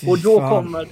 Fy 0.00 0.10
Och 0.10 0.18
då 0.18 0.38
kommer, 0.38 0.88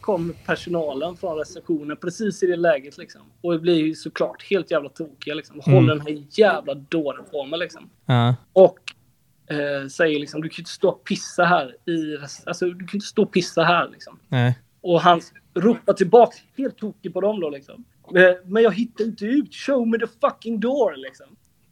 kommer 0.00 0.34
personalen 0.46 1.16
från 1.16 1.38
receptionen 1.38 1.96
precis 1.96 2.42
i 2.42 2.46
det 2.46 2.56
läget 2.56 2.98
liksom. 2.98 3.20
Och 3.40 3.52
det 3.52 3.58
blir 3.58 3.76
ju 3.76 3.94
såklart 3.94 4.42
helt 4.50 4.70
jävla 4.70 4.88
tokiga 4.88 5.34
liksom. 5.34 5.58
Och 5.58 5.68
Mm. 5.68 5.76
Håller 5.78 5.94
den 5.94 6.06
här 6.06 6.24
jävla 6.30 6.74
dåren 6.74 7.24
på 7.30 7.44
mig 7.44 7.58
liksom. 7.58 7.90
Ja. 8.06 8.34
Och 8.52 8.78
eh, 9.50 9.88
säger 9.88 10.20
liksom, 10.20 10.40
du 10.40 10.48
kan 10.48 10.60
inte 10.60 10.70
stå 10.70 10.88
och 10.88 11.04
pissa 11.04 11.44
här 11.44 11.76
i, 11.90 12.16
alltså 12.46 12.66
du 12.66 12.86
kan 12.86 12.96
inte 12.96 13.06
stå 13.06 13.22
och 13.22 13.32
pissa 13.32 13.62
här 13.64 13.88
liksom. 13.88 14.18
Nej. 14.28 14.58
Och 14.80 15.00
han 15.00 15.20
ropar 15.54 15.92
tillbaks 15.92 16.36
helt 16.56 16.78
tokig 16.78 17.12
på 17.12 17.20
dem 17.20 17.40
då 17.40 17.50
liksom. 17.50 17.84
Eh, 18.16 18.36
Men 18.44 18.62
jag 18.62 18.74
hittar 18.74 19.04
inte 19.04 19.24
ut, 19.24 19.54
show 19.54 19.88
me 19.88 19.98
the 19.98 20.06
fucking 20.20 20.60
door 20.60 20.96
liksom. 20.96 21.26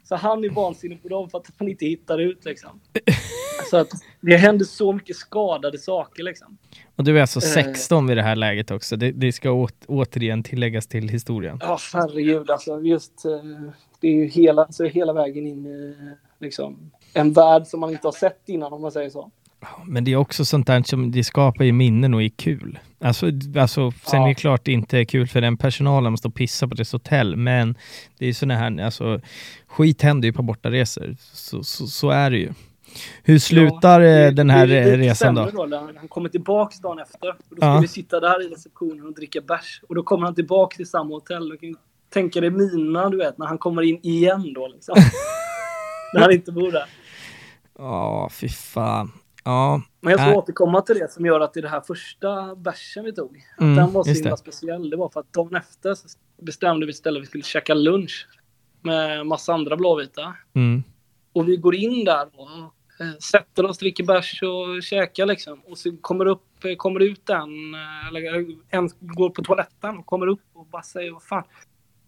Så 0.04 0.16
han 0.16 0.44
är 0.44 0.50
vansinnig 0.50 1.02
på 1.02 1.08
dem 1.08 1.30
för 1.30 1.38
att 1.38 1.46
han 1.58 1.68
inte 1.68 1.86
hittar 1.86 2.18
ut 2.18 2.44
liksom. 2.44 2.80
Så 3.70 3.76
att 3.76 3.88
det 4.20 4.36
händer 4.36 4.64
så 4.64 4.92
mycket 4.92 5.16
skadade 5.16 5.78
saker 5.78 6.22
liksom. 6.22 6.58
Och 6.96 7.04
du 7.04 7.16
är 7.16 7.20
alltså 7.20 7.38
Eh. 7.38 7.64
16 7.64 8.06
vid 8.06 8.16
det 8.16 8.22
här 8.22 8.36
läget 8.36 8.70
också. 8.70 8.96
Det, 8.96 9.12
det 9.12 9.32
ska 9.32 9.50
åt, 9.50 9.84
återigen 9.86 10.42
tilläggas 10.42 10.86
till 10.86 11.08
historien. 11.08 11.58
Ja, 11.60 11.78
herregud 11.92 12.50
alltså. 12.50 12.80
Just, 12.80 13.24
eh, 13.24 13.32
det 14.00 14.08
är 14.08 14.12
ju 14.12 14.24
hela, 14.26 14.64
alltså, 14.64 14.84
hela 14.84 15.12
vägen 15.12 15.46
in 15.46 15.66
liksom, 16.38 16.90
en 17.16 17.32
värld 17.32 17.66
som 17.66 17.80
man 17.80 17.90
inte 17.90 18.06
har 18.06 18.12
sett 18.12 18.42
innan 18.46 18.72
om 18.72 18.82
man 18.82 18.92
säger 18.92 19.10
så. 19.10 19.30
Men 19.86 20.04
det 20.04 20.12
är 20.12 20.16
också 20.16 20.44
sånt 20.44 20.66
där 20.66 20.82
som 20.82 21.10
det 21.12 21.24
skapar 21.24 21.64
ju 21.64 21.72
minnen 21.72 22.14
och 22.14 22.22
är 22.22 22.28
kul. 22.28 22.78
Alltså, 23.00 23.26
alltså 23.58 23.90
sen 23.90 24.20
Ja. 24.20 24.24
är 24.24 24.28
det 24.28 24.34
klart 24.34 24.64
det 24.64 24.72
inte 24.72 24.98
är 24.98 25.04
kul 25.04 25.26
för 25.26 25.40
den 25.40 25.56
personalen 25.56 26.10
måste 26.12 26.30
pissa 26.30 26.68
på 26.68 26.74
deras 26.74 26.92
hotell, 26.92 27.36
men 27.36 27.74
det 28.18 28.26
är 28.26 28.32
såna 28.32 28.56
här, 28.56 28.80
alltså 28.80 29.20
skit 29.66 30.02
händer 30.02 30.26
ju 30.28 30.32
på 30.32 30.42
bortaresor. 30.42 31.16
Så, 31.20 31.62
så, 31.62 31.86
så 31.86 32.10
är 32.10 32.30
det 32.30 32.38
ju. 32.38 32.52
Hur 33.22 33.38
slutar 33.38 34.00
Ja, 34.00 34.08
eh, 34.08 34.24
det- 34.24 34.30
den 34.30 34.50
här 34.50 34.66
det 34.66 34.78
eh, 34.78 34.98
resan 34.98 35.34
då? 35.34 35.42
när 35.66 35.98
han 35.98 36.08
kommer 36.08 36.28
tillbaks 36.28 36.78
dagen 36.80 36.98
efter. 36.98 37.28
Och 37.28 37.36
då 37.50 37.56
ska 37.56 37.66
Ja. 37.66 37.80
vi 37.80 37.88
sitta 37.88 38.20
där 38.20 38.46
i 38.46 38.48
receptionen 38.54 39.06
och 39.06 39.14
dricka 39.14 39.40
bärs. 39.40 39.80
Och 39.88 39.94
då 39.94 40.02
kommer 40.02 40.24
han 40.24 40.34
tillbaka 40.34 40.76
till 40.76 40.86
samma 40.88 41.14
hotell. 41.14 41.48
Du 41.48 41.56
kan 41.56 41.76
tänka 42.12 42.40
dig 42.40 42.50
mina, 42.50 43.08
du 43.10 43.16
vet, 43.16 43.38
när 43.38 43.46
han 43.46 43.58
kommer 43.58 43.82
in 43.82 43.98
igen 44.02 44.52
då 44.54 44.68
liksom. 44.68 44.94
när 46.14 46.20
han 46.20 46.32
inte 46.32 46.52
bor 46.52 46.72
där. 46.72 46.84
Ja, 47.78 48.28
fy 48.32 48.48
fan. 48.48 49.12
Ja. 49.44 49.82
Men 50.00 50.10
jag 50.10 50.20
ska 50.20 50.28
Nej. 50.28 50.36
återkomma 50.36 50.80
till 50.80 50.98
det 50.98 51.12
som 51.12 51.26
gör 51.26 51.40
att 51.40 51.54
det 51.54 51.60
är 51.60 51.62
det 51.62 51.68
här 51.68 51.80
första 51.80 52.54
bärsen 52.54 53.04
vi 53.04 53.14
tog. 53.14 53.44
Mm, 53.60 53.76
den 53.76 53.92
var 53.92 54.04
så 54.04 54.10
himla 54.10 54.30
det. 54.30 54.36
speciell. 54.36 54.90
Det 54.90 54.96
var 54.96 55.08
för 55.08 55.20
att 55.20 55.32
dagen 55.32 55.54
efter 55.54 55.96
bestämde 56.42 56.86
vi 56.86 56.90
istället 56.90 57.18
att 57.20 57.22
vi 57.22 57.26
skulle 57.26 57.44
käka 57.44 57.74
lunch 57.74 58.28
med 58.82 59.26
massa 59.26 59.54
andra 59.54 59.76
blåvita. 59.76 60.34
Mm. 60.54 60.82
Och 61.32 61.48
vi 61.48 61.56
går 61.56 61.74
in 61.74 62.04
där 62.04 62.28
och 62.34 62.50
eh, 63.00 63.18
sätter 63.18 63.64
oss, 63.64 63.78
dricker 63.78 64.04
bärs 64.04 64.42
och 64.42 64.82
käkar 64.82 65.26
liksom. 65.26 65.60
Och 65.66 65.78
så 65.78 65.96
kommer, 66.00 66.26
upp, 66.26 66.64
eh, 66.64 66.76
kommer 66.76 67.00
ut 67.00 67.30
en, 67.30 67.74
eh, 67.74 68.08
eller 68.08 68.46
en 68.70 68.90
går 69.00 69.30
på 69.30 69.42
toaletten 69.42 69.98
och 69.98 70.06
kommer 70.06 70.26
upp 70.26 70.44
och 70.52 70.66
bara 70.66 70.82
säger 70.82 71.12
vad 71.12 71.22
fan. 71.22 71.44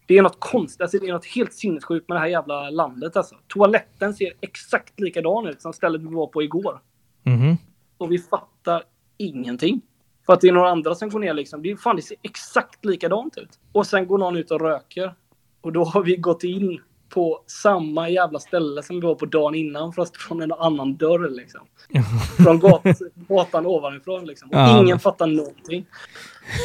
Det 0.08 0.18
är 0.18 0.22
något 0.22 0.40
konstigt, 0.40 0.80
alltså 0.80 0.98
det 0.98 1.08
är 1.08 1.12
något 1.12 1.26
helt 1.26 1.52
sinnessjukt 1.54 2.08
med 2.08 2.16
det 2.16 2.20
här 2.20 2.26
jävla 2.26 2.70
landet 2.70 3.16
alltså. 3.16 3.34
Toaletten 3.48 4.14
ser 4.14 4.32
exakt 4.40 5.00
likadan 5.00 5.46
ut 5.46 5.62
som 5.62 5.72
stället 5.72 6.00
vi 6.02 6.06
var 6.14 6.26
på 6.26 6.42
igår. 6.42 6.80
Mhm. 7.22 7.56
Och 7.98 8.12
vi 8.12 8.18
fattar 8.18 8.82
ingenting. 9.16 9.80
För 10.26 10.32
att 10.32 10.40
det 10.40 10.48
är 10.48 10.52
några 10.52 10.70
andra 10.70 10.94
som 10.94 11.08
går 11.10 11.18
ner 11.20 11.34
liksom. 11.34 11.62
Det, 11.62 11.70
är, 11.70 11.76
fan, 11.76 11.96
det 11.96 12.02
ser 12.02 12.16
exakt 12.22 12.84
likadant 12.84 13.38
ut. 13.38 13.58
Och 13.72 13.86
sen 13.86 14.06
går 14.06 14.18
någon 14.18 14.36
ut 14.36 14.50
och 14.50 14.60
röker. 14.60 15.14
Och 15.60 15.72
då 15.72 15.84
har 15.84 16.02
vi 16.02 16.16
gått 16.16 16.44
in 16.44 16.80
på 17.08 17.44
samma 17.46 18.08
jävla 18.08 18.38
ställe 18.38 18.82
som 18.82 18.96
vi 18.96 19.02
var 19.06 19.14
på 19.14 19.26
dagen 19.26 19.54
innan 19.54 19.92
fast 19.92 20.16
från 20.16 20.42
en 20.42 20.52
annan 20.52 20.96
dörr 20.96 21.28
liksom. 21.30 21.60
Från 22.44 22.58
gat, 22.58 22.82
gatan 23.14 23.66
ovanifrån 23.66 24.26
liksom. 24.26 24.48
Och 24.48 24.54
Ja, 24.56 24.72
ingen 24.76 24.86
men- 24.86 24.98
fattar 24.98 25.26
någonting. 25.26 25.86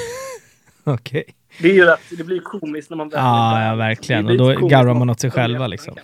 Okej. 0.83 1.23
Det 1.59 1.69
är 1.69 1.73
ju 1.73 1.85
rätt, 1.85 1.99
det 2.17 2.23
blir 2.23 2.39
komiskt 2.39 2.89
när 2.89 2.97
man 2.97 3.09
väl 3.09 3.19
Ja, 3.19 3.65
ja, 3.67 3.75
verkligen. 3.75 4.27
Och 4.27 4.37
då 4.37 4.67
garvar 4.67 4.93
man 4.93 5.09
åt 5.09 5.19
sig 5.19 5.31
själva, 5.31 5.67
liksom. 5.67 5.95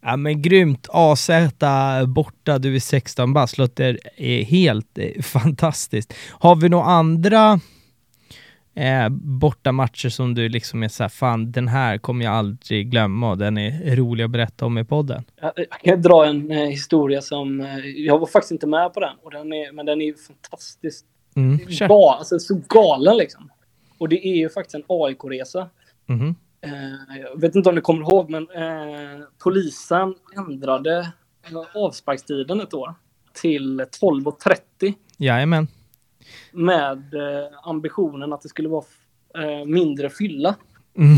Ja 0.00 0.16
men 0.16 0.42
grymt. 0.42 0.88
AZ 0.90 1.30
borta, 2.06 2.58
du 2.58 2.76
är 2.76 2.80
16 2.80 3.32
bast. 3.32 3.58
Låter 3.58 3.98
eh, 4.16 4.46
helt 4.46 4.98
eh, 4.98 5.22
fantastiskt. 5.22 6.14
Har 6.30 6.56
vi 6.56 6.68
några 6.68 6.84
andra 6.84 7.60
eh, 8.74 9.08
bortamatcher 9.10 10.08
som 10.08 10.34
du 10.34 10.48
liksom 10.48 10.82
är 10.82 10.88
såhär, 10.88 11.08
fan 11.08 11.52
den 11.52 11.68
här 11.68 11.98
kommer 11.98 12.24
jag 12.24 12.34
aldrig 12.34 12.90
glömma 12.90 13.30
och 13.30 13.38
den 13.38 13.58
är 13.58 13.96
rolig 13.96 14.24
att 14.24 14.30
berätta 14.30 14.66
om 14.66 14.78
i 14.78 14.84
podden? 14.84 15.24
Jag 15.40 15.52
jag 15.56 15.80
kan 15.80 16.02
dra 16.02 16.26
en 16.26 16.50
eh, 16.50 16.58
historia 16.58 17.22
som, 17.22 17.60
eh, 17.60 17.78
jag 17.86 18.18
var 18.18 18.26
faktiskt 18.26 18.52
inte 18.52 18.66
med 18.66 18.94
på 18.94 19.00
den, 19.00 19.16
och 19.22 19.30
den 19.30 19.52
är, 19.52 19.72
men 19.72 19.86
den 19.86 20.00
är 20.00 20.06
ju 20.06 20.14
fantastisk 20.14 21.04
Mm. 21.36 21.58
Ga, 21.88 22.16
alltså 22.18 22.38
så 22.38 22.60
galen 22.68 23.16
liksom. 23.16 23.50
Och 23.98 24.08
det 24.08 24.28
är 24.28 24.36
ju 24.36 24.48
faktiskt 24.48 24.74
en 24.74 24.84
AIK-resa. 24.86 25.68
Mhm. 26.06 26.34
Eh, 26.60 27.18
jag 27.20 27.40
vet 27.40 27.54
inte 27.54 27.68
om 27.68 27.74
ni 27.74 27.80
kommer 27.80 28.00
ihåg, 28.00 28.30
men 28.30 28.42
eh, 28.50 29.26
polisen 29.44 30.14
ändrade 30.36 31.12
eh, 31.50 31.82
avsparkstiden 31.82 32.60
ett 32.60 32.74
år 32.74 32.94
till 33.32 33.80
12.30 33.80 34.94
Jajamän. 35.16 35.68
med 36.52 37.14
eh, 37.14 37.48
ambitionen 37.62 38.32
att 38.32 38.42
det 38.42 38.48
skulle 38.48 38.68
vara 38.68 38.84
mindre 39.66 40.10
fylla. 40.10 40.54
Mm. 40.96 41.16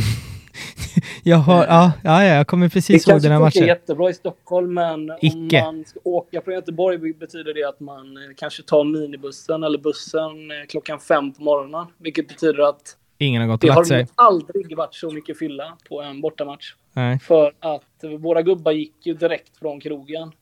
Jag 1.22 1.36
har, 1.36 1.64
ja, 1.66 1.92
ja, 2.04 2.24
ja, 2.24 2.34
jag 2.34 2.46
kommer 2.46 2.66
Det 2.66 2.70
precis 2.70 2.90
ihåg 3.08 3.12
kanske 3.12 3.28
den 3.28 3.32
här 3.32 3.38
funkar 3.50 3.60
matchen. 3.60 3.68
jättebra 3.68 4.10
i 4.10 4.14
Stockholm, 4.14 4.74
men 4.74 5.10
Icke. 5.20 5.60
om 5.62 5.64
man 5.76 5.84
ska 5.84 6.00
åka 6.04 6.40
från 6.42 6.54
Göteborg 6.54 7.12
betyder 7.14 7.54
det 7.54 7.64
att 7.64 7.80
man 7.80 8.16
eh, 8.16 8.22
kanske 8.36 8.62
tar 8.62 8.84
minibussen 8.84 9.62
eller 9.64 9.78
bussen 9.78 10.50
eh, 10.50 10.66
klockan 10.68 10.98
fem 11.00 11.32
på 11.32 11.42
morgonen. 11.42 11.86
Vilket 11.98 12.28
betyder 12.28 12.68
att 12.68 12.96
Ingen 13.18 13.42
har 13.42 13.48
gått 13.48 13.54
och 13.54 13.60
Det 13.60 13.66
lagt 13.66 13.78
har 13.78 13.84
sig. 13.84 14.06
aldrig 14.14 14.76
varit 14.76 14.94
så 14.94 15.10
mycket 15.10 15.38
fylla 15.38 15.76
på 15.88 16.02
en 16.02 16.20
bortamatch. 16.20 16.74
Nej. 16.92 17.18
För 17.18 17.52
att 17.60 18.04
våra 18.20 18.42
gubbar 18.42 18.72
gick 18.72 19.06
ju 19.06 19.14
direkt 19.14 19.56
från 19.58 19.80
krogen 19.80 20.32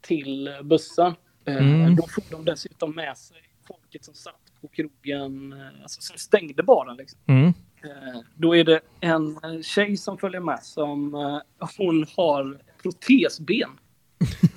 till 0.00 0.50
bussen. 0.62 1.06
Eh, 1.46 1.56
Mm. 1.56 1.96
Då 1.96 2.02
får 2.02 2.22
de 2.30 2.44
dessutom 2.44 2.94
med 2.94 3.18
sig 3.18 3.36
folket 3.68 4.04
som 4.04 4.14
satt 4.14 4.34
på 4.60 4.68
krogen, 4.68 5.52
eh, 5.52 5.82
alltså 5.82 6.00
som 6.00 6.18
stängde 6.18 6.62
baren. 6.62 6.96
Liksom. 6.96 7.18
Mm. 7.26 7.54
Eh, 7.86 8.20
Då 8.34 8.56
är 8.56 8.64
det 8.64 8.80
en 9.00 9.38
tjej 9.62 9.96
som 9.96 10.18
följer 10.18 10.40
med 10.40 10.62
som 10.62 11.14
eh, 11.14 11.68
hon 11.78 12.06
har 12.16 12.58
protesben. 12.82 13.70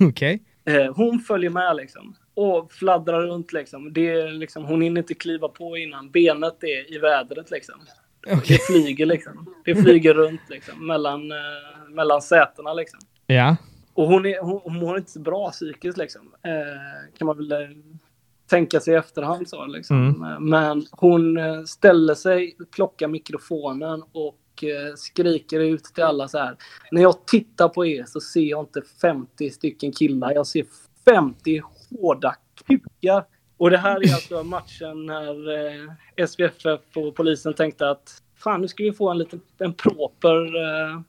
Okej. 0.00 0.42
Eh, 0.64 0.94
Hon 0.94 1.18
följer 1.20 1.50
med 1.50 1.76
liksom. 1.76 2.14
Och 2.34 2.72
fladdrar 2.72 3.22
runt 3.22 3.52
liksom. 3.52 3.92
Det 3.92 4.08
är 4.10 4.28
liksom. 4.28 4.64
Hon 4.64 4.80
hinner 4.82 5.00
inte 5.00 5.14
kliva 5.14 5.48
på 5.48 5.76
innan 5.76 6.10
benet 6.10 6.64
är 6.64 6.94
i 6.94 6.98
vädret 6.98 7.50
liksom. 7.50 7.74
Okej. 8.26 8.40
Det 8.48 8.58
flyger 8.72 9.06
liksom. 9.06 9.54
Det 9.64 9.74
flyger 9.74 10.14
runt 10.14 10.40
liksom. 10.50 10.86
Mellan, 10.86 11.32
mellan 11.88 12.22
sätena 12.22 12.72
liksom. 12.74 13.00
Ja. 13.26 13.56
Och 13.94 14.06
hon, 14.08 14.26
är, 14.26 14.40
hon, 14.42 14.60
hon 14.64 14.76
mår 14.76 14.98
inte 14.98 15.10
så 15.10 15.20
bra 15.20 15.50
psykiskt 15.50 15.98
liksom. 15.98 16.34
Eh, 16.42 17.18
kan 17.18 17.26
man 17.26 17.36
väl 17.36 17.52
tänka 18.50 18.80
sig 18.80 18.94
i 18.94 18.96
efterhand 18.96 19.48
så 19.48 19.66
liksom. 19.66 20.08
Mm. 20.08 20.32
Eh, 20.32 20.40
Men 20.40 20.86
hon 20.90 21.36
eh, 21.36 21.62
ställer 21.62 22.14
sig, 22.14 22.56
plockar 22.70 23.08
mikrofonen 23.08 24.02
och 24.12 24.64
eh, 24.64 24.94
skriker 24.96 25.60
ut 25.60 25.84
till 25.84 26.04
alla 26.04 26.28
så 26.28 26.38
här. 26.38 26.56
När 26.90 27.02
jag 27.02 27.26
tittar 27.26 27.68
på 27.68 27.86
er 27.86 28.04
så 28.06 28.20
ser 28.20 28.40
jag 28.40 28.62
inte 28.62 28.82
50 29.02 29.50
stycken 29.50 29.92
killar. 29.92 30.32
Jag 30.32 30.46
ser 30.46 30.66
50 31.04 31.62
hårda 31.90 32.34
kukar. 32.66 33.24
Och 33.56 33.70
det 33.70 33.78
här 33.78 34.08
är 34.08 34.14
alltså 34.14 34.42
matchen 34.42 35.06
när 35.06 35.66
eh, 36.16 36.26
SVFF 36.26 36.96
och 36.96 37.14
polisen 37.14 37.54
tänkte 37.54 37.90
att 37.90 38.22
fan 38.36 38.60
nu 38.60 38.68
ska 38.68 38.84
vi 38.84 38.92
få 38.92 39.10
en 39.10 39.18
liten 39.18 39.40
en 39.58 39.74
proper 39.74 40.36
eh, 40.36 41.00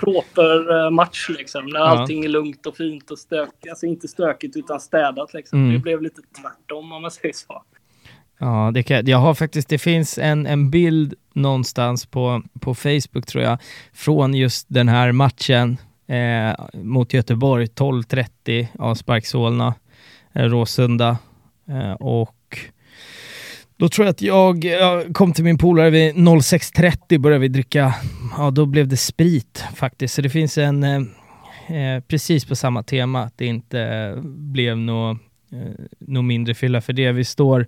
proper 0.00 0.84
eh, 0.84 0.90
match 0.90 1.28
liksom. 1.38 1.66
När 1.66 1.80
Ja. 1.80 1.86
allting 1.86 2.24
är 2.24 2.28
lugnt 2.28 2.66
och 2.66 2.76
fint 2.76 3.10
och 3.10 3.18
stökigt. 3.18 3.70
Alltså 3.70 3.86
inte 3.86 4.08
stökigt 4.08 4.56
utan 4.56 4.80
städat 4.80 5.34
liksom. 5.34 5.58
Mm. 5.58 5.72
Det 5.72 5.78
blev 5.78 6.02
lite 6.02 6.20
tvärtom 6.42 6.92
om 6.92 7.02
man 7.02 7.10
säger 7.10 7.34
så. 7.34 7.62
Ja, 8.38 8.70
det 8.74 8.82
kan, 8.82 9.06
jag 9.06 9.18
har 9.18 9.34
faktiskt, 9.34 9.68
det 9.68 9.78
finns 9.78 10.18
en, 10.18 10.46
en 10.46 10.70
bild 10.70 11.14
någonstans 11.34 12.06
på, 12.06 12.42
på 12.60 12.74
Facebook 12.74 13.26
tror 13.26 13.44
jag, 13.44 13.58
från 13.92 14.34
just 14.34 14.66
den 14.70 14.88
här 14.88 15.12
matchen 15.12 15.76
eh, 16.06 16.64
mot 16.74 17.12
Göteborg, 17.12 17.66
12.30 17.66 18.66
avspark 18.78 19.26
Solna, 19.26 19.74
eh, 20.32 20.42
Råsunda. 20.44 21.18
Eh, 21.68 21.92
och 21.92 22.34
då 23.82 23.88
tror 23.88 24.06
jag 24.06 24.12
att 24.12 24.22
jag, 24.22 24.64
jag 24.64 25.14
kom 25.14 25.32
till 25.32 25.44
min 25.44 25.58
polare 25.58 25.90
vid 25.90 26.14
06.30 26.14 27.18
började 27.18 27.40
vi 27.40 27.48
dricka, 27.48 27.94
ja 28.36 28.50
då 28.50 28.66
blev 28.66 28.88
det 28.88 28.96
sprit 28.96 29.64
faktiskt. 29.74 30.14
Så 30.14 30.22
det 30.22 30.30
finns 30.30 30.58
en, 30.58 30.82
eh, 30.82 31.00
eh, 31.76 32.00
precis 32.00 32.44
på 32.44 32.56
samma 32.56 32.82
tema, 32.82 33.22
att 33.22 33.38
det 33.38 33.46
inte 33.46 34.12
blev 34.24 34.78
något 34.78 35.18
eh, 35.52 35.84
något 35.98 36.24
mindre 36.24 36.54
fylla 36.54 36.80
för 36.80 36.92
det. 36.92 37.12
Vi 37.12 37.24
står, 37.24 37.66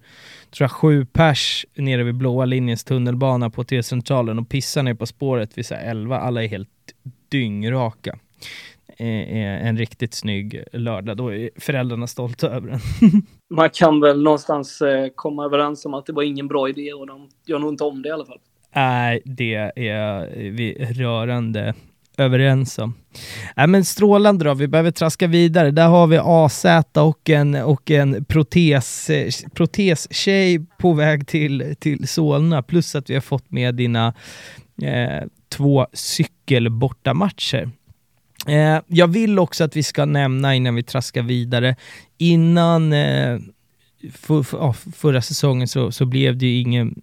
tror 0.51 0.65
jag, 0.65 0.71
sju 0.71 1.07
pers 1.07 1.67
nere 1.75 2.05
vid 2.05 2.15
blåa 2.15 2.45
linjens 2.45 2.85
tunnelbana 2.85 3.51
på 3.51 3.65
T-centralen 3.65 4.39
och 4.39 4.49
pissar 4.49 4.83
ner 4.83 4.95
på 4.95 5.07
spåret 5.07 5.59
vid 5.59 5.67
så 5.67 5.75
här 5.75 5.91
11. 5.91 6.19
Alla 6.19 6.45
är 6.45 6.49
helt 6.49 6.69
dyngraka. 7.29 8.19
Eh, 8.99 9.67
en 9.67 9.79
riktigt 9.79 10.15
snygg 10.15 10.65
lördag. 10.73 11.17
Då 11.17 11.35
är 11.35 11.51
föräldrarna 11.57 12.07
stolta 12.07 12.49
över 12.49 12.69
den. 12.69 12.81
Man 13.55 13.71
kan 13.71 14.01
väl 14.01 14.23
någonstans 14.23 14.83
eh, 14.83 15.09
komma 15.15 15.45
överens 15.45 15.87
om 15.87 15.95
att 15.95 16.07
det 16.07 16.13
var 16.13 16.23
ingen 16.23 16.49
bra 16.49 16.69
idé 16.69 16.93
och 16.93 17.07
de 17.07 17.29
gör 17.47 17.59
nog 17.59 17.73
inte 17.73 17.85
om 17.85 18.03
det 18.03 18.09
i 18.09 18.13
alla 18.13 18.27
fall. 18.27 18.39
Nej, 18.75 19.23
det 19.25 19.55
är 19.77 20.27
vi 20.51 20.87
rörande 20.91 21.75
överens 22.17 22.79
om. 22.79 22.95
Nej, 23.57 23.67
men 23.67 23.85
strålande 23.85 24.45
då, 24.45 24.55
vi 24.55 24.69
behöver 24.69 24.91
traska 24.91 25.27
vidare. 25.27 25.71
Där 25.71 25.89
har 25.89 26.07
vi 26.07 26.19
AZ 26.23 26.65
och 26.95 27.31
en, 27.31 27.55
och 27.55 27.91
en 27.91 28.25
protes, 28.25 29.11
protestjej 29.55 30.67
på 30.79 30.93
väg 30.93 31.27
till, 31.27 31.77
till 31.79 32.09
Solna, 32.09 32.63
plus 32.63 32.95
att 32.95 33.11
vi 33.11 33.15
har 33.15 33.21
fått 33.21 33.51
med 33.51 33.75
dina 33.75 34.15
eh, 34.83 35.29
två 35.49 35.87
cykelbortamatcher. 35.93 37.71
Eh, 38.47 38.81
jag 38.87 39.07
vill 39.07 39.39
också 39.39 39.65
att 39.65 39.77
vi 39.77 39.83
ska 39.83 40.05
nämna 40.05 40.55
innan 40.55 40.75
vi 40.75 40.83
traskar 40.83 41.23
vidare, 41.23 41.77
innan 42.19 42.93
eh, 42.93 43.39
för, 44.13 44.43
för, 44.43 44.73
förra 44.93 45.23
säsongen 45.23 45.69
så, 45.69 45.93
så 45.93 46.05
blev 46.05 46.37
det 46.37 46.47
ju 46.47 46.61
ingen 46.61 47.03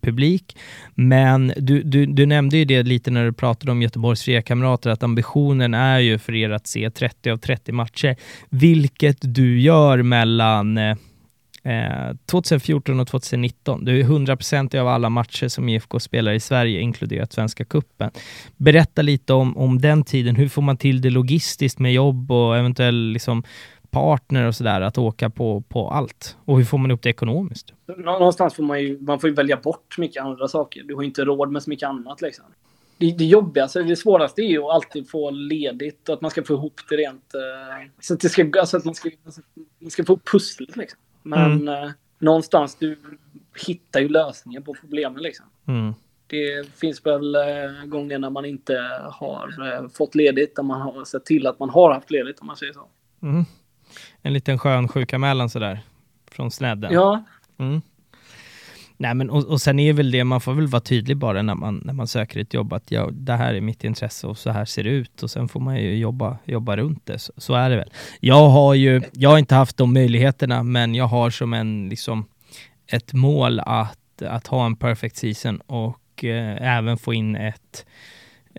publik. 0.00 0.56
Men 0.94 1.52
du, 1.56 1.82
du, 1.82 2.06
du 2.06 2.26
nämnde 2.26 2.56
ju 2.56 2.64
det 2.64 2.82
lite 2.82 3.10
när 3.10 3.24
du 3.24 3.32
pratade 3.32 3.72
om 3.72 3.82
Göteborgs 3.82 4.22
fria 4.22 4.42
kamrater, 4.42 4.90
att 4.90 5.02
ambitionen 5.02 5.74
är 5.74 5.98
ju 5.98 6.18
för 6.18 6.34
er 6.34 6.50
att 6.50 6.66
se 6.66 6.90
30 6.90 7.30
av 7.30 7.36
30 7.36 7.72
matcher, 7.72 8.16
vilket 8.48 9.18
du 9.20 9.60
gör 9.60 10.02
mellan 10.02 10.78
eh, 10.78 10.96
Eh, 11.64 12.16
2014 12.26 13.00
och 13.00 13.08
2019. 13.08 13.84
Du 13.84 14.00
är 14.00 14.04
100% 14.04 14.80
av 14.80 14.88
alla 14.88 15.08
matcher 15.08 15.48
som 15.48 15.68
IFK 15.68 16.00
spelar 16.00 16.32
i 16.32 16.40
Sverige, 16.40 16.80
inkluderat 16.80 17.32
Svenska 17.32 17.64
Kuppen. 17.64 18.10
Berätta 18.56 19.02
lite 19.02 19.32
om, 19.32 19.56
om 19.56 19.78
den 19.78 20.04
tiden. 20.04 20.36
Hur 20.36 20.48
får 20.48 20.62
man 20.62 20.76
till 20.76 21.00
det 21.00 21.10
logistiskt 21.10 21.78
med 21.78 21.92
jobb 21.92 22.32
och 22.32 22.56
eventuell 22.56 23.12
liksom, 23.12 23.42
partner 23.90 24.46
och 24.46 24.54
sådär, 24.54 24.80
att 24.80 24.98
åka 24.98 25.30
på, 25.30 25.60
på 25.60 25.90
allt? 25.90 26.36
Och 26.44 26.58
hur 26.58 26.64
får 26.64 26.78
man 26.78 26.90
upp 26.90 27.02
det 27.02 27.10
ekonomiskt? 27.10 27.72
Någonstans 27.96 28.54
får 28.54 28.62
man 28.62 28.80
ju, 28.80 29.00
man 29.00 29.20
får 29.20 29.30
ju 29.30 29.36
välja 29.36 29.56
bort 29.56 29.98
mycket 29.98 30.22
andra 30.22 30.48
saker. 30.48 30.82
Du 30.82 30.94
har 30.94 31.02
ju 31.02 31.08
inte 31.08 31.24
råd 31.24 31.52
med 31.52 31.62
så 31.62 31.70
mycket 31.70 31.88
annat 31.88 32.22
liksom. 32.22 32.44
det, 32.98 33.12
det 33.12 33.24
jobbigaste, 33.24 33.78
alltså, 33.78 33.90
det 33.90 33.96
svåraste 33.96 34.42
är 34.42 34.50
ju 34.50 34.62
att 34.62 34.74
alltid 34.74 35.10
få 35.10 35.30
ledigt 35.30 36.08
och 36.08 36.14
att 36.14 36.20
man 36.20 36.30
ska 36.30 36.42
få 36.44 36.54
ihop 36.54 36.80
det 36.88 36.96
rent... 36.96 37.34
Eh, 37.34 37.88
så 38.00 38.14
att, 38.14 38.20
det 38.20 38.28
ska, 38.28 38.50
alltså 38.60 38.76
att 38.76 38.84
man 38.84 38.94
ska, 38.94 39.10
alltså 39.24 39.40
man 39.78 39.90
ska 39.90 40.04
få 40.04 40.16
pusslet 40.16 40.76
liksom. 40.76 40.98
Men 41.22 41.68
eh, 41.68 41.90
någonstans, 42.18 42.74
du 42.74 42.98
hittar 43.66 44.00
ju 44.00 44.08
lösningen 44.08 44.62
på 44.62 44.74
problemen 44.80 45.22
liksom. 45.22 45.46
Mm. 45.68 45.94
Det 46.26 46.68
finns 46.76 47.06
väl 47.06 47.34
eh, 47.34 47.84
gånger 47.86 48.18
när 48.18 48.30
man 48.30 48.44
inte 48.44 48.74
har 49.12 49.72
eh, 49.72 49.88
fått 49.88 50.14
ledigt, 50.14 50.56
där 50.56 50.62
man 50.62 50.80
har 50.80 51.04
sett 51.04 51.24
till 51.24 51.46
att 51.46 51.58
man 51.58 51.70
har 51.70 51.92
haft 51.94 52.10
ledigt 52.10 52.40
om 52.40 52.46
man 52.46 52.56
säger 52.56 52.72
så. 52.72 52.88
Mm. 53.22 53.44
En 54.22 54.32
liten 54.32 54.58
skön 54.58 54.88
sjukanmälan 54.88 55.50
sådär, 55.50 55.80
från 56.30 56.50
snedden. 56.50 56.92
Ja, 56.92 57.24
Mm. 57.58 57.82
Nej, 58.96 59.14
men 59.14 59.30
och, 59.30 59.44
och 59.44 59.60
sen 59.60 59.78
är 59.78 59.92
väl 59.92 60.10
det, 60.10 60.24
man 60.24 60.40
får 60.40 60.54
väl 60.54 60.66
vara 60.66 60.80
tydlig 60.80 61.16
bara 61.16 61.42
när 61.42 61.54
man, 61.54 61.82
när 61.84 61.92
man 61.92 62.06
söker 62.06 62.40
ett 62.40 62.54
jobb, 62.54 62.72
att 62.72 62.90
ja, 62.90 63.08
det 63.12 63.32
här 63.32 63.54
är 63.54 63.60
mitt 63.60 63.84
intresse 63.84 64.26
och 64.26 64.38
så 64.38 64.50
här 64.50 64.64
ser 64.64 64.84
det 64.84 64.90
ut 64.90 65.22
och 65.22 65.30
sen 65.30 65.48
får 65.48 65.60
man 65.60 65.76
ju 65.76 65.96
jobba, 65.96 66.38
jobba 66.44 66.76
runt 66.76 67.06
det. 67.06 67.18
Så, 67.18 67.32
så 67.36 67.54
är 67.54 67.70
det 67.70 67.76
väl. 67.76 67.90
Jag 68.20 68.48
har 68.48 68.74
ju, 68.74 69.02
jag 69.12 69.30
har 69.30 69.38
inte 69.38 69.54
haft 69.54 69.76
de 69.76 69.94
möjligheterna, 69.94 70.62
men 70.62 70.94
jag 70.94 71.06
har 71.06 71.30
som 71.30 71.54
en, 71.54 71.88
liksom, 71.88 72.24
ett 72.86 73.12
mål 73.12 73.60
att, 73.60 74.22
att 74.22 74.46
ha 74.46 74.66
en 74.66 74.76
perfect 74.76 75.16
season 75.16 75.60
och 75.60 76.24
eh, 76.24 76.76
även 76.76 76.98
få 76.98 77.14
in 77.14 77.36
ett 77.36 77.86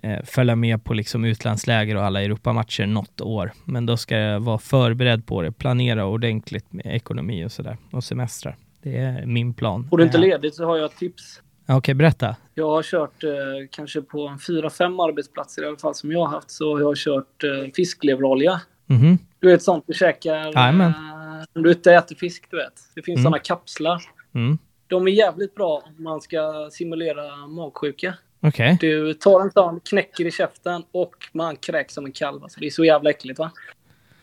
eh, 0.02 0.24
följa 0.24 0.56
med 0.56 0.84
på 0.84 0.94
liksom 0.94 1.24
utlandsläger 1.24 1.96
och 1.96 2.04
alla 2.04 2.22
Europamatcher 2.22 2.86
något 2.86 3.20
år. 3.20 3.52
Men 3.64 3.86
då 3.86 3.96
ska 3.96 4.16
jag 4.16 4.40
vara 4.40 4.58
förberedd 4.58 5.26
på 5.26 5.42
det, 5.42 5.52
planera 5.52 6.06
ordentligt 6.06 6.72
med 6.72 6.86
ekonomi 6.86 7.44
och 7.44 7.52
sådär 7.52 7.76
och 7.90 8.04
semestrar. 8.04 8.56
Det 8.84 8.96
är 8.96 9.26
min 9.26 9.54
plan. 9.54 9.86
får 9.90 9.98
du 9.98 10.04
inte 10.04 10.16
Eh, 10.18 10.20
ledigt 10.20 10.54
så 10.54 10.64
har 10.64 10.76
jag 10.76 10.84
ett 10.92 10.96
tips. 10.98 11.40
Okej, 11.68 11.94
berätta. 11.94 12.36
Jag 12.54 12.70
har 12.70 12.82
kört 12.82 13.24
eh, 13.24 13.30
kanske 13.70 14.02
på 14.02 14.26
en 14.28 14.38
fyra, 14.38 14.70
fem 14.70 15.00
arbetsplatser 15.00 15.62
i 15.62 15.66
alla 15.66 15.76
fall 15.76 15.94
som 15.94 16.12
jag 16.12 16.18
har 16.20 16.26
haft 16.28 16.50
så 16.50 16.72
har 16.72 16.80
jag 16.80 16.96
kört 16.96 17.44
eh, 17.44 17.70
fiskleverolja. 17.76 18.60
Mhm. 18.86 19.18
Du 19.40 19.48
vet 19.50 19.62
sånt 19.62 19.84
du 19.86 19.94
käkar 19.94 20.34
Jajamän. 20.36 20.90
eh, 20.90 21.44
när 21.54 21.62
du 21.62 21.70
inte 21.72 21.92
äter 21.94 22.16
fisk, 22.16 22.46
du 22.50 22.56
vet. 22.56 22.72
Det 22.94 23.02
finns 23.02 23.18
Mm. 23.18 23.24
såna 23.24 23.38
kapslar. 23.38 24.02
Mm. 24.34 24.58
De 24.86 25.06
är 25.08 25.12
jävligt 25.12 25.54
bra 25.54 25.82
om 25.98 26.04
man 26.04 26.20
ska 26.20 26.68
simulera 26.72 27.36
magsjuka. 27.46 28.14
Okej. 28.40 28.78
Du 28.80 29.14
tar 29.14 29.40
en 29.40 29.50
sån, 29.50 29.80
knäcker 29.80 30.24
i 30.26 30.30
käften 30.30 30.82
och 30.92 31.14
man 31.32 31.56
kräks 31.56 31.94
som 31.94 32.04
en 32.04 32.12
kalv. 32.12 32.42
Alltså, 32.42 32.60
det 32.60 32.66
är 32.66 32.70
så 32.70 32.84
jävla 32.84 33.10
äckligt 33.10 33.38
va? 33.38 33.50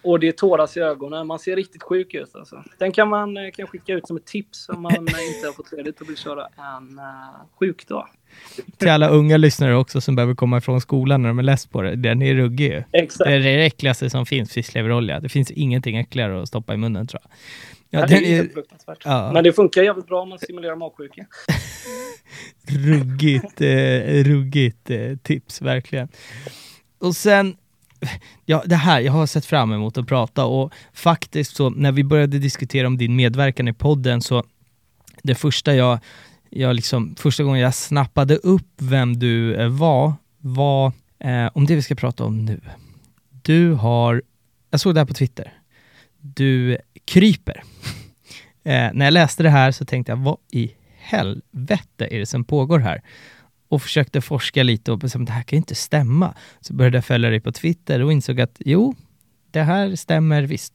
Och 0.03 0.19
det 0.19 0.37
tåras 0.37 0.77
i 0.77 0.79
ögonen. 0.79 1.27
Man 1.27 1.39
ser 1.39 1.55
riktigt 1.55 1.83
sjuk 1.83 2.13
ut 2.13 2.35
alltså. 2.35 2.63
Den 2.77 2.91
kan 2.91 3.09
man 3.09 3.37
eh, 3.37 3.51
kan 3.51 3.67
skicka 3.67 3.93
ut 3.93 4.07
som 4.07 4.17
ett 4.17 4.25
tips 4.25 4.69
om 4.69 4.81
man 4.81 4.91
eh, 4.91 4.97
inte 5.35 5.47
har 5.47 5.53
fått 5.53 5.71
ledigt 5.71 6.01
och 6.01 6.09
vill 6.09 6.17
köra 6.17 6.47
en 6.57 6.99
uh, 6.99 7.05
sjukdag. 7.59 8.07
Till 8.77 8.89
alla 8.89 9.09
unga 9.09 9.37
lyssnare 9.37 9.75
också 9.75 10.01
som 10.01 10.15
behöver 10.15 10.35
komma 10.35 10.57
ifrån 10.57 10.81
skolan 10.81 11.21
när 11.21 11.29
de 11.29 11.39
är 11.39 11.43
less 11.43 11.65
på 11.65 11.81
det. 11.81 11.95
Den 11.95 12.21
är 12.21 12.35
ruggig 12.35 12.71
ju. 12.71 12.83
Exakt. 12.91 13.27
Det 13.27 13.35
är 13.35 13.39
det 13.39 13.65
äckligaste 13.65 14.09
som 14.09 14.25
finns, 14.25 14.53
fiskleverolja. 14.53 15.19
Det 15.19 15.29
finns 15.29 15.51
ingenting 15.51 15.97
äckligare 15.97 16.41
att 16.41 16.47
stoppa 16.47 16.73
i 16.73 16.77
munnen 16.77 17.07
tror 17.07 17.21
jag. 17.23 17.31
Ja, 17.93 18.07
det 18.07 18.15
är 18.15 18.43
är 18.43 18.49
fruktansvärt. 18.49 19.01
ja, 19.05 19.31
Men 19.33 19.43
det 19.43 19.53
funkar 19.53 19.83
jävligt 19.83 20.07
bra 20.07 20.21
om 20.21 20.29
man 20.29 20.39
simulerar 20.39 20.75
magsjuka. 20.75 21.25
ruggigt, 22.67 23.61
eh, 23.61 24.23
ruggigt 24.23 24.89
eh, 24.89 25.15
tips, 25.23 25.61
verkligen. 25.61 26.07
Och 26.99 27.15
sen, 27.15 27.55
ja 28.45 28.63
det 28.65 28.75
här, 28.75 28.99
jag 28.99 29.11
har 29.11 29.25
sett 29.25 29.45
fram 29.45 29.73
emot 29.73 29.97
att 29.97 30.07
prata 30.07 30.45
och 30.45 30.73
faktiskt 30.93 31.55
så 31.55 31.69
när 31.69 31.91
vi 31.91 32.03
började 32.03 32.39
diskutera 32.39 32.87
om 32.87 32.97
din 32.97 33.15
medverkan 33.15 33.67
i 33.67 33.73
podden 33.73 34.21
så 34.21 34.43
det 35.23 35.35
första 35.35 35.75
jag, 35.75 35.99
jag 36.49 36.75
liksom, 36.75 37.15
första 37.15 37.43
gången 37.43 37.61
jag 37.61 37.75
snappade 37.75 38.35
upp 38.35 38.67
vem 38.77 39.19
du 39.19 39.55
eh, 39.55 39.67
var, 39.69 40.13
var 40.37 40.91
eh, 41.19 41.49
om 41.53 41.65
det 41.65 41.75
vi 41.75 41.81
ska 41.81 41.95
prata 41.95 42.23
om 42.23 42.45
nu. 42.45 42.61
Du 43.41 43.73
har, 43.73 44.21
jag 44.69 44.79
såg 44.79 44.95
det 44.95 44.99
här 44.99 45.05
på 45.05 45.13
Twitter, 45.13 45.53
du 46.19 46.77
kryper. 47.05 47.63
Eh, 48.63 48.89
när 48.93 49.05
jag 49.05 49.13
läste 49.13 49.43
det 49.43 49.49
här 49.49 49.71
så 49.71 49.85
tänkte 49.85 50.11
jag, 50.11 50.17
vad 50.17 50.37
i 50.51 50.71
helvete 50.97 52.07
är 52.11 52.19
det 52.19 52.25
som 52.25 52.43
pågår 52.43 52.79
här? 52.79 53.01
Och 53.71 53.81
försökte 53.81 54.21
forska 54.21 54.63
lite 54.63 54.91
och 54.91 54.97
bestämde, 54.97 55.31
det 55.31 55.33
här 55.33 55.43
kan 55.43 55.57
ju 55.57 55.61
inte 55.61 55.75
stämma. 55.75 56.33
Så 56.59 56.73
började 56.73 56.97
jag 56.97 57.05
följa 57.05 57.29
dig 57.29 57.39
på 57.39 57.51
Twitter 57.51 58.03
och 58.03 58.11
insåg 58.11 58.41
att 58.41 58.57
jo, 58.59 58.95
det 59.51 59.61
här 59.61 59.95
stämmer 59.95 60.43
visst. 60.43 60.73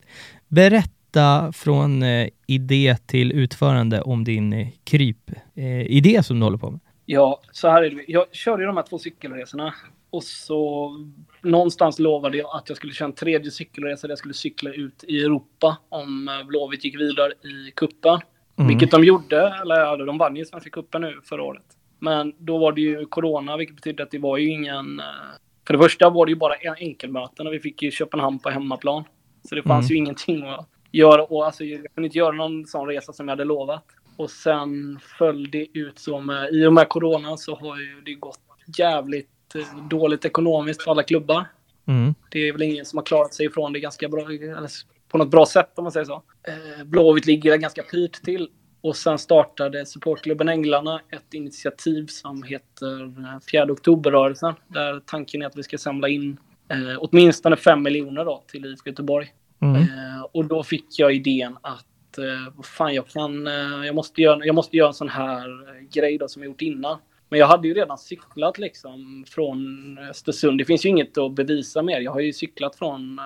Berätta 0.49 1.53
från 1.53 2.03
eh, 2.03 2.29
idé 2.47 2.97
till 3.07 3.33
utförande 3.33 4.03
om 4.03 4.25
din 4.25 4.53
eh, 4.53 4.69
kryp-idé 4.85 6.23
som 6.23 6.41
du 6.41 6.45
håller 6.45 6.59
på 6.59 6.71
med. 6.71 6.81
Ja, 7.05 7.41
så 7.53 7.69
här 7.69 7.83
är 7.83 7.91
det. 7.91 8.05
Jag 8.09 8.25
körde 8.33 8.63
ju 8.63 8.67
de 8.67 8.77
här 8.77 8.85
två 8.85 8.99
cykelresorna. 8.99 9.75
Och 10.11 10.25
så 10.25 10.91
någonstans 11.43 11.99
lovade 11.99 12.39
jag 12.39 12.57
att 12.57 12.69
jag 12.69 12.77
skulle 12.77 12.93
köra 12.93 13.09
en 13.09 13.15
tredje 13.15 13.51
cykelresa 13.51 14.07
där 14.07 14.13
jag 14.13 14.19
skulle 14.19 14.35
cykla 14.35 14.73
ut 14.73 15.05
i 15.09 15.21
Europa 15.21 15.79
om 15.89 16.29
eh, 16.29 16.47
Blåvitt 16.47 16.85
gick 16.85 17.01
vidare 17.01 17.33
i 17.33 17.71
kuppen. 17.71 18.21
Mm. 18.59 18.69
Vilket 18.69 18.91
de 18.91 19.05
gjorde, 19.05 19.55
eller 19.63 20.07
de 20.07 20.19
vann 20.19 20.37
ju 20.37 20.45
Svenska 20.45 20.71
cupen 20.71 21.03
nu 21.03 21.21
förra 21.25 21.43
året. 21.43 21.76
Men 21.99 22.33
då 22.39 22.59
var 22.59 22.73
det 22.73 22.81
ju 22.81 23.07
corona, 23.07 23.57
vilket 23.57 23.77
betydde 23.77 24.03
att 24.03 24.11
det 24.11 24.19
var 24.19 24.37
ju 24.37 24.49
ingen... 24.49 25.01
eh, 25.01 25.05
För 25.67 25.73
det 25.75 25.79
första 25.79 26.11
var 26.11 26.27
det 26.27 26.31
ju 26.31 26.37
bara 26.37 26.55
en 26.55 26.75
enkelmöten 26.79 27.47
och 27.47 27.53
vi 27.53 27.61
fick 27.61 27.83
ju 27.83 27.91
Köpenhamn 27.91 28.39
på 28.39 28.51
hemmaplan. 28.51 29.05
Så 29.49 29.55
det 29.55 29.63
fanns 29.63 29.91
Mm. 29.91 29.95
ju 29.95 29.97
ingenting 29.97 30.43
att 30.49 30.69
göra. 30.93 31.23
Och 31.25 31.47
alltså, 31.47 31.65
jag 31.65 31.95
kunde 31.95 32.07
inte 32.07 32.19
göra 32.19 32.33
någon 32.33 32.67
sån 32.67 32.87
resa 32.89 33.13
som 33.13 33.29
jag 33.29 33.33
hade 33.33 33.45
lovat. 33.45 33.85
Och 34.17 34.31
sen 34.31 34.99
föll 35.19 35.51
det 35.51 35.67
ut 35.73 35.99
så 35.99 36.21
med, 36.21 36.55
i 36.55 36.67
och 36.67 36.73
med 36.73 36.89
corona 36.89 37.37
så 37.37 37.57
har 37.57 37.77
ju 37.81 38.01
det 38.05 38.15
gått 38.15 38.41
jävligt 38.79 39.55
eh, 39.55 39.87
dåligt 39.89 40.25
ekonomiskt 40.25 40.83
för 40.83 40.91
alla 40.91 41.03
klubbar. 41.03 41.45
Mm. 41.87 42.15
Det 42.31 42.49
är 42.49 42.53
väl 42.53 42.63
ingen 42.63 42.85
som 42.85 42.97
har 42.97 43.05
klarat 43.05 43.35
sig 43.35 43.47
ifrån 43.47 43.73
det 43.73 43.81
ganska 43.81 44.09
bra, 44.09 44.27
på 45.09 45.19
något 45.19 45.31
bra 45.31 45.47
sätt 45.47 45.73
om 45.79 45.85
man 45.85 45.93
säger 45.93 46.07
så. 46.07 46.23
Eh, 46.49 46.85
Blåvitt 46.85 47.27
ligger 47.27 47.57
ganska 47.57 47.83
pyrt 47.83 48.13
till. 48.13 48.49
Och 48.87 48.97
sen 48.97 49.19
startade 49.19 49.87
supportklubben 49.87 50.49
Änglarna 50.49 51.01
ett 51.11 51.35
initiativ 51.35 52.07
som 52.07 52.43
heter 52.43 53.03
eh, 53.03 53.41
4 53.53 53.73
oktoberrörelsen. 53.73 54.55
Där 54.69 55.01
tanken 55.07 55.43
är 55.43 55.47
att 55.47 55.57
vi 55.57 55.63
ska 55.63 55.79
samla 55.79 56.09
in 56.09 56.37
eh, 56.69 56.99
åtminstone 56.99 57.57
5 57.57 57.83
miljoner 57.83 58.25
då 58.25 58.45
till 58.47 58.65
IFK 58.65 58.91
Göteborg. 58.91 59.27
Mm. 59.61 59.77
Eh, 59.77 60.23
och 60.33 60.45
då 60.45 60.63
fick 60.63 60.87
jag 60.99 61.15
idén 61.15 61.57
att 61.61 62.19
eh, 62.19 62.55
vad 62.55 62.67
fan, 62.67 62.95
jag, 62.95 63.09
kan, 63.09 63.47
eh, 63.47 63.87
jag, 63.87 63.95
måste 63.95 64.23
göra, 64.23 64.45
jag 64.45 64.55
måste 64.55 64.77
göra 64.77 64.89
en 64.89 64.95
sån 64.95 65.09
här 65.09 65.49
eh, 65.49 65.89
grej 65.93 66.19
då 66.19 66.29
som 66.29 66.43
jag 66.43 66.51
gjort 66.51 66.63
innan. 66.63 66.99
Men 67.29 67.41
jag 67.41 67.47
hade 67.47 67.69
ju 67.69 67.75
redan 67.75 67.99
cyklat 67.99 68.59
liksom 68.59 69.25
från 69.29 69.99
Östersund. 69.99 70.59
Det 70.59 70.65
finns 70.65 70.85
ju 70.85 70.89
inget 70.89 71.19
att 71.19 71.33
bevisa 71.33 71.83
mer. 71.83 72.01
Jag 72.01 72.13
har 72.13 72.21
ju 72.21 72.33
cyklat 72.33 72.77
från 72.77 73.19
eh, 73.19 73.25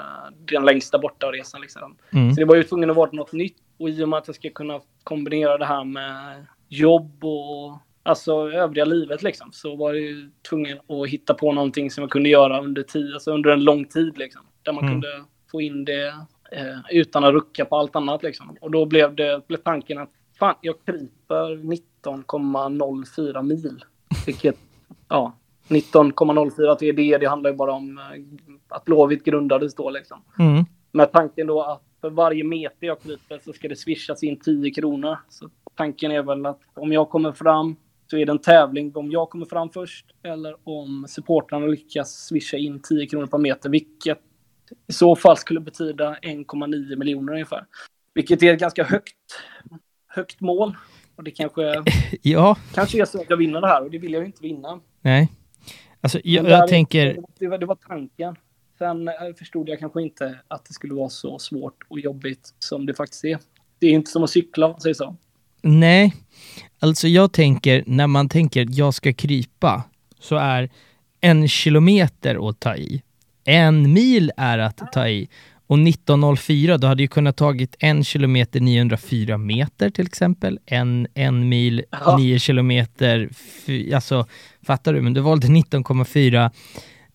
den 0.53 0.65
längsta 0.65 0.99
bortaresan. 0.99 1.61
Liksom. 1.61 1.97
Mm. 2.13 2.35
Så 2.35 2.41
det 2.41 2.47
var 2.47 2.57
ju 2.57 2.63
tvungen 2.63 2.91
att 2.91 2.97
vara 2.97 3.11
något 3.13 3.33
nytt. 3.33 3.57
Och 3.81 3.89
i 3.91 4.05
och 4.05 4.09
med 4.09 4.19
att 4.19 4.27
jag 4.27 4.37
ska 4.37 4.51
kunna 4.51 4.81
kombinera 5.05 5.59
det 5.59 5.65
här 5.65 5.85
med 5.85 6.47
jobb 6.69 7.25
och 7.25 7.79
alltså 8.03 8.33
övriga 8.51 8.85
livet 8.85 9.23
liksom, 9.23 9.53
så 9.53 9.77
var 9.77 9.95
jag 9.95 10.03
ju 10.03 10.31
tvungen 10.49 10.79
att 10.89 11.09
hitta 11.09 11.35
på 11.35 11.53
någonting 11.53 11.91
som 11.91 12.03
jag 12.03 12.11
kunde 12.11 12.29
göra 12.29 12.61
under, 12.63 12.83
tid, 12.83 13.15
alltså 13.15 13.33
under 13.33 13.51
en 13.51 13.65
lång 13.65 13.85
tid. 13.85 14.19
Liksom, 14.19 14.43
där 14.63 14.73
man 14.73 14.85
Mm. 14.85 14.95
kunde 14.95 15.25
få 15.51 15.61
in 15.61 15.85
det 15.85 16.09
eh, 16.53 16.79
utan 16.91 17.25
att 17.25 17.33
rucka 17.33 17.65
på 17.65 17.77
allt 17.77 17.97
annat. 17.97 18.23
Liksom. 18.23 18.57
Och 18.61 18.71
då 18.71 18.87
blev, 18.87 19.15
det, 19.15 19.47
blev 19.47 19.59
tanken 19.59 19.99
att 19.99 20.11
fan, 20.39 20.55
jag 20.61 20.75
kryper 20.87 21.57
19,04 21.57 23.43
mil. 23.43 23.85
Vilket, 24.27 24.57
ja, 25.09 25.33
19,04 25.69 26.75
till 26.75 26.97
det, 26.97 27.19
det 27.19 27.27
handlar 27.27 27.51
ju 27.51 27.57
bara 27.57 27.73
om 27.73 27.99
eh, 27.99 28.05
att 28.69 28.85
Blåvitt 28.85 29.25
grundades 29.25 29.75
då 29.75 29.91
liksom. 29.91 30.23
Mm. 30.39 30.65
Med 30.93 31.13
tanken 31.13 31.47
då 31.47 31.63
att 31.63 31.83
för 32.01 32.11
varje 32.11 32.45
meter 32.45 32.87
jag 32.87 33.03
kryper 33.03 33.39
så 33.45 33.53
ska 33.53 33.69
det 33.69 33.77
swishas 33.77 34.23
in 34.23 34.41
10 34.41 34.71
kronor. 34.71 35.19
Så 35.29 35.51
tanken 35.75 36.11
är 36.13 36.23
väl 36.23 36.47
att 36.47 36.61
om 36.75 36.93
jag 36.93 37.11
kommer 37.11 37.33
fram 37.33 37.77
så 38.11 38.17
är 38.17 38.27
det 38.27 38.33
en 38.33 38.39
tävling 38.39 38.97
om 38.97 39.11
jag 39.11 39.31
kommer 39.31 39.47
fram 39.47 39.71
först 39.71 40.07
eller 40.23 40.57
om 40.65 41.07
supportrarna 41.09 41.67
lyckas 41.67 42.27
swisha 42.27 42.57
in 42.57 42.81
10 42.83 43.07
kronor 43.07 43.27
per 43.27 43.39
meter, 43.39 43.71
vilket 43.71 44.19
i 44.89 44.93
så 44.93 45.17
fall 45.17 45.37
skulle 45.37 45.61
betyda 45.61 46.15
1,9 46.15 46.97
miljoner 46.97 47.33
ungefär. 47.33 47.67
Vilket 48.15 48.43
är 48.43 48.55
ett 48.55 48.61
ganska 48.61 48.85
högt, 48.85 49.17
högt 50.07 50.41
mål. 50.41 50.77
Och 51.17 51.25
det 51.25 51.31
kanske, 51.31 51.75
Ja, 52.23 52.57
kanske 52.75 53.01
är 53.01 53.05
så 53.05 53.21
att 53.21 53.31
jag 53.31 53.37
vinner 53.37 53.61
det 53.61 53.67
här 53.67 53.83
och 53.83 53.91
det 53.91 53.99
vill 53.99 54.13
jag 54.13 54.21
ju 54.21 54.27
inte 54.27 54.43
vinna. 54.43 54.81
nej. 55.01 55.33
Alltså, 56.03 56.21
jag, 56.25 56.49
jag 56.51 56.69
tänker, 56.69 57.19
Det 57.39 57.49
var, 57.49 57.59
det 57.59 57.67
var 57.67 57.75
tanken. 57.75 58.37
Sen 58.81 59.09
eh, 59.09 59.15
förstod 59.39 59.69
jag 59.69 59.79
kanske 59.79 60.03
inte 60.03 60.39
att 60.49 60.65
det 60.65 60.73
skulle 60.75 60.95
vara 60.95 61.09
så 61.09 61.39
svårt 61.39 61.75
och 61.89 62.01
jobbigt 62.01 62.55
som 62.59 62.87
det 62.87 62.95
faktiskt 62.95 63.25
är. 63.25 63.39
Det 63.79 63.87
är 63.87 63.91
inte 63.91 64.11
som 64.11 64.25
att 64.25 64.31
cykla, 64.31 64.67
om 64.67 64.73
man 64.73 64.81
säger 64.81 64.95
så. 64.95 65.17
nej. 65.63 66.15
Alltså 66.83 67.09
jag 67.09 67.33
tänker, 67.33 67.85
när 67.87 68.07
man 68.07 68.29
tänker 68.29 68.67
jag 68.71 68.95
ska 68.95 69.13
krypa, 69.13 69.85
så 70.21 70.37
är 70.37 70.71
en 71.21 71.49
kilometer 71.49 72.49
att 72.49 72.61
ta 72.61 72.77
i. 72.77 73.03
En 73.45 73.93
mil 73.93 74.33
är 74.37 74.59
att 74.59 74.93
ta 74.93 75.09
i. 75.09 75.29
Och 75.67 75.79
1904, 75.79 76.79
då 76.79 76.87
hade 76.87 77.03
ju 77.03 77.09
kunnat 77.09 77.37
tagit 77.37 77.77
en 77.79 78.05
kilometer 78.05 78.61
904 78.61 79.39
meter 79.39 79.91
till 79.91 80.07
exempel, 80.07 80.59
en, 80.67 81.07
en 81.15 81.49
mil 81.49 81.85
Ja. 81.91 82.17
9 82.19 82.39
kilometer, 82.39 83.29
fy- 83.67 83.93
alltså 83.93 84.27
fattar 84.63 84.93
du? 84.95 85.01
Men 85.01 85.15
du 85.15 85.21
valde 85.21 85.47
19,4 85.47 86.51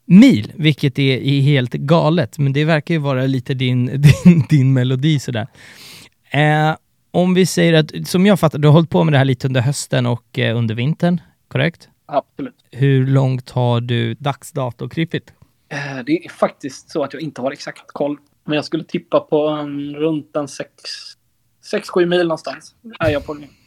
mil, 0.06 0.52
vilket 0.56 1.00
är, 1.00 1.18
är 1.18 1.42
helt 1.42 1.72
galet. 1.74 2.38
Men 2.38 2.54
det 2.54 2.66
verkar 2.66 2.94
ju 2.94 3.00
vara 3.00 3.26
lite 3.26 3.54
din, 3.54 3.86
din, 4.26 4.46
din 4.50 4.74
melodi 4.74 5.20
sådär. 5.20 5.48
Eh, 6.32 6.76
om 7.12 7.34
vi 7.34 7.46
säger 7.46 7.74
att, 7.74 8.08
som 8.08 8.26
jag 8.26 8.40
fattar, 8.40 8.60
du 8.60 8.68
har 8.68 8.74
hållit 8.74 8.90
på 8.90 9.04
med 9.04 9.14
det 9.14 9.18
här 9.18 9.26
lite 9.26 9.48
under 9.48 9.62
hösten 9.62 10.06
och 10.06 10.40
eh, 10.40 10.58
under 10.58 10.76
vintern, 10.76 11.22
korrekt? 11.48 11.90
Absolut. 12.06 12.56
Hur 12.72 13.08
långt 13.08 13.50
har 13.50 13.82
du 13.82 14.14
dagsdato 14.14 14.90
krypit? 14.90 15.34
Eh, 15.70 16.04
Det 16.06 16.26
är 16.26 16.30
faktiskt 16.30 16.90
så 16.90 17.04
att 17.04 17.14
jag 17.14 17.22
inte 17.22 17.42
har 17.42 17.52
exakt 17.52 17.88
koll. 17.88 18.18
Men 18.46 18.56
jag 18.56 18.66
skulle 18.66 18.84
tippa 18.84 19.20
på 19.20 19.48
en, 19.48 19.96
runt 19.96 20.36
en 20.36 20.46
6-7 20.46 22.06
mil 22.06 22.22
någonstans. 22.22 22.76
Är 23.00 23.10
jag 23.10 23.26
på 23.26 23.34
nu. 23.34 23.48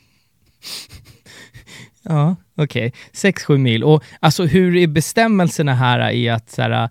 Ja, 2.03 2.37
okej. 2.59 2.93
6-7 3.13 3.59
mil. 3.59 3.85
Och 3.85 4.05
alltså 4.21 4.45
hur 4.45 4.77
är 4.77 4.87
bestämmelserna 4.87 5.75
här 5.75 6.11
i 6.11 6.29
att 6.29 6.51
så 6.51 6.63
här, 6.63 6.89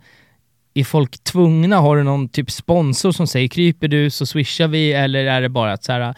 är 0.73 0.83
folk 0.83 1.23
tvungna? 1.23 1.77
Har 1.77 1.97
du 1.97 2.03
någon 2.03 2.29
typ 2.29 2.51
sponsor 2.51 3.11
som 3.11 3.27
säger 3.27 3.47
kryper 3.47 3.87
du 3.87 4.09
så 4.09 4.25
swishar 4.25 4.67
vi 4.67 4.93
eller 4.93 5.25
är 5.25 5.41
det 5.41 5.49
bara 5.49 5.73
att 5.73 5.83
så 5.83 5.91
här, 5.91 6.15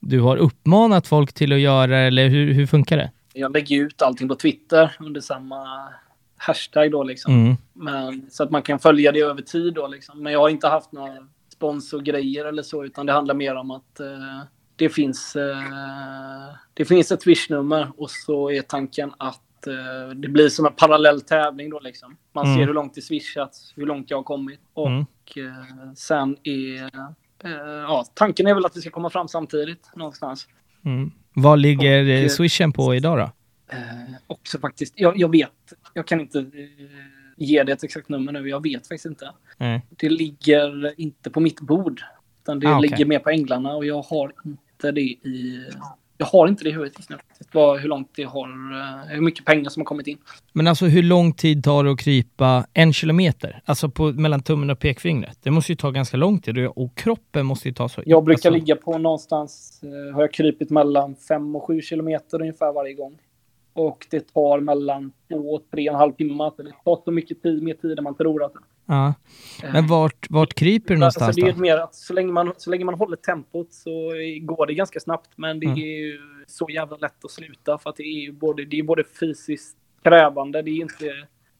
du 0.00 0.20
har 0.20 0.36
uppmanat 0.36 1.06
folk 1.06 1.32
till 1.32 1.52
att 1.52 1.60
göra 1.60 1.98
eller 1.98 2.28
hur, 2.28 2.52
hur 2.52 2.66
funkar 2.66 2.96
det? 2.96 3.10
Jag 3.32 3.52
lägger 3.52 3.76
ut 3.76 4.02
allting 4.02 4.28
på 4.28 4.34
Twitter 4.34 4.96
under 5.00 5.20
samma 5.20 5.88
hashtag 6.36 6.90
då 6.90 7.02
liksom. 7.02 7.34
Mm. 7.34 7.56
Men, 7.72 8.30
så 8.30 8.42
att 8.42 8.50
man 8.50 8.62
kan 8.62 8.78
följa 8.78 9.12
det 9.12 9.20
över 9.20 9.42
tid 9.42 9.74
då 9.74 9.86
liksom. 9.86 10.22
Men 10.22 10.32
jag 10.32 10.40
har 10.40 10.48
inte 10.48 10.68
haft 10.68 10.92
några 10.92 11.16
sponsorgrejer 11.52 12.44
eller 12.44 12.62
så, 12.62 12.84
utan 12.84 13.06
det 13.06 13.12
handlar 13.12 13.34
mer 13.34 13.54
om 13.54 13.70
att 13.70 14.00
eh, 14.00 14.40
det 14.80 14.88
finns 14.88 15.36
eh, 15.36 16.54
det 16.74 16.84
finns 16.84 17.12
ett 17.12 17.22
Swish-nummer 17.22 17.92
och 17.96 18.10
så 18.10 18.50
är 18.50 18.62
tanken 18.62 19.12
att 19.18 19.66
eh, 19.66 20.14
det 20.16 20.28
blir 20.28 20.48
som 20.48 20.66
en 20.66 20.72
parallell 20.72 21.20
tävling 21.20 21.70
då 21.70 21.80
liksom. 21.80 22.16
Man 22.32 22.46
Mm. 22.46 22.58
ser 22.58 22.66
hur 22.66 22.74
långt 22.74 22.94
det 22.94 23.02
swishats, 23.02 23.72
hur 23.76 23.86
långt 23.86 24.10
jag 24.10 24.18
har 24.18 24.22
kommit 24.22 24.60
och 24.74 24.86
Mm. 24.88 25.00
eh, 25.36 25.92
sen 25.96 26.36
är 26.42 26.90
ja, 27.82 28.04
tanken 28.14 28.46
är 28.46 28.54
väl 28.54 28.66
att 28.66 28.76
vi 28.76 28.80
ska 28.80 28.90
komma 28.90 29.10
fram 29.10 29.28
samtidigt 29.28 29.90
någonstans. 29.96 30.48
Mm. 30.84 31.10
Vad 31.34 31.58
ligger 31.58 32.24
Och, 32.24 32.30
swishen 32.30 32.72
på 32.72 32.94
idag 32.94 33.18
då? 33.18 33.30
Också 34.26 34.58
faktiskt, 34.58 34.94
jag, 34.96 35.18
jag 35.18 35.30
vet, 35.30 35.72
jag 35.94 36.06
kan 36.06 36.20
inte 36.20 36.50
ge 37.36 37.62
det 37.64 37.72
ett 37.72 37.84
exakt 37.84 38.08
nummer 38.08 38.32
nu, 38.32 38.48
jag 38.48 38.62
vet 38.62 38.88
faktiskt 38.88 39.04
inte. 39.06 39.30
Det 39.88 40.08
ligger 40.08 41.00
inte 41.00 41.30
på 41.30 41.40
mitt 41.40 41.60
bord. 41.60 42.00
Utan 42.42 42.60
det 42.60 42.66
Ah, 42.66 42.78
okej. 42.78 42.90
ligger 42.90 43.04
mer 43.06 43.18
på 43.18 43.30
änglarna 43.30 43.74
och 43.74 43.84
jag 43.84 44.02
har 44.02 44.32
inte 44.44 44.62
det 44.82 45.00
i... 45.00 45.64
Jag 46.18 46.26
har 46.26 46.48
inte 46.48 46.64
det 46.64 46.70
i 46.70 46.72
huvudet 46.72 46.94
just 46.98 47.10
nu. 47.10 47.16
Vad, 47.52 47.80
hur 47.80 47.88
långt 47.88 48.10
det 48.16 48.22
har... 48.22 48.48
eh, 48.48 49.08
Hur 49.14 49.20
mycket 49.20 49.44
pengar 49.44 49.70
som 49.70 49.80
har 49.80 49.84
kommit 49.84 50.06
in. 50.06 50.18
Men 50.52 50.66
alltså 50.66 50.86
hur 50.86 51.02
lång 51.02 51.32
tid 51.32 51.64
tar 51.64 51.84
det 51.84 51.90
att 51.90 52.00
krypa 52.00 52.66
en 52.74 52.92
kilometer? 52.92 53.62
Alltså 53.64 53.88
på, 53.90 54.12
mellan 54.12 54.42
tummen 54.42 54.70
och 54.70 54.78
pekfingret? 54.78 55.38
Det 55.42 55.50
måste 55.50 55.72
ju 55.72 55.76
ta 55.76 55.90
ganska 55.90 56.16
lång 56.16 56.38
tid 56.40 56.58
och- 56.58 56.78
och 56.78 56.94
kroppen 56.94 57.46
måste 57.46 57.68
ju 57.68 57.74
ta 57.74 57.88
så... 57.88 58.02
Jag 58.06 58.24
brukar 58.24 58.36
alltså, 58.48 58.50
ligga 58.50 58.76
på 58.76 58.98
någonstans... 58.98 59.80
eh, 59.82 60.14
Har 60.14 60.20
jag 60.22 60.32
krypit 60.32 60.70
mellan 60.70 61.16
5 61.16 61.56
och 61.56 61.64
7 61.66 61.80
kilometer 61.82 62.40
ungefär 62.40 62.72
varje 62.72 62.94
gång. 62.94 63.18
Och 63.72 64.06
det 64.10 64.32
tar 64.34 64.60
mellan 64.60 65.12
2 65.28 65.36
och 65.36 65.62
3,5 65.72 66.16
timmar. 66.16 66.52
Så 66.56 66.62
det 66.62 66.72
tar 66.84 67.02
så 67.04 67.10
mycket 67.10 67.42
tid, 67.42 67.62
mer 67.62 67.74
tid 67.74 67.98
än 67.98 68.04
man 68.04 68.14
tror 68.14 68.44
att 68.44 68.52
det 68.52 68.58
Ja. 68.92 69.14
Men 69.72 69.86
vart, 69.86 70.26
vart 70.30 70.54
kryper 70.54 70.94
du 70.94 71.00
någonstans 71.00 71.26
alltså, 71.28 71.40
det 71.44 71.50
är 71.50 71.52
då? 71.54 71.60
mer 71.60 71.76
att 71.76 71.94
så 71.94 72.12
länge, 72.12 72.32
man, 72.32 72.52
så 72.56 72.70
länge 72.70 72.84
man 72.84 72.94
håller 72.94 73.16
tempot 73.16 73.72
så 73.72 73.90
går 74.42 74.66
det 74.66 74.74
ganska 74.74 75.00
snabbt. 75.00 75.30
Men 75.36 75.60
det 75.60 75.66
Mm. 75.66 75.78
är 75.78 75.82
ju 75.82 76.18
så 76.46 76.66
jävla 76.70 76.96
lätt 76.96 77.24
att 77.24 77.30
sluta 77.30 77.78
för 77.78 77.90
att 77.90 77.96
det 77.96 78.02
är 78.02 78.20
ju 78.22 78.32
både, 78.32 78.64
det 78.64 78.78
är 78.78 78.82
både 78.82 79.04
fysiskt 79.20 79.76
krävande, 80.02 80.62
det, 80.62 80.70
är 80.70 80.80
inte, 80.80 81.04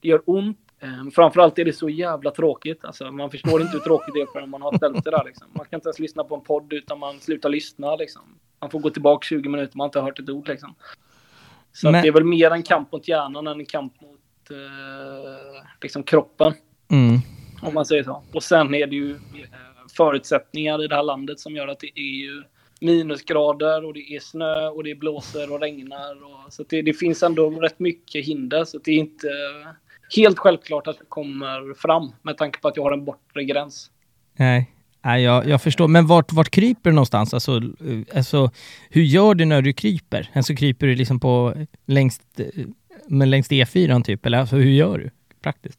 det 0.01 0.09
gör 0.09 0.23
ont. 0.25 0.59
Um, 0.83 1.11
framförallt 1.11 1.59
är 1.59 1.65
det 1.65 1.73
så 1.73 1.89
jävla 1.89 2.31
tråkigt. 2.31 2.85
Alltså, 2.85 3.13
man 3.13 3.31
förstår 3.31 3.61
inte 3.61 3.73
hur 3.73 3.81
tråkigt 3.81 4.15
det 4.15 4.21
är 4.21 4.27
förrän 4.27 4.51
man 4.51 4.63
har 4.63 4.77
ställt 4.77 5.05
det 5.05 5.11
där. 5.11 5.25
Liksom. 5.25 5.47
Man 5.57 5.67
kan 5.71 5.77
inte 5.77 5.89
ens 5.89 5.99
lyssna 5.99 6.25
på 6.25 6.35
en 6.35 6.41
podd 6.41 6.73
utan 6.73 6.99
man 6.99 7.21
slutar 7.21 7.49
lyssna. 7.49 7.97
Liksom. 7.97 8.23
Man 8.61 8.71
får 8.71 8.79
gå 8.79 8.91
tillbaka 8.91 9.27
20 9.27 9.49
minuter, 9.49 9.77
man 9.77 9.85
har 9.85 9.89
inte 9.89 10.01
hört 10.01 10.19
ett 10.19 10.29
ord. 10.31 10.49
Liksom. 10.49 10.75
Så 11.73 11.91
Men- 11.91 12.03
det 12.03 12.09
är 12.09 12.13
väl 12.13 12.25
mer 12.25 12.51
en 12.51 12.63
kamp 12.63 12.93
mot 12.93 13.09
hjärnan 13.09 13.47
än 13.47 13.61
en 13.61 13.67
kamp 13.67 14.01
mot 14.01 14.51
eh, 14.51 15.63
liksom 15.83 16.03
kroppen. 16.03 16.53
Mm. 16.91 17.21
Om 17.63 17.75
man 17.75 17.87
säger 17.87 18.05
så. 18.05 18.23
Och 18.33 18.43
sen 18.43 18.75
är 18.75 18.87
det 18.87 18.97
ju 18.97 19.11
eh, 19.11 19.19
förutsättningar 19.97 20.85
i 20.85 20.89
det 20.89 20.95
här 20.95 21.03
landet 21.03 21.41
som 21.41 21.57
gör 21.57 21.69
att 21.69 21.81
det 21.81 22.01
är 22.01 22.15
ju 22.25 22.43
minusgrader 22.81 23.85
och 23.85 23.95
det 23.95 24.15
är 24.17 24.21
snö 24.21 24.69
och 24.69 24.85
det 24.85 24.95
blåser 24.95 25.53
och 25.53 25.61
regnar. 25.61 26.25
Och, 26.25 26.53
så 26.53 26.65
det, 26.69 26.83
det 26.83 26.93
finns 26.93 27.23
ändå 27.23 27.51
rätt 27.51 27.79
mycket 27.79 28.27
hinder. 28.27 28.65
Så 28.65 28.79
det 28.79 28.91
är 28.91 28.99
inte 28.99 29.29
helt 30.17 30.39
självklart 30.39 30.87
att 30.87 30.97
jag 30.99 31.09
kommer 31.09 31.75
fram 31.75 32.13
med 32.23 32.37
tanke 32.37 32.61
på 32.61 32.69
att 32.69 32.77
jag 32.77 32.83
har 32.83 32.93
en 32.93 33.05
bortre 33.05 33.45
gräns. 33.45 33.91
Nej, 34.37 34.71
Nej 35.03 35.23
jag, 35.23 35.49
jag 35.49 35.63
förstår. 35.63 35.89
Men 35.89 36.07
vart, 36.07 36.33
vart 36.33 36.51
kryper 36.51 36.91
du 36.91 36.95
någonstans? 36.95 37.35
Alltså, 37.35 37.57
eh, 37.57 38.17
alltså, 38.17 38.51
hur 38.91 39.03
gör 39.03 39.35
du 39.35 39.45
när 39.45 39.63
du 39.63 39.73
kryper? 39.73 40.31
Alltså 40.33 40.55
kryper 40.55 40.87
du 40.87 40.95
liksom 40.95 41.21
på 41.21 41.55
längst, 41.87 42.23
eh, 42.37 42.47
men 43.09 43.31
längst 43.31 43.51
E4 43.51 44.03
typ? 44.03 44.27
Eller 44.27 44.39
alltså, 44.39 44.57
hur 44.57 44.71
gör 44.71 44.99
du 44.99 45.11
praktiskt? 45.43 45.79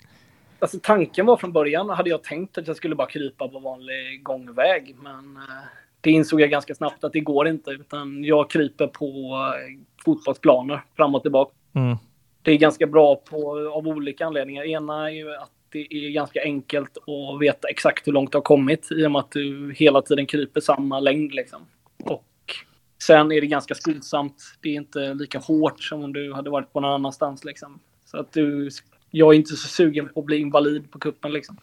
Alltså 0.61 0.79
tanken 0.83 1.25
var 1.25 1.38
från 1.38 1.51
början, 1.51 1.89
hade 1.89 2.09
jag 2.09 2.23
tänkt 2.23 2.57
att 2.57 2.67
jag 2.67 2.75
skulle 2.75 2.95
bara 2.95 3.07
krypa 3.07 3.47
på 3.47 3.59
vanlig 3.59 4.23
gångväg. 4.23 4.95
Men 5.01 5.38
eh, 5.38 5.65
det 6.01 6.11
insåg 6.11 6.41
jag 6.41 6.49
ganska 6.49 6.75
snabbt 6.75 7.03
att 7.03 7.13
det 7.13 7.19
går 7.19 7.47
inte. 7.47 7.71
Utan 7.71 8.23
jag 8.23 8.49
kryper 8.49 8.88
på 8.88 9.05
eh, 9.07 9.79
fotbollsplaner 10.05 10.81
fram 10.95 11.15
och 11.15 11.21
tillbaka. 11.21 11.51
Mm. 11.75 11.97
det 12.41 12.51
är 12.51 12.57
ganska 12.57 12.88
bra 12.88 13.15
på, 13.15 13.71
av 13.73 13.88
olika 13.88 14.25
anledningar. 14.25 14.63
Ena 14.63 15.09
är 15.09 15.13
ju 15.13 15.35
att 15.35 15.51
det 15.69 15.79
är 15.79 16.09
ganska 16.09 16.43
enkelt 16.43 16.97
att 16.97 17.41
veta 17.41 17.67
exakt 17.67 18.07
hur 18.07 18.11
långt 18.11 18.31
du 18.31 18.38
har 18.38 18.43
kommit 18.43 18.91
i 18.91 19.05
och 19.05 19.11
med 19.11 19.19
att 19.19 19.31
du 19.31 19.73
hela 19.77 20.01
tiden 20.01 20.25
kryper 20.25 20.61
samma 20.61 20.99
längd. 20.99 21.33
Liksom. 21.33 21.61
Och 22.03 22.25
sen 23.03 23.31
är 23.31 23.41
det 23.41 23.47
ganska 23.47 23.75
skonsamt. 23.75 24.35
Det 24.61 24.69
är 24.69 24.73
inte 24.73 25.13
lika 25.13 25.39
hårt 25.39 25.83
som 25.83 26.03
om 26.03 26.13
du 26.13 26.33
hade 26.33 26.49
varit 26.49 26.73
på 26.73 26.79
någon 26.79 26.93
annanstans. 26.93 27.45
Liksom. 27.45 27.79
Så 28.05 28.17
att 28.17 28.33
du, 28.33 28.69
jag 29.11 29.33
är 29.33 29.38
inte 29.38 29.55
så 29.55 29.67
sugen 29.67 30.09
på 30.13 30.19
att 30.19 30.25
bli 30.25 30.38
invalid 30.38 30.91
på 30.91 30.99
kuppen. 30.99 31.33
Liksom. 31.33 31.57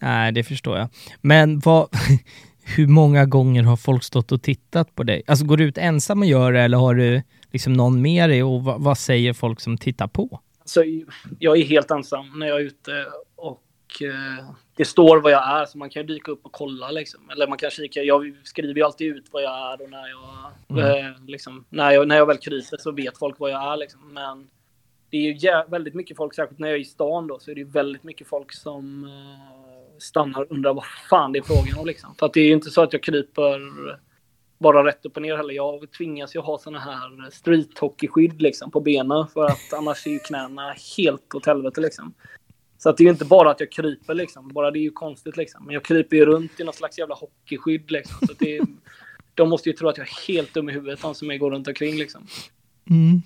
Nej, 0.00 0.32
det 0.32 0.44
förstår 0.44 0.78
jag. 0.78 0.88
Men 1.20 1.58
vad, 1.58 1.88
hur 2.76 2.86
många 2.86 3.24
gånger 3.26 3.62
har 3.62 3.76
folk 3.76 4.02
stått 4.02 4.32
och 4.32 4.42
tittat 4.42 4.94
på 4.94 5.02
dig? 5.02 5.22
Alltså 5.26 5.44
går 5.44 5.56
du 5.56 5.64
ut 5.64 5.78
ensam 5.78 6.20
och 6.20 6.26
gör 6.26 6.52
det 6.52 6.60
eller 6.60 6.78
har 6.78 6.94
du 6.94 7.22
liksom 7.52 7.72
någon 7.72 8.02
med 8.02 8.30
dig 8.30 8.42
och 8.42 8.64
vad, 8.64 8.80
vad 8.80 8.98
säger 8.98 9.32
folk 9.32 9.60
som 9.60 9.78
tittar 9.78 10.06
på? 10.06 10.40
Så 10.64 10.84
jag 11.38 11.56
är 11.58 11.64
helt 11.64 11.90
ensam 11.90 12.38
när 12.38 12.46
jag 12.46 12.56
är 12.60 12.64
ute 12.64 13.06
och 13.36 13.62
eh, 14.02 14.44
det 14.76 14.84
står 14.84 15.20
vad 15.20 15.32
jag 15.32 15.60
är 15.60 15.66
så 15.66 15.78
man 15.78 15.90
kan 15.90 16.02
ju 16.02 16.06
dyka 16.06 16.32
upp 16.32 16.40
och 16.46 16.52
kolla 16.52 16.90
liksom. 16.90 17.30
Eller 17.30 17.48
man 17.48 17.58
kan 17.58 17.70
kika. 17.70 18.02
Jag 18.02 18.34
skriver 18.42 18.74
ju 18.74 18.82
alltid 18.82 19.16
ut 19.16 19.24
vad 19.30 19.42
jag 19.42 19.72
är 19.72 19.82
och 19.84 19.90
när 19.90 20.08
jag, 20.08 20.24
Mm. 20.68 21.06
eh, 21.06 21.12
liksom, 21.26 21.64
när 21.70 21.90
jag, 21.90 22.08
när 22.08 22.16
jag 22.16 22.26
väl 22.26 22.36
kryper 22.36 22.76
så 22.76 22.92
vet 22.92 23.18
folk 23.18 23.38
vad 23.38 23.50
jag 23.50 23.72
är 23.72 23.76
liksom. 23.76 24.00
Men 24.14 24.46
det 25.10 25.16
är 25.16 25.32
ju 25.32 25.70
väldigt 25.70 25.94
mycket 25.94 26.16
folk, 26.16 26.34
särskilt 26.34 26.58
när 26.58 26.68
jag 26.68 26.76
är 26.76 26.80
i 26.80 26.84
stan 26.84 27.26
då, 27.26 27.38
så 27.38 27.50
är 27.50 27.54
det 27.54 27.64
väldigt 27.64 28.04
mycket 28.04 28.26
folk 28.26 28.52
som 28.52 29.04
eh, 29.04 29.98
stannar 29.98 30.40
och 30.40 30.50
undrar 30.50 30.74
vad 30.74 30.84
fan 31.10 31.32
det 31.32 31.38
är 31.38 31.42
frågan 31.42 31.78
om 31.78 31.86
liksom. 31.86 32.14
För 32.18 32.26
att 32.26 32.32
det 32.32 32.40
är 32.40 32.46
ju 32.46 32.52
inte 32.52 32.70
så 32.70 32.82
att 32.82 32.92
jag 32.92 33.02
kryper 33.02 33.60
bara 34.58 34.84
rätt 34.84 35.06
upp 35.06 35.16
och 35.16 35.22
ner 35.22 35.36
heller. 35.36 35.54
Jag 35.54 35.90
tvingas 35.90 36.36
ju 36.36 36.40
ha 36.40 36.58
såna 36.58 36.78
här 36.78 37.30
street-hockeyskydd 37.30 38.42
liksom 38.42 38.70
på 38.70 38.80
benen 38.80 39.26
för 39.26 39.44
att 39.44 39.72
annars 39.72 40.06
är 40.06 40.10
ju 40.10 40.18
knäna 40.18 40.74
helt 40.96 41.34
åt 41.34 41.46
helvete 41.46 41.80
liksom. 41.80 42.14
Så 42.78 42.90
att 42.90 42.96
det 42.96 43.02
är 43.02 43.04
ju 43.04 43.10
inte 43.10 43.24
bara 43.24 43.50
att 43.50 43.60
jag 43.60 43.72
kryper 43.72 44.14
liksom. 44.14 44.48
Bara 44.48 44.70
det 44.70 44.78
är 44.78 44.82
ju 44.82 44.90
konstigt 44.90 45.36
liksom. 45.36 45.64
Men 45.64 45.74
jag 45.74 45.84
kryper 45.84 46.16
ju 46.16 46.24
runt 46.24 46.60
i 46.60 46.64
något 46.64 46.74
slags 46.74 46.98
jävla 46.98 47.14
hockeyskydd 47.14 47.90
liksom. 47.90 48.26
Så 48.26 48.32
att 48.32 48.38
det 48.38 48.56
är, 48.56 48.66
de 49.34 49.48
måste 49.48 49.68
ju 49.68 49.76
tro 49.76 49.88
att 49.88 49.98
jag 49.98 50.06
är 50.06 50.28
helt 50.28 50.54
dum 50.54 50.68
i 50.68 50.72
huvudet, 50.72 51.02
de 51.02 51.14
som 51.14 51.30
jag 51.30 51.40
går 51.40 51.50
runt 51.50 51.68
omkring 51.68 51.96
liksom. 51.96 52.26
Mm. 52.90 53.22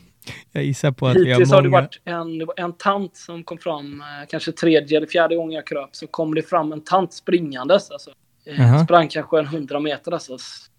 Jag 0.53 0.65
gissar 0.65 0.91
på 0.91 1.07
att 1.07 1.17
vi 1.17 1.21
har 1.21 1.27
Hittills 1.27 1.51
har 1.53 1.63
det 1.63 1.69
många... 1.69 1.81
varit 1.83 2.01
en, 2.05 2.65
en 2.65 2.73
tant 2.73 3.17
som 3.17 3.45
kom 3.45 3.59
fram, 3.59 4.01
eh, 4.01 4.29
kanske 4.29 4.53
tredje 4.53 4.97
eller 4.97 5.07
fjärde 5.07 5.37
gången 5.37 5.53
jag 5.53 5.67
kröp, 5.67 5.89
så 5.93 6.07
kom 6.07 6.35
det 6.35 6.43
fram 6.43 6.73
en 6.73 6.81
tant 6.81 7.13
springandes. 7.13 7.91
Alltså. 7.91 8.11
Eh, 8.47 8.61
Jaha. 8.61 8.85
Sprang 8.85 9.09
kanske 9.09 9.39
en 9.39 9.47
hundra 9.47 9.81
meter 9.81 10.13
alltså. 10.13 10.37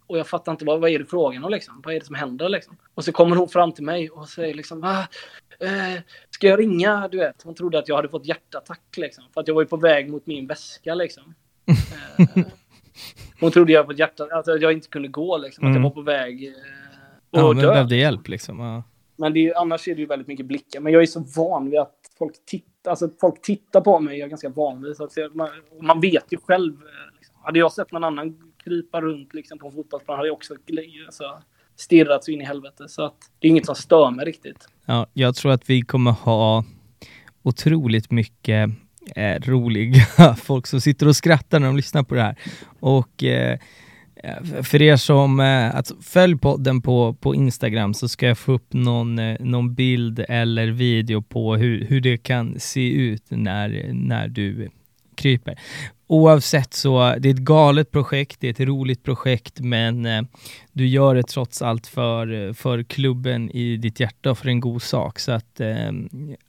Och 0.08 0.18
jag 0.18 0.28
fattar 0.28 0.52
inte, 0.52 0.66
vad, 0.66 0.80
vad 0.82 0.90
är 0.90 1.00
det 1.00 1.06
frågan 1.06 1.44
om 1.44 1.52
liksom? 1.52 1.82
Vad 1.86 1.96
är 1.96 2.00
det 2.00 2.06
som 2.06 2.16
händer 2.16 2.50
liksom? 2.50 2.78
Och 2.94 3.06
så 3.06 3.12
kommer 3.12 3.36
hon 3.36 3.50
fram 3.50 3.72
till 3.72 3.84
mig 3.84 4.10
och 4.10 4.30
säger 4.30 4.54
liksom, 4.54 4.84
ah, 4.84 5.00
eh, 5.66 6.02
ska 6.30 6.48
jag 6.48 6.60
ringa? 6.60 7.08
Du 7.12 7.18
vet, 7.18 7.42
hon 7.44 7.56
trodde 7.56 7.80
att 7.80 7.88
jag 7.88 7.96
hade 7.96 8.10
fått 8.10 8.26
hjärtattack 8.26 8.82
liksom. 8.98 9.24
För 9.34 9.42
att 9.42 9.48
jag 9.48 9.56
var 9.56 9.62
ju 9.62 9.68
på 9.68 9.78
väg 9.78 10.10
mot 10.10 10.26
min 10.28 10.48
väska 10.48 10.96
liksom. 10.96 11.34
Eh, 12.36 12.44
hon 13.40 13.52
trodde 13.52 13.72
jag 13.74 13.86
fått 13.86 14.00
hjärta, 14.00 14.28
alltså, 14.32 14.52
att 14.52 14.62
jag 14.62 14.72
inte 14.74 14.88
kunde 14.88 15.08
gå 15.08 15.38
liksom. 15.38 15.64
Att 15.66 15.70
Mm. 15.70 15.76
jag 15.84 15.90
var 15.90 15.96
på 15.96 16.02
väg 16.02 16.44
eh, 16.48 16.54
Ja, 17.32 17.50
att 17.50 17.56
men 17.56 17.66
dö. 17.66 17.72
behövde 17.72 17.96
hjälp 17.96 18.28
liksom. 18.28 18.60
Ja. 18.60 18.84
Men 19.20 19.34
det 19.34 19.48
är, 19.48 19.62
annars 19.62 19.88
är 19.88 19.96
det 19.96 20.02
ju 20.02 20.08
väldigt 20.08 20.28
mycket 20.28 20.46
blickar. 20.46 20.80
Men 20.80 20.94
jag 20.94 21.02
är 21.02 21.06
så 21.06 21.26
van 21.36 21.70
vid 21.70 21.80
att 21.80 21.96
folk 22.18 22.46
tittar, 22.46 22.92
alltså, 22.92 23.10
folk 23.22 23.42
tittar 23.42 23.82
på 23.82 24.00
mig. 24.00 24.18
Jag 24.18 24.26
är 24.26 24.30
ganska 24.30 24.50
van 24.50 24.82
vid. 24.82 24.96
det. 25.16 25.26
att 25.26 25.36
man, 25.36 25.50
man 25.82 26.02
vet 26.02 26.26
ju 26.30 26.38
själv. 26.38 26.74
Eh, 26.74 27.16
liksom. 27.18 27.36
hade 27.44 27.60
jag 27.60 27.72
sett 27.72 27.92
någon 27.92 28.04
annan 28.04 28.54
krypa 28.64 29.02
runt 29.02 29.34
liksom, 29.34 29.60
på 29.60 29.68
en 29.68 29.74
fotbollsplan 29.74 30.18
hade 30.18 30.28
jag 30.28 30.36
också 30.36 30.56
alltså, 31.06 31.42
stirrat 31.76 32.24
så 32.24 32.32
in 32.32 32.42
i 32.42 32.46
helvete. 32.46 32.88
Så 32.88 33.04
att 33.04 33.18
det 33.40 33.48
är 33.48 33.50
inget 33.50 33.66
som 33.66 33.76
stör 33.76 34.12
mig 34.12 34.26
riktigt. 34.26 34.68
Ja, 34.86 35.08
jag 35.14 35.36
tror 35.36 35.52
att 35.52 35.70
vi 35.70 35.82
kommer 35.82 36.12
ha 36.12 36.64
otroligt 37.44 38.12
mycket 38.12 38.70
eh, 39.16 39.40
roliga 39.42 40.36
folk 40.38 40.68
som 40.68 40.82
sitter 40.82 41.08
och 41.08 41.16
skrattar 41.16 41.60
när 41.60 41.68
de 41.68 41.76
lyssnar 41.76 42.04
på 42.04 42.16
det 42.16 42.22
här. 42.22 42.36
Och 42.80 43.24
eh, 43.24 43.60
Eh, 44.24 44.64
för 44.64 44.82
er 44.82 44.96
som 44.96 45.40
alltså, 45.40 45.96
följ 46.02 46.38
podden 46.38 46.82
på, 46.82 47.14
på 47.14 47.36
Instagram 47.36 47.94
så 47.94 48.08
ska 48.08 48.28
jag 48.28 48.38
få 48.38 48.52
upp 48.52 48.74
någon, 48.74 49.20
eh, 49.20 49.38
någon 49.40 49.74
bild 49.74 50.26
eller 50.30 50.68
video 50.68 51.22
på 51.22 51.56
hur, 51.56 51.86
hur 51.86 52.02
det 52.02 52.18
kan 52.18 52.60
se 52.60 52.92
ut 52.92 53.24
när, 53.30 53.90
när 53.94 54.28
du 54.28 54.70
kryper. 55.16 55.60
Oavsett 56.08 56.74
så, 56.74 57.16
det 57.20 57.30
är 57.30 57.34
ett 57.34 57.40
galet 57.40 57.92
projekt, 57.92 58.40
det 58.40 58.48
är 58.48 58.52
ett 58.52 58.60
roligt 58.60 59.04
projekt, 59.04 59.60
men 59.60 60.06
eh, 60.06 60.22
du 60.72 60.88
gör 60.88 61.16
det 61.16 61.24
trots 61.24 61.62
allt 61.62 61.88
för, 61.88 62.54
för 62.54 62.84
klubben 62.84 63.52
i 63.52 63.78
ditt 63.78 64.00
hjärta 64.00 64.32
och 64.32 64.38
för 64.38 64.48
en 64.48 64.60
god 64.60 64.82
sak. 64.82 65.20
Så 65.20 65.32
att 65.32 65.60
eh, 65.60 65.92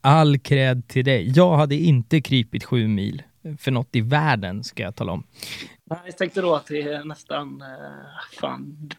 all 0.01 0.39
cred 0.39 0.87
till 0.87 1.05
dig. 1.05 1.31
Jag 1.35 1.57
hade 1.57 1.75
inte 1.75 2.21
krypit 2.21 2.63
sju 2.63 2.87
mil 2.87 3.21
för 3.57 3.71
något 3.71 3.95
i 3.95 4.01
världen, 4.01 4.63
ska 4.63 4.83
jag 4.83 4.95
tala 4.95 5.11
om. 5.11 5.23
Jag 6.05 6.17
tänkte 6.17 6.41
då 6.41 6.55
att 6.55 6.67
det 6.67 6.81
är 6.81 7.03
nästan, 7.03 7.61
eh, 7.61 8.39
fan, 8.39 8.89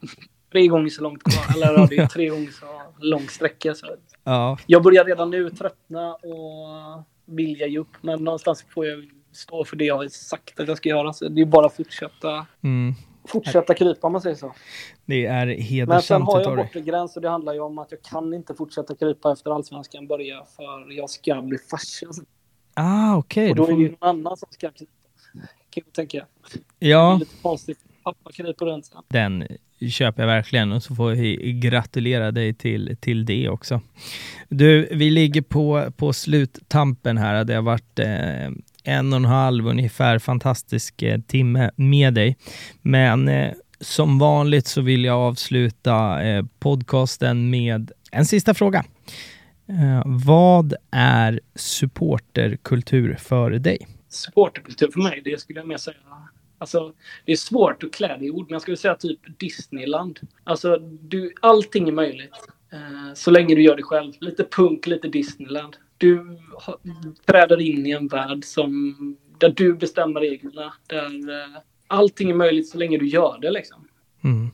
tre 0.53 0.67
gånger 0.67 0.89
så 0.89 1.03
långt 1.03 1.23
kvar. 1.23 1.57
Eller 1.57 1.87
det 1.87 1.97
är 1.97 2.07
tre 2.07 2.29
gånger 2.29 2.51
så 2.51 2.67
lång 2.99 3.29
sträcka. 3.29 3.75
Så. 3.75 3.87
Ja. 4.25 4.59
Jag 4.67 4.83
börjar 4.83 5.05
redan 5.05 5.31
nu 5.31 5.51
tröttna 5.51 6.15
och 6.15 7.05
vilja 7.25 7.67
ge 7.67 7.79
upp, 7.79 7.97
men 8.01 8.25
någonstans 8.25 8.67
får 8.75 8.87
jag 8.87 9.11
stå 9.33 9.65
för 9.65 9.77
det 9.77 9.85
jag 9.85 9.97
har 9.97 10.09
sagt 10.09 10.61
att 10.61 10.69
jag 10.69 10.77
ska 10.77 10.89
göra. 10.89 11.13
Så 11.13 11.29
det 11.29 11.41
är 11.41 11.47
bara 11.47 11.67
att 11.67 11.77
fortsätta, 11.77 12.47
mm. 12.63 12.95
fortsätta 13.29 13.75
krypa 13.75 14.07
om 14.07 14.13
man 14.13 14.21
säger 14.21 14.37
så. 14.37 14.55
Det 15.05 15.27
är 15.27 15.47
hedersamt. 15.47 15.89
Men 15.89 16.03
sen 16.03 16.23
har 16.23 16.41
jag 16.41 16.57
bortre 16.57 16.81
gräns 16.81 17.17
och 17.17 17.23
det 17.23 17.29
handlar 17.29 17.55
ju 17.55 17.61
om 17.61 17.79
att 17.79 17.91
jag 17.91 18.03
kan 18.03 18.35
inte 18.35 18.55
fortsätta 18.55 18.95
krypa 18.95 19.33
efter 19.33 19.51
allsvenskan 19.51 20.07
börja 20.07 20.45
för 20.57 20.93
jag 20.93 21.11
ska 21.11 21.43
bli 21.43 21.59
farsa. 21.59 22.07
Ah, 22.75 23.17
okej. 23.17 23.51
Okay. 23.51 23.51
Och 23.51 23.57
då 23.57 23.73
är 23.73 23.77
det 23.77 23.83
ju 23.83 23.91
någon 23.91 24.09
annan 24.09 24.37
som 24.37 24.49
ska 24.51 24.71
krypa. 24.71 25.02
Kan 25.73 25.83
jag 25.87 25.93
tänka. 25.95 26.27
Ja. 26.79 27.17
Lite 27.21 27.35
konstigt. 27.43 27.79
Pappa 28.05 28.33
kryper 28.33 28.67
runt. 28.67 28.93
Den 29.09 29.47
köper 29.91 30.23
jag 30.23 30.27
verkligen 30.27 30.73
och 30.73 30.83
så 30.83 30.95
får 30.95 31.11
vi 31.11 31.53
gratulera 31.53 32.31
dig 32.31 32.55
till, 32.55 32.97
till 33.01 33.25
det 33.25 33.49
också. 33.49 33.81
Du, 34.49 34.89
vi 34.93 35.11
ligger 35.11 35.43
på, 35.43 35.91
på 35.97 36.13
sluttampen 36.13 37.19
här. 37.19 37.45
Det 37.45 37.55
har 37.55 37.63
varit 37.63 37.99
eh, 37.99 38.51
en 38.85 39.13
och 39.13 39.17
en 39.17 39.25
halv 39.25 39.67
ungefär 39.67 40.19
fantastisk 40.19 41.03
eh, 41.03 41.21
timme 41.21 41.71
med 41.77 42.15
dig. 42.15 42.37
Men 42.83 43.29
eh, 43.29 43.53
som 43.81 44.19
vanligt 44.19 44.67
så 44.67 44.81
vill 44.81 45.05
jag 45.05 45.17
avsluta 45.19 46.23
eh, 46.23 46.45
podcasten 46.59 47.51
med 47.51 47.91
en 48.13 48.27
sista 48.27 48.55
fråga. 48.55 48.85
Eh, 49.69 50.03
vad 50.05 50.75
är 50.91 51.41
supporterkultur 51.55 53.15
för 53.15 53.51
dig? 53.51 53.87
Supporterkultur 54.15 54.91
för 54.91 55.01
mig, 55.01 55.23
det 55.25 55.41
skulle 55.41 55.61
jag 55.61 55.69
mer 55.69 55.77
säga 55.77 55.97
Alltså, 56.59 56.95
det 57.25 57.33
är 57.33 57.37
svårt 57.37 57.83
att 57.83 57.93
klä 57.93 58.17
det 58.19 58.25
i 58.25 58.31
ord, 58.31 58.47
men 58.47 58.53
jag 58.53 58.63
skulle 58.63 58.77
säga 58.77 58.95
typ 58.95 59.39
Disneyland. 59.39 60.21
Alltså, 60.45 60.77
du, 61.01 61.35
allting 61.41 61.89
är 61.89 61.93
möjligt. 61.93 62.49
Eh, 62.73 63.15
så 63.15 63.31
länge 63.31 63.55
du 63.55 63.63
gör 63.63 63.77
det 63.77 63.83
själv. 63.83 64.13
Lite 64.21 64.45
punk, 64.45 64.87
lite 64.87 65.09
Disneyland 65.09 65.77
du 66.03 66.39
träder 67.27 67.61
in 67.61 67.87
i 67.87 67.91
en 67.91 68.09
värld 68.09 68.45
som, 68.45 68.97
där 69.39 69.49
du 69.49 69.75
bestämmer 69.75 70.21
reglerna. 70.21 70.73
Där 70.87 71.31
uh, 71.31 71.59
allting 71.87 72.31
är 72.31 72.35
möjligt 72.35 72.69
så 72.69 72.79
länge 72.79 72.99
du 72.99 73.07
gör 73.07 73.39
det. 73.41 73.51
Liksom. 73.51 73.89
Mm. 74.25 74.51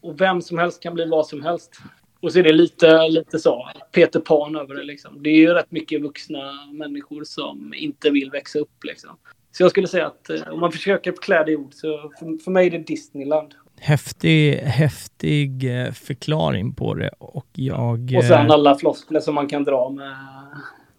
Och 0.00 0.20
vem 0.20 0.42
som 0.42 0.58
helst 0.58 0.82
kan 0.82 0.94
bli 0.94 1.08
vad 1.08 1.26
som 1.26 1.42
helst. 1.42 1.80
Och 2.20 2.32
så 2.32 2.38
är 2.38 2.42
det 2.42 2.52
lite, 2.52 3.08
lite 3.08 3.38
så, 3.38 3.68
Peter 3.92 4.20
Pan 4.20 4.56
över 4.56 4.74
det. 4.74 4.82
Liksom. 4.82 5.22
Det 5.22 5.30
är 5.30 5.36
ju 5.36 5.54
rätt 5.54 5.70
mycket 5.70 6.02
vuxna 6.02 6.52
människor 6.72 7.24
som 7.24 7.74
inte 7.76 8.10
vill 8.10 8.30
växa 8.30 8.58
upp. 8.58 8.84
Liksom. 8.84 9.10
Så 9.52 9.62
jag 9.62 9.70
skulle 9.70 9.86
säga 9.86 10.06
att 10.06 10.30
uh, 10.30 10.52
om 10.52 10.60
man 10.60 10.72
försöker 10.72 11.12
klä 11.12 11.44
det 11.44 11.52
i 11.52 11.56
ord 11.56 11.74
så 11.74 12.12
för, 12.18 12.44
för 12.44 12.50
mig 12.50 12.66
är 12.66 12.70
det 12.70 12.78
Disneyland. 12.78 13.54
Häftig, 13.80 14.54
häftig 14.54 15.80
eh, 15.80 15.92
förklaring 15.92 16.74
på 16.74 16.94
det 16.94 17.10
och 17.18 17.46
jag... 17.52 18.14
Och 18.16 18.24
sen 18.24 18.50
alla 18.50 18.74
floskler 18.74 19.20
som 19.20 19.34
man 19.34 19.48
kan 19.48 19.64
dra 19.64 19.90
med 19.90 20.16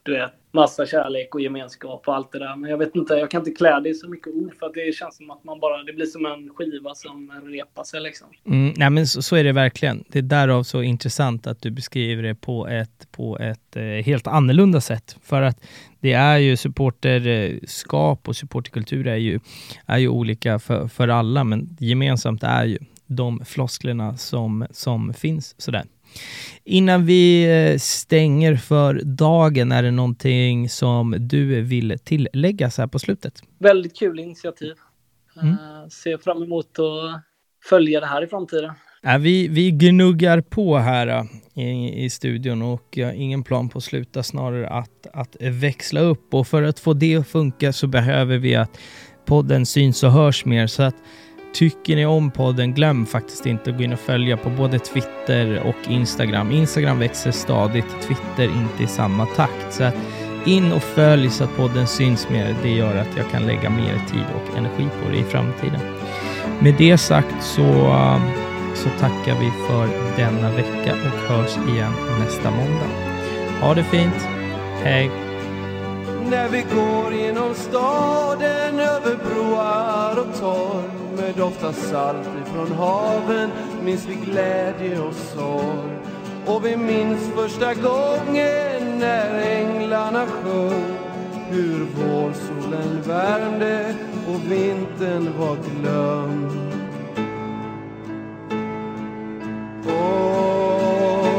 du 0.10 0.18
vet, 0.20 0.32
massa 0.52 0.86
kärlek 0.86 1.36
och 1.36 1.42
gemenskap 1.42 2.08
och 2.08 2.16
allt 2.16 2.32
det 2.32 2.40
där. 2.40 2.56
Men 2.56 2.70
jag 2.70 2.78
vet 2.78 2.96
inte, 2.96 3.14
jag 3.14 3.32
kan 3.32 3.42
inte 3.42 3.52
klä 3.52 3.80
det 3.80 3.90
i 3.90 3.94
så 3.94 4.10
mycket 4.10 4.34
ord 4.34 4.56
för 4.60 4.66
att 4.66 4.74
det 4.74 4.96
känns 4.96 5.18
som 5.18 5.32
att 5.32 5.44
man 5.44 5.60
bara, 5.60 5.84
det 5.84 5.94
blir 5.94 6.06
som 6.06 6.26
en 6.26 6.50
skiva 6.50 6.96
som 6.96 7.32
repar 7.46 7.84
sig 7.84 8.02
liksom. 8.02 8.28
Mm, 8.46 8.74
nej 8.78 8.90
men 8.90 9.08
så, 9.08 9.22
så, 9.22 9.36
är 9.36 9.44
det 9.44 9.52
verkligen. 9.52 10.04
Det 10.08 10.20
är 10.20 10.24
därav 10.24 10.64
så 10.64 10.82
intressant 10.82 11.48
att 11.48 11.62
du 11.62 11.72
beskriver 11.72 12.24
det 12.24 12.36
på 12.36 12.68
ett, 12.68 13.08
på 13.12 13.38
ett 13.40 13.76
eh, 13.76 13.84
helt 13.84 14.28
annorlunda 14.28 14.82
sätt. 14.82 15.18
För 15.24 15.42
att 15.42 15.64
det 16.00 16.14
är 16.14 16.38
ju 16.38 16.58
supporterskap 16.58 18.28
och 18.28 18.36
supporterkultur 18.36 19.08
är 19.08 19.16
ju, 19.16 19.40
är 19.86 19.98
ju 19.98 20.08
olika 20.08 20.60
för, 20.60 20.88
för 20.88 21.08
alla, 21.08 21.44
men 21.44 21.78
gemensamt 21.80 22.44
är 22.44 22.66
ju 22.66 22.78
de 23.08 23.46
flosklerna 23.46 24.18
som, 24.18 24.66
som 24.72 25.14
finns 25.14 25.62
sådär. 25.62 25.84
Innan 26.64 27.06
vi 27.06 27.44
eh, 27.44 27.78
stänger 27.78 28.56
för 28.56 29.02
dagen, 29.04 29.72
är 29.72 29.84
det 29.84 29.92
någonting 29.92 30.70
som 30.70 31.16
du 31.20 31.62
vill 31.62 31.98
tillägga 32.04 32.72
så 32.72 32.82
här 32.82 32.88
på 32.88 33.00
slutet? 33.00 33.44
Väldigt 33.60 33.98
kul 33.98 34.20
initiativ. 34.20 34.74
Mm. 35.42 35.52
Uh, 35.52 35.88
ser 35.90 36.18
fram 36.18 36.44
emot 36.44 36.80
att 36.80 37.24
följa 37.70 38.00
det 38.00 38.06
här 38.06 38.24
i 38.24 38.28
framtiden. 38.28 38.74
Ja, 39.02 39.18
vi, 39.18 39.48
vi 39.48 39.72
gnuggar 39.72 40.42
på 40.42 40.78
här 40.78 41.08
uh, 41.08 41.64
i, 41.64 42.04
i 42.06 42.10
studion 42.10 42.62
och 42.62 42.84
jag 42.92 43.08
har 43.08 43.14
ingen 43.14 43.44
plan 43.44 43.70
på 43.70 43.78
att 43.78 43.84
sluta, 43.84 44.24
snarare 44.24 44.70
att, 44.70 45.08
att 45.14 45.36
växla 45.40 46.00
upp. 46.00 46.34
Och 46.34 46.48
för 46.48 46.64
att 46.64 46.80
få 46.80 46.94
det 46.94 47.16
att 47.16 47.28
funka 47.28 47.74
så 47.74 47.88
behöver 47.88 48.38
vi 48.38 48.56
att 48.56 48.80
podden 49.26 49.66
syns 49.66 50.04
och 50.04 50.12
hörs 50.12 50.46
mer. 50.46 50.68
Så 50.68 50.84
att 50.84 50.96
Tycker 51.54 51.96
ni 51.96 52.06
om 52.06 52.32
podden, 52.32 52.74
glöm 52.74 53.06
faktiskt 53.06 53.46
inte 53.46 53.70
att 53.70 53.78
gå 53.78 53.84
in 53.84 53.94
och 53.94 54.00
följa 54.00 54.38
på 54.38 54.50
både 54.50 54.80
Twitter 54.80 55.60
och 55.60 55.92
Instagram. 55.92 56.52
Instagram 56.52 57.00
växer 57.00 57.32
stadigt, 57.32 58.02
Twitter 58.02 58.44
inte 58.44 58.84
i 58.84 58.88
samma 58.88 59.26
takt. 59.26 59.74
Så 59.74 59.92
in 60.46 60.72
och 60.72 60.84
följ 60.84 61.30
så 61.30 61.44
att 61.44 61.56
podden 61.58 61.88
syns 61.88 62.30
mer. 62.30 62.56
Det 62.64 62.70
gör 62.70 62.96
att 62.96 63.18
jag 63.18 63.30
kan 63.32 63.46
lägga 63.46 63.70
mer 63.70 64.02
tid 64.12 64.26
och 64.36 64.58
energi 64.58 64.88
på 65.04 65.10
det 65.12 65.18
i 65.18 65.24
framtiden. 65.24 65.80
Med 66.60 66.76
det 66.78 66.98
sagt 66.98 67.44
så, 67.44 67.62
eh, 67.62 68.22
så 68.76 68.90
tackar 69.00 69.40
vi 69.40 69.52
för 69.68 69.88
denna 70.18 70.52
vecka 70.52 70.94
och 70.94 71.36
hörs 71.36 71.58
igen 71.58 71.94
nästa 72.20 72.52
måndag. 72.52 72.90
Ha 73.62 73.74
det 73.74 73.84
fint. 73.84 74.28
Hej! 74.84 75.12
När 76.30 76.50
vi 76.50 76.66
går 76.76 77.14
genom 77.14 77.54
staden 77.54 78.80
över 78.80 79.18
broar 79.26 80.20
och 80.20 80.40
torg 80.40 81.09
med 81.22 81.36
doft 81.36 81.64
av 81.64 81.72
salt 81.72 82.28
ifrån 82.48 82.72
haven 82.72 83.50
minns 83.84 84.06
vi 84.06 84.16
glädje 84.16 85.00
och 85.00 85.14
sorg. 85.14 86.00
Och 86.46 86.66
vi 86.66 86.78
minns 86.78 87.22
första 87.36 87.74
gången 87.74 89.00
när 89.00 89.42
änglarna 89.42 90.26
sjöng 90.28 90.98
hur 91.50 91.86
vårsolen 91.86 93.02
värmde 93.02 93.96
och 94.28 94.52
vintern 94.52 95.34
var 95.40 95.56
glömd. 95.56 96.52
Och 99.86 101.30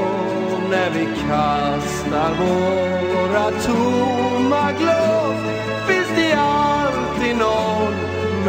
när 0.71 0.91
vi 0.91 1.05
kastar 1.05 2.35
våra 2.35 3.51
tomma 3.51 4.73
glas 4.73 5.20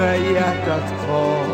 med 0.01 0.31
hjärtat 0.31 1.05
kvar. 1.05 1.45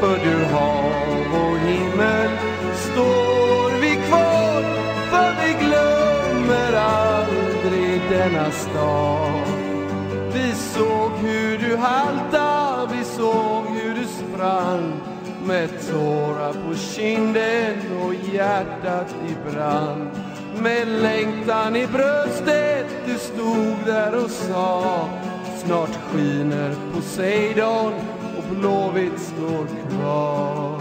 För 0.00 0.16
du 0.24 0.44
hav 0.44 1.44
och 1.44 1.58
himmel 1.58 2.30
står 2.74 3.80
vi 3.80 3.90
kvar. 4.08 4.62
För 5.10 5.30
vi 5.42 5.66
glömmer 5.66 6.72
aldrig 6.72 8.00
denna 8.10 8.50
stad. 8.50 9.46
Vi 10.32 10.52
såg 10.52 11.10
hur 11.20 11.58
du 11.58 11.76
halta, 11.76 12.88
vi 12.92 13.04
såg 13.04 13.66
hur 13.66 13.94
du 13.94 14.06
sprang 14.06 14.92
med 15.44 15.68
tårar 15.90 16.52
på 16.52 16.74
kinden 16.74 17.76
och 18.02 18.14
hjärtat 18.34 19.14
i 19.28 19.50
brand. 19.50 20.10
Med 20.62 20.88
längtan 20.88 21.76
i 21.76 21.86
bröstet, 21.86 22.86
du 23.06 23.18
stod 23.18 23.76
där 23.86 24.24
och 24.24 24.30
sa 24.30 25.08
Snart 25.66 25.98
skiner 26.12 26.74
Poseidon 26.92 27.92
och 28.38 28.56
Blåvitt 28.56 29.20
står 29.20 29.66
kvar. 29.90 30.80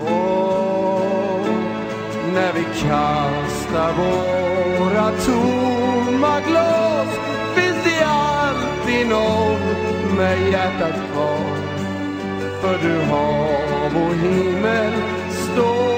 Och 0.00 1.48
när 2.34 2.52
vi 2.52 2.64
kastar 2.64 3.92
våra 3.92 5.10
tomma 5.10 6.40
glas 6.40 7.18
finns 7.54 7.84
det 7.84 8.06
alltid 8.06 9.08
någon 9.08 10.16
med 10.16 10.50
hjärtat 10.50 10.94
kvar. 11.12 11.56
För 12.60 12.78
du 12.88 13.00
hav 13.00 14.02
och 14.02 14.14
himmel 14.14 14.92
står 15.30 15.97